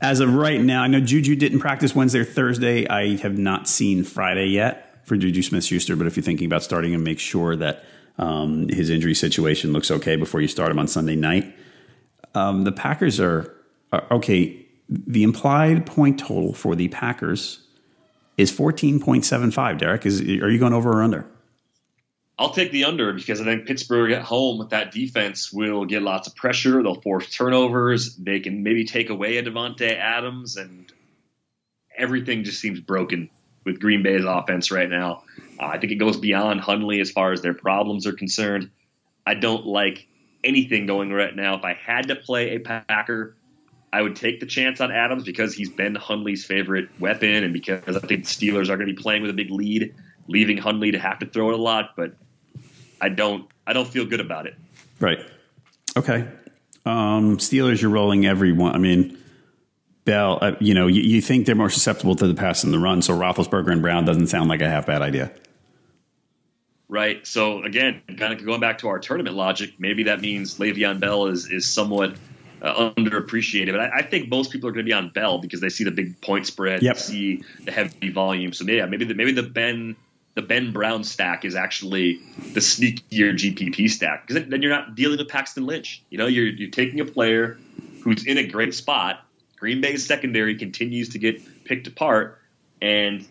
as 0.01 0.19
of 0.19 0.33
right 0.33 0.61
now, 0.61 0.83
I 0.83 0.87
know 0.87 0.99
Juju 0.99 1.35
didn't 1.35 1.59
practice 1.59 1.95
Wednesday 1.95 2.19
or 2.19 2.25
Thursday. 2.25 2.87
I 2.87 3.17
have 3.17 3.37
not 3.37 3.67
seen 3.67 4.03
Friday 4.03 4.47
yet 4.47 5.01
for 5.07 5.17
Juju 5.17 5.41
Smith 5.41 5.63
Schuster, 5.63 5.95
but 5.95 6.05
if 6.05 6.15
you're 6.15 6.23
thinking 6.23 6.45
about 6.45 6.63
starting 6.63 6.93
him, 6.93 7.03
make 7.03 7.19
sure 7.19 7.55
that 7.55 7.83
um, 8.19 8.67
his 8.69 8.89
injury 8.89 9.15
situation 9.15 9.73
looks 9.73 9.89
okay 9.89 10.15
before 10.15 10.41
you 10.41 10.47
start 10.47 10.71
him 10.71 10.79
on 10.79 10.87
Sunday 10.87 11.15
night. 11.15 11.55
Um, 12.35 12.63
the 12.63 12.71
Packers 12.71 13.19
are, 13.19 13.55
are, 13.91 14.05
okay. 14.11 14.65
The 14.89 15.23
implied 15.23 15.85
point 15.85 16.19
total 16.19 16.53
for 16.53 16.75
the 16.75 16.87
Packers 16.87 17.59
is 18.37 18.51
14.75. 18.51 19.79
Derek, 19.79 20.05
is 20.05 20.21
are 20.21 20.49
you 20.49 20.59
going 20.59 20.73
over 20.73 20.91
or 20.91 21.03
under? 21.03 21.25
I'll 22.39 22.51
take 22.51 22.71
the 22.71 22.85
under 22.85 23.13
because 23.13 23.41
I 23.41 23.45
think 23.45 23.65
Pittsburgh 23.65 24.11
at 24.11 24.21
home 24.21 24.59
with 24.59 24.69
that 24.69 24.91
defense 24.91 25.51
will 25.51 25.85
get 25.85 26.03
lots 26.03 26.27
of 26.27 26.35
pressure. 26.35 26.83
They'll 26.83 27.01
force 27.01 27.29
turnovers. 27.31 28.15
They 28.15 28.39
can 28.39 28.61
maybe 28.61 28.85
take 28.85 29.09
away 29.09 29.37
a 29.37 29.43
Davante 29.43 29.91
Adams, 29.97 30.55
and 30.55 30.91
everything 31.97 32.43
just 32.43 32.59
seems 32.59 32.79
broken 32.79 33.31
with 33.65 33.79
Green 33.79 34.03
Bay's 34.03 34.23
offense 34.23 34.71
right 34.71 34.89
now. 34.89 35.23
Uh, 35.59 35.65
I 35.65 35.79
think 35.79 35.91
it 35.91 35.95
goes 35.95 36.17
beyond 36.17 36.61
Hundley 36.61 37.01
as 37.01 37.09
far 37.09 37.31
as 37.31 37.41
their 37.41 37.55
problems 37.55 38.05
are 38.05 38.13
concerned. 38.13 38.69
I 39.25 39.33
don't 39.33 39.65
like 39.65 40.07
anything 40.43 40.85
going 40.85 41.11
right 41.11 41.35
now. 41.35 41.55
If 41.57 41.63
I 41.63 41.73
had 41.73 42.09
to 42.09 42.15
play 42.15 42.55
a 42.55 42.59
Packer, 42.59 43.35
I 43.91 44.01
would 44.03 44.15
take 44.15 44.39
the 44.39 44.45
chance 44.45 44.79
on 44.79 44.91
Adams 44.91 45.23
because 45.23 45.55
he's 45.55 45.71
been 45.71 45.95
Hundley's 45.95 46.45
favorite 46.45 46.89
weapon, 46.99 47.43
and 47.43 47.51
because 47.51 47.97
I 47.97 47.99
think 47.99 48.25
the 48.25 48.29
Steelers 48.29 48.69
are 48.69 48.77
going 48.77 48.87
to 48.87 48.93
be 48.93 49.01
playing 49.01 49.23
with 49.23 49.31
a 49.31 49.33
big 49.33 49.49
lead, 49.49 49.95
leaving 50.27 50.57
Hundley 50.57 50.91
to 50.91 50.99
have 50.99 51.17
to 51.19 51.25
throw 51.25 51.49
it 51.49 51.55
a 51.55 51.61
lot. 51.61 51.95
But 51.97 52.13
I 53.01 53.09
don't 53.09 53.47
I 53.65 53.73
don't 53.73 53.87
feel 53.87 54.05
good 54.05 54.19
about 54.19 54.47
it. 54.47 54.55
Right. 54.99 55.19
Okay. 55.95 56.27
Um, 56.85 57.37
Steelers, 57.37 57.81
you're 57.81 57.91
rolling 57.91 58.25
everyone. 58.25 58.73
I 58.73 58.77
mean, 58.77 59.17
Bell. 60.05 60.39
Uh, 60.41 60.51
you 60.59 60.73
know, 60.73 60.87
you, 60.87 61.01
you, 61.01 61.21
think 61.21 61.45
they're 61.45 61.55
more 61.55 61.69
susceptible 61.69 62.15
to 62.15 62.27
the 62.27 62.33
pass 62.33 62.61
than 62.61 62.71
the 62.71 62.79
run. 62.79 63.01
So 63.01 63.13
Roethlisberger 63.13 63.71
and 63.71 63.81
Brown 63.81 64.05
doesn't 64.05 64.27
sound 64.27 64.47
like 64.49 64.61
a 64.61 64.69
half 64.69 64.85
bad 64.85 65.01
idea. 65.01 65.31
Right. 66.87 67.27
So 67.27 67.63
again, 67.63 68.01
kind 68.17 68.33
of 68.33 68.43
going 68.45 68.61
back 68.61 68.77
to 68.79 68.87
our 68.87 68.99
tournament 68.99 69.35
logic, 69.35 69.73
maybe 69.79 70.03
that 70.03 70.21
means 70.21 70.57
Le'Veon 70.57 71.01
Bell 71.01 71.27
is 71.27 71.51
is 71.51 71.67
somewhat 71.67 72.15
uh, 72.61 72.91
underappreciated. 72.91 73.73
But 73.73 73.81
I, 73.81 73.97
I, 73.97 74.01
think 74.01 74.29
most 74.29 74.51
people 74.51 74.69
are 74.69 74.71
going 74.71 74.85
to 74.85 74.89
be 74.89 74.93
on 74.93 75.09
Bell 75.09 75.39
because 75.39 75.59
they 75.59 75.69
see 75.69 75.83
the 75.83 75.91
big 75.91 76.19
point 76.21 76.47
spread, 76.47 76.81
yep. 76.81 76.97
see 76.97 77.43
the 77.65 77.71
heavy 77.71 78.09
volume. 78.09 78.53
So 78.53 78.65
yeah, 78.65 78.85
maybe 78.85 79.05
the, 79.05 79.13
maybe 79.13 79.33
the 79.33 79.43
Ben 79.43 79.95
the 80.37 80.43
Ben 80.43 80.71
Brown 80.71 81.03
stack 81.03 81.45
is 81.45 81.55
actually 81.55 82.21
the 82.53 82.59
sneakier 82.59 83.33
GPP 83.33 83.89
stack 83.89 84.27
because 84.27 84.47
then 84.47 84.61
you're 84.61 84.69
not 84.69 84.93
dealing 84.93 85.17
with 85.17 85.27
Paxton 85.27 85.65
Lynch. 85.65 86.03
You 86.11 86.19
know, 86.19 86.27
you're 86.27 86.45
you're 86.45 86.69
taking 86.69 86.99
a 86.99 87.05
player 87.05 87.57
who's 88.03 88.23
in 88.23 88.37
a 88.37 88.45
great 88.45 88.75
spot. 88.75 89.25
Green 89.55 89.81
Bay's 89.81 90.05
secondary 90.05 90.55
continues 90.55 91.09
to 91.09 91.17
get 91.17 91.41
picked 91.65 91.87
apart, 91.87 92.39
and 92.79 93.27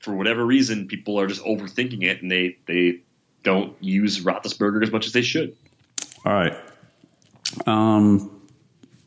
for 0.00 0.14
whatever 0.14 0.42
reason, 0.42 0.88
people 0.88 1.20
are 1.20 1.26
just 1.26 1.44
overthinking 1.44 2.02
it, 2.02 2.22
and 2.22 2.30
they 2.30 2.56
they 2.64 3.00
don't 3.42 3.76
use 3.82 4.24
Roethlisberger 4.24 4.82
as 4.82 4.90
much 4.90 5.06
as 5.06 5.12
they 5.12 5.20
should. 5.20 5.54
All 6.24 6.32
right. 6.32 6.56
Um, 7.66 8.40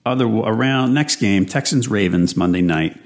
other 0.06 0.26
around 0.26 0.94
next 0.94 1.16
game, 1.16 1.48
Texans 1.48 1.88
Ravens 1.88 2.38
Monday 2.38 2.62
night. 2.62 3.00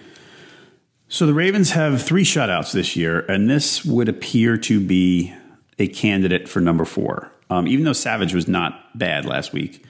So 1.08 1.28
the 1.28 1.34
Ravens 1.34 1.72
have 1.72 2.02
three 2.02 2.24
shutouts 2.24 2.72
this 2.72 2.96
year, 2.96 3.20
and 3.30 3.50
this 3.50 3.86
would 3.86 4.10
appear 4.10 4.58
to 4.58 4.80
be 4.80 5.34
a 5.78 5.88
candidate 5.88 6.50
for 6.50 6.62
number 6.62 6.84
four. 6.84 7.32
Um, 7.50 7.68
even 7.68 7.86
though 7.86 7.94
Savage 7.94 8.34
was 8.34 8.48
not 8.48 8.98
bad 8.98 9.26
last 9.26 9.54
week, 9.54 9.86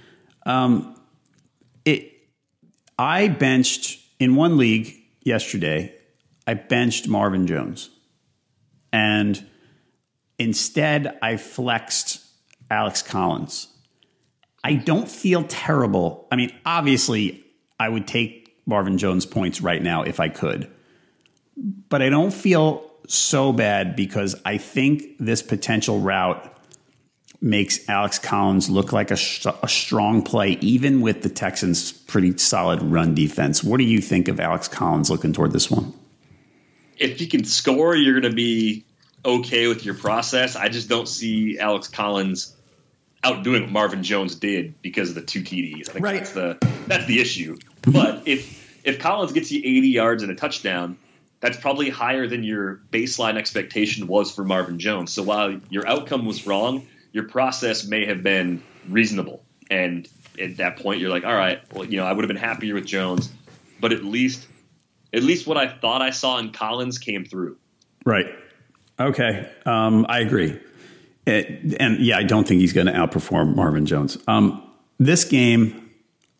um, 0.45 0.99
it 1.85 2.11
I 2.99 3.29
benched 3.29 3.99
in 4.19 4.35
one 4.35 4.57
league 4.57 4.93
yesterday. 5.21 5.93
I 6.45 6.55
benched 6.55 7.07
Marvin 7.07 7.47
Jones, 7.47 7.89
and 8.91 9.43
instead 10.37 11.17
I 11.21 11.37
flexed 11.37 12.25
Alex 12.69 13.01
Collins. 13.01 13.67
I 14.65 14.73
don't 14.73 15.07
feel 15.07 15.43
terrible. 15.43 16.27
I 16.29 16.35
mean, 16.35 16.51
obviously, 16.65 17.45
I 17.79 17.87
would 17.87 18.05
take 18.05 18.53
Marvin 18.65 18.97
Jones 18.97 19.25
points 19.25 19.61
right 19.61 19.81
now 19.81 20.03
if 20.03 20.19
I 20.19 20.27
could 20.27 20.69
but 21.57 22.01
I 22.01 22.09
don't 22.09 22.33
feel 22.33 22.91
so 23.07 23.53
bad 23.53 23.95
because 23.95 24.35
I 24.45 24.57
think 24.57 25.17
this 25.19 25.41
potential 25.41 25.99
route 25.99 26.51
makes 27.41 27.87
Alex 27.87 28.17
Collins 28.17 28.69
look 28.69 28.91
like 28.91 29.11
a, 29.11 29.17
a, 29.61 29.67
strong 29.67 30.23
play, 30.23 30.51
even 30.61 31.01
with 31.01 31.21
the 31.21 31.29
Texans' 31.29 31.91
pretty 31.91 32.37
solid 32.37 32.81
run 32.81 33.13
defense. 33.13 33.63
What 33.63 33.77
do 33.77 33.83
you 33.83 34.01
think 34.01 34.27
of 34.27 34.39
Alex 34.39 34.67
Collins 34.67 35.09
looking 35.09 35.33
toward 35.33 35.51
this 35.51 35.69
one? 35.69 35.93
If 36.97 37.19
he 37.19 37.27
can 37.27 37.43
score, 37.43 37.95
you're 37.95 38.19
going 38.19 38.31
to 38.31 38.35
be 38.35 38.85
okay 39.23 39.67
with 39.67 39.85
your 39.85 39.95
process. 39.95 40.55
I 40.55 40.69
just 40.69 40.89
don't 40.89 41.07
see 41.07 41.59
Alex 41.59 41.87
Collins 41.87 42.55
outdoing 43.23 43.63
what 43.63 43.71
Marvin 43.71 44.03
Jones 44.03 44.35
did 44.35 44.81
because 44.81 45.09
of 45.09 45.15
the 45.15 45.21
two 45.21 45.41
TDs. 45.41 45.89
I 45.89 45.93
think 45.93 46.05
right. 46.05 46.17
that's 46.17 46.31
the 46.31 46.57
that's 46.87 47.05
the 47.05 47.19
issue. 47.19 47.57
but 47.81 48.27
if 48.27 48.83
if 48.83 48.99
Collins 48.99 49.33
gets 49.33 49.51
you 49.51 49.59
80 49.59 49.87
yards 49.89 50.23
and 50.23 50.31
a 50.31 50.35
touchdown, 50.35 50.97
that's 51.45 51.57
probably 51.57 51.91
higher 51.91 52.25
than 52.25 52.43
your 52.43 52.81
baseline 52.91 53.37
expectation 53.37 54.07
was 54.07 54.33
for 54.33 54.43
Marvin 54.43 54.79
Jones. 54.79 55.13
So 55.13 55.21
while 55.21 55.61
your 55.69 55.87
outcome 55.87 56.25
was 56.25 56.47
wrong, 56.47 56.87
your 57.11 57.25
process 57.25 57.85
may 57.85 58.07
have 58.07 58.23
been 58.23 58.63
reasonable. 58.89 59.43
And 59.69 60.07
at 60.41 60.57
that 60.57 60.77
point, 60.77 61.01
you're 61.01 61.11
like, 61.11 61.23
all 61.23 61.35
right, 61.35 61.61
well, 61.71 61.85
you 61.85 61.97
know, 61.97 62.05
I 62.05 62.13
would 62.13 62.23
have 62.23 62.29
been 62.29 62.35
happier 62.35 62.73
with 62.73 62.87
Jones, 62.87 63.31
but 63.79 63.93
at 63.93 64.03
least, 64.03 64.47
at 65.13 65.21
least 65.21 65.45
what 65.45 65.55
I 65.55 65.67
thought 65.67 66.01
I 66.01 66.09
saw 66.09 66.39
in 66.39 66.51
Collins 66.51 66.97
came 66.97 67.25
through. 67.25 67.57
Right. 68.07 68.33
Okay. 68.99 69.47
Um, 69.67 70.07
I 70.09 70.21
agree. 70.21 70.59
It, 71.27 71.79
and 71.79 71.99
yeah, 71.99 72.17
I 72.17 72.23
don't 72.23 72.47
think 72.47 72.59
he's 72.61 72.73
going 72.73 72.87
to 72.87 72.93
outperform 72.93 73.55
Marvin 73.55 73.85
Jones. 73.85 74.17
Um, 74.27 74.63
this 74.97 75.25
game, 75.25 75.91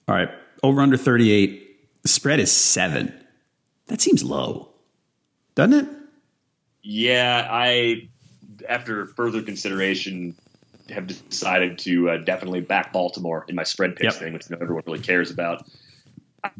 all 0.07 0.15
right, 0.15 0.31
over 0.63 0.81
under 0.81 0.97
38. 0.97 2.01
The 2.01 2.09
spread 2.09 2.39
is 2.39 2.51
seven. 2.51 3.13
That 3.85 4.01
seems 4.01 4.23
low, 4.23 4.71
doesn't 5.55 5.73
it? 5.73 5.87
Yeah, 6.83 7.47
I, 7.49 8.09
after 8.67 9.07
further 9.07 9.41
consideration, 9.41 10.35
have 10.89 11.07
decided 11.07 11.79
to 11.79 12.11
uh, 12.11 12.17
definitely 12.17 12.61
back 12.61 12.93
Baltimore 12.93 13.45
in 13.47 13.55
my 13.55 13.63
spread 13.63 13.95
picks 13.95 14.15
yep. 14.15 14.21
thing, 14.21 14.33
which 14.33 14.51
everyone 14.51 14.83
really 14.85 14.99
cares 14.99 15.31
about. 15.31 15.65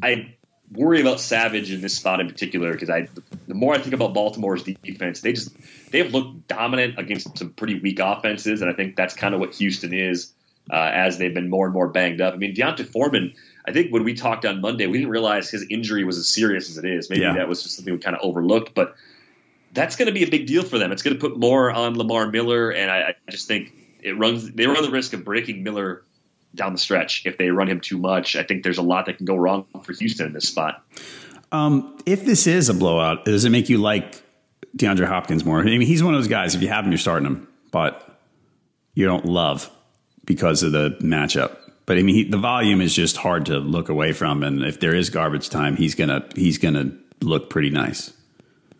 I 0.02 0.34
worry 0.72 1.00
about 1.00 1.20
Savage 1.20 1.70
in 1.70 1.80
this 1.80 1.94
spot 1.94 2.20
in 2.20 2.28
particular 2.28 2.72
because 2.72 2.90
I, 2.90 3.08
the 3.46 3.54
more 3.54 3.74
I 3.74 3.78
think 3.78 3.94
about 3.94 4.14
Baltimore's 4.14 4.64
defense, 4.64 5.20
they 5.20 5.32
just 5.32 5.54
they 5.92 5.98
have 5.98 6.12
looked 6.12 6.48
dominant 6.48 6.98
against 6.98 7.38
some 7.38 7.50
pretty 7.50 7.78
weak 7.78 8.00
offenses, 8.00 8.62
and 8.62 8.70
I 8.70 8.74
think 8.74 8.96
that's 8.96 9.14
kind 9.14 9.34
of 9.34 9.40
what 9.40 9.54
Houston 9.54 9.94
is 9.94 10.32
uh, 10.72 10.90
as 10.92 11.18
they've 11.18 11.34
been 11.34 11.48
more 11.48 11.66
and 11.66 11.74
more 11.74 11.88
banged 11.88 12.20
up. 12.20 12.34
I 12.34 12.36
mean, 12.36 12.54
D'Onta 12.54 12.84
Foreman. 12.84 13.34
I 13.66 13.72
think 13.72 13.92
when 13.92 14.04
we 14.04 14.14
talked 14.14 14.44
on 14.44 14.60
Monday, 14.60 14.86
we 14.86 14.98
didn't 14.98 15.10
realize 15.10 15.50
his 15.50 15.66
injury 15.68 16.04
was 16.04 16.18
as 16.18 16.28
serious 16.28 16.70
as 16.70 16.78
it 16.78 16.84
is. 16.84 17.10
Maybe 17.10 17.22
yeah. 17.22 17.34
that 17.34 17.48
was 17.48 17.62
just 17.62 17.76
something 17.76 17.92
we 17.92 17.98
kind 17.98 18.16
of 18.16 18.22
overlooked, 18.22 18.74
but 18.74 18.94
that's 19.72 19.96
going 19.96 20.06
to 20.06 20.12
be 20.12 20.22
a 20.22 20.30
big 20.30 20.46
deal 20.46 20.62
for 20.62 20.78
them. 20.78 20.92
It's 20.92 21.02
going 21.02 21.16
to 21.16 21.20
put 21.20 21.38
more 21.38 21.70
on 21.70 21.98
Lamar 21.98 22.30
Miller, 22.30 22.70
and 22.70 22.90
I, 22.90 23.14
I 23.26 23.30
just 23.30 23.48
think 23.48 23.72
it 24.02 24.16
runs. 24.16 24.50
They 24.52 24.66
run 24.66 24.82
the 24.82 24.90
risk 24.90 25.12
of 25.12 25.24
breaking 25.24 25.62
Miller 25.62 26.04
down 26.54 26.72
the 26.72 26.78
stretch 26.78 27.26
if 27.26 27.36
they 27.38 27.50
run 27.50 27.68
him 27.68 27.80
too 27.80 27.98
much. 27.98 28.36
I 28.36 28.42
think 28.42 28.62
there's 28.62 28.78
a 28.78 28.82
lot 28.82 29.06
that 29.06 29.18
can 29.18 29.26
go 29.26 29.36
wrong 29.36 29.66
for 29.82 29.92
Houston 29.92 30.28
in 30.28 30.32
this 30.32 30.48
spot. 30.48 30.82
Um, 31.52 31.98
if 32.06 32.24
this 32.24 32.46
is 32.46 32.68
a 32.68 32.74
blowout, 32.74 33.24
does 33.24 33.44
it 33.44 33.50
make 33.50 33.68
you 33.68 33.78
like 33.78 34.22
DeAndre 34.76 35.06
Hopkins 35.06 35.44
more? 35.44 35.60
I 35.60 35.64
mean, 35.64 35.82
he's 35.82 36.02
one 36.02 36.14
of 36.14 36.20
those 36.20 36.28
guys. 36.28 36.54
If 36.54 36.62
you 36.62 36.68
have 36.68 36.84
him, 36.84 36.92
you're 36.92 36.98
starting 36.98 37.26
him, 37.26 37.48
but 37.70 38.18
you 38.94 39.06
don't 39.06 39.26
love 39.26 39.70
because 40.24 40.62
of 40.62 40.72
the 40.72 40.96
matchup. 41.00 41.56
But 41.86 41.98
I 41.98 42.02
mean, 42.02 42.14
he, 42.16 42.24
the 42.24 42.38
volume 42.38 42.80
is 42.80 42.92
just 42.92 43.16
hard 43.16 43.46
to 43.46 43.58
look 43.58 43.88
away 43.88 44.12
from, 44.12 44.42
and 44.42 44.62
if 44.62 44.80
there 44.80 44.94
is 44.94 45.08
garbage 45.08 45.48
time, 45.48 45.76
he's 45.76 45.94
gonna 45.94 46.26
he's 46.34 46.58
gonna 46.58 46.92
look 47.20 47.48
pretty 47.48 47.70
nice. 47.70 48.12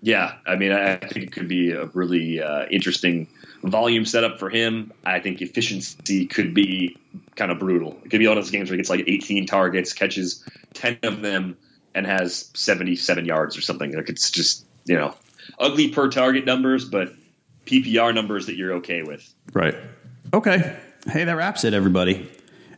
Yeah, 0.03 0.35
I 0.47 0.57
mean, 0.57 0.73
I 0.73 0.97
think 0.97 1.27
it 1.27 1.33
could 1.33 1.49
be 1.49 1.73
a 1.73 1.87
really 1.87 2.41
uh, 2.41 2.67
interesting 2.67 3.29
volume 3.63 4.05
setup 4.05 4.39
for 4.39 4.51
him. 4.51 4.93
I 5.05 5.21
think 5.21 5.41
efficiency 5.41 6.27
could 6.27 6.53
be 6.53 6.97
kind 7.35 7.51
of 7.51 7.59
brutal. 7.59 7.97
It 8.05 8.11
could 8.11 8.19
be 8.19 8.27
one 8.29 8.37
of 8.37 8.45
those 8.45 8.51
games 8.51 8.69
where 8.69 8.75
he 8.75 8.79
gets 8.79 8.91
like 8.91 9.05
18 9.07 9.47
targets, 9.47 9.93
catches 9.93 10.45
10 10.75 10.99
of 11.03 11.23
them, 11.23 11.57
and 11.95 12.07
has 12.07 12.51
77 12.55 13.25
yards 13.25 13.57
or 13.57 13.63
something. 13.63 13.95
Like 13.95 14.09
it's 14.09 14.31
just 14.31 14.67
you 14.85 14.97
know 14.97 15.15
ugly 15.59 15.89
per 15.89 16.09
target 16.09 16.45
numbers, 16.45 16.85
but 16.85 17.13
PPR 17.67 18.15
numbers 18.15 18.47
that 18.47 18.57
you're 18.57 18.75
okay 18.75 19.03
with. 19.03 19.33
Right. 19.53 19.77
Okay. 20.35 20.77
Hey, 21.09 21.25
that 21.25 21.37
wraps 21.37 21.65
it, 21.65 21.73
everybody. 21.73 22.29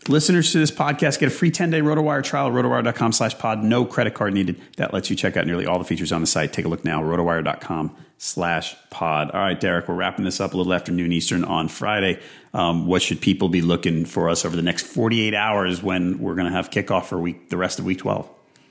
Listeners 0.06 0.52
to 0.52 0.58
this 0.58 0.70
podcast 0.70 1.18
get 1.18 1.26
a 1.26 1.30
free 1.30 1.50
10-day 1.50 1.80
RotoWire 1.80 2.22
trial 2.22 2.50
rotowire.com 2.50 3.12
slash 3.12 3.36
pod. 3.38 3.62
No 3.62 3.84
credit 3.84 4.14
card 4.14 4.32
needed. 4.32 4.60
That 4.76 4.94
lets 4.94 5.10
you 5.10 5.16
check 5.16 5.36
out 5.36 5.46
nearly 5.46 5.66
all 5.66 5.78
the 5.78 5.84
features 5.84 6.12
on 6.12 6.20
the 6.20 6.26
site. 6.26 6.52
Take 6.52 6.64
a 6.64 6.68
look 6.68 6.84
now, 6.84 7.02
rotowire.com 7.02 7.94
slash 8.16 8.76
pod. 8.90 9.30
All 9.32 9.40
right, 9.40 9.58
Derek, 9.58 9.88
we're 9.88 9.94
wrapping 9.96 10.24
this 10.24 10.40
up 10.40 10.54
a 10.54 10.56
little 10.56 10.72
after 10.72 10.92
noon 10.92 11.12
Eastern 11.12 11.44
on 11.44 11.68
Friday. 11.68 12.20
Um, 12.54 12.86
what 12.86 13.02
should 13.02 13.20
people 13.20 13.48
be 13.48 13.60
looking 13.60 14.04
for 14.04 14.30
us 14.30 14.44
over 14.44 14.56
the 14.56 14.62
next 14.62 14.86
48 14.86 15.34
hours 15.34 15.82
when 15.82 16.18
we're 16.18 16.34
going 16.34 16.46
to 16.46 16.52
have 16.52 16.70
kickoff 16.70 17.04
for 17.04 17.18
week 17.18 17.50
the 17.50 17.56
rest 17.56 17.78
of 17.78 17.84
week 17.84 17.98
12? 17.98 18.28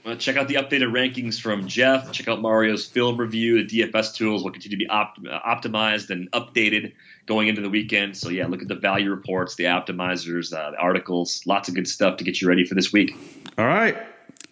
Well, 0.07 0.15
check 0.15 0.37
out 0.37 0.47
the 0.47 0.55
updated 0.55 0.93
rankings 0.93 1.37
from 1.37 1.67
Jeff. 1.67 2.13
Check 2.13 2.29
out 2.29 2.39
Mario's 2.41 2.85
film 2.85 3.17
review. 3.17 3.67
The 3.67 3.81
DFS 3.81 4.15
tools 4.15 4.41
will 4.41 4.51
continue 4.51 4.77
to 4.77 4.85
be 4.85 4.89
op- 4.89 5.17
optimized 5.17 6.11
and 6.11 6.31
updated 6.31 6.93
going 7.25 7.49
into 7.49 7.59
the 7.59 7.69
weekend. 7.69 8.15
So, 8.15 8.29
yeah, 8.29 8.47
look 8.47 8.61
at 8.61 8.69
the 8.69 8.75
value 8.75 9.09
reports, 9.09 9.55
the 9.55 9.65
optimizers, 9.65 10.53
uh, 10.53 10.71
the 10.71 10.77
articles, 10.77 11.41
lots 11.45 11.67
of 11.67 11.75
good 11.75 11.89
stuff 11.89 12.15
to 12.19 12.23
get 12.23 12.39
you 12.39 12.47
ready 12.47 12.63
for 12.63 12.73
this 12.73 12.93
week. 12.93 13.17
All 13.57 13.65
right. 13.67 13.97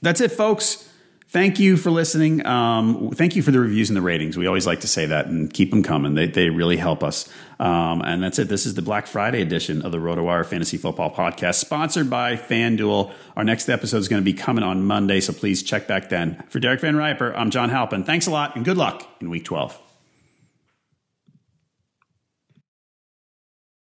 That's 0.02 0.20
it, 0.20 0.34
folks. 0.34 0.90
Thank 1.30 1.58
you 1.58 1.78
for 1.78 1.90
listening. 1.90 2.46
Um, 2.46 3.12
thank 3.12 3.38
you 3.38 3.42
for 3.42 3.52
the 3.52 3.62
reviews 3.62 3.90
and 3.90 3.96
the 3.96 4.02
ratings. 4.02 4.38
We 4.38 4.48
always 4.48 4.68
like 4.68 4.82
to 4.82 4.90
say 4.90 5.06
that 5.06 5.28
and 5.28 5.54
keep 5.54 5.70
them 5.70 5.84
coming. 5.84 6.16
They, 6.16 6.28
they 6.28 6.50
really 6.50 6.76
help 6.76 7.02
us. 7.02 7.30
Um, 7.60 8.02
and 8.02 8.22
that's 8.22 8.40
it. 8.40 8.50
This 8.50 8.66
is 8.66 8.74
the 8.74 8.82
Black 8.82 9.08
Friday 9.08 9.42
edition 9.42 9.82
of 9.82 9.92
the 9.92 9.98
RotoWire 9.98 10.46
Fantasy 10.46 10.78
Football 10.78 11.14
Podcast, 11.14 11.56
sponsored 11.56 12.10
by 12.10 12.36
FanDuel. 12.36 13.12
Our 13.36 13.44
next 13.44 13.70
episode 13.70 13.98
is 13.98 14.08
going 14.08 14.22
to 14.22 14.26
be 14.26 14.34
coming 14.34 14.64
on 14.64 14.86
Monday, 14.86 15.22
so 15.22 15.34
please 15.34 15.64
check 15.64 15.88
back 15.88 16.10
then. 16.10 16.44
For 16.50 16.60
Derek 16.60 16.82
Van 16.82 16.96
Riper, 16.96 17.34
I'm 17.36 17.52
John 17.52 17.70
Halpin. 17.70 18.04
Thanks 18.04 18.28
a 18.28 18.32
lot 18.32 18.56
and 18.56 18.66
good 18.66 18.78
luck 18.78 19.08
in 19.22 19.30
week 19.30 19.46
12. 19.46 19.85